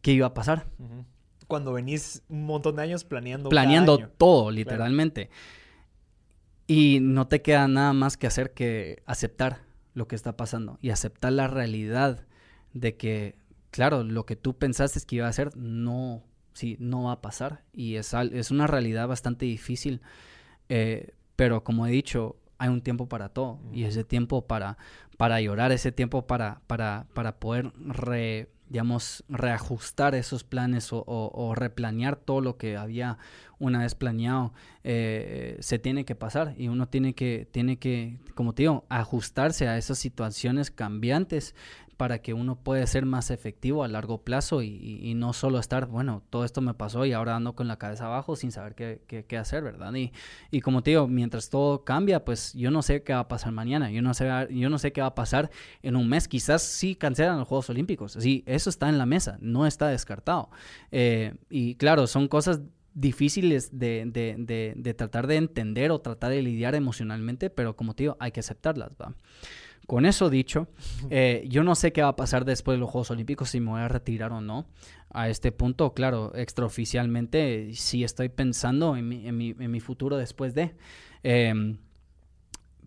qué 0.00 0.10
iba 0.10 0.26
a 0.26 0.34
pasar. 0.34 0.66
Cuando 1.46 1.72
venís 1.72 2.24
un 2.28 2.46
montón 2.46 2.74
de 2.74 2.82
años 2.82 3.04
planeando. 3.04 3.48
Planeando 3.48 3.96
todo, 4.08 4.50
literalmente. 4.50 5.30
Y 6.66 6.98
no 7.00 7.28
te 7.28 7.42
queda 7.42 7.68
nada 7.68 7.92
más 7.92 8.16
que 8.16 8.26
hacer 8.26 8.52
que 8.52 9.04
aceptar 9.06 9.60
lo 9.94 10.08
que 10.08 10.16
está 10.16 10.36
pasando 10.36 10.80
y 10.82 10.90
aceptar 10.90 11.32
la 11.32 11.46
realidad 11.46 12.26
de 12.72 12.96
que, 12.96 13.36
claro, 13.70 14.02
lo 14.02 14.26
que 14.26 14.34
tú 14.34 14.58
pensaste 14.58 14.98
que 15.06 15.14
iba 15.14 15.26
a 15.26 15.30
hacer 15.30 15.56
no, 15.56 16.24
sí, 16.54 16.76
no 16.80 17.04
va 17.04 17.12
a 17.12 17.20
pasar 17.20 17.62
y 17.72 17.94
es, 17.94 18.14
es 18.14 18.50
una 18.50 18.66
realidad 18.66 19.06
bastante 19.06 19.44
difícil 19.44 20.00
eh, 20.74 21.12
pero 21.36 21.64
como 21.64 21.86
he 21.86 21.90
dicho, 21.90 22.36
hay 22.56 22.70
un 22.70 22.80
tiempo 22.80 23.06
para 23.06 23.28
todo. 23.28 23.58
Y 23.74 23.84
ese 23.84 24.04
tiempo 24.04 24.46
para, 24.46 24.78
para 25.18 25.38
llorar, 25.42 25.70
ese 25.70 25.92
tiempo 25.92 26.26
para, 26.26 26.62
para, 26.66 27.08
para 27.12 27.38
poder 27.38 27.72
re, 27.76 28.48
digamos, 28.70 29.22
reajustar 29.28 30.14
esos 30.14 30.44
planes 30.44 30.88
o, 30.92 31.52
replanear 31.54 32.16
todo 32.16 32.40
lo 32.40 32.56
que 32.56 32.78
había 32.78 33.18
una 33.58 33.80
vez 33.80 33.94
planeado, 33.94 34.54
eh, 34.82 35.58
se 35.60 35.78
tiene 35.78 36.06
que 36.06 36.14
pasar 36.14 36.54
y 36.56 36.68
uno 36.68 36.88
tiene 36.88 37.14
que, 37.14 37.46
tiene 37.50 37.76
que, 37.76 38.18
como 38.34 38.54
te 38.54 38.62
digo, 38.62 38.86
ajustarse 38.88 39.68
a 39.68 39.76
esas 39.76 39.98
situaciones 39.98 40.70
cambiantes 40.70 41.54
para 41.96 42.20
que 42.20 42.34
uno 42.34 42.56
pueda 42.56 42.86
ser 42.86 43.06
más 43.06 43.30
efectivo 43.30 43.84
a 43.84 43.88
largo 43.88 44.22
plazo 44.22 44.62
y, 44.62 45.12
no 45.14 45.32
solo 45.32 45.58
estar, 45.58 45.86
bueno, 45.86 46.22
todo 46.30 46.44
esto 46.44 46.60
me 46.60 46.74
pasó 46.74 47.04
y 47.06 47.12
ahora 47.12 47.36
ando 47.36 47.54
con 47.54 47.68
la 47.68 47.78
cabeza 47.78 48.06
abajo 48.06 48.34
sin 48.34 48.50
saber 48.50 48.74
qué, 48.74 49.24
qué, 49.28 49.38
hacer, 49.38 49.62
¿verdad? 49.62 49.94
Y, 49.94 50.12
y, 50.50 50.60
como 50.60 50.82
te 50.82 50.90
digo, 50.90 51.06
mientras 51.06 51.50
todo 51.50 51.84
cambia, 51.84 52.24
pues 52.24 52.54
yo 52.54 52.70
no 52.70 52.82
sé 52.82 53.02
qué 53.02 53.12
va 53.12 53.20
a 53.20 53.28
pasar 53.28 53.52
mañana, 53.52 53.90
yo 53.90 54.02
no 54.02 54.14
sé, 54.14 54.28
yo 54.50 54.70
no 54.70 54.78
sé 54.78 54.92
qué 54.92 55.00
va 55.00 55.08
a 55.08 55.14
pasar 55.14 55.50
en 55.82 55.96
un 55.96 56.08
mes, 56.08 56.28
quizás 56.28 56.62
sí 56.62 56.94
cancelan 56.94 57.38
los 57.38 57.48
Juegos 57.48 57.70
Olímpicos, 57.70 58.16
sí, 58.18 58.42
eso 58.46 58.70
está 58.70 58.88
en 58.88 58.98
la 58.98 59.06
mesa, 59.06 59.38
no 59.40 59.66
está 59.66 59.88
descartado. 59.88 60.50
Eh, 60.90 61.34
y 61.50 61.74
claro, 61.76 62.06
son 62.06 62.28
cosas 62.28 62.62
difíciles 62.94 63.78
de, 63.78 64.04
de, 64.06 64.74
de, 64.76 64.94
tratar 64.94 65.26
de 65.26 65.36
entender 65.36 65.90
o 65.90 66.00
tratar 66.00 66.30
de 66.30 66.42
lidiar 66.42 66.74
emocionalmente, 66.74 67.50
pero 67.50 67.76
como 67.76 67.94
te 67.94 68.04
digo, 68.04 68.16
hay 68.20 68.32
que 68.32 68.40
aceptarlas, 68.40 68.92
¿va? 69.00 69.14
Con 69.86 70.06
eso 70.06 70.30
dicho, 70.30 70.68
eh, 71.10 71.44
yo 71.48 71.64
no 71.64 71.74
sé 71.74 71.92
qué 71.92 72.02
va 72.02 72.08
a 72.08 72.16
pasar 72.16 72.44
después 72.44 72.76
de 72.76 72.80
los 72.80 72.90
Juegos 72.90 73.10
Olímpicos, 73.10 73.50
si 73.50 73.60
me 73.60 73.70
voy 73.70 73.80
a 73.80 73.88
retirar 73.88 74.32
o 74.32 74.40
no. 74.40 74.66
A 75.10 75.28
este 75.28 75.52
punto, 75.52 75.92
claro, 75.92 76.32
extraoficialmente 76.34 77.70
sí 77.74 78.04
estoy 78.04 78.28
pensando 78.28 78.96
en 78.96 79.08
mi, 79.08 79.26
en 79.26 79.36
mi, 79.36 79.54
en 79.58 79.70
mi 79.70 79.80
futuro 79.80 80.16
después 80.16 80.54
de... 80.54 80.74
Em, 81.22 81.78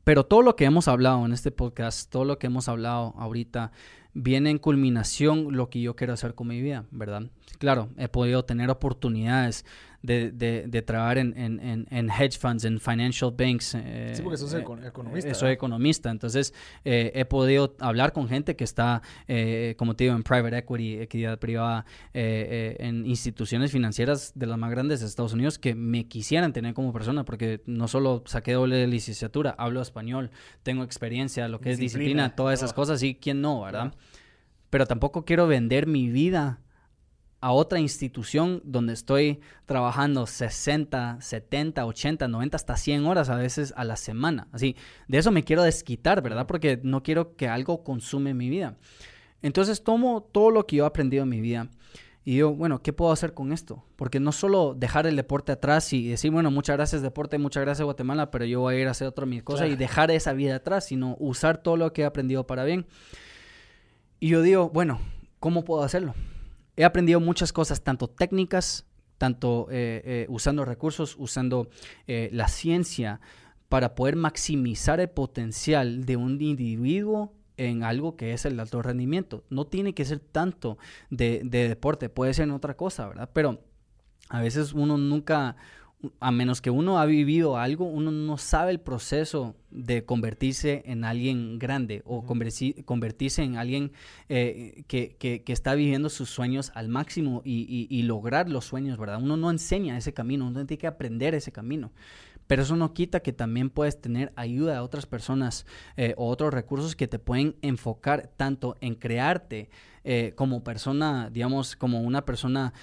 pero 0.04 0.24
todo 0.24 0.44
lo 0.44 0.56
que 0.56 0.66
hemos 0.66 0.88
hablado 0.88 1.26
en 1.26 1.34
este 1.34 1.52
podcast, 1.52 2.12
todo 2.12 2.26
lo 2.26 2.38
que 2.38 2.48
hemos 2.48 2.70
hablado 2.70 3.14
ahorita, 3.18 3.72
viene 4.16 4.50
en 4.50 4.58
culminación 4.58 5.56
lo 5.56 5.70
que 5.70 5.82
yo 5.82 5.96
quiero 5.96 6.14
hacer 6.14 6.34
con 6.34 6.48
mi 6.48 6.62
vida, 6.62 6.86
¿verdad? 6.90 7.24
Claro, 7.60 7.90
he 7.98 8.08
podido 8.08 8.44
tener 8.46 8.70
oportunidades 8.70 9.66
de, 10.06 10.32
de, 10.32 10.66
de 10.68 10.82
trabajar 10.82 11.18
en, 11.18 11.38
en, 11.38 11.88
en, 11.90 12.10
hedge 12.10 12.38
funds, 12.38 12.64
en 12.64 12.80
financial 12.80 13.34
banks. 13.36 13.76
Eh, 13.76 14.14
sí, 14.16 14.22
porque 14.22 14.38
sos 14.38 14.54
eh, 14.54 14.64
economista. 14.86 15.34
soy 15.34 15.52
economista, 15.52 16.12
entonces 16.12 16.54
eh, 16.84 17.12
he 17.16 17.26
podido 17.26 17.76
hablar 17.80 18.14
con 18.14 18.28
gente 18.28 18.56
que 18.56 18.64
está, 18.64 19.02
como 19.78 19.96
te 19.96 20.06
digo, 20.06 20.16
en 20.16 20.24
private 20.24 20.58
equity, 20.58 21.00
equidad 21.00 21.40
privada, 21.40 21.86
en 22.14 23.06
instituciones 23.06 23.72
financieras 23.72 24.32
de 24.36 24.46
las 24.46 24.58
más 24.58 24.72
grandes 24.72 25.02
de 25.02 25.08
Estados 25.08 25.34
Unidos 25.34 25.58
que 25.60 25.76
me 25.76 26.08
quisieran 26.08 26.54
tener 26.54 26.74
como 26.74 26.94
persona, 26.94 27.26
porque 27.26 27.62
no 27.66 27.88
solo 27.88 28.24
saqué 28.26 28.54
doble 28.54 28.88
licenciatura, 28.88 29.56
hablo 29.58 29.82
español, 29.82 30.32
tengo 30.64 30.84
experiencia, 30.84 31.48
lo 31.48 31.60
que 31.60 31.72
es 31.72 31.80
disciplina, 31.80 32.36
todas 32.36 32.60
esas 32.60 32.74
cosas, 32.74 33.02
y 33.04 33.16
quién 33.16 33.42
no, 33.42 33.62
¿verdad? 33.62 33.94
Pero 34.76 34.88
tampoco 34.88 35.24
quiero 35.24 35.48
vender 35.48 35.88
mi 35.88 36.10
vida 36.10 36.60
a 37.40 37.54
otra 37.54 37.80
institución 37.80 38.62
donde 38.66 38.92
estoy 38.92 39.40
trabajando 39.66 40.28
60, 40.28 41.20
70, 41.22 41.86
80, 41.86 42.28
90, 42.28 42.58
hasta 42.58 42.76
100 42.76 43.06
horas 43.06 43.30
a 43.30 43.38
veces 43.38 43.74
a 43.78 43.86
la 43.86 43.96
semana. 43.96 44.50
Así, 44.52 44.76
de 45.08 45.18
eso 45.18 45.32
me 45.32 45.46
quiero 45.46 45.64
desquitar, 45.64 46.22
¿verdad? 46.22 46.46
Porque 46.46 46.78
no 46.84 47.04
quiero 47.04 47.38
que 47.38 47.48
algo 47.48 47.86
consume 47.86 48.34
mi 48.34 48.50
vida. 48.50 48.76
Entonces 49.42 49.82
tomo 49.82 50.22
todo 50.22 50.52
lo 50.52 50.68
que 50.68 50.76
yo 50.76 50.84
he 50.84 50.88
aprendido 50.88 51.24
en 51.24 51.30
mi 51.30 51.40
vida 51.40 51.70
y 52.26 52.34
digo, 52.34 52.54
bueno, 52.54 52.82
¿qué 52.82 52.92
puedo 52.92 53.14
hacer 53.14 53.34
con 53.34 53.54
esto? 53.54 53.86
Porque 53.96 54.20
no 54.20 54.34
solo 54.34 54.76
dejar 54.78 55.08
el 55.08 55.16
deporte 55.16 55.54
atrás 55.54 55.94
y 55.94 56.06
decir, 56.06 56.32
bueno, 56.32 56.52
muchas 56.52 56.76
gracias 56.76 57.02
deporte, 57.02 57.38
muchas 57.38 57.64
gracias 57.64 57.86
Guatemala, 57.86 58.30
pero 58.30 58.44
yo 58.44 58.60
voy 58.60 58.76
a 58.76 58.80
ir 58.82 58.88
a 58.90 58.92
hacer 58.92 59.08
otra 59.08 59.26
mis 59.26 59.42
cosas 59.42 59.70
y 59.70 59.78
dejar 59.78 60.12
esa 60.12 60.34
vida 60.34 60.58
atrás, 60.58 60.88
sino 60.88 61.16
usar 61.18 61.60
todo 61.60 61.78
lo 61.78 61.94
que 61.94 62.02
he 62.02 62.06
aprendido 62.06 62.46
para 62.46 62.66
bien. 62.66 62.86
Y 64.26 64.30
yo 64.30 64.42
digo, 64.42 64.72
bueno, 64.72 64.98
¿cómo 65.40 65.64
puedo 65.64 65.84
hacerlo? 65.84 66.16
He 66.76 66.84
aprendido 66.84 67.20
muchas 67.20 67.54
cosas, 67.54 67.84
tanto 67.84 68.08
técnicas, 68.08 68.88
tanto 69.20 69.68
eh, 69.70 70.02
eh, 70.04 70.26
usando 70.30 70.66
recursos, 70.66 71.16
usando 71.20 71.70
eh, 72.08 72.30
la 72.32 72.48
ciencia 72.48 73.22
para 73.70 73.94
poder 73.94 74.16
maximizar 74.16 75.00
el 75.00 75.12
potencial 75.12 76.06
de 76.06 76.18
un 76.18 76.42
individuo 76.42 77.34
en 77.58 77.84
algo 77.84 78.16
que 78.18 78.34
es 78.34 78.46
el 78.46 78.60
alto 78.60 78.82
rendimiento. 78.82 79.44
No 79.52 79.68
tiene 79.68 79.94
que 79.94 80.06
ser 80.06 80.18
tanto 80.18 80.80
de, 81.12 81.44
deporte, 81.44 82.10
puede 82.10 82.34
ser 82.34 82.46
en 82.46 82.52
otra 82.56 82.76
cosa, 82.76 83.08
¿verdad? 83.08 83.30
Pero 83.32 83.62
a 84.30 84.42
veces 84.42 84.74
uno 84.74 84.98
nunca, 84.98 85.56
a 86.20 86.32
menos 86.32 86.62
que 86.62 86.70
uno 86.70 87.00
ha 87.00 87.06
vivido 87.06 87.58
algo, 87.58 87.86
uno 87.86 88.12
no 88.12 88.38
sabe 88.38 88.72
el 88.72 88.80
proceso 88.80 89.56
de 89.72 90.06
convertirse 90.06 90.84
en 90.86 91.04
alguien 91.04 91.60
grande 91.60 92.02
o 92.06 92.26
convertirse 92.26 93.44
en 93.44 93.58
alguien 93.58 93.92
eh, 94.30 94.84
que, 94.88 95.44
está 95.48 95.76
viviendo 95.76 96.10
sus 96.10 96.30
sueños 96.30 96.72
al 96.76 96.90
máximo 96.90 97.42
y, 97.44 97.88
y, 97.90 98.04
lograr 98.04 98.50
los 98.50 98.66
sueños, 98.66 98.98
¿verdad? 98.98 99.22
Uno 99.22 99.38
no 99.38 99.50
enseña 99.50 99.98
ese 99.98 100.14
camino, 100.14 100.48
uno 100.48 100.66
tiene 100.66 100.80
que 100.80 100.88
aprender 100.88 101.36
ese 101.36 101.52
camino. 101.52 101.92
Pero 102.48 102.62
eso 102.62 102.76
no 102.76 102.94
quita 102.94 103.22
que 103.22 103.34
también 103.34 103.72
puedes 103.72 104.00
tener 104.00 104.32
ayuda 104.36 104.74
de 104.74 104.80
otras 104.80 105.08
personas 105.08 105.66
eh, 105.98 106.14
o 106.16 106.30
otros 106.30 106.54
recursos 106.54 106.96
que 106.96 107.08
te 107.08 107.18
pueden 107.18 107.56
enfocar 107.62 108.30
tanto 108.38 108.78
en 108.82 108.94
crearte 108.96 109.70
eh, 110.04 110.34
como 110.36 110.64
persona, 110.64 111.30
digamos, 111.32 111.76
como 111.76 112.02
una 112.02 112.24
persona 112.24 112.74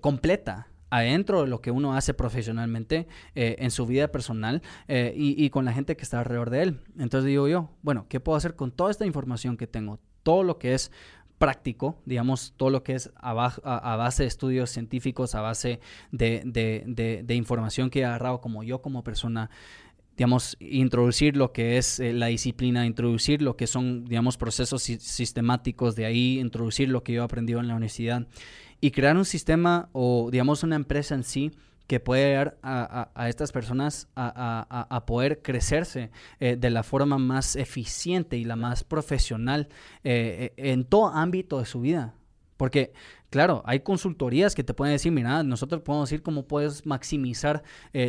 completa 0.00 0.68
adentro 0.96 1.42
de 1.42 1.48
lo 1.48 1.60
que 1.60 1.70
uno 1.70 1.94
hace 1.94 2.14
profesionalmente 2.14 3.06
en 3.34 3.70
su 3.70 3.86
vida 3.86 4.08
personal 4.08 4.62
y, 4.88 5.44
y, 5.44 5.50
con 5.50 5.64
la 5.64 5.72
gente 5.72 5.96
que 5.96 6.02
está 6.02 6.20
alrededor 6.20 6.50
de 6.50 6.62
él. 6.62 6.80
Entonces 6.98 7.28
digo 7.28 7.48
yo, 7.48 7.70
bueno, 7.82 8.06
¿qué 8.08 8.20
puedo 8.20 8.36
hacer 8.36 8.54
con 8.54 8.70
toda 8.70 8.90
esta 8.90 9.06
información 9.06 9.56
que 9.56 9.66
tengo? 9.66 9.98
Todo 10.22 10.42
lo 10.42 10.58
que 10.58 10.74
es 10.74 10.90
práctico, 11.38 12.00
digamos, 12.06 12.54
todo 12.56 12.70
lo 12.70 12.82
que 12.82 12.94
es 12.94 13.12
a, 13.16 13.32
base 13.34 14.22
de 14.22 14.28
estudios 14.28 14.70
científicos, 14.70 15.34
a 15.34 15.40
base 15.40 15.80
de, 16.10 17.24
información 17.30 17.90
que 17.90 18.00
he 18.00 18.04
agarrado 18.04 18.40
como 18.40 18.62
yo 18.62 18.80
como 18.80 19.02
persona, 19.02 19.50
digamos, 20.16 20.56
introducir 20.60 21.36
lo 21.36 21.52
que 21.52 21.76
es 21.76 21.98
eh, 22.00 22.12
la 22.12 22.26
disciplina, 22.26 22.86
introducir 22.86 23.42
lo 23.42 23.56
que 23.56 23.66
son, 23.66 24.04
digamos, 24.04 24.36
procesos 24.36 24.82
sistemáticos 24.82 25.96
de 25.96 26.06
ahí, 26.06 26.38
introducir 26.38 26.88
lo 26.88 27.02
que 27.02 27.12
yo 27.12 27.22
he 27.22 27.24
aprendido 27.24 27.60
en 27.60 27.68
la 27.68 27.74
universidad 27.74 28.26
y 28.84 28.90
crear 28.90 29.16
un 29.16 29.24
sistema 29.24 29.88
o, 29.92 30.28
digamos, 30.30 30.62
una 30.62 30.76
empresa 30.76 31.14
en 31.14 31.24
sí 31.24 31.52
que 31.86 32.00
puede 32.00 32.36
ayudar 32.36 32.58
a, 32.62 33.28
estas 33.30 33.50
personas 33.50 34.08
a, 34.14 35.04
poder 35.06 35.40
crecerse 35.40 36.10
eh, 36.38 36.56
de 36.56 36.68
la 36.68 36.82
forma 36.82 37.16
más 37.16 37.56
eficiente 37.56 38.36
y 38.36 38.44
la 38.44 38.56
más 38.56 38.84
profesional 38.84 39.70
eh, 40.02 40.52
eh, 40.58 40.70
en 40.70 40.84
todo 40.84 41.06
ámbito 41.08 41.60
de 41.60 41.64
su 41.64 41.80
vida. 41.80 42.12
Porque, 42.58 42.92
claro, 43.30 43.62
hay 43.64 43.80
consultorías 43.80 44.54
que 44.54 44.64
te 44.64 44.74
pueden 44.74 44.96
decir, 44.96 45.12
mira, 45.12 45.42
nosotros 45.42 45.80
podemos 45.80 46.10
decir 46.10 46.22
cómo 46.22 46.46
puedes 46.46 46.84
maximizar 46.84 47.62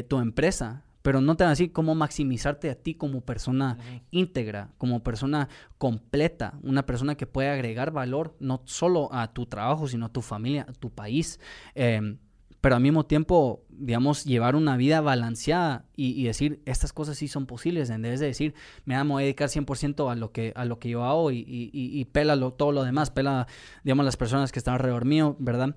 tu 0.09 0.19
empresa, 0.19 0.83
pero 1.05 1.21
no 1.21 1.37
te 1.37 1.43
van 1.43 1.49
a 1.49 1.51
decir 1.51 1.71
cómo 1.71 1.93
maximizarte 1.93 2.67
a 2.67 2.73
ti 2.73 2.95
como 2.95 3.21
persona 3.21 3.77
íntegra, 4.09 4.71
como 4.79 5.03
persona 5.03 5.49
completa, 5.77 6.57
una 6.63 6.87
persona 6.87 7.13
que 7.13 7.27
puede 7.27 7.49
agregar 7.49 7.91
valor 7.91 8.35
no 8.39 8.63
solo 8.65 9.13
a 9.13 9.31
tu 9.31 9.45
trabajo, 9.45 9.87
sino 9.87 10.07
a 10.07 10.09
tu 10.11 10.23
familia, 10.23 10.65
a 10.67 10.73
tu 10.73 10.89
país. 10.89 11.39
Em, 11.75 12.17
pero 12.59 12.75
al 12.75 12.81
mismo 12.81 13.05
tiempo, 13.05 13.63
digamos, 13.69 14.25
llevar 14.25 14.55
una 14.55 14.77
vida 14.77 14.99
balanceada 14.99 15.85
y, 15.95 16.23
decir, 16.23 16.63
estas 16.65 16.91
cosas 16.91 17.19
sí 17.19 17.27
son 17.27 17.45
posibles, 17.45 17.91
en 17.91 18.01
vez 18.01 18.19
de 18.19 18.25
decir, 18.25 18.55
me 18.85 18.99
voy 19.03 19.21
a 19.21 19.25
dedicar 19.25 19.49
100% 19.49 20.11
a 20.11 20.15
lo, 20.15 20.31
que, 20.31 20.53
a 20.55 20.65
lo 20.65 20.79
que 20.79 20.89
yo 20.89 21.03
hago 21.03 21.29
y, 21.29 21.37
y, 21.37 21.69
y 21.71 22.05
pela 22.05 22.35
todo 22.57 22.71
lo 22.71 22.83
demás, 22.83 23.11
pela, 23.11 23.45
digamos, 23.83 24.05
las 24.05 24.17
personas 24.17 24.51
que 24.51 24.57
están 24.57 24.73
alrededor 24.73 25.05
mío, 25.05 25.35
¿verdad? 25.37 25.75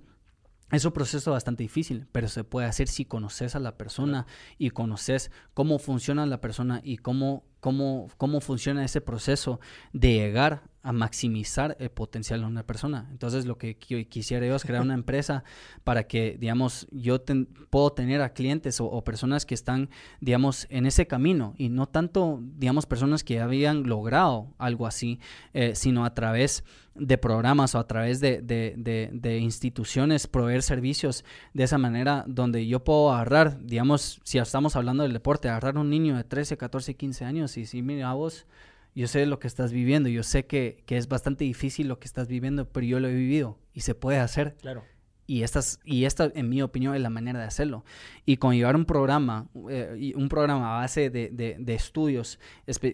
Es 0.70 0.84
un 0.84 0.92
proceso 0.92 1.32
bastante 1.32 1.62
difícil, 1.62 2.06
pero 2.12 2.28
se 2.28 2.44
puede 2.44 2.66
hacer 2.66 2.88
si 2.88 3.06
conoces 3.06 3.54
a 3.54 3.58
la 3.58 3.78
persona 3.78 4.26
y 4.58 4.70
conoces 4.70 5.30
cómo 5.54 5.78
funciona 5.78 6.26
la 6.26 6.42
persona 6.42 6.80
y 6.84 6.98
cómo, 6.98 7.44
cómo, 7.60 8.08
cómo 8.18 8.42
funciona 8.42 8.84
ese 8.84 9.00
proceso 9.00 9.60
de 9.94 10.12
llegar 10.12 10.62
a 10.82 10.92
maximizar 10.92 11.76
el 11.80 11.90
potencial 11.90 12.40
de 12.40 12.46
una 12.46 12.66
persona. 12.66 13.08
Entonces, 13.10 13.46
lo 13.46 13.58
que 13.58 13.76
quisiera 13.76 14.46
yo 14.46 14.56
es 14.56 14.64
crear 14.64 14.82
una 14.82 14.94
empresa 15.02 15.42
para 15.84 16.06
que, 16.06 16.36
digamos, 16.38 16.86
yo 16.90 17.22
puedo 17.70 17.90
tener 17.90 18.20
a 18.20 18.34
clientes 18.34 18.80
o, 18.80 19.02
personas 19.04 19.46
que 19.46 19.54
están, 19.54 19.88
digamos, 20.20 20.66
en 20.70 20.86
ese 20.86 21.06
camino 21.06 21.54
y 21.56 21.70
no 21.70 21.86
tanto, 21.86 22.40
digamos, 22.42 22.86
personas 22.86 23.24
que 23.24 23.40
habían 23.40 23.84
logrado 23.84 24.54
algo 24.58 24.86
así, 24.86 25.18
eh, 25.54 25.74
sino 25.74 26.04
a 26.04 26.14
través 26.14 26.62
de 26.98 27.18
programas 27.18 27.74
o 27.74 27.78
a 27.78 27.86
través 27.86 28.20
de, 28.20 28.40
de, 28.42 29.38
instituciones 29.38 30.26
proveer 30.26 30.62
servicios 30.62 31.24
de 31.54 31.64
esa 31.64 31.78
manera 31.78 32.24
donde 32.26 32.66
yo 32.66 32.84
puedo 32.84 33.12
agarrar, 33.12 33.58
digamos, 33.64 34.20
si 34.24 34.38
estamos 34.38 34.76
hablando 34.76 35.02
del 35.02 35.12
deporte, 35.12 35.48
agarrar 35.48 35.78
un 35.78 35.90
niño 35.90 36.16
de 36.16 36.24
13, 36.24 36.56
14, 36.56 36.94
15 36.94 37.24
años 37.24 37.56
y 37.56 37.66
si 37.66 37.82
mira 37.82 38.12
vos 38.12 38.46
yo 38.94 39.06
sé 39.06 39.26
lo 39.26 39.38
que 39.38 39.46
estás 39.46 39.70
viviendo, 39.70 40.08
yo 40.08 40.24
sé 40.24 40.46
que, 40.46 40.82
que, 40.84 40.96
es 40.96 41.08
bastante 41.08 41.44
difícil 41.44 41.86
lo 41.86 42.00
que 42.00 42.06
estás 42.06 42.26
viviendo, 42.26 42.68
pero 42.68 42.84
yo 42.84 42.98
lo 42.98 43.08
he 43.08 43.14
vivido 43.14 43.56
y 43.72 43.82
se 43.82 43.94
puede 43.94 44.18
hacer. 44.18 44.56
Claro. 44.60 44.82
Y, 45.30 45.42
estas, 45.42 45.78
y 45.84 46.06
esta, 46.06 46.32
en 46.34 46.48
mi 46.48 46.62
opinión, 46.62 46.94
es 46.94 47.02
la 47.02 47.10
manera 47.10 47.38
de 47.38 47.44
hacerlo. 47.44 47.84
Y 48.24 48.38
con 48.38 48.54
llevar 48.56 48.76
un 48.76 48.86
programa, 48.86 49.46
eh, 49.68 50.14
un 50.16 50.30
programa 50.30 50.78
a 50.78 50.80
base 50.80 51.10
de, 51.10 51.28
de, 51.28 51.74
estudios, 51.74 52.38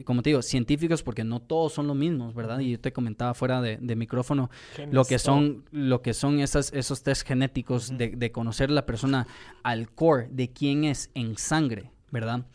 como 0.05 0.21
te 0.21 0.31
digo, 0.31 0.43
científicos, 0.43 1.05
porque 1.05 1.23
no 1.23 1.41
todos 1.41 1.73
son 1.73 1.87
los 1.87 1.95
mismos, 1.95 2.35
¿verdad? 2.35 2.59
Y 2.59 2.73
yo 2.73 2.81
te 2.81 2.93
comentaba 2.93 3.35
fuera 3.35 3.63
de, 3.63 3.79
micrófono 3.95 4.51
lo 4.91 5.05
que 5.05 5.21
son, 5.21 5.65
lo 5.71 6.03
que 6.03 6.13
son 6.13 6.41
esas, 6.41 6.73
esos 6.73 7.05
test 7.05 7.25
genéticos 7.25 7.97
de, 7.97 8.09
de 8.09 8.33
conocer 8.33 8.69
la 8.69 8.85
persona 8.85 9.29
al 9.63 9.93
core 9.93 10.27
de 10.29 10.51
quién 10.51 10.83
es 10.83 11.13
en 11.15 11.39
sangre, 11.39 11.93
¿verdad? 12.11 12.47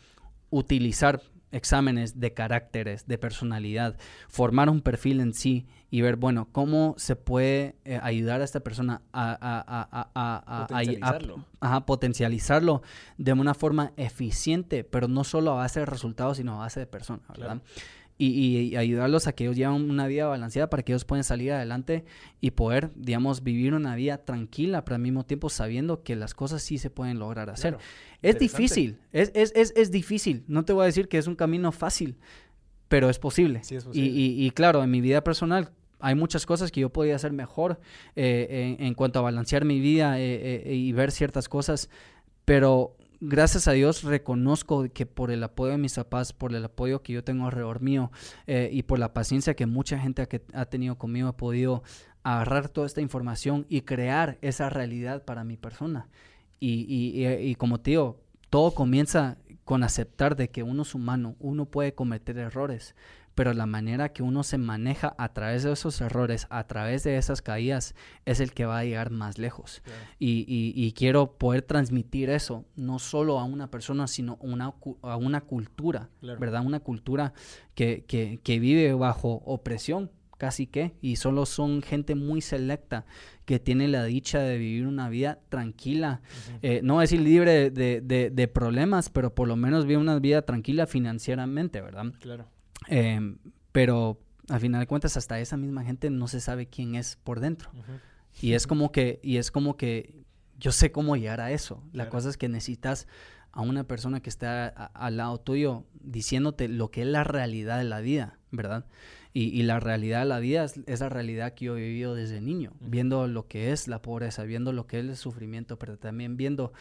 Utilizar 0.50 1.22
exámenes 1.52 2.20
de 2.20 2.32
caracteres, 2.32 3.06
de 3.06 3.18
personalidad, 3.18 3.96
formar 4.28 4.68
un 4.68 4.80
perfil 4.80 5.20
en 5.20 5.34
sí 5.34 5.66
y 5.90 6.02
ver, 6.02 6.16
bueno, 6.16 6.48
cómo 6.52 6.94
se 6.98 7.16
puede 7.16 7.74
eh, 7.84 7.98
ayudar 8.02 8.40
a 8.40 8.44
esta 8.44 8.60
persona 8.60 9.02
a, 9.12 10.66
potencializarlo. 10.68 11.44
potencializarlo 11.86 12.82
de 13.18 13.32
una 13.32 13.54
forma 13.54 13.92
eficiente, 13.96 14.84
pero 14.84 15.08
no 15.08 15.24
solo 15.24 15.52
a 15.52 15.54
base 15.56 15.80
de 15.80 15.86
resultados, 15.86 16.36
sino 16.36 16.54
a 16.54 16.58
base 16.58 16.80
de 16.80 16.86
persona, 16.86 17.22
¿verdad? 17.36 17.60
Y, 18.26 18.76
ayudarlos 18.76 19.26
a 19.26 19.32
que 19.32 19.44
ellos 19.44 19.56
lleven 19.56 19.90
una 19.90 20.06
vida 20.06 20.26
balanceada 20.26 20.68
para 20.68 20.82
que 20.82 20.92
ellos 20.92 21.04
puedan 21.04 21.24
salir 21.24 21.52
adelante 21.52 22.04
y 22.40 22.50
poder, 22.52 22.90
digamos, 22.94 23.42
vivir 23.42 23.74
una 23.74 23.94
vida 23.94 24.18
tranquila, 24.18 24.84
pero 24.84 24.96
al 24.96 25.02
mismo 25.02 25.24
tiempo 25.24 25.48
sabiendo 25.48 26.02
que 26.02 26.16
las 26.16 26.34
cosas 26.34 26.62
sí 26.62 26.78
se 26.78 26.90
pueden 26.90 27.18
lograr 27.18 27.50
hacer. 27.50 27.78
Es 28.22 28.38
difícil, 28.38 28.98
es, 29.12 29.32
es, 29.34 29.52
es, 29.54 29.72
es, 29.76 29.90
difícil. 29.90 30.44
No 30.46 30.64
te 30.64 30.72
voy 30.72 30.82
a 30.82 30.86
decir 30.86 31.08
que 31.08 31.18
es 31.18 31.26
un 31.26 31.36
camino 31.36 31.72
fácil, 31.72 32.18
pero 32.88 33.08
es 33.08 33.18
posible. 33.18 33.64
Sí, 33.64 33.76
es 33.76 33.84
posible. 33.84 34.08
Y, 34.08 34.46
y, 34.46 34.50
claro, 34.50 34.82
en 34.82 34.90
mi 34.90 35.00
vida 35.00 35.24
personal 35.24 35.72
hay 36.00 36.14
muchas 36.14 36.46
cosas 36.46 36.70
que 36.70 36.80
yo 36.80 36.90
podía 36.90 37.16
hacer 37.16 37.32
mejor 37.32 37.80
eh, 38.16 38.76
en, 38.78 38.94
cuanto 38.94 39.18
a 39.18 39.22
balancear 39.22 39.64
mi 39.64 39.80
vida 39.80 40.18
eh, 40.18 40.62
eh, 40.64 40.74
y 40.74 40.92
ver 40.92 41.12
ciertas 41.12 41.48
cosas, 41.48 41.88
pero 42.44 42.96
gracias 43.20 43.68
a 43.68 43.72
Dios 43.72 44.02
reconozco 44.02 44.86
que 44.92 45.06
por 45.06 45.30
el 45.30 45.42
apoyo 45.42 45.72
de 45.72 45.78
mis 45.78 45.94
papás, 45.94 46.32
por 46.32 46.54
el 46.54 46.64
apoyo 46.64 47.02
que 47.02 47.12
yo 47.12 47.22
tengo 47.22 47.46
alrededor 47.46 47.80
mío 47.80 48.10
eh, 48.46 48.70
y 48.72 48.82
por 48.82 48.98
la 48.98 49.12
paciencia 49.12 49.54
que 49.54 49.66
mucha 49.66 49.98
gente 49.98 50.26
ha, 50.52 50.64
tenido 50.66 50.96
conmigo, 50.96 51.28
he 51.28 51.32
podido 51.34 51.82
agarrar 52.22 52.68
toda 52.68 52.86
esta 52.86 53.00
información 53.00 53.66
y 53.68 53.82
crear 53.82 54.38
esa 54.40 54.70
realidad 54.70 55.24
para 55.24 55.44
mi 55.44 55.56
persona. 55.56 56.08
Y, 56.58 56.84
y, 56.88 57.26
y, 57.26 57.54
como 57.54 57.80
tío, 57.80 58.20
todo 58.50 58.72
comienza 58.74 59.38
con 59.64 59.82
aceptar 59.82 60.36
de 60.36 60.50
que 60.50 60.62
uno 60.62 60.82
es 60.82 60.94
humano, 60.94 61.36
uno 61.38 61.64
puede 61.64 61.94
cometer 61.94 62.36
errores, 62.36 62.94
pero 63.40 63.54
la 63.54 63.64
manera 63.64 64.12
que 64.12 64.22
uno 64.22 64.42
se 64.42 64.58
maneja 64.58 65.14
a 65.16 65.32
través 65.32 65.62
de 65.62 65.72
esos 65.72 65.98
errores, 66.02 66.46
a 66.50 66.66
través 66.66 67.04
de 67.04 67.16
esas 67.16 67.40
caídas, 67.40 67.94
es 68.26 68.38
el 68.38 68.52
que 68.52 68.66
va 68.66 68.80
a 68.80 68.84
llegar 68.84 69.08
más 69.08 69.38
lejos. 69.38 69.80
Y, 70.18 70.92
quiero 70.92 71.38
poder 71.38 71.62
transmitir 71.62 72.28
eso, 72.28 72.66
no 72.76 72.98
solo 72.98 73.38
a 73.38 73.44
una 73.44 73.70
persona, 73.70 74.08
sino 74.08 74.36
una, 74.42 74.74
a 75.00 75.16
una 75.16 75.40
cultura, 75.40 76.10
¿verdad? 76.20 76.66
Una 76.66 76.80
cultura 76.80 77.32
que, 77.74 78.04
que, 78.06 78.40
que 78.42 78.58
vive 78.58 78.92
bajo 78.92 79.40
opresión 79.46 80.10
casi 80.36 80.66
que, 80.66 80.92
y 81.00 81.16
solo 81.16 81.46
son 81.46 81.80
gente 81.80 82.14
muy 82.14 82.42
selecta 82.42 83.06
que 83.46 83.58
tiene 83.58 83.88
la 83.88 84.04
dicha 84.04 84.40
de 84.40 84.58
vivir 84.58 84.86
una 84.86 85.08
vida 85.08 85.38
tranquila, 85.48 86.20
eh, 86.60 86.82
no 86.84 87.00
decir 87.00 87.22
libre 87.22 87.70
de, 87.70 88.02
de, 88.02 88.48
problemas, 88.48 89.08
pero 89.08 89.34
por 89.34 89.48
lo 89.48 89.56
menos 89.56 89.86
vive 89.86 89.98
una 89.98 90.18
vida 90.18 90.42
tranquila 90.42 90.86
financieramente, 90.86 91.80
¿verdad? 91.80 92.12
Claro. 92.20 92.44
Em, 92.88 93.38
pero 93.72 94.20
al 94.48 94.60
final 94.60 94.80
de 94.80 94.86
cuentas, 94.86 95.16
hasta 95.16 95.38
esa 95.40 95.56
misma 95.56 95.84
gente 95.84 96.10
no 96.10 96.28
se 96.28 96.40
sabe 96.40 96.66
quién 96.66 96.94
es 96.94 97.16
por 97.16 97.40
dentro. 97.40 97.70
Y 98.40 98.52
es 98.54 98.66
como 98.66 98.92
que, 98.92 99.20
y 99.22 99.36
es 99.36 99.50
como 99.50 99.76
que 99.76 100.14
yo 100.58 100.72
sé 100.72 100.92
cómo 100.92 101.16
llegar 101.16 101.40
a 101.40 101.52
eso. 101.52 101.82
La 101.92 102.08
cosa 102.08 102.28
es 102.28 102.36
que 102.36 102.48
necesitas 102.48 103.06
a 103.52 103.62
una 103.62 103.84
persona 103.84 104.20
que 104.20 104.30
está 104.30 104.68
al 104.68 105.16
lado 105.16 105.38
tuyo 105.38 105.84
diciéndote 106.00 106.68
lo 106.68 106.90
que 106.90 107.02
es 107.02 107.08
la 107.08 107.24
realidad 107.24 107.78
de 107.78 107.84
la 107.84 108.00
vida, 108.00 108.38
¿verdad? 108.50 108.86
Y, 109.32 109.62
la 109.62 109.78
realidad 109.78 110.20
de 110.20 110.26
la 110.26 110.40
vida 110.40 110.64
es, 110.64 111.00
la 111.00 111.08
realidad 111.08 111.54
que 111.54 111.66
yo 111.66 111.76
he 111.76 111.80
vivido 111.80 112.16
desde 112.16 112.40
niño, 112.40 112.72
viendo 112.80 113.28
lo 113.28 113.46
que 113.46 113.70
es 113.70 113.86
la 113.86 114.02
pobreza, 114.02 114.42
viendo 114.42 114.72
lo 114.72 114.88
que 114.88 114.98
es 114.98 115.04
el 115.04 115.16
sufrimiento, 115.16 115.78
pero 115.78 115.98
también 115.98 116.36
viendo 116.36 116.72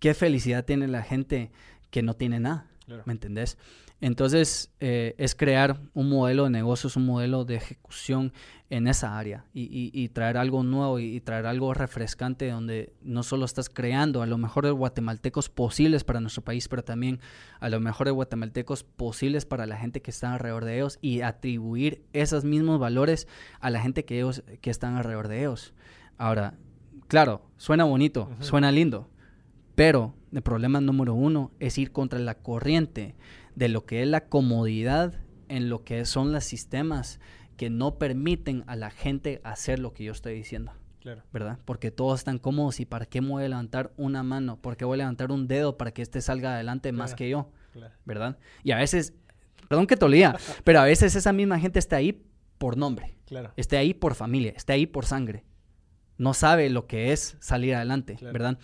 qué 0.00 0.14
felicidad 0.14 0.64
tiene 0.64 0.88
la 0.88 1.02
gente 1.02 1.52
que 1.92 2.02
no 2.02 2.14
tiene 2.14 2.40
nada, 2.40 2.66
¿me 3.04 3.12
entendés? 3.12 3.56
Entonces, 4.04 4.70
eh, 4.80 5.14
es 5.16 5.34
crear 5.34 5.80
un 5.94 6.10
modelo 6.10 6.44
de 6.44 6.50
negocios, 6.50 6.94
un 6.96 7.06
modelo 7.06 7.46
de 7.46 7.54
ejecución 7.54 8.34
en 8.68 8.86
esa 8.86 9.16
área 9.16 9.46
y, 9.54 10.08
traer 10.10 10.36
algo 10.36 10.62
nuevo 10.62 10.98
y, 10.98 11.22
traer 11.22 11.46
algo 11.46 11.72
refrescante 11.72 12.50
donde 12.50 12.92
no 13.00 13.22
solo 13.22 13.46
estás 13.46 13.70
creando 13.70 14.20
a 14.20 14.26
los 14.26 14.38
mejores 14.38 14.72
guatemaltecos 14.72 15.48
posibles 15.48 16.04
para 16.04 16.20
nuestro 16.20 16.44
país, 16.44 16.68
pero 16.68 16.84
también 16.84 17.18
a 17.60 17.70
los 17.70 17.80
mejores 17.80 18.12
guatemaltecos 18.12 18.84
posibles 18.84 19.46
para 19.46 19.64
la 19.64 19.78
gente 19.78 20.02
que 20.02 20.10
está 20.10 20.34
alrededor 20.34 20.66
de 20.66 20.76
ellos 20.76 20.98
y 21.00 21.22
atribuir 21.22 22.04
esos 22.12 22.44
mismos 22.44 22.78
valores 22.78 23.26
a 23.58 23.70
la 23.70 23.80
gente 23.80 24.04
que, 24.04 24.18
ellos, 24.18 24.42
que 24.60 24.68
están 24.68 24.96
alrededor 24.96 25.28
de 25.28 25.40
ellos. 25.40 25.72
Ahora, 26.18 26.58
claro, 27.08 27.40
suena 27.56 27.84
bonito, 27.84 28.28
suena 28.40 28.70
lindo, 28.70 29.08
pero 29.74 30.12
el 30.30 30.42
problema 30.42 30.82
número 30.82 31.14
uno 31.14 31.52
es 31.58 31.78
ir 31.78 31.90
contra 31.90 32.18
la 32.18 32.34
corriente 32.34 33.14
de 33.54 33.68
lo 33.68 33.84
que 33.86 34.02
es 34.02 34.08
la 34.08 34.28
comodidad 34.28 35.14
en 35.48 35.68
lo 35.68 35.84
que 35.84 36.04
son 36.04 36.32
los 36.32 36.44
sistemas 36.44 37.20
que 37.56 37.70
no 37.70 37.98
permiten 37.98 38.64
a 38.66 38.76
la 38.76 38.90
gente 38.90 39.40
hacer 39.44 39.78
lo 39.78 39.92
que 39.92 40.04
yo 40.04 40.12
estoy 40.12 40.34
diciendo. 40.34 40.72
Claro. 41.00 41.22
¿Verdad? 41.32 41.58
Porque 41.64 41.90
todos 41.90 42.20
están 42.20 42.38
cómodos 42.38 42.80
y 42.80 42.86
¿para 42.86 43.04
qué 43.04 43.20
me 43.20 43.28
voy 43.28 43.44
a 43.44 43.48
levantar 43.48 43.92
una 43.96 44.22
mano? 44.22 44.56
¿Por 44.56 44.76
qué 44.76 44.84
voy 44.84 44.94
a 44.96 44.98
levantar 44.98 45.30
un 45.30 45.46
dedo 45.46 45.76
para 45.76 45.92
que 45.92 46.02
este 46.02 46.20
salga 46.20 46.54
adelante 46.54 46.92
más 46.92 47.14
que 47.14 47.28
yo? 47.28 47.50
¿Verdad? 48.04 48.38
Y 48.62 48.70
a 48.70 48.78
veces, 48.78 49.12
perdón 49.68 49.86
que 49.86 49.96
te 49.96 50.04
olía, 50.04 50.36
pero 50.64 50.80
a 50.80 50.84
veces 50.84 51.14
esa 51.14 51.32
misma 51.32 51.60
gente 51.60 51.78
está 51.78 51.96
ahí 51.96 52.24
por 52.58 52.76
nombre. 52.76 53.14
Claro. 53.26 53.52
Está 53.56 53.78
ahí 53.78 53.92
por 53.92 54.14
familia, 54.14 54.52
está 54.56 54.72
ahí 54.72 54.86
por 54.86 55.04
sangre. 55.04 55.44
No 56.16 56.32
sabe 56.32 56.70
lo 56.70 56.86
que 56.86 57.12
es 57.12 57.36
salir 57.40 57.74
adelante, 57.74 58.16
¿verdad? 58.22 58.58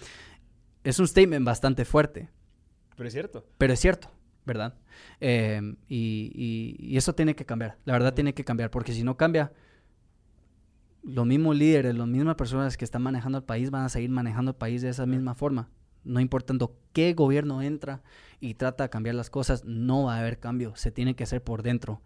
Es 0.82 0.99
un 0.99 1.07
statement 1.07 1.45
bastante 1.45 1.84
fuerte. 1.84 2.30
Pero 2.97 3.07
es 3.07 3.12
cierto. 3.12 3.47
Pero 3.59 3.72
es 3.72 3.80
cierto. 3.80 4.11
¿Verdad? 4.47 4.74
Em, 5.20 5.76
y, 5.88 6.97
eso 6.97 7.14
tiene 7.14 7.34
que 7.34 7.45
cambiar, 7.47 7.78
la 7.84 7.93
verdad 7.95 8.14
tiene 8.14 8.34
que 8.34 8.45
cambiar, 8.45 8.70
porque 8.70 8.93
si 8.93 9.05
no 9.05 9.16
cambia, 9.16 9.53
los 11.03 11.26
mismos 11.26 11.57
líderes, 11.57 11.95
las 11.95 12.07
mismas 12.07 12.36
personas 12.36 12.76
que 12.76 12.84
están 12.84 13.03
manejando 13.03 13.38
el 13.38 13.45
país 13.45 13.70
van 13.70 13.84
a 13.84 13.88
seguir 13.88 14.11
manejando 14.11 14.51
el 14.51 14.57
país 14.57 14.82
de 14.82 14.91
esa 14.91 15.07
misma 15.07 15.34
forma. 15.34 15.70
No 16.05 16.20
importando 16.20 16.76
qué 16.93 17.14
gobierno 17.14 17.62
entra 17.62 18.03
y 18.41 18.55
trata 18.55 18.84
de 18.84 18.91
cambiar 18.91 19.14
las 19.14 19.30
cosas, 19.30 19.64
no 19.64 20.05
va 20.05 20.16
a 20.16 20.20
haber 20.20 20.38
cambio, 20.38 20.74
se 20.76 20.91
tiene 20.91 21.14
que 21.14 21.24
hacer 21.24 21.43
por 21.43 21.62
dentro. 21.62 22.03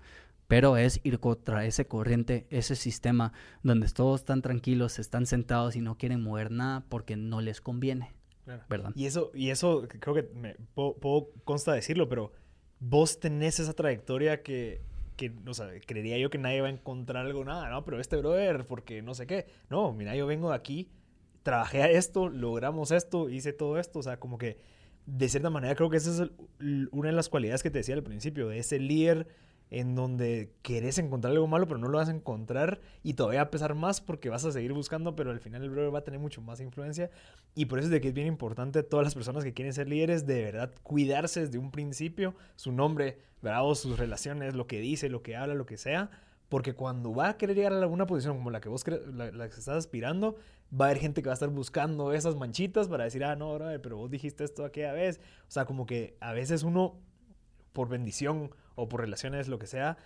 Pero 0.47 0.77
es 0.77 1.01
ir 1.05 1.21
contra 1.21 1.65
ese 1.65 1.87
corriente, 1.87 2.47
ese 2.51 2.77
sistema 2.77 3.33
donde 3.63 3.89
todos 3.89 4.21
están 4.21 4.43
tranquilos, 4.43 4.99
están 4.99 5.27
sentados 5.27 5.75
y 5.75 5.81
no 5.81 5.97
quieren 5.97 6.23
mover 6.23 6.51
nada 6.51 6.85
porque 6.89 7.17
no 7.17 7.41
les 7.41 7.61
conviene. 7.61 8.15
¿Verdad? 8.47 8.93
Y 8.95 9.07
eso, 9.07 9.31
y 9.35 9.51
eso 9.51 9.87
creo 9.89 10.15
que 10.15 10.29
me 10.35 10.57
puedo, 10.75 11.31
consta 11.45 11.73
decirlo, 11.73 12.09
pero 12.09 12.33
vos 12.81 13.19
tenés 13.19 13.59
esa 13.61 13.73
trayectoria 13.73 14.43
que, 14.43 14.83
que, 15.17 15.33
o 15.47 15.55
sea, 15.55 15.71
creería 15.87 16.19
yo 16.19 16.31
que 16.31 16.39
nadie 16.39 16.61
va 16.61 16.69
a 16.69 16.71
encontrar 16.71 17.25
algo, 17.25 17.45
nada, 17.45 17.71
¿no? 17.71 17.85
Pero 17.85 18.01
este 18.01 18.17
brother, 18.17 18.67
porque 18.67 19.03
no 19.03 19.15
sé 19.15 19.27
qué. 19.27 19.47
No, 19.71 19.93
mira, 19.93 20.15
yo 20.15 20.27
vengo 20.27 20.51
de 20.51 20.57
aquí, 20.57 20.91
trabajé 21.43 21.83
a 21.83 21.91
esto, 21.91 22.29
logramos 22.29 22.91
esto, 22.91 23.29
hice 23.29 23.53
todo 23.53 23.79
esto, 23.79 23.99
o 23.99 24.03
sea, 24.03 24.19
como 24.19 24.39
que 24.39 24.59
de 25.07 25.29
cierta 25.29 25.51
manera 25.51 25.75
creo 25.75 25.91
que 25.91 25.99
esa 25.99 26.25
es 26.25 26.31
una 26.91 27.11
de 27.11 27.15
las 27.15 27.29
cualidades 27.29 27.63
que 27.63 27.71
te 27.71 27.79
decía 27.79 27.95
al 27.95 28.03
principio, 28.03 28.49
de 28.49 28.59
ese 28.59 28.79
líder 28.79 29.29
en 29.71 29.95
donde 29.95 30.53
querés 30.63 30.99
encontrar 30.99 31.33
algo 31.33 31.47
malo, 31.47 31.67
pero 31.67 31.79
no 31.79 31.89
lo 31.89 31.99
vas 31.99 32.09
a 32.09 32.13
encontrar 32.13 32.81
y 33.03 33.15
todavía 33.15 33.43
a 33.43 33.51
pesar 33.51 33.75
más 33.75 34.01
porque 34.01 34.29
vas 34.29 34.45
a 34.45 34.53
seguir 34.53 34.73
buscando, 34.73 35.17
pero 35.17 35.31
al 35.31 35.41
final 35.41 35.63
el 35.63 35.71
brother 35.71 35.95
va 35.95 36.01
a 36.01 36.05
tener 36.05 36.21
mucho 36.21 36.43
más 36.43 36.61
influencia. 36.61 37.11
Y 37.55 37.67
por 37.67 37.79
eso 37.79 37.87
es 37.87 37.93
de 37.93 38.01
que 38.01 38.09
es 38.09 38.15
bien 38.15 38.27
importante 38.27 38.83
todas 38.83 39.05
las 39.05 39.15
personas 39.15 39.45
que 39.45 39.53
quieren 39.53 39.73
ser 39.73 39.89
líderes, 39.89 40.27
de 40.27 40.45
verdad, 40.45 40.73
cuidarse 40.83 41.41
desde 41.41 41.59
un 41.59 41.71
principio, 41.71 42.35
su 42.57 42.73
nombre, 42.73 43.19
¿verdad? 43.43 43.67
O 43.67 43.75
sus 43.75 43.99
relaciones, 43.99 44.55
lo 44.55 44.67
que 44.67 44.81
dice, 44.81 45.09
lo 45.09 45.23
que 45.23 45.37
habla, 45.37 45.55
lo 45.55 45.67
que 45.67 45.77
sea. 45.77 46.11
Porque 46.49 46.75
cuando 46.75 47.15
va 47.15 47.31
a 47.31 47.37
querer 47.37 47.57
llegar 47.57 47.73
a 47.73 47.79
alguna 47.79 48.07
posición 48.07 48.37
como 48.37 48.51
la 48.51 48.61
que 48.61 48.69
vos 48.69 48.85
la, 48.87 49.33
la 49.33 49.49
que 49.49 49.59
estás 49.59 49.77
aspirando, 49.77 50.37
va 50.73 50.87
a 50.87 50.89
haber 50.91 51.01
gente 51.01 51.23
que 51.23 51.29
va 51.29 51.33
a 51.33 51.35
estar 51.35 51.49
buscando 51.49 52.13
esas 52.13 52.37
manchitas 52.37 52.89
para 52.89 53.05
decir, 53.05 53.25
ah, 53.25 53.35
no, 53.35 53.55
brother, 53.55 53.81
pero 53.81 53.97
vos 53.97 54.11
dijiste 54.11 54.45
esto 54.45 54.65
aquella 54.65 54.93
vez. 54.93 55.21
O 55.49 55.51
sea, 55.51 55.65
como 55.65 55.87
que 55.87 56.17
a 56.21 56.33
veces 56.33 56.63
uno, 56.63 57.01
por 57.73 57.89
bendición, 57.89 58.51
o 58.75 58.89
por 58.89 59.01
relaciones, 59.01 59.49
lo 59.49 59.59
que 59.59 59.67
sea, 59.67 59.97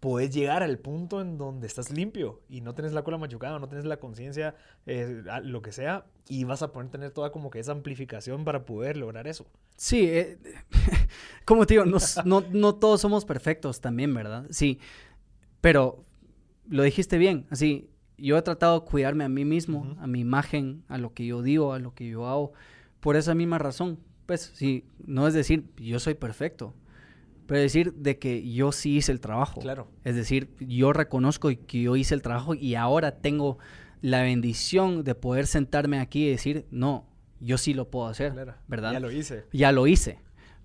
puedes 0.00 0.34
llegar 0.34 0.62
al 0.62 0.78
punto 0.78 1.20
en 1.20 1.36
donde 1.36 1.66
estás 1.66 1.90
limpio 1.90 2.40
y 2.48 2.62
no 2.62 2.74
tienes 2.74 2.92
la 2.92 3.04
cola 3.04 3.18
machucada, 3.18 3.58
no 3.58 3.68
tienes 3.68 3.84
la 3.84 3.98
conciencia, 3.98 4.54
eh, 4.86 5.22
lo 5.42 5.60
que 5.60 5.72
sea, 5.72 6.06
y 6.26 6.44
vas 6.44 6.62
a 6.62 6.72
poder 6.72 6.88
tener 6.88 7.10
toda 7.10 7.30
como 7.30 7.50
que 7.50 7.60
esa 7.60 7.72
amplificación 7.72 8.44
para 8.44 8.64
poder 8.64 8.96
lograr 8.96 9.28
eso. 9.28 9.46
Sí, 9.76 10.06
eh, 10.08 10.38
como 11.44 11.66
te 11.66 11.74
digo, 11.74 11.84
no, 11.84 12.40
no, 12.50 12.74
todos 12.76 13.00
somos 13.02 13.26
perfectos 13.26 13.80
también, 13.80 14.12
¿verdad? 14.14 14.46
Sí, 14.50 14.80
pero 15.60 16.04
lo 16.66 16.82
dijiste 16.82 17.18
bien, 17.18 17.46
así, 17.50 17.90
yo 18.16 18.38
he 18.38 18.42
tratado 18.42 18.80
de 18.80 18.86
cuidarme 18.86 19.24
a 19.24 19.28
mí 19.28 19.44
mismo, 19.44 19.96
a 20.00 20.06
mi 20.06 20.20
imagen, 20.20 20.82
a 20.88 20.96
lo 20.96 21.12
que 21.12 21.26
yo 21.26 21.42
digo, 21.42 21.74
a 21.74 21.78
lo 21.78 21.94
que 21.94 22.08
yo 22.08 22.26
hago, 22.26 22.52
por 23.00 23.16
esa 23.16 23.34
misma 23.34 23.58
razón. 23.58 23.98
Pues 24.26 24.52
sí, 24.54 24.84
no 25.04 25.26
es 25.26 25.34
decir, 25.34 25.64
yo 25.76 25.98
soy 25.98 26.14
perfecto, 26.14 26.72
pero 27.50 27.62
decir 27.62 27.94
de 27.94 28.16
que 28.16 28.48
yo 28.48 28.70
sí 28.70 28.98
hice 28.98 29.10
el 29.10 29.18
trabajo. 29.18 29.60
Claro. 29.60 29.88
Es 30.04 30.14
decir, 30.14 30.54
yo 30.60 30.92
reconozco 30.92 31.48
que 31.48 31.82
yo 31.82 31.96
hice 31.96 32.14
el 32.14 32.22
trabajo 32.22 32.54
y 32.54 32.76
ahora 32.76 33.16
tengo 33.16 33.58
la 34.02 34.22
bendición 34.22 35.02
de 35.02 35.16
poder 35.16 35.48
sentarme 35.48 35.98
aquí 35.98 36.28
y 36.28 36.30
decir, 36.30 36.66
no, 36.70 37.08
yo 37.40 37.58
sí 37.58 37.74
lo 37.74 37.90
puedo 37.90 38.06
hacer, 38.06 38.34
¿verdad? 38.68 38.92
Ya 38.92 39.00
lo 39.00 39.10
hice. 39.10 39.46
Ya 39.52 39.72
lo 39.72 39.88
hice. 39.88 40.20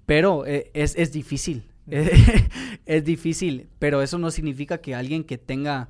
Pero 0.06 0.46
eh, 0.46 0.70
es, 0.76 0.96
es, 0.96 1.12
difícil. 1.12 1.72
es 2.86 3.04
difícil, 3.04 3.68
pero 3.80 4.04
eso 4.04 4.20
no 4.20 4.30
significa 4.30 4.78
que 4.78 4.94
alguien 4.94 5.24
que 5.24 5.40
tenga 5.40 5.90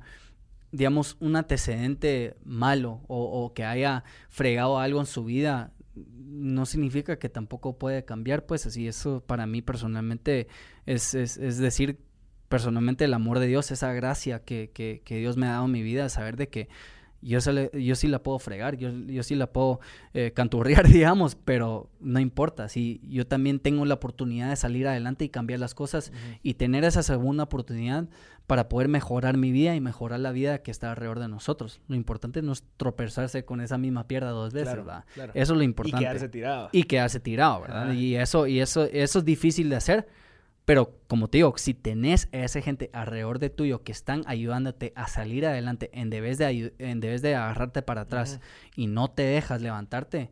digamos, 0.72 1.18
un 1.20 1.36
antecedente 1.36 2.36
malo 2.42 3.02
o, 3.06 3.22
o, 3.22 3.52
que 3.52 3.64
haya 3.64 4.02
fregado 4.30 4.78
algo 4.78 5.00
en 5.00 5.06
su 5.06 5.24
vida 5.24 5.72
no 5.96 6.66
significa 6.66 7.18
que 7.18 7.28
tampoco 7.28 7.78
puede 7.78 8.04
cambiar, 8.04 8.46
pues 8.46 8.66
así 8.66 8.86
eso 8.86 9.22
para 9.26 9.46
mí 9.46 9.62
personalmente 9.62 10.48
es, 10.84 11.14
es, 11.14 11.36
es 11.38 11.58
decir, 11.58 11.98
personalmente 12.48 13.04
el 13.04 13.14
amor 13.14 13.38
de 13.38 13.46
Dios, 13.46 13.70
esa 13.70 13.92
gracia 13.92 14.44
que, 14.44 14.70
que, 14.72 15.02
que 15.04 15.18
Dios 15.18 15.36
me 15.36 15.46
ha 15.46 15.52
dado 15.52 15.64
en 15.64 15.72
mi 15.72 15.82
vida, 15.82 16.08
saber 16.08 16.36
de 16.36 16.48
que 16.48 16.68
yo, 17.26 17.38
yo 17.72 17.94
sí 17.96 18.08
la 18.08 18.22
puedo 18.22 18.38
fregar, 18.38 18.76
yo, 18.76 18.90
yo 18.90 19.22
sí 19.22 19.34
la 19.34 19.48
puedo 19.52 19.80
eh, 20.14 20.32
canturrear, 20.32 20.86
digamos, 20.88 21.34
pero 21.34 21.90
no 22.00 22.20
importa. 22.20 22.68
Si 22.68 23.00
yo 23.08 23.26
también 23.26 23.58
tengo 23.58 23.84
la 23.84 23.94
oportunidad 23.94 24.50
de 24.50 24.56
salir 24.56 24.86
adelante 24.86 25.24
y 25.24 25.28
cambiar 25.28 25.60
las 25.60 25.74
cosas 25.74 26.12
y 26.42 26.54
tener 26.54 26.84
esa 26.84 27.02
segunda 27.02 27.44
oportunidad 27.44 28.08
para 28.46 28.68
poder 28.68 28.88
mejorar 28.88 29.36
mi 29.36 29.50
vida 29.50 29.74
y 29.74 29.80
mejorar 29.80 30.20
la 30.20 30.30
vida 30.30 30.62
que 30.62 30.70
está 30.70 30.90
alrededor 30.90 31.18
de 31.18 31.28
nosotros. 31.28 31.80
Lo 31.88 31.96
importante 31.96 32.42
no 32.42 32.52
es 32.52 32.64
tropezarse 32.76 33.44
con 33.44 33.60
esa 33.60 33.76
misma 33.76 34.06
pierna 34.06 34.30
dos 34.30 34.52
veces, 34.52 34.76
¿verdad? 34.76 35.04
Eso 35.34 35.52
es 35.52 35.58
lo 35.58 35.62
importante. 35.62 36.04
Y 36.04 36.06
quedarse 36.06 36.28
tirado. 36.28 36.68
Y 36.70 36.82
quedarse 36.84 37.20
tirado, 37.20 37.62
¿verdad? 37.62 37.92
Y 37.92 38.14
eso, 38.14 38.46
y 38.46 38.60
eso, 38.60 38.84
eso 38.84 39.18
es 39.18 39.24
difícil 39.24 39.68
de 39.68 39.76
hacer 39.76 40.06
pero 40.66 40.98
como 41.06 41.28
te 41.28 41.38
digo, 41.38 41.54
si 41.56 41.74
tenés 41.74 42.28
a 42.32 42.38
esa 42.38 42.60
gente 42.60 42.90
alrededor 42.92 43.38
de 43.38 43.50
tuyo 43.50 43.84
que 43.84 43.92
están 43.92 44.24
ayudándote 44.26 44.92
a 44.96 45.06
salir 45.06 45.46
adelante 45.46 45.90
en 45.94 46.10
vez 46.10 46.38
de, 46.38 46.74
en 46.78 47.00
vez 47.00 47.22
de 47.22 47.36
agarrarte 47.36 47.82
para 47.82 48.02
atrás 48.02 48.40
y 48.74 48.88
no 48.88 49.08
te 49.08 49.22
dejas 49.22 49.62
levantarte, 49.62 50.28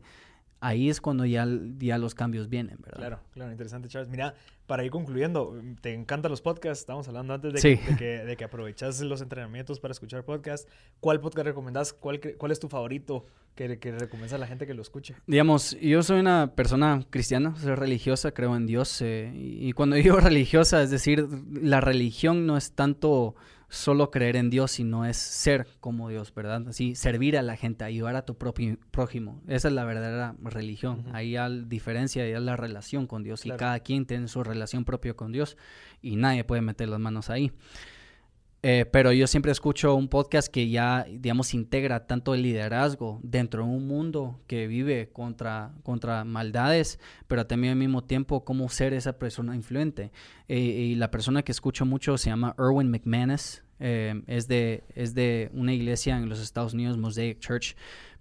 ahí 0.65 0.89
es 0.89 0.99
cuando 0.99 1.25
ya, 1.25 1.47
ya 1.77 1.97
los 1.97 2.15
cambios 2.15 2.49
vienen, 2.49 2.77
¿verdad? 2.79 2.97
Claro, 2.97 3.19
claro, 3.31 3.51
interesante, 3.51 3.87
Charles. 3.87 4.09
Mira, 4.09 4.33
para 4.65 4.83
ir 4.83 4.89
concluyendo, 4.89 5.61
te 5.81 5.93
encantan 5.93 6.31
los 6.31 6.41
podcasts, 6.41 6.79
estamos 6.79 7.07
hablando 7.07 7.35
antes 7.35 7.53
de, 7.53 7.79
que, 7.97 8.25
de, 8.25 8.35
que, 8.35 8.43
aprovechas 8.43 8.99
los 9.01 9.21
entrenamientos 9.21 9.79
para 9.79 9.91
escuchar 9.91 10.25
podcasts. 10.25 10.67
¿Cuál 10.99 11.19
podcast 11.19 11.45
recomendás? 11.45 11.93
¿Cuál, 11.93 12.19
cuál 12.37 12.51
es 12.51 12.59
tu 12.59 12.67
favorito 12.67 13.25
que, 13.53 13.77
que 13.77 13.91
recomiendas 13.91 14.33
a 14.33 14.39
la 14.39 14.47
gente 14.47 14.65
que 14.65 14.73
lo 14.73 14.81
escuche? 14.81 15.15
Digamos, 15.27 15.77
yo 15.79 16.01
soy 16.01 16.19
una 16.19 16.55
persona 16.55 17.05
cristiana, 17.11 17.55
soy 17.57 17.75
religiosa, 17.75 18.31
creo 18.31 18.55
en 18.55 18.65
Dios. 18.65 19.01
Eh, 19.01 19.31
y 19.35 19.71
cuando 19.73 19.95
digo 19.97 20.19
religiosa, 20.19 20.81
es 20.81 20.89
decir, 20.89 21.27
la 21.61 21.79
religión 21.79 22.47
no 22.47 22.57
es 22.57 22.71
tanto 22.71 23.35
solo 23.75 24.11
creer 24.11 24.35
en 24.35 24.49
Dios, 24.49 24.71
sino 24.71 25.05
es 25.05 25.17
ser 25.17 25.67
como 25.79 26.09
Dios, 26.09 26.33
¿verdad? 26.33 26.67
Así, 26.67 26.95
servir 26.95 27.37
a 27.37 27.41
la 27.41 27.55
gente, 27.55 27.83
ayudar 27.83 28.15
a 28.15 28.25
tu 28.25 28.37
propio 28.37 28.77
prójimo. 28.91 29.41
Esa 29.47 29.67
es 29.67 29.73
la 29.73 29.83
verdadera 29.83 30.35
religión. 30.41 31.05
Ahí 31.13 31.35
hay 31.35 31.65
diferencia, 31.65 32.23
ahí 32.23 32.33
hay 32.33 32.43
la 32.43 32.55
relación 32.55 33.07
con 33.07 33.23
Dios 33.23 33.45
y 33.45 33.51
cada 33.51 33.79
quien 33.79 34.05
tiene 34.05 34.27
su 34.27 34.43
relación 34.43 34.85
propia 34.85 35.13
con 35.13 35.31
Dios 35.31 35.57
y 36.01 36.15
nadie 36.15 36.43
puede 36.43 36.61
meter 36.61 36.89
las 36.89 36.99
manos 36.99 37.29
ahí. 37.29 37.51
Eh, 38.67 38.87
pero 38.87 39.11
yo 39.11 39.27
siempre 39.27 39.51
escucho 39.51 39.93
un 39.93 40.07
podcast 40.07 40.47
que 40.47 40.69
ya, 40.69 41.05
digamos, 41.07 41.53
integra 41.53 42.07
tanto 42.07 42.33
el 42.33 42.41
liderazgo 42.41 43.19
dentro 43.21 43.63
de 43.63 43.69
un 43.69 43.85
mundo 43.85 44.41
que 44.47 44.65
vive 44.65 45.11
contra, 45.11 45.75
contra 45.83 46.23
maldades, 46.23 46.99
pero 47.27 47.45
también 47.45 47.73
al 47.73 47.77
mismo 47.77 48.03
tiempo 48.03 48.43
cómo 48.43 48.67
ser 48.69 48.93
esa 48.93 49.19
persona 49.19 49.55
influente. 49.55 50.11
Eh, 50.47 50.57
y 50.57 50.95
la 50.95 51.11
persona 51.11 51.43
que 51.43 51.51
escucho 51.51 51.85
mucho 51.85 52.17
se 52.17 52.31
llama 52.31 52.55
Erwin 52.57 52.89
McManus. 52.89 53.61
Eh, 53.79 54.21
es, 54.27 54.47
de, 54.47 54.83
es 54.95 55.13
de 55.13 55.49
una 55.53 55.73
iglesia 55.73 56.17
en 56.17 56.29
los 56.29 56.39
Estados 56.39 56.73
Unidos, 56.73 56.97
Mosaic 56.97 57.39
Church. 57.39 57.75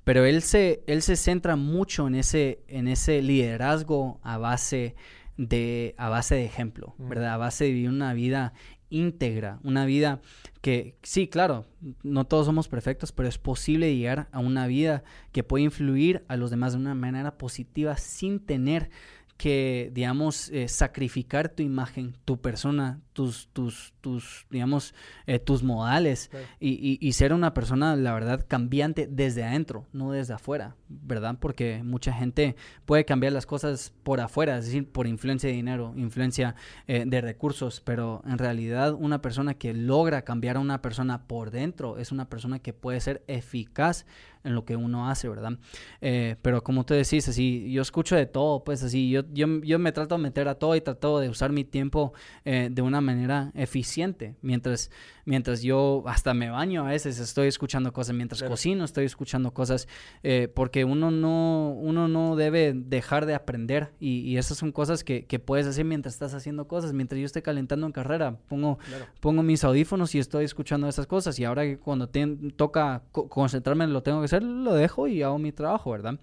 Pero 0.05 0.25
él 0.25 0.43
se, 0.43 0.83
él 0.87 1.01
se 1.03 1.17
centra 1.17 1.57
mucho 1.57 2.07
en 2.07 2.15
ese, 2.15 2.63
en 2.69 2.89
ese 2.89 3.23
liderazgo 3.23 4.21
a 4.23 4.37
base 4.37 4.97
de, 5.37 5.95
a 5.97 6.09
base 6.09 6.35
de 6.35 6.45
ejemplo, 6.45 6.95
mm. 6.99 7.09
¿verdad? 7.09 7.35
A 7.35 7.37
base 7.39 7.65
de 7.65 7.73
vivir 7.73 7.89
una 7.89 8.13
vida 8.13 8.53
íntegra, 8.91 9.59
una 9.65 9.87
vida 9.87 10.21
que 10.61 10.97
sí, 11.03 11.27
claro, 11.27 11.67
no 12.03 12.27
todos 12.27 12.47
somos 12.47 12.69
perfectos, 12.69 13.13
pero 13.13 13.29
es 13.29 13.39
posible 13.39 13.95
llegar 13.95 14.29
a 14.31 14.39
una 14.39 14.67
vida 14.67 15.03
que 15.33 15.43
puede 15.43 15.65
influir 15.65 16.25
a 16.29 16.37
los 16.37 16.51
demás 16.51 16.73
de 16.73 16.79
una 16.79 16.95
manera 16.95 17.37
positiva 17.37 17.97
sin 17.97 18.41
tener 18.41 18.91
que, 19.37 19.91
digamos, 19.93 20.49
eh, 20.51 20.69
sacrificar 20.69 21.49
tu 21.49 21.63
imagen, 21.63 22.17
tu 22.25 22.41
persona, 22.41 23.01
tus, 23.13 23.49
tus, 23.53 23.93
tus 24.01 24.47
digamos, 24.51 24.95
eh, 25.27 25.39
tus 25.39 25.63
modales 25.63 26.31
y, 26.61 26.99
y, 27.01 27.13
ser 27.13 27.33
una 27.33 27.53
persona, 27.53 27.97
la 27.97 28.13
verdad, 28.15 28.45
cambiante 28.47 29.07
desde 29.07 29.45
adentro, 29.45 29.87
no 29.93 30.13
desde 30.13 30.35
afuera, 30.35 30.77
¿verdad? 30.89 31.37
Porque 31.41 31.83
mucha 31.83 32.13
gente 32.13 32.57
puede 32.85 33.05
cambiar 33.05 33.33
las 33.33 33.47
cosas 33.47 33.93
por 34.03 34.21
afuera, 34.21 34.59
es 34.59 34.67
decir, 34.67 34.91
por 34.91 35.07
influencia 35.07 35.49
de 35.49 35.57
dinero, 35.57 35.95
influencia 35.97 36.55
eh, 36.87 37.05
de 37.07 37.21
recursos, 37.21 37.81
pero 37.81 38.23
en 38.27 38.39
realidad 38.39 38.95
una 38.95 39.21
persona 39.21 39.55
que 39.55 39.75
logra 39.75 40.23
cambiar 40.23 40.57
a 40.57 40.61
una 40.61 40.81
persona 40.81 41.27
por 41.27 41.51
dentro 41.51 41.99
es 41.99 42.13
una 42.13 42.29
persona 42.29 42.61
que 42.61 42.73
puede 42.73 43.01
ser 43.01 43.25
eficaz 43.27 44.07
en 44.45 44.55
lo 44.55 44.65
que 44.65 44.77
uno 44.77 45.09
hace, 45.09 45.29
¿verdad? 45.29 45.59
Eh, 46.01 46.37
pero 46.43 46.63
como 46.63 46.85
tú 46.85 46.95
decís, 46.95 47.29
así, 47.29 47.73
yo 47.73 47.83
escucho 47.83 48.15
de 48.15 48.27
todo, 48.27 48.63
pues 48.63 48.83
así, 48.83 49.11
yo, 49.11 49.23
yo, 49.33 49.61
yo 49.63 49.79
me 49.79 49.93
trato 49.93 50.17
de 50.17 50.23
meter 50.23 50.49
a 50.49 50.55
todo 50.55 50.77
y 50.77 50.81
trato 50.81 51.19
de 51.19 51.29
usar 51.29 51.51
mi 51.51 51.65
tiempo 51.65 52.13
eh, 52.45 52.69
de 52.71 52.83
una 52.83 53.01
manera 53.01 53.51
eficiente, 53.55 54.37
mientras, 54.43 54.91
mientras 55.25 55.63
yo 55.63 56.03
hasta 56.07 56.35
me 56.35 56.51
baño 56.51 56.87
a 56.87 56.91
veces, 56.91 57.19
estoy 57.19 57.49
escuchando 57.49 57.93
cosas, 57.93 58.15
mientras 58.15 58.43
cocino 58.43 58.85
estoy 58.85 59.05
escuchando 59.05 59.53
cosas, 59.53 59.89
eh, 60.23 60.49
porque 60.55 60.85
uno 60.85 61.11
no, 61.11 61.71
uno 61.71 62.09
no 62.09 62.37
debe 62.37 62.73
dejar 62.75 63.27
de 63.27 63.35
aprender 63.35 63.93
y, 64.01 64.35
esas 64.35 64.59
son 64.59 64.73
cosas 64.73 65.05
que, 65.05 65.27
que, 65.27 65.39
puedes 65.39 65.67
hacer 65.67 65.85
mientras 65.85 66.15
estás 66.15 66.35
haciendo 66.35 66.67
cosas, 66.67 66.93
mientras 66.93 67.21
yo 67.21 67.27
estoy 67.27 67.43
calentando 67.43 67.87
en 67.87 67.93
carrera, 67.93 68.37
pongo, 68.49 68.79
pongo 69.21 69.43
mis 69.43 69.63
audífonos 69.63 70.15
y 70.15 70.19
estoy 70.19 70.45
escuchando 70.45 70.89
esas 70.89 71.07
cosas 71.07 71.39
y 71.39 71.45
ahora 71.45 71.63
que 71.63 71.79
cuando 71.79 72.09
te, 72.09 72.27
toca 72.57 73.03
concentrarme 73.13 73.85
en 73.85 73.93
lo 73.93 74.03
tengo 74.03 74.21
que 74.21 74.27
hacer, 74.27 74.43
lo 74.43 74.75
dejo 74.75 75.07
y 75.07 75.23
hago 75.23 75.39
mi 75.39 75.53
trabajo, 75.53 75.93
¿verdad? 75.93 76.19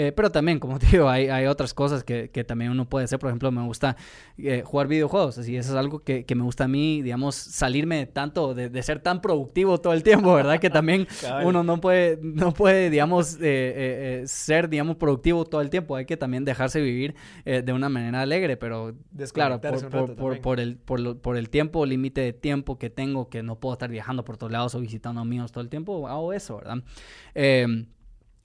Eh, 0.00 0.12
pero 0.12 0.32
también, 0.32 0.58
como 0.58 0.78
te 0.78 0.86
digo, 0.86 1.10
hay, 1.10 1.28
hay 1.28 1.44
otras 1.44 1.74
cosas 1.74 2.04
que, 2.04 2.30
que, 2.30 2.42
también 2.42 2.70
uno 2.70 2.88
puede 2.88 3.04
hacer. 3.04 3.18
Por 3.18 3.28
ejemplo, 3.28 3.50
me 3.52 3.62
gusta 3.62 3.96
eh, 4.38 4.62
jugar 4.64 4.88
videojuegos. 4.88 5.36
Así, 5.36 5.54
eso 5.56 5.72
es 5.72 5.76
algo 5.76 5.98
que, 6.00 6.24
que, 6.24 6.34
me 6.34 6.42
gusta 6.42 6.64
a 6.64 6.68
mí, 6.68 7.02
digamos, 7.02 7.34
salirme 7.34 8.06
tanto, 8.06 8.54
de, 8.54 8.70
de, 8.70 8.82
ser 8.82 9.00
tan 9.00 9.20
productivo 9.20 9.78
todo 9.78 9.92
el 9.92 10.02
tiempo, 10.02 10.32
¿verdad? 10.32 10.58
Que 10.58 10.70
también 10.70 11.06
uno 11.44 11.62
no 11.62 11.82
puede, 11.82 12.18
no 12.22 12.52
puede 12.54 12.88
digamos, 12.88 13.36
eh, 13.42 14.22
ser, 14.26 14.70
digamos, 14.70 14.96
productivo 14.96 15.44
todo 15.44 15.60
el 15.60 15.68
tiempo. 15.68 15.96
Hay 15.96 16.06
que 16.06 16.16
también 16.16 16.46
dejarse 16.46 16.80
vivir 16.80 17.14
de 17.44 17.72
una 17.72 17.90
manera 17.90 18.22
alegre, 18.22 18.56
pero 18.56 18.94
claro, 19.34 19.60
por, 19.60 19.90
por, 19.90 20.16
por, 20.16 20.40
por, 20.40 20.60
el, 20.60 20.76
por, 20.76 21.18
por 21.18 21.36
el 21.36 21.50
tiempo, 21.50 21.84
límite 21.84 22.22
de 22.22 22.32
tiempo 22.32 22.78
que 22.78 22.88
tengo, 22.88 23.28
que 23.28 23.42
no 23.42 23.60
puedo 23.60 23.74
estar 23.74 23.90
viajando 23.90 24.24
por 24.24 24.38
todos 24.38 24.50
lados 24.50 24.74
o 24.74 24.80
visitando 24.80 25.20
amigos 25.20 25.52
todo 25.52 25.62
el 25.62 25.68
tiempo, 25.68 26.08
hago 26.08 26.32
eso, 26.32 26.56
¿verdad? 26.56 26.82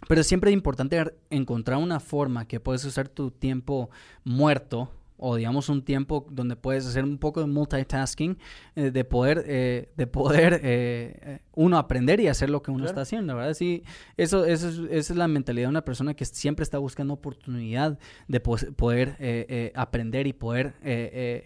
Pero 0.07 0.23
siempre 0.23 0.51
es 0.51 0.53
importante 0.53 1.15
encontrar 1.29 1.77
una 1.79 1.99
forma 1.99 2.47
que 2.47 2.59
puedes 2.59 2.85
usar 2.85 3.07
tu 3.09 3.31
tiempo 3.31 3.89
muerto 4.23 4.91
o 5.17 5.35
digamos 5.35 5.69
un 5.69 5.83
tiempo 5.83 6.27
donde 6.29 6.55
puedes 6.55 6.85
hacer 6.85 7.03
un 7.03 7.17
poco 7.17 7.39
de 7.39 7.47
multitasking, 7.47 8.37
eh, 8.75 8.91
de 8.91 9.03
poder, 9.05 9.43
eh, 9.47 9.89
de 9.95 10.07
poder 10.07 10.59
eh, 10.63 11.39
uno 11.53 11.77
aprender 11.77 12.19
y 12.19 12.27
hacer 12.27 12.49
lo 12.49 12.61
que 12.61 12.71
uno 12.71 12.85
está 12.85 13.01
haciendo, 13.01 13.35
¿verdad? 13.35 13.53
Sí, 13.53 13.83
eso, 14.17 14.45
eso 14.45 14.69
es, 14.69 14.77
esa 14.91 15.13
es 15.13 15.17
la 15.17 15.27
mentalidad 15.27 15.67
de 15.67 15.69
una 15.69 15.85
persona 15.85 16.13
que 16.13 16.25
siempre 16.25 16.63
está 16.63 16.79
buscando 16.79 17.13
oportunidad 17.13 17.97
de 18.27 18.39
poder 18.39 19.71
aprender 19.73 20.27
y 20.27 20.33
poder 20.33 20.73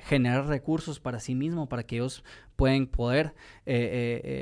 generar 0.02 0.48
recursos 0.48 1.00
para 1.00 1.20
sí 1.20 1.36
mismo, 1.36 1.70
para 1.70 1.84
que 1.84 1.98
ellos 1.98 2.24
puedan 2.56 2.88
poder 2.88 3.34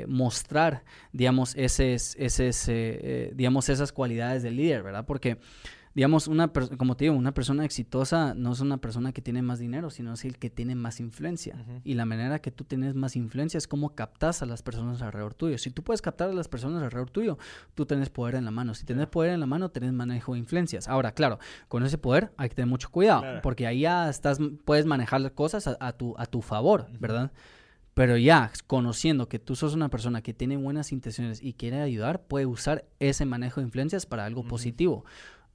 mostrar, 0.06 0.84
digamos, 1.12 1.54
ese, 1.56 1.94
ese, 1.94 3.32
digamos, 3.34 3.68
esas 3.68 3.92
cualidades 3.92 4.42
del 4.42 4.56
líder, 4.56 4.82
¿verdad? 4.82 5.04
Porque 5.04 5.38
digamos, 5.98 6.28
una 6.28 6.52
como 6.76 6.96
te 6.96 7.06
digo, 7.06 7.16
una 7.16 7.34
persona 7.34 7.64
exitosa 7.64 8.32
no 8.32 8.52
es 8.52 8.60
una 8.60 8.76
persona 8.76 9.12
que 9.12 9.20
tiene 9.20 9.42
más 9.42 9.58
dinero, 9.58 9.90
sino 9.90 10.12
es 10.12 10.24
el 10.24 10.38
que 10.38 10.48
tiene 10.48 10.76
más 10.76 11.00
influencia. 11.00 11.66
Y 11.82 11.94
la 11.94 12.04
manera 12.04 12.38
que 12.38 12.52
tú 12.52 12.62
tienes 12.62 12.94
más 12.94 13.16
influencia 13.16 13.58
es 13.58 13.66
cómo 13.66 13.96
captas 13.96 14.40
a 14.40 14.46
las 14.46 14.62
personas 14.62 15.02
alrededor 15.02 15.34
tuyo. 15.34 15.58
Si 15.58 15.72
tú 15.72 15.82
puedes 15.82 16.00
captar 16.00 16.30
a 16.30 16.32
las 16.32 16.46
personas 16.46 16.84
alrededor 16.84 17.10
tuyo, 17.10 17.36
tú 17.74 17.84
tienes 17.84 18.10
poder 18.10 18.36
en 18.36 18.44
la 18.44 18.52
mano. 18.52 18.74
Si 18.74 18.86
tienes 18.86 19.08
poder 19.08 19.32
en 19.32 19.40
la 19.40 19.46
mano, 19.46 19.70
tienes 19.70 19.92
manejo 19.92 20.34
de 20.34 20.38
influencias. 20.38 20.86
Ahora, 20.86 21.10
claro, 21.10 21.40
con 21.66 21.82
ese 21.82 21.98
poder 21.98 22.30
hay 22.36 22.48
que 22.48 22.54
tener 22.54 22.68
mucho 22.68 22.90
cuidado, 22.90 23.24
porque 23.42 23.66
ahí 23.66 23.80
ya 23.80 24.08
estás, 24.08 24.38
puedes 24.64 24.86
manejar 24.86 25.32
cosas 25.32 25.66
a, 25.80 25.92
tu, 25.94 26.14
a 26.16 26.26
tu 26.26 26.42
favor, 26.42 26.86
¿verdad? 27.00 27.32
Pero 27.94 28.16
ya 28.16 28.52
conociendo 28.68 29.28
que 29.28 29.40
tú 29.40 29.56
sos 29.56 29.74
una 29.74 29.88
persona 29.88 30.22
que 30.22 30.32
tiene 30.32 30.56
buenas 30.56 30.92
intenciones 30.92 31.42
y 31.42 31.54
quiere 31.54 31.80
ayudar, 31.80 32.22
puede 32.22 32.46
usar 32.46 32.84
ese 33.00 33.24
manejo 33.24 33.60
de 33.60 33.66
influencias 33.66 34.06
para 34.06 34.24
algo 34.24 34.44
positivo. 34.44 35.04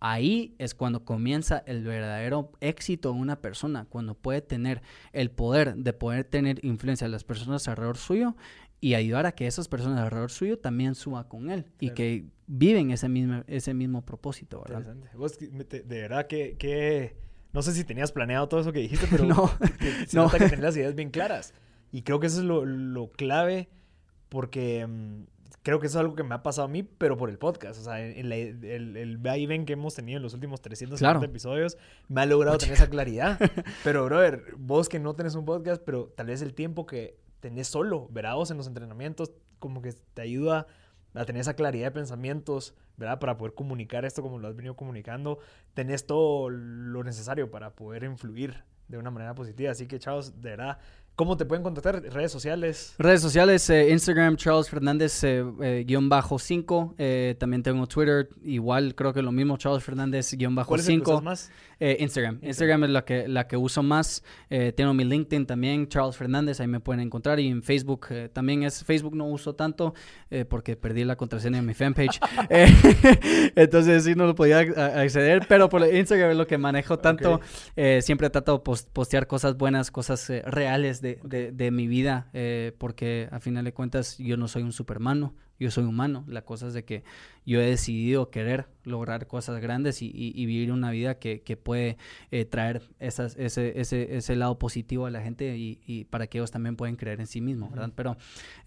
Ahí 0.06 0.54
es 0.58 0.76
cuando 0.76 1.06
comienza 1.06 1.64
el 1.66 1.82
verdadero 1.86 2.52
éxito 2.60 3.14
de 3.14 3.20
una 3.20 3.40
persona, 3.40 3.86
cuando 3.86 4.16
puede 4.16 4.42
tener 4.42 4.82
el 5.14 5.32
poder 5.32 5.78
de 5.78 5.94
poder 5.94 6.26
tener 6.26 6.64
influencia 6.66 7.08
a 7.08 7.10
las 7.10 7.24
personas 7.24 7.70
alrededor 7.70 7.96
suyo 7.96 8.36
y 8.82 8.96
ayudar 8.96 9.26
a 9.26 9.32
que 9.32 9.48
esas 9.48 9.70
personas 9.70 10.02
alrededor 10.02 10.30
suyo 10.30 10.60
también 10.60 10.94
suban 10.96 11.24
con 11.24 11.50
él 11.50 11.72
y 11.80 11.92
que 11.92 12.26
viven 12.48 12.92
ese 12.92 13.08
mismo, 13.08 13.46
ese 13.48 13.74
mismo 13.74 14.04
propósito, 14.04 14.62
¿verdad? 14.68 14.94
Vos, 15.16 15.40
de 15.40 15.84
verdad 15.88 16.28
que, 16.28 17.16
no 17.54 17.62
sé 17.62 17.72
si 17.72 17.86
tenías 17.86 18.12
planeado 18.12 18.50
todo 18.50 18.60
eso 18.60 18.74
que 18.74 18.80
dijiste, 18.80 19.08
pero 19.10 19.24
no, 19.24 19.50
se 20.06 20.18
nota 20.18 20.38
que 20.38 20.50
tenés 20.50 20.60
las 20.60 20.76
ideas 20.76 20.96
bien 20.96 21.12
claras. 21.12 21.54
Y 21.94 22.02
creo 22.02 22.20
que 22.20 22.28
eso 22.28 22.40
es 22.40 22.44
lo, 22.44 22.66
lo 22.66 23.10
clave 23.10 23.70
porque 24.28 24.86
mm, 24.86 25.24
creo 25.64 25.80
que 25.80 25.88
eso 25.88 25.98
es 25.98 26.02
algo 26.02 26.16
que 26.16 26.24
me 26.24 26.36
ha 26.36 26.44
pasado 26.44 26.66
a 26.66 26.68
mí, 26.68 26.84
pero 26.84 27.18
por 27.18 27.30
el 27.30 27.40
podcast. 27.40 27.80
O 27.80 27.84
sea, 27.84 28.00
el, 28.02 28.32
el, 28.32 28.98
el 28.98 29.18
ven 29.18 29.66
que 29.66 29.74
hemos 29.74 29.96
tenido 29.96 30.18
en 30.18 30.24
los 30.24 30.34
últimos 30.34 30.62
350 30.62 31.26
episodios 31.26 31.78
me 32.10 32.22
ha 32.22 32.26
logrado 32.26 32.58
tener 32.58 32.76
esa 32.76 32.90
claridad. 32.90 33.40
pero, 33.84 34.06
brother, 34.06 34.44
vos 34.58 34.90
que 34.90 35.00
no 35.00 35.16
tenés 35.16 35.36
un 35.36 35.46
podcast, 35.46 35.82
pero 35.84 36.14
tal 36.16 36.28
vez 36.28 36.42
el 36.42 36.54
tiempo 36.54 36.86
que 36.86 37.18
tenés 37.40 37.68
solo, 37.68 38.10
vos 38.10 38.52
en 38.52 38.58
los 38.58 38.68
entrenamientos, 38.68 39.32
como 39.60 39.82
que 39.82 39.94
te 40.14 40.22
ayuda 40.22 40.68
a 41.14 41.26
tener 41.26 41.42
esa 41.42 41.56
claridad 41.56 41.88
de 41.88 41.92
pensamientos, 41.92 42.76
¿verdad? 42.98 43.20
Para 43.20 43.38
poder 43.38 43.54
comunicar 43.54 44.04
esto 44.06 44.22
como 44.22 44.40
lo 44.40 44.48
has 44.48 44.56
venido 44.56 44.76
comunicando. 44.76 45.40
Tenés 45.74 46.06
todo 46.06 46.50
lo 46.50 47.04
necesario 47.04 47.52
para 47.52 47.76
poder 47.76 48.04
influir 48.04 48.64
de 48.88 48.98
una 48.98 49.12
manera 49.12 49.36
positiva. 49.36 49.72
Así 49.72 49.88
que, 49.88 50.00
chavos, 50.00 50.42
de 50.42 50.52
verdad, 50.52 50.80
¿Cómo 51.16 51.38
te 51.38 51.46
pueden 51.46 51.62
contactar? 51.62 52.02
¿Redes 52.02 52.32
sociales? 52.32 52.96
Redes 52.98 53.22
sociales, 53.22 53.70
eh, 53.70 53.92
Instagram, 53.92 54.36
Charles 54.36 54.68
Fernández, 54.68 55.24
eh, 55.24 55.46
eh, 55.62 55.84
guion 55.86 56.10
bajo 56.10 56.40
5. 56.40 56.96
también 57.38 57.62
tengo 57.62 57.86
Twitter, 57.86 58.30
igual 58.44 58.96
creo 58.96 59.14
que 59.14 59.22
lo 59.22 59.32
mismo, 59.32 59.58
Charles 59.58 59.84
Fernández, 59.84 60.34
guion 60.34 60.56
bajo 60.56 60.76
5. 60.76 61.22
más? 61.22 61.52
Instagram. 62.00 62.40
Instagram. 62.42 62.84
es 62.86 62.90
la 62.90 63.06
que, 63.06 63.28
la 63.28 63.48
que 63.48 63.58
uso 63.58 63.84
más. 63.84 64.24
tengo 64.76 64.94
mi 64.94 65.04
LinkedIn 65.04 65.46
también, 65.46 65.88
Charles 65.88 66.18
Fernández, 66.18 66.60
ahí 66.60 66.68
me 66.68 66.80
pueden 66.80 67.02
encontrar. 67.02 67.40
Y 67.40 67.48
en 67.48 67.64
Facebook 67.64 68.08
también 68.34 68.64
es, 68.64 68.84
Facebook 68.84 69.16
no 69.16 69.26
uso 69.26 69.56
tanto 69.56 69.94
porque 70.50 70.76
perdí 70.76 71.04
la 71.04 71.16
contraseña 71.16 71.58
de 71.58 71.64
mi 71.64 71.74
fanpage. 71.74 72.20
entonces 73.56 74.04
sí 74.04 74.16
no 74.16 74.26
lo 74.26 74.36
podía 74.36 74.60
acceder, 74.60 75.46
pero 75.48 75.70
por 75.70 75.82
Instagram 75.84 76.32
es 76.32 76.38
lo 76.38 76.48
que 76.48 76.58
manejo 76.58 77.00
tanto. 77.00 77.42
siempre 78.02 78.30
trato 78.30 78.58
de 78.58 78.74
postear 78.94 79.28
cosas 79.28 79.58
buenas, 79.58 79.92
cosas 79.92 80.30
reales 80.46 81.02
de, 81.02 81.20
de, 81.24 81.72
mi 81.72 81.88
vida, 81.88 82.30
eh, 82.34 82.74
porque 82.78 83.28
a 83.32 83.40
final 83.40 83.66
de 83.66 83.74
cuentas 83.74 84.18
yo 84.18 84.38
no 84.38 84.48
soy 84.48 84.64
un 84.64 84.72
supermano, 84.72 85.36
yo 85.60 85.72
soy 85.72 85.84
humano. 85.84 86.24
La 86.28 86.44
cosa 86.44 86.68
es 86.68 86.74
de 86.74 86.84
que 86.84 87.04
yo 87.46 87.62
he 87.62 87.66
decidido 87.66 88.30
querer 88.30 88.68
lograr 88.84 89.28
cosas 89.28 89.62
grandes 89.62 90.02
y, 90.02 90.12
vivir 90.46 90.72
una 90.72 90.92
vida 90.92 91.16
que, 91.16 91.60
puede 91.62 91.98
eh, 92.32 92.46
traer 92.46 92.82
esas, 93.00 93.36
ese, 93.38 93.80
ese, 93.80 94.18
ese, 94.18 94.36
lado 94.36 94.60
positivo 94.60 95.06
a 95.06 95.12
la 95.12 95.22
gente 95.22 95.56
y, 95.58 96.06
para 96.10 96.28
que 96.28 96.38
ellos 96.38 96.52
también 96.52 96.76
puedan 96.76 96.96
creer 96.96 97.20
en 97.20 97.28
sí 97.28 97.42
mismos, 97.42 97.72
¿verdad? 97.72 97.92
Pero 97.96 98.18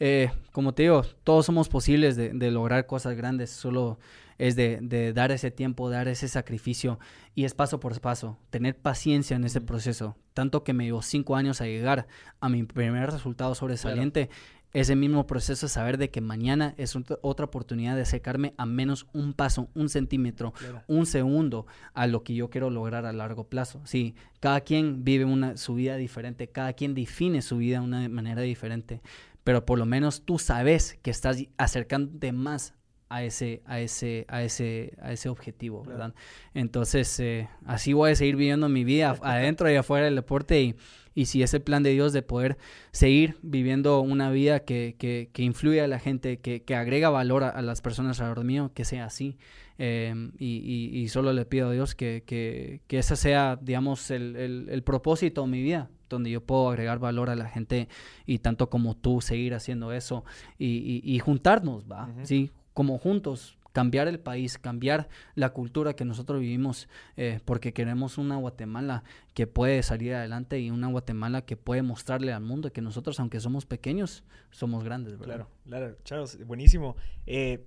eh, 0.01 0.31
como 0.53 0.73
te 0.75 0.85
digo, 0.85 1.03
todos 1.25 1.47
somos 1.47 1.69
posibles 1.69 2.17
de, 2.17 2.31
de 2.31 2.51
lograr 2.51 2.87
cosas 2.87 3.17
grandes, 3.17 3.51
solo 3.51 3.99
es 4.39 4.55
de, 4.57 5.13
dar 5.15 5.33
ese 5.33 5.51
tiempo, 5.51 5.89
dar 5.89 6.09
ese 6.09 6.29
sacrificio 6.29 6.99
y 7.35 7.45
es 7.45 7.55
paso 7.55 7.81
por 7.81 7.99
paso, 8.01 8.39
tener 8.51 8.77
paciencia 8.77 9.37
en 9.37 9.45
ese 9.45 9.61
proceso. 9.61 10.17
Tanto 10.35 10.63
que 10.65 10.75
me 10.75 10.85
llevó 10.85 11.01
cinco 11.01 11.37
años 11.37 11.61
a 11.61 11.67
llegar 11.67 12.07
a 12.41 12.49
mi 12.49 12.63
primer 12.63 13.11
resultado 13.11 13.55
sobresaliente. 13.55 14.29
Ese 14.73 14.95
mismo 14.95 15.27
proceso 15.27 15.67
de 15.67 15.71
saber 15.71 15.97
de 15.97 16.11
que 16.11 16.21
mañana 16.21 16.75
es 16.77 16.97
otra 17.23 17.47
oportunidad 17.47 17.97
de 17.97 18.03
acercarme 18.03 18.53
a 18.59 18.67
menos 18.67 19.07
un 19.13 19.33
paso, 19.33 19.71
un 19.75 19.89
centímetro, 19.89 20.53
un 20.87 21.07
segundo 21.07 21.67
a 21.95 22.07
lo 22.07 22.23
que 22.23 22.35
yo 22.35 22.51
quiero 22.51 22.69
lograr 22.69 23.07
a 23.07 23.13
largo 23.13 23.49
plazo. 23.49 23.81
Sí, 23.85 24.15
cada 24.41 24.61
quien 24.61 25.03
vive 25.05 25.25
una, 25.25 25.57
su 25.57 25.75
vida 25.75 25.97
diferente, 25.97 26.49
cada 26.49 26.75
quien 26.75 26.95
define 26.95 27.41
su 27.41 27.57
vida 27.57 27.79
de 27.79 27.85
una 27.85 28.09
manera 28.09 28.43
diferente, 28.43 29.01
pero 29.45 29.65
por 29.65 29.79
lo 29.79 29.87
menos 29.87 30.23
tú 30.25 30.39
sabes 30.39 30.99
que 31.03 31.11
estás 31.11 31.43
acercándote 31.57 32.33
más 32.33 32.75
a 33.09 33.23
ese, 33.23 33.63
a 33.67 33.81
ese, 33.81 34.25
a 34.29 34.43
ese, 34.43 34.97
a 35.01 35.13
ese 35.13 35.29
objetivo, 35.29 35.85
¿verdad? 35.85 36.15
Entonces, 36.55 37.19
eh, 37.21 37.49
así 37.65 37.93
voy 37.93 38.11
a 38.11 38.17
seguir 38.17 38.37
viviendo 38.37 38.69
mi 38.69 38.85
vida 38.85 39.17
adentro 39.23 39.71
y 39.71 39.77
afuera 39.77 40.07
del 40.07 40.17
deporte 40.17 40.61
y, 40.61 40.75
y 41.17 41.25
si 41.25 41.43
es 41.43 41.55
el 41.55 41.63
plan 41.63 41.83
de 41.83 41.91
Dios 41.91 42.13
de 42.13 42.21
poder 42.21 42.59
seguir 42.93 43.39
viviendo 43.41 44.03
una 44.03 44.31
vida 44.31 44.61
que, 44.61 44.97
que, 44.99 45.31
que 45.33 45.43
influye 45.43 45.81
a 45.81 45.89
la 45.89 45.99
gente, 45.99 46.41
que, 46.41 46.63
que 46.63 46.75
agrega 46.77 47.09
valor 47.09 47.43
a, 47.43 47.63
las 47.63 47.81
personas 47.81 48.21
alrededor 48.21 48.45
mío, 48.45 48.71
que 48.75 48.85
sea 48.85 49.07
así. 49.07 49.39
Em, 49.79 50.33
y, 50.39 50.91
y, 50.93 51.09
solo 51.09 51.33
le 51.33 51.47
pido 51.47 51.71
a 51.71 51.73
Dios 51.73 51.95
que, 51.95 52.23
que, 52.27 52.83
que 52.87 52.99
ese 52.99 53.17
sea, 53.17 53.59
digamos, 53.61 54.11
el, 54.11 54.37
el, 54.37 54.69
el 54.71 54.83
propósito 54.83 55.43
de 55.43 55.49
mi 55.49 55.63
vida, 55.63 55.89
donde 56.11 56.31
yo 56.31 56.43
puedo 56.43 56.69
agregar 56.69 56.99
valor 56.99 57.31
a 57.31 57.35
la 57.35 57.49
gente 57.49 57.89
y 58.27 58.39
tanto 58.39 58.69
como 58.69 58.95
tú 58.95 59.23
seguir 59.23 59.55
haciendo 59.55 59.93
eso 59.93 60.23
y, 60.59 61.01
y, 61.03 61.19
juntarnos, 61.19 61.91
¿va? 61.91 62.11
Sí, 62.25 62.51
como 62.75 62.99
juntos 62.99 63.56
cambiar 63.77 64.09
el 64.09 64.19
país, 64.19 64.57
cambiar 64.57 65.07
la 65.35 65.51
cultura 65.51 65.93
que 65.93 66.07
nosotros 66.07 66.41
vivimos, 66.41 66.89
eh, 67.19 67.41
porque 67.45 67.75
queremos 67.75 68.17
una 68.17 68.37
Guatemala 68.37 69.05
que 69.35 69.47
puede 69.47 69.83
salir 69.83 70.15
adelante 70.15 70.59
y 70.59 70.71
una 70.71 70.87
Guatemala 70.87 71.43
que 71.43 71.59
puede 71.59 71.83
mostrarle 71.83 72.33
al 72.33 72.41
mundo 72.41 72.73
que 72.73 72.81
nosotros, 72.81 73.21
aunque 73.21 73.39
somos 73.39 73.67
pequeños, 73.67 74.25
somos 74.51 74.83
grandes, 74.83 75.19
Claro, 75.19 75.51
claro, 75.67 75.95
Charles, 76.05 76.43
buenísimo. 76.47 76.97
Eh, 77.27 77.67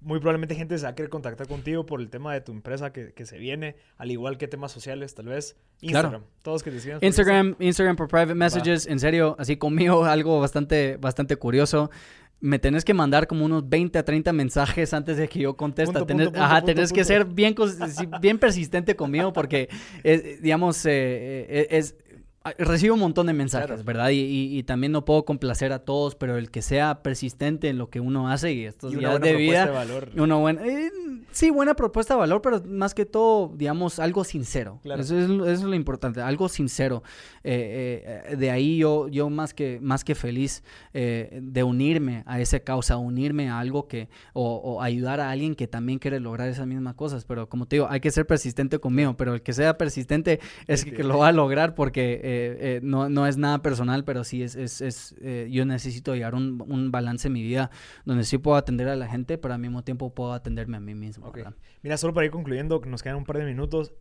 muy 0.00 0.20
probablemente 0.20 0.54
gente 0.54 0.78
se 0.78 0.84
va 0.84 0.90
a 0.90 0.94
querer 0.94 1.10
contactar 1.10 1.48
contigo 1.48 1.84
por 1.84 2.00
el 2.00 2.08
tema 2.08 2.32
de 2.32 2.40
tu 2.40 2.52
empresa 2.52 2.92
que, 2.92 3.26
se 3.26 3.36
viene, 3.36 3.74
al 3.96 4.12
igual 4.12 4.38
que 4.38 4.46
temas 4.46 4.70
sociales, 4.70 5.16
tal 5.16 5.26
vez. 5.26 5.56
Instagram, 5.80 6.22
todos 6.42 6.62
que 6.62 6.70
te 6.70 6.78
sigan. 6.78 7.00
Instagram, 7.02 7.56
Instagram 7.58 7.96
por 7.96 8.06
private 8.06 8.36
messages, 8.36 8.86
en 8.86 9.00
serio, 9.00 9.34
así 9.40 9.56
conmigo, 9.56 10.04
algo 10.04 10.38
bastante, 10.38 10.98
bastante 10.98 11.34
curioso 11.34 11.90
me 12.40 12.58
tenés 12.58 12.84
que 12.84 12.94
mandar 12.94 13.26
como 13.26 13.44
unos 13.44 13.68
20 13.68 13.98
a 13.98 14.04
30 14.04 14.32
mensajes 14.32 14.94
antes 14.94 15.16
de 15.16 15.28
que 15.28 15.40
yo 15.40 15.56
conteste. 15.56 16.00
tenés, 16.04 16.28
ajá, 16.34 16.62
tenés 16.62 16.92
que 16.92 17.04
ser 17.04 17.24
bien, 17.24 17.54
bien 18.20 18.38
persistente 18.38 18.94
conmigo 18.94 19.32
porque, 19.32 19.68
digamos, 20.40 20.84
eh, 20.86 21.46
eh, 21.48 21.66
es, 21.70 21.96
recibo 22.58 22.94
un 22.94 23.00
montón 23.00 23.26
de 23.26 23.32
mensajes, 23.32 23.84
¿verdad? 23.84 24.10
Y, 24.12 24.62
también 24.64 24.92
no 24.92 25.04
puedo 25.04 25.24
complacer 25.24 25.72
a 25.72 25.78
todos, 25.78 26.14
pero 26.14 26.36
el 26.36 26.50
que 26.50 26.62
sea 26.62 27.02
persistente 27.02 27.68
en 27.68 27.78
lo 27.78 27.90
que 27.90 28.00
uno 28.00 28.28
hace 28.28 28.52
y 28.52 28.64
estos 28.64 28.92
días 28.92 29.20
de 29.20 29.34
vida. 29.34 29.66
De 29.66 29.72
valor. 29.72 30.10
Uno 30.16 30.40
buena, 30.40 30.66
eh, 30.66 30.90
sí, 31.32 31.50
buena 31.50 31.74
propuesta 31.74 32.14
de 32.14 32.20
valor, 32.20 32.42
pero 32.42 32.62
más 32.66 32.94
que 32.94 33.06
todo, 33.06 33.52
digamos, 33.56 33.98
algo 33.98 34.24
sincero. 34.24 34.80
Eso, 34.84 35.18
es, 35.18 35.24
eso, 35.24 35.46
es, 35.46 35.62
lo 35.62 35.74
importante, 35.74 36.20
algo 36.20 36.48
sincero. 36.48 37.02
Eh, 37.44 38.24
eh, 38.30 38.36
de 38.36 38.50
ahí 38.50 38.78
yo, 38.78 39.08
yo 39.08 39.30
más 39.30 39.54
que, 39.54 39.78
más 39.80 40.04
que 40.04 40.14
feliz 40.14 40.62
de 40.92 41.62
unirme 41.62 42.24
a 42.26 42.40
esa 42.40 42.60
causa, 42.60 42.96
unirme 42.96 43.48
a 43.48 43.58
algo 43.58 43.86
que, 43.88 44.08
o, 44.32 44.82
ayudar 44.82 45.20
a 45.20 45.30
alguien 45.30 45.54
que 45.54 45.66
también 45.66 45.98
quiere 45.98 46.20
lograr 46.20 46.48
esas 46.48 46.66
mismas 46.66 46.94
cosas. 46.94 47.24
Pero 47.24 47.48
como 47.48 47.66
te 47.66 47.76
digo, 47.76 47.86
hay 47.88 48.00
que 48.00 48.10
ser 48.10 48.26
persistente 48.26 48.78
conmigo, 48.78 49.16
pero 49.16 49.34
el 49.34 49.42
que 49.42 49.52
sea 49.52 49.78
persistente 49.78 50.40
es 50.66 50.84
que, 50.84 50.92
que 50.92 51.04
lo 51.04 51.18
va 51.18 51.28
a 51.28 51.32
lograr 51.32 51.74
porque 51.74 52.20
eh, 52.58 52.80
no, 52.82 53.08
no, 53.08 53.26
es 53.26 53.36
nada 53.36 53.62
personal, 53.62 54.04
pero 54.04 54.24
sí 54.24 54.42
es, 54.42 54.56
es, 54.56 54.80
es 54.80 55.14
eh, 55.20 55.48
yo 55.50 55.64
necesito 55.64 56.14
llegar 56.14 56.34
a 56.34 56.36
un, 56.36 56.64
un, 56.66 56.90
balance 56.90 57.28
en 57.28 57.34
mi 57.34 57.42
vida 57.42 57.70
donde 58.04 58.24
sí 58.24 58.38
puedo 58.38 58.56
atender 58.56 58.88
a 58.88 58.96
la 58.96 59.08
gente, 59.08 59.38
pero 59.38 59.54
al 59.54 59.60
mismo 59.60 59.82
tiempo 59.82 60.14
puedo 60.14 60.32
atenderme 60.32 60.76
a 60.76 60.80
mí 60.80 60.94
mismo. 60.94 61.32
Mira, 61.82 61.96
solo 61.96 62.14
para 62.14 62.26
ir 62.26 62.32
concluyendo, 62.32 62.80
nos 62.86 63.02
quedan 63.02 63.16
un 63.16 63.24
par 63.24 63.38
de 63.38 63.44
minutos. 63.44 63.92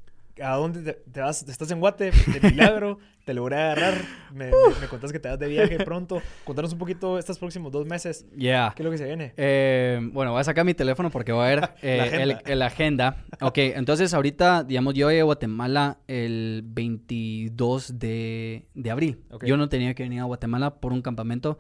¿A 0.42 0.56
dónde 0.56 0.94
te, 0.94 1.22
vas? 1.22 1.48
¿Estás 1.48 1.72
en 1.72 1.80
Guate? 1.80 2.12
De 2.12 2.52
milagro, 2.52 3.00
te 3.26 3.34
logré 3.34 3.56
agarrar. 3.58 3.96
Me, 4.34 4.46
me, 4.46 4.88
contás 4.88 5.12
que 5.12 5.20
te 5.20 5.30
vas 5.30 5.40
de 5.40 5.48
viaje 5.48 5.78
pronto. 5.84 6.22
Contanos 6.44 6.74
un 6.74 6.80
poquito 6.80 7.18
estos 7.18 7.40
próximos 7.40 7.72
dos 7.72 7.86
meses. 7.86 8.26
Ya. 8.36 8.74
¿Qué 8.76 8.84
es 8.84 8.86
lo 8.86 8.92
que 8.92 8.98
se 8.98 9.06
viene? 9.06 9.34
Eh, 9.38 10.00
bueno, 10.14 10.32
voy 10.32 10.42
a 10.42 10.44
sacar 10.44 10.66
mi 10.66 10.74
teléfono 10.74 11.10
porque 11.10 11.32
voy 11.32 11.46
a 11.46 11.50
ver 11.50 11.70
eh, 11.82 12.56
la, 12.56 12.66
agenda. 12.66 13.26
Ok, 13.42 13.58
entonces 13.58 14.14
ahorita, 14.14 14.64
digamos, 14.64 14.94
yo 14.94 15.10
llegué 15.10 15.22
a 15.22 15.26
Guatemala 15.26 16.00
el 16.08 16.62
22 16.66 18.00
de, 18.00 18.68
de 18.74 18.92
abril. 18.92 19.24
Yo 19.44 19.58
no 19.58 19.70
tenía 19.70 19.94
que 19.94 20.04
venir 20.04 20.20
a 20.20 20.26
Guatemala 20.26 20.76
por 20.76 20.94
un 20.94 21.02
campamento, 21.02 21.58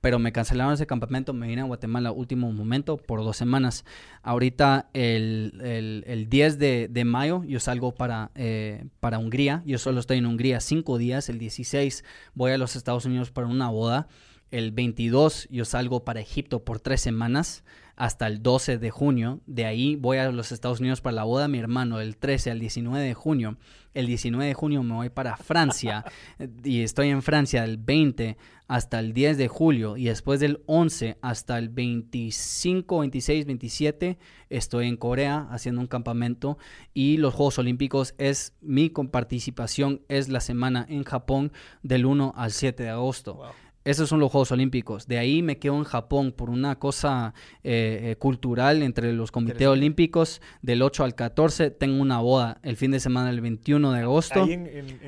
pero 0.00 0.18
me 0.18 0.32
cancelaron 0.32 0.72
ese 0.72 0.86
campamento, 0.86 1.32
me 1.32 1.46
vine 1.46 1.62
a 1.62 1.64
Guatemala 1.64 2.12
último 2.12 2.52
momento 2.52 2.96
por 2.96 3.20
dos 3.20 3.36
semanas. 3.36 3.84
Ahorita 4.22 4.88
el, 4.94 5.60
el, 5.62 6.04
el 6.06 6.28
10 6.28 6.58
de, 6.58 6.88
de, 6.88 7.04
mayo 7.04 7.42
yo 7.44 7.60
salgo 7.60 7.92
para, 7.92 8.30
eh, 8.34 8.84
para 9.00 9.18
Hungría, 9.18 9.62
yo 9.66 9.78
solo 9.78 10.00
estoy 10.00 10.18
en 10.18 10.26
Hungría 10.26 10.60
cinco 10.60 10.98
días, 10.98 11.28
el 11.28 11.38
16 11.38 12.04
voy 12.34 12.52
a 12.52 12.58
los 12.58 12.76
Estados 12.76 13.04
Unidos 13.04 13.30
para 13.30 13.46
una 13.46 13.68
boda, 13.68 14.08
el 14.50 14.72
22 14.72 15.48
yo 15.50 15.64
salgo 15.64 16.04
para 16.04 16.20
Egipto 16.20 16.64
por 16.64 16.80
tres 16.80 17.00
semanas 17.00 17.62
hasta 18.00 18.26
el 18.26 18.42
12 18.42 18.78
de 18.78 18.90
junio. 18.90 19.40
De 19.44 19.66
ahí 19.66 19.94
voy 19.94 20.16
a 20.16 20.32
los 20.32 20.52
Estados 20.52 20.80
Unidos 20.80 21.02
para 21.02 21.16
la 21.16 21.24
boda 21.24 21.42
de 21.42 21.48
mi 21.48 21.58
hermano 21.58 21.98
del 21.98 22.16
13 22.16 22.50
al 22.50 22.58
19 22.58 23.04
de 23.04 23.12
junio. 23.12 23.58
El 23.92 24.06
19 24.06 24.46
de 24.46 24.54
junio 24.54 24.82
me 24.82 24.94
voy 24.94 25.10
para 25.10 25.36
Francia 25.36 26.06
y 26.64 26.80
estoy 26.80 27.10
en 27.10 27.20
Francia 27.20 27.60
del 27.60 27.76
20 27.76 28.38
hasta 28.68 29.00
el 29.00 29.12
10 29.12 29.36
de 29.36 29.48
julio 29.48 29.98
y 29.98 30.04
después 30.04 30.40
del 30.40 30.62
11 30.64 31.18
hasta 31.20 31.58
el 31.58 31.68
25, 31.68 33.00
26, 33.00 33.44
27 33.44 34.18
estoy 34.48 34.86
en 34.86 34.96
Corea 34.96 35.46
haciendo 35.50 35.82
un 35.82 35.86
campamento 35.86 36.56
y 36.94 37.18
los 37.18 37.34
Juegos 37.34 37.58
Olímpicos 37.58 38.14
es 38.16 38.54
mi 38.62 38.88
participación 38.88 40.00
es 40.08 40.30
la 40.30 40.40
semana 40.40 40.86
en 40.88 41.04
Japón 41.04 41.52
del 41.82 42.06
1 42.06 42.32
al 42.34 42.52
7 42.52 42.82
de 42.82 42.88
agosto. 42.88 43.42
Esos 43.84 44.10
son 44.10 44.20
los 44.20 44.30
Juegos 44.30 44.52
Olímpicos. 44.52 45.06
De 45.06 45.18
ahí 45.18 45.42
me 45.42 45.58
quedo 45.58 45.76
en 45.76 45.84
Japón 45.84 46.32
por 46.32 46.50
una 46.50 46.78
cosa 46.78 47.32
eh, 47.64 48.10
eh, 48.10 48.16
cultural 48.16 48.82
entre 48.82 49.12
los 49.12 49.32
comités 49.32 49.66
olímpicos. 49.66 50.42
Del 50.60 50.82
8 50.82 51.04
al 51.04 51.14
14 51.14 51.70
tengo 51.70 52.00
una 52.00 52.20
boda 52.20 52.58
el 52.62 52.76
fin 52.76 52.90
de 52.90 53.00
semana 53.00 53.30
del 53.30 53.40
21 53.40 53.92
de 53.92 54.00
agosto. 54.00 54.46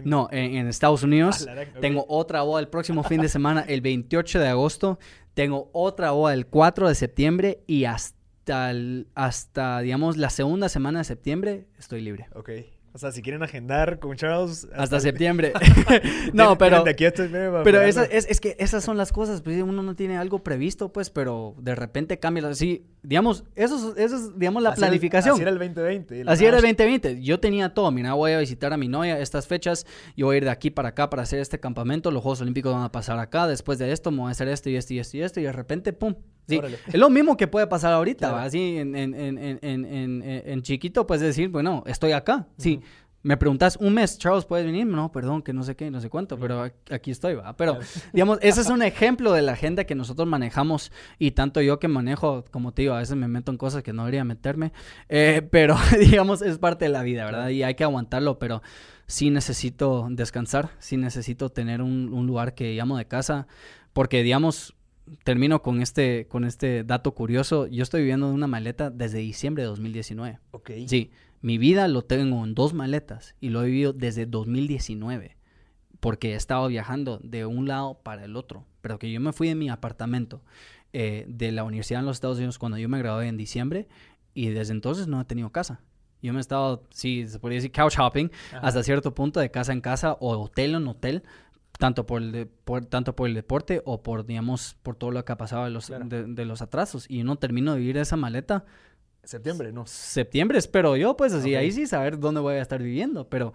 No, 0.05 0.29
en, 0.33 0.67
Estados 0.69 1.03
Unidos. 1.03 1.47
Ah, 1.49 1.65
tengo 1.81 2.07
otra 2.09 2.43
boda 2.43 2.61
el 2.61 2.69
próximo 2.69 3.03
fin 3.03 3.21
de 3.21 3.29
semana, 3.29 3.61
el 3.61 3.83
28 3.83 4.41
de 4.41 4.49
agosto. 4.49 4.99
Tengo 5.35 5.69
otra 5.73 6.13
boda 6.13 6.33
el 6.33 6.47
4 6.47 6.89
de 6.89 6.95
septiembre 6.95 7.61
y 7.67 7.85
hasta, 7.85 8.73
hasta 9.15 9.81
digamos, 9.81 10.17
la 10.17 10.31
segunda 10.31 10.71
semana 10.71 11.01
de 11.01 11.05
septiembre 11.05 11.67
estoy 11.79 12.01
libre. 12.01 12.29
Ok. 12.35 12.51
O 12.95 12.99
sea, 12.99 13.11
si 13.11 13.23
quieren 13.23 13.43
agendar 13.43 13.99
con 13.99 14.17
Charles... 14.17 14.69
Hasta, 14.75 15.01
septiembre. 15.01 15.55
no, 16.35 16.59
pero... 16.59 16.85
pero 17.65 17.81
es, 17.81 18.41
que 18.41 18.55
esas 18.59 18.85
son 18.85 18.99
las 18.99 19.13
cosas. 19.13 19.41
Pues 19.41 19.63
uno 19.63 19.83
no 19.83 19.97
tiene 19.97 20.19
algo 20.19 20.43
previsto, 20.43 20.93
pues, 20.93 21.09
pero 21.09 21.55
de 21.59 21.75
repente 21.75 22.19
cambia. 22.19 22.47
Así, 22.49 22.85
digamos, 23.03 23.45
eso, 23.57 23.95
eso 23.97 24.17
es, 24.17 24.39
digamos, 24.39 24.63
la 24.63 24.75
planificación. 24.75 25.33
así 25.33 25.43
era 25.43 25.51
el 25.51 25.59
2020. 25.59 26.25
Así 26.27 26.45
era 26.45 26.59
el 26.59 26.63
2020. 26.63 27.23
Yo 27.23 27.41
tenía 27.41 27.73
todo. 27.73 27.91
Mira, 27.91 28.13
voy 28.13 28.33
a 28.33 28.39
visitar 28.39 28.75
a 28.75 28.77
mi 28.77 28.89
novia 28.89 29.19
estas 29.19 29.47
fechas. 29.47 29.87
Yo 30.15 30.27
voy 30.27 30.35
a 30.35 30.37
ir 30.39 30.45
de 30.45 30.51
aquí 30.51 30.71
para 30.71 30.91
acá 30.91 31.09
para 31.09 31.23
hacer 31.23 31.41
este 31.41 31.59
campamento. 31.59 32.11
Los 32.11 32.23
Juegos 32.23 32.43
Olímpicos 32.43 32.75
van 32.75 32.83
a 32.83 32.93
pasar 32.93 33.19
acá. 33.19 33.47
Después 33.47 33.79
de 33.79 33.91
esto 33.91 34.11
me 34.11 34.19
voy 34.19 34.29
a 34.29 34.33
hacer 34.33 34.49
esto 34.49 34.69
y 34.69 34.77
esto 34.77 34.93
y 34.93 34.99
esto 34.99 35.17
y 35.17 35.23
esto. 35.23 35.41
Y 35.41 35.45
de 35.45 35.53
repente, 35.53 35.95
pum, 35.95 36.15
Sí, 36.49 36.61
es 36.87 36.95
lo 36.95 37.09
mismo 37.09 37.37
que 37.37 37.47
puede 37.47 37.67
pasar 37.67 37.93
ahorita, 37.93 38.43
así 38.43 38.79
en, 38.79 38.97
en, 38.97 39.15
en, 39.15 40.23
en, 40.25 40.63
chiquito 40.63 41.07
puedes 41.07 41.23
decir, 41.23 41.49
bueno, 41.49 41.85
estoy 41.87 42.13
acá, 42.13 42.47
sí. 42.57 42.81
Me 43.25 43.37
preguntas 43.37 43.79
un 43.81 43.95
mes, 43.95 44.19
Charles, 44.19 44.45
¿puedes 44.45 44.67
venir? 44.67 44.85
No, 44.85 45.13
perdón, 45.13 45.43
que 45.43 45.53
no 45.53 45.63
sé 45.63 45.77
qué, 45.77 45.93
no 45.93 46.01
sé 46.01 46.11
cuánto, 46.11 46.37
pero 46.41 46.69
aquí 46.91 47.13
estoy, 47.13 47.37
va. 47.37 47.57
Pero, 47.57 47.79
digamos, 48.13 48.39
ese 48.43 48.63
es 48.63 48.67
un 48.71 48.83
ejemplo 48.83 49.33
de 49.33 49.43
la 49.43 49.53
agenda 49.53 49.85
que 49.85 49.95
nosotros 49.95 50.27
manejamos 50.27 50.91
y 51.21 51.31
tanto 51.31 51.61
yo 51.61 51.79
que 51.79 51.87
manejo, 51.87 52.45
como 52.51 52.73
te 52.73 52.83
digo, 52.83 52.95
a 52.95 52.99
veces 52.99 53.15
me 53.15 53.29
meto 53.29 53.53
en 53.53 53.59
cosas 53.59 53.85
que 53.85 53.93
no 53.93 54.03
debería 54.03 54.25
meterme, 54.25 54.73
eh, 55.09 55.47
pero, 55.53 55.77
digamos, 56.01 56.43
es 56.43 56.59
parte 56.59 56.87
de 56.87 56.89
la 56.89 57.05
vida, 57.05 57.25
¿verdad? 57.25 57.51
Y 57.51 57.63
hay 57.63 57.77
que 57.77 57.85
aguantarlo, 57.85 58.41
pero 58.41 58.61
sí 59.07 59.31
necesito 59.31 60.09
descansar, 60.11 60.71
sí 60.81 60.97
necesito 60.97 61.49
tener 61.49 61.81
un, 61.81 62.13
un 62.13 62.27
lugar 62.27 62.55
que 62.55 62.75
llamo 62.75 62.99
de 62.99 63.05
casa, 63.05 63.47
porque, 63.93 64.25
digamos, 64.25 64.75
termino 65.25 65.63
con 65.63 65.83
este, 65.83 66.27
con 66.29 66.45
este 66.45 66.85
dato 66.85 67.13
curioso. 67.15 67.67
Yo 67.67 67.83
estoy 67.83 68.03
viviendo 68.03 68.29
en 68.29 68.35
una 68.35 68.47
maleta 68.47 68.91
desde 68.91 69.19
diciembre 69.19 69.63
de 69.63 69.69
2019. 69.69 70.39
Ok. 70.53 70.71
Sí, 70.87 71.11
mi 71.41 71.59
vida 71.59 71.89
lo 71.89 72.03
tengo 72.03 72.45
en 72.45 72.55
dos 72.55 72.75
maletas 72.75 73.35
y 73.41 73.51
lo 73.51 73.63
he 73.63 73.67
vivido 73.67 73.93
desde 73.93 74.27
2019 74.27 75.37
porque 76.03 76.33
he 76.33 76.35
estado 76.35 76.67
viajando 76.67 77.21
de 77.23 77.47
un 77.47 77.69
lado 77.69 77.95
para 78.03 78.25
el 78.25 78.37
otro. 78.37 78.67
Pero 78.81 78.99
que 78.99 79.13
yo 79.13 79.21
me 79.21 79.33
fui 79.33 79.47
de 79.47 79.55
mi 79.55 79.71
apartamento 79.71 80.43
eh, 80.93 81.25
de 81.29 81.53
la 81.53 81.63
universidad 81.63 82.01
en 82.01 82.07
los 82.07 82.17
Estados 82.17 82.39
Unidos 82.39 82.59
cuando 82.59 82.77
yo 82.77 82.89
me 82.89 82.99
gradué 82.99 83.29
en 83.29 83.37
diciembre 83.37 83.89
y 84.35 84.49
desde 84.49 84.73
entonces 84.73 85.07
no 85.07 85.21
he 85.21 85.25
tenido 85.25 85.51
casa. 85.51 85.81
Yo 86.21 86.33
me 86.33 86.39
he 86.39 86.41
estado, 86.41 86.85
sí, 86.91 87.27
se 87.29 87.39
podría 87.39 87.59
decir 87.59 87.73
couch 87.73 87.99
hopping 87.99 88.31
hasta 88.61 88.83
cierto 88.83 89.15
punto 89.15 89.41
de 89.41 89.51
casa 89.51 89.73
en 89.73 89.81
casa 89.81 90.15
o 90.15 90.37
hotel 90.37 90.75
en 90.75 90.87
hotel, 90.87 91.23
tanto 91.79 92.07
por 92.07 92.23
el, 92.23 92.49
tanto 92.89 93.17
por 93.17 93.29
el 93.29 93.35
deporte 93.35 93.83
o 93.85 94.03
por, 94.03 94.27
digamos, 94.27 94.77
por 94.83 94.97
todo 94.97 95.11
lo 95.11 95.25
que 95.25 95.33
ha 95.33 95.37
pasado 95.37 95.65
de 95.65 95.71
los, 95.71 95.89
de, 95.89 96.45
los 96.45 96.63
atrasos. 96.63 97.07
Y 97.09 97.23
no 97.25 97.37
termino 97.37 97.73
de 97.73 97.81
vivir 97.81 97.97
esa 97.97 98.17
maleta. 98.17 98.65
Septiembre, 99.25 99.73
¿no? 99.73 99.87
Septiembre, 99.87 100.59
espero 100.59 100.97
yo, 100.97 101.17
pues 101.17 101.33
así, 101.33 101.55
ahí 101.55 101.71
sí 101.71 101.87
saber 101.87 102.19
dónde 102.19 102.41
voy 102.41 102.55
a 102.55 102.63
estar 102.63 102.83
viviendo, 102.83 103.29
pero 103.29 103.53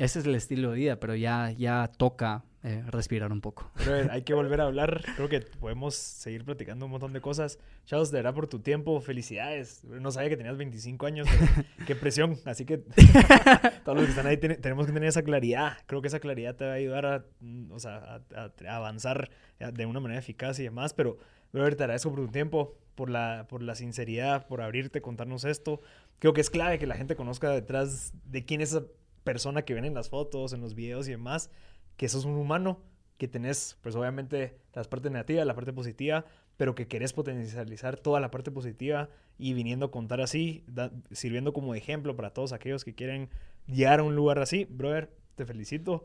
ese 0.00 0.20
es 0.20 0.24
el 0.24 0.34
estilo 0.34 0.70
de 0.70 0.76
vida, 0.76 0.96
pero 0.96 1.14
ya, 1.14 1.50
ya 1.50 1.90
toca 1.94 2.42
eh, 2.62 2.82
respirar 2.88 3.32
un 3.32 3.42
poco. 3.42 3.70
Pero 3.84 4.10
hay 4.10 4.22
que 4.22 4.32
volver 4.32 4.62
a 4.62 4.64
hablar. 4.64 5.02
Creo 5.16 5.28
que 5.28 5.40
podemos 5.40 5.94
seguir 5.94 6.44
platicando 6.44 6.86
un 6.86 6.90
montón 6.90 7.12
de 7.12 7.20
cosas. 7.20 7.58
Charles, 7.84 8.10
de 8.10 8.18
verdad 8.18 8.34
por 8.34 8.48
tu 8.48 8.60
tiempo. 8.60 9.00
Felicidades. 9.00 9.84
No 9.84 10.10
sabía 10.10 10.30
que 10.30 10.36
tenías 10.38 10.56
25 10.56 11.06
años. 11.06 11.28
qué 11.86 11.94
presión. 11.94 12.38
Así 12.46 12.64
que 12.64 12.78
todos 13.84 13.96
los 13.96 14.04
que 14.04 14.10
están 14.10 14.26
ahí 14.26 14.38
tenemos 14.38 14.86
que 14.86 14.92
tener 14.92 15.08
esa 15.08 15.22
claridad. 15.22 15.78
Creo 15.86 16.00
que 16.00 16.08
esa 16.08 16.20
claridad 16.20 16.56
te 16.56 16.64
va 16.64 16.72
a 16.72 16.74
ayudar 16.74 17.06
a, 17.06 17.24
mm, 17.40 17.72
o 17.72 17.78
sea, 17.78 18.22
a, 18.34 18.76
avanzar 18.76 19.30
de 19.58 19.86
una 19.86 20.00
manera 20.00 20.18
eficaz 20.18 20.58
y 20.60 20.62
demás. 20.62 20.94
Pero, 20.94 21.18
brother, 21.52 21.76
te 21.76 21.84
agradezco 21.84 22.10
por 22.10 22.26
tu 22.26 22.32
tiempo, 22.32 22.74
por 22.94 23.10
la, 23.10 23.46
por 23.48 23.62
la 23.62 23.74
sinceridad, 23.74 24.46
por 24.46 24.62
abrirte, 24.62 25.02
contarnos 25.02 25.44
esto. 25.44 25.80
Creo 26.18 26.34
que 26.34 26.42
es 26.42 26.50
clave 26.50 26.78
que 26.78 26.86
la 26.86 26.96
gente 26.96 27.16
conozca 27.16 27.50
detrás 27.50 28.12
de 28.24 28.44
quién 28.44 28.60
es 28.60 28.72
esa 28.72 28.84
persona 29.24 29.62
que 29.62 29.74
ven 29.74 29.84
en 29.84 29.94
las 29.94 30.08
fotos, 30.08 30.52
en 30.52 30.60
los 30.60 30.74
videos 30.74 31.08
y 31.08 31.12
demás, 31.12 31.50
que 31.96 32.08
sos 32.08 32.24
un 32.24 32.34
humano, 32.34 32.80
que 33.18 33.28
tenés, 33.28 33.76
pues 33.82 33.94
obviamente, 33.96 34.58
las 34.72 34.88
partes 34.88 35.12
negativas, 35.12 35.46
la 35.46 35.54
parte 35.54 35.72
positiva, 35.72 36.24
pero 36.56 36.74
que 36.74 36.88
querés 36.88 37.12
potencializar 37.12 37.98
toda 37.98 38.20
la 38.20 38.30
parte 38.30 38.50
positiva 38.50 39.10
y 39.38 39.54
viniendo 39.54 39.86
a 39.86 39.90
contar 39.90 40.20
así, 40.20 40.64
sirviendo 41.10 41.52
como 41.52 41.74
ejemplo 41.74 42.16
para 42.16 42.30
todos 42.30 42.52
aquellos 42.52 42.84
que 42.84 42.94
quieren 42.94 43.30
llegar 43.66 44.00
a 44.00 44.02
un 44.02 44.14
lugar 44.14 44.38
así. 44.38 44.66
Brother, 44.68 45.10
te 45.36 45.46
felicito 45.46 46.04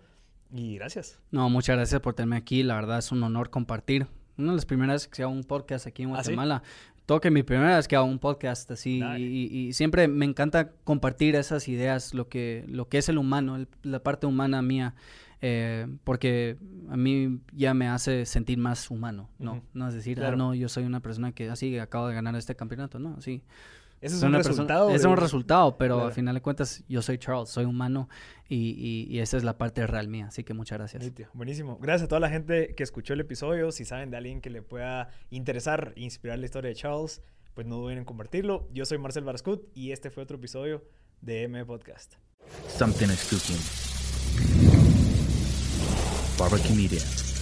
y 0.51 0.75
gracias. 0.75 1.19
No, 1.31 1.49
muchas 1.49 1.75
gracias 1.75 2.01
por 2.01 2.13
tenerme 2.13 2.37
aquí. 2.37 2.63
La 2.63 2.75
verdad 2.75 2.99
es 2.99 3.11
un 3.11 3.23
honor 3.23 3.49
compartir. 3.49 4.07
Una 4.37 4.51
de 4.51 4.55
las 4.55 4.65
primeras 4.65 5.07
que 5.07 5.23
hago 5.23 5.31
un 5.31 5.43
podcast 5.43 5.87
aquí 5.87 6.03
en 6.03 6.15
¿Ah, 6.15 6.23
Guatemala 7.05 7.15
toque 7.15 7.31
mi 7.31 7.43
primera 7.43 7.75
vez 7.75 7.87
que 7.87 7.95
hago 7.95 8.05
un 8.05 8.19
podcast 8.19 8.69
así 8.71 9.01
y, 9.17 9.73
siempre 9.73 10.07
me 10.07 10.25
encanta 10.25 10.71
compartir 10.83 11.35
esas 11.35 11.67
ideas, 11.67 12.13
lo 12.13 12.27
que, 12.29 12.65
lo 12.67 12.87
que 12.89 12.97
es 12.97 13.09
el 13.09 13.17
humano, 13.17 13.65
la 13.83 13.99
parte 13.99 14.25
humana 14.27 14.61
mía, 14.61 14.95
eh, 15.41 15.87
porque 16.03 16.57
a 16.89 16.97
mí 16.97 17.39
ya 17.53 17.73
me 17.73 17.87
hace 17.87 18.25
sentir 18.25 18.57
más 18.57 18.89
humano, 18.89 19.29
¿no? 19.37 19.63
No 19.73 19.87
es 19.87 19.93
decir, 19.93 20.23
ah, 20.23 20.35
no, 20.35 20.55
yo 20.55 20.69
soy 20.69 20.83
una 20.83 20.99
persona 20.99 21.31
que 21.31 21.49
así 21.49 21.77
acabo 21.77 22.07
de 22.07 22.15
ganar 22.15 22.35
este 22.35 22.55
campeonato, 22.55 22.99
no, 22.99 23.21
sí. 23.21 23.43
Ese 24.05 24.17
es 24.17 24.23
un 24.23 24.33
resultado. 24.33 24.89
es 24.91 25.03
un 25.03 25.17
resultado, 25.17 25.77
pero 25.77 26.05
al 26.05 26.11
final 26.11 26.35
de 26.35 26.41
cuentas 26.41 26.83
yo 26.87 27.01
soy 27.01 27.17
Charles, 27.17 27.49
soy 27.49 27.65
humano 27.65 28.07
y, 28.47 29.07
y, 29.09 29.19
esa 29.19 29.37
es 29.37 29.43
la 29.43 29.57
parte 29.57 29.87
real 29.87 30.07
mía. 30.07 30.27
Así 30.27 30.43
que 30.43 30.53
muchas 30.53 30.77
gracias. 30.77 31.11
Buenísimo. 31.33 31.79
Gracias 31.81 32.03
a 32.03 32.07
toda 32.07 32.19
la 32.19 32.29
gente 32.29 32.75
que 32.75 32.83
escuchó 32.83 33.13
el 33.13 33.21
episodio. 33.21 33.71
Si 33.71 33.83
saben 33.83 34.11
de 34.11 34.17
alguien 34.17 34.41
que 34.41 34.51
le 34.51 34.61
pueda 34.61 35.09
interesar 35.31 35.93
e 35.95 36.01
inspirar 36.01 36.37
la 36.37 36.45
historia 36.45 36.69
de 36.69 36.75
Charles, 36.75 37.23
pues 37.55 37.65
no 37.65 37.77
duden 37.77 37.97
en 37.97 38.05
compartirlo. 38.05 38.67
Yo 38.71 38.85
soy 38.85 38.99
Marcel 38.99 39.23
Barascut 39.23 39.67
y 39.73 39.91
este 39.91 40.11
fue 40.11 40.21
otro 40.21 40.37
episodio 40.37 40.83
de 41.21 41.43
M 41.43 41.65
Podcast. 41.65 42.13
Something 42.67 43.07
is 43.07 43.23
cooking. 43.27 43.57
Barbecue 46.37 46.75
Media. 46.75 47.34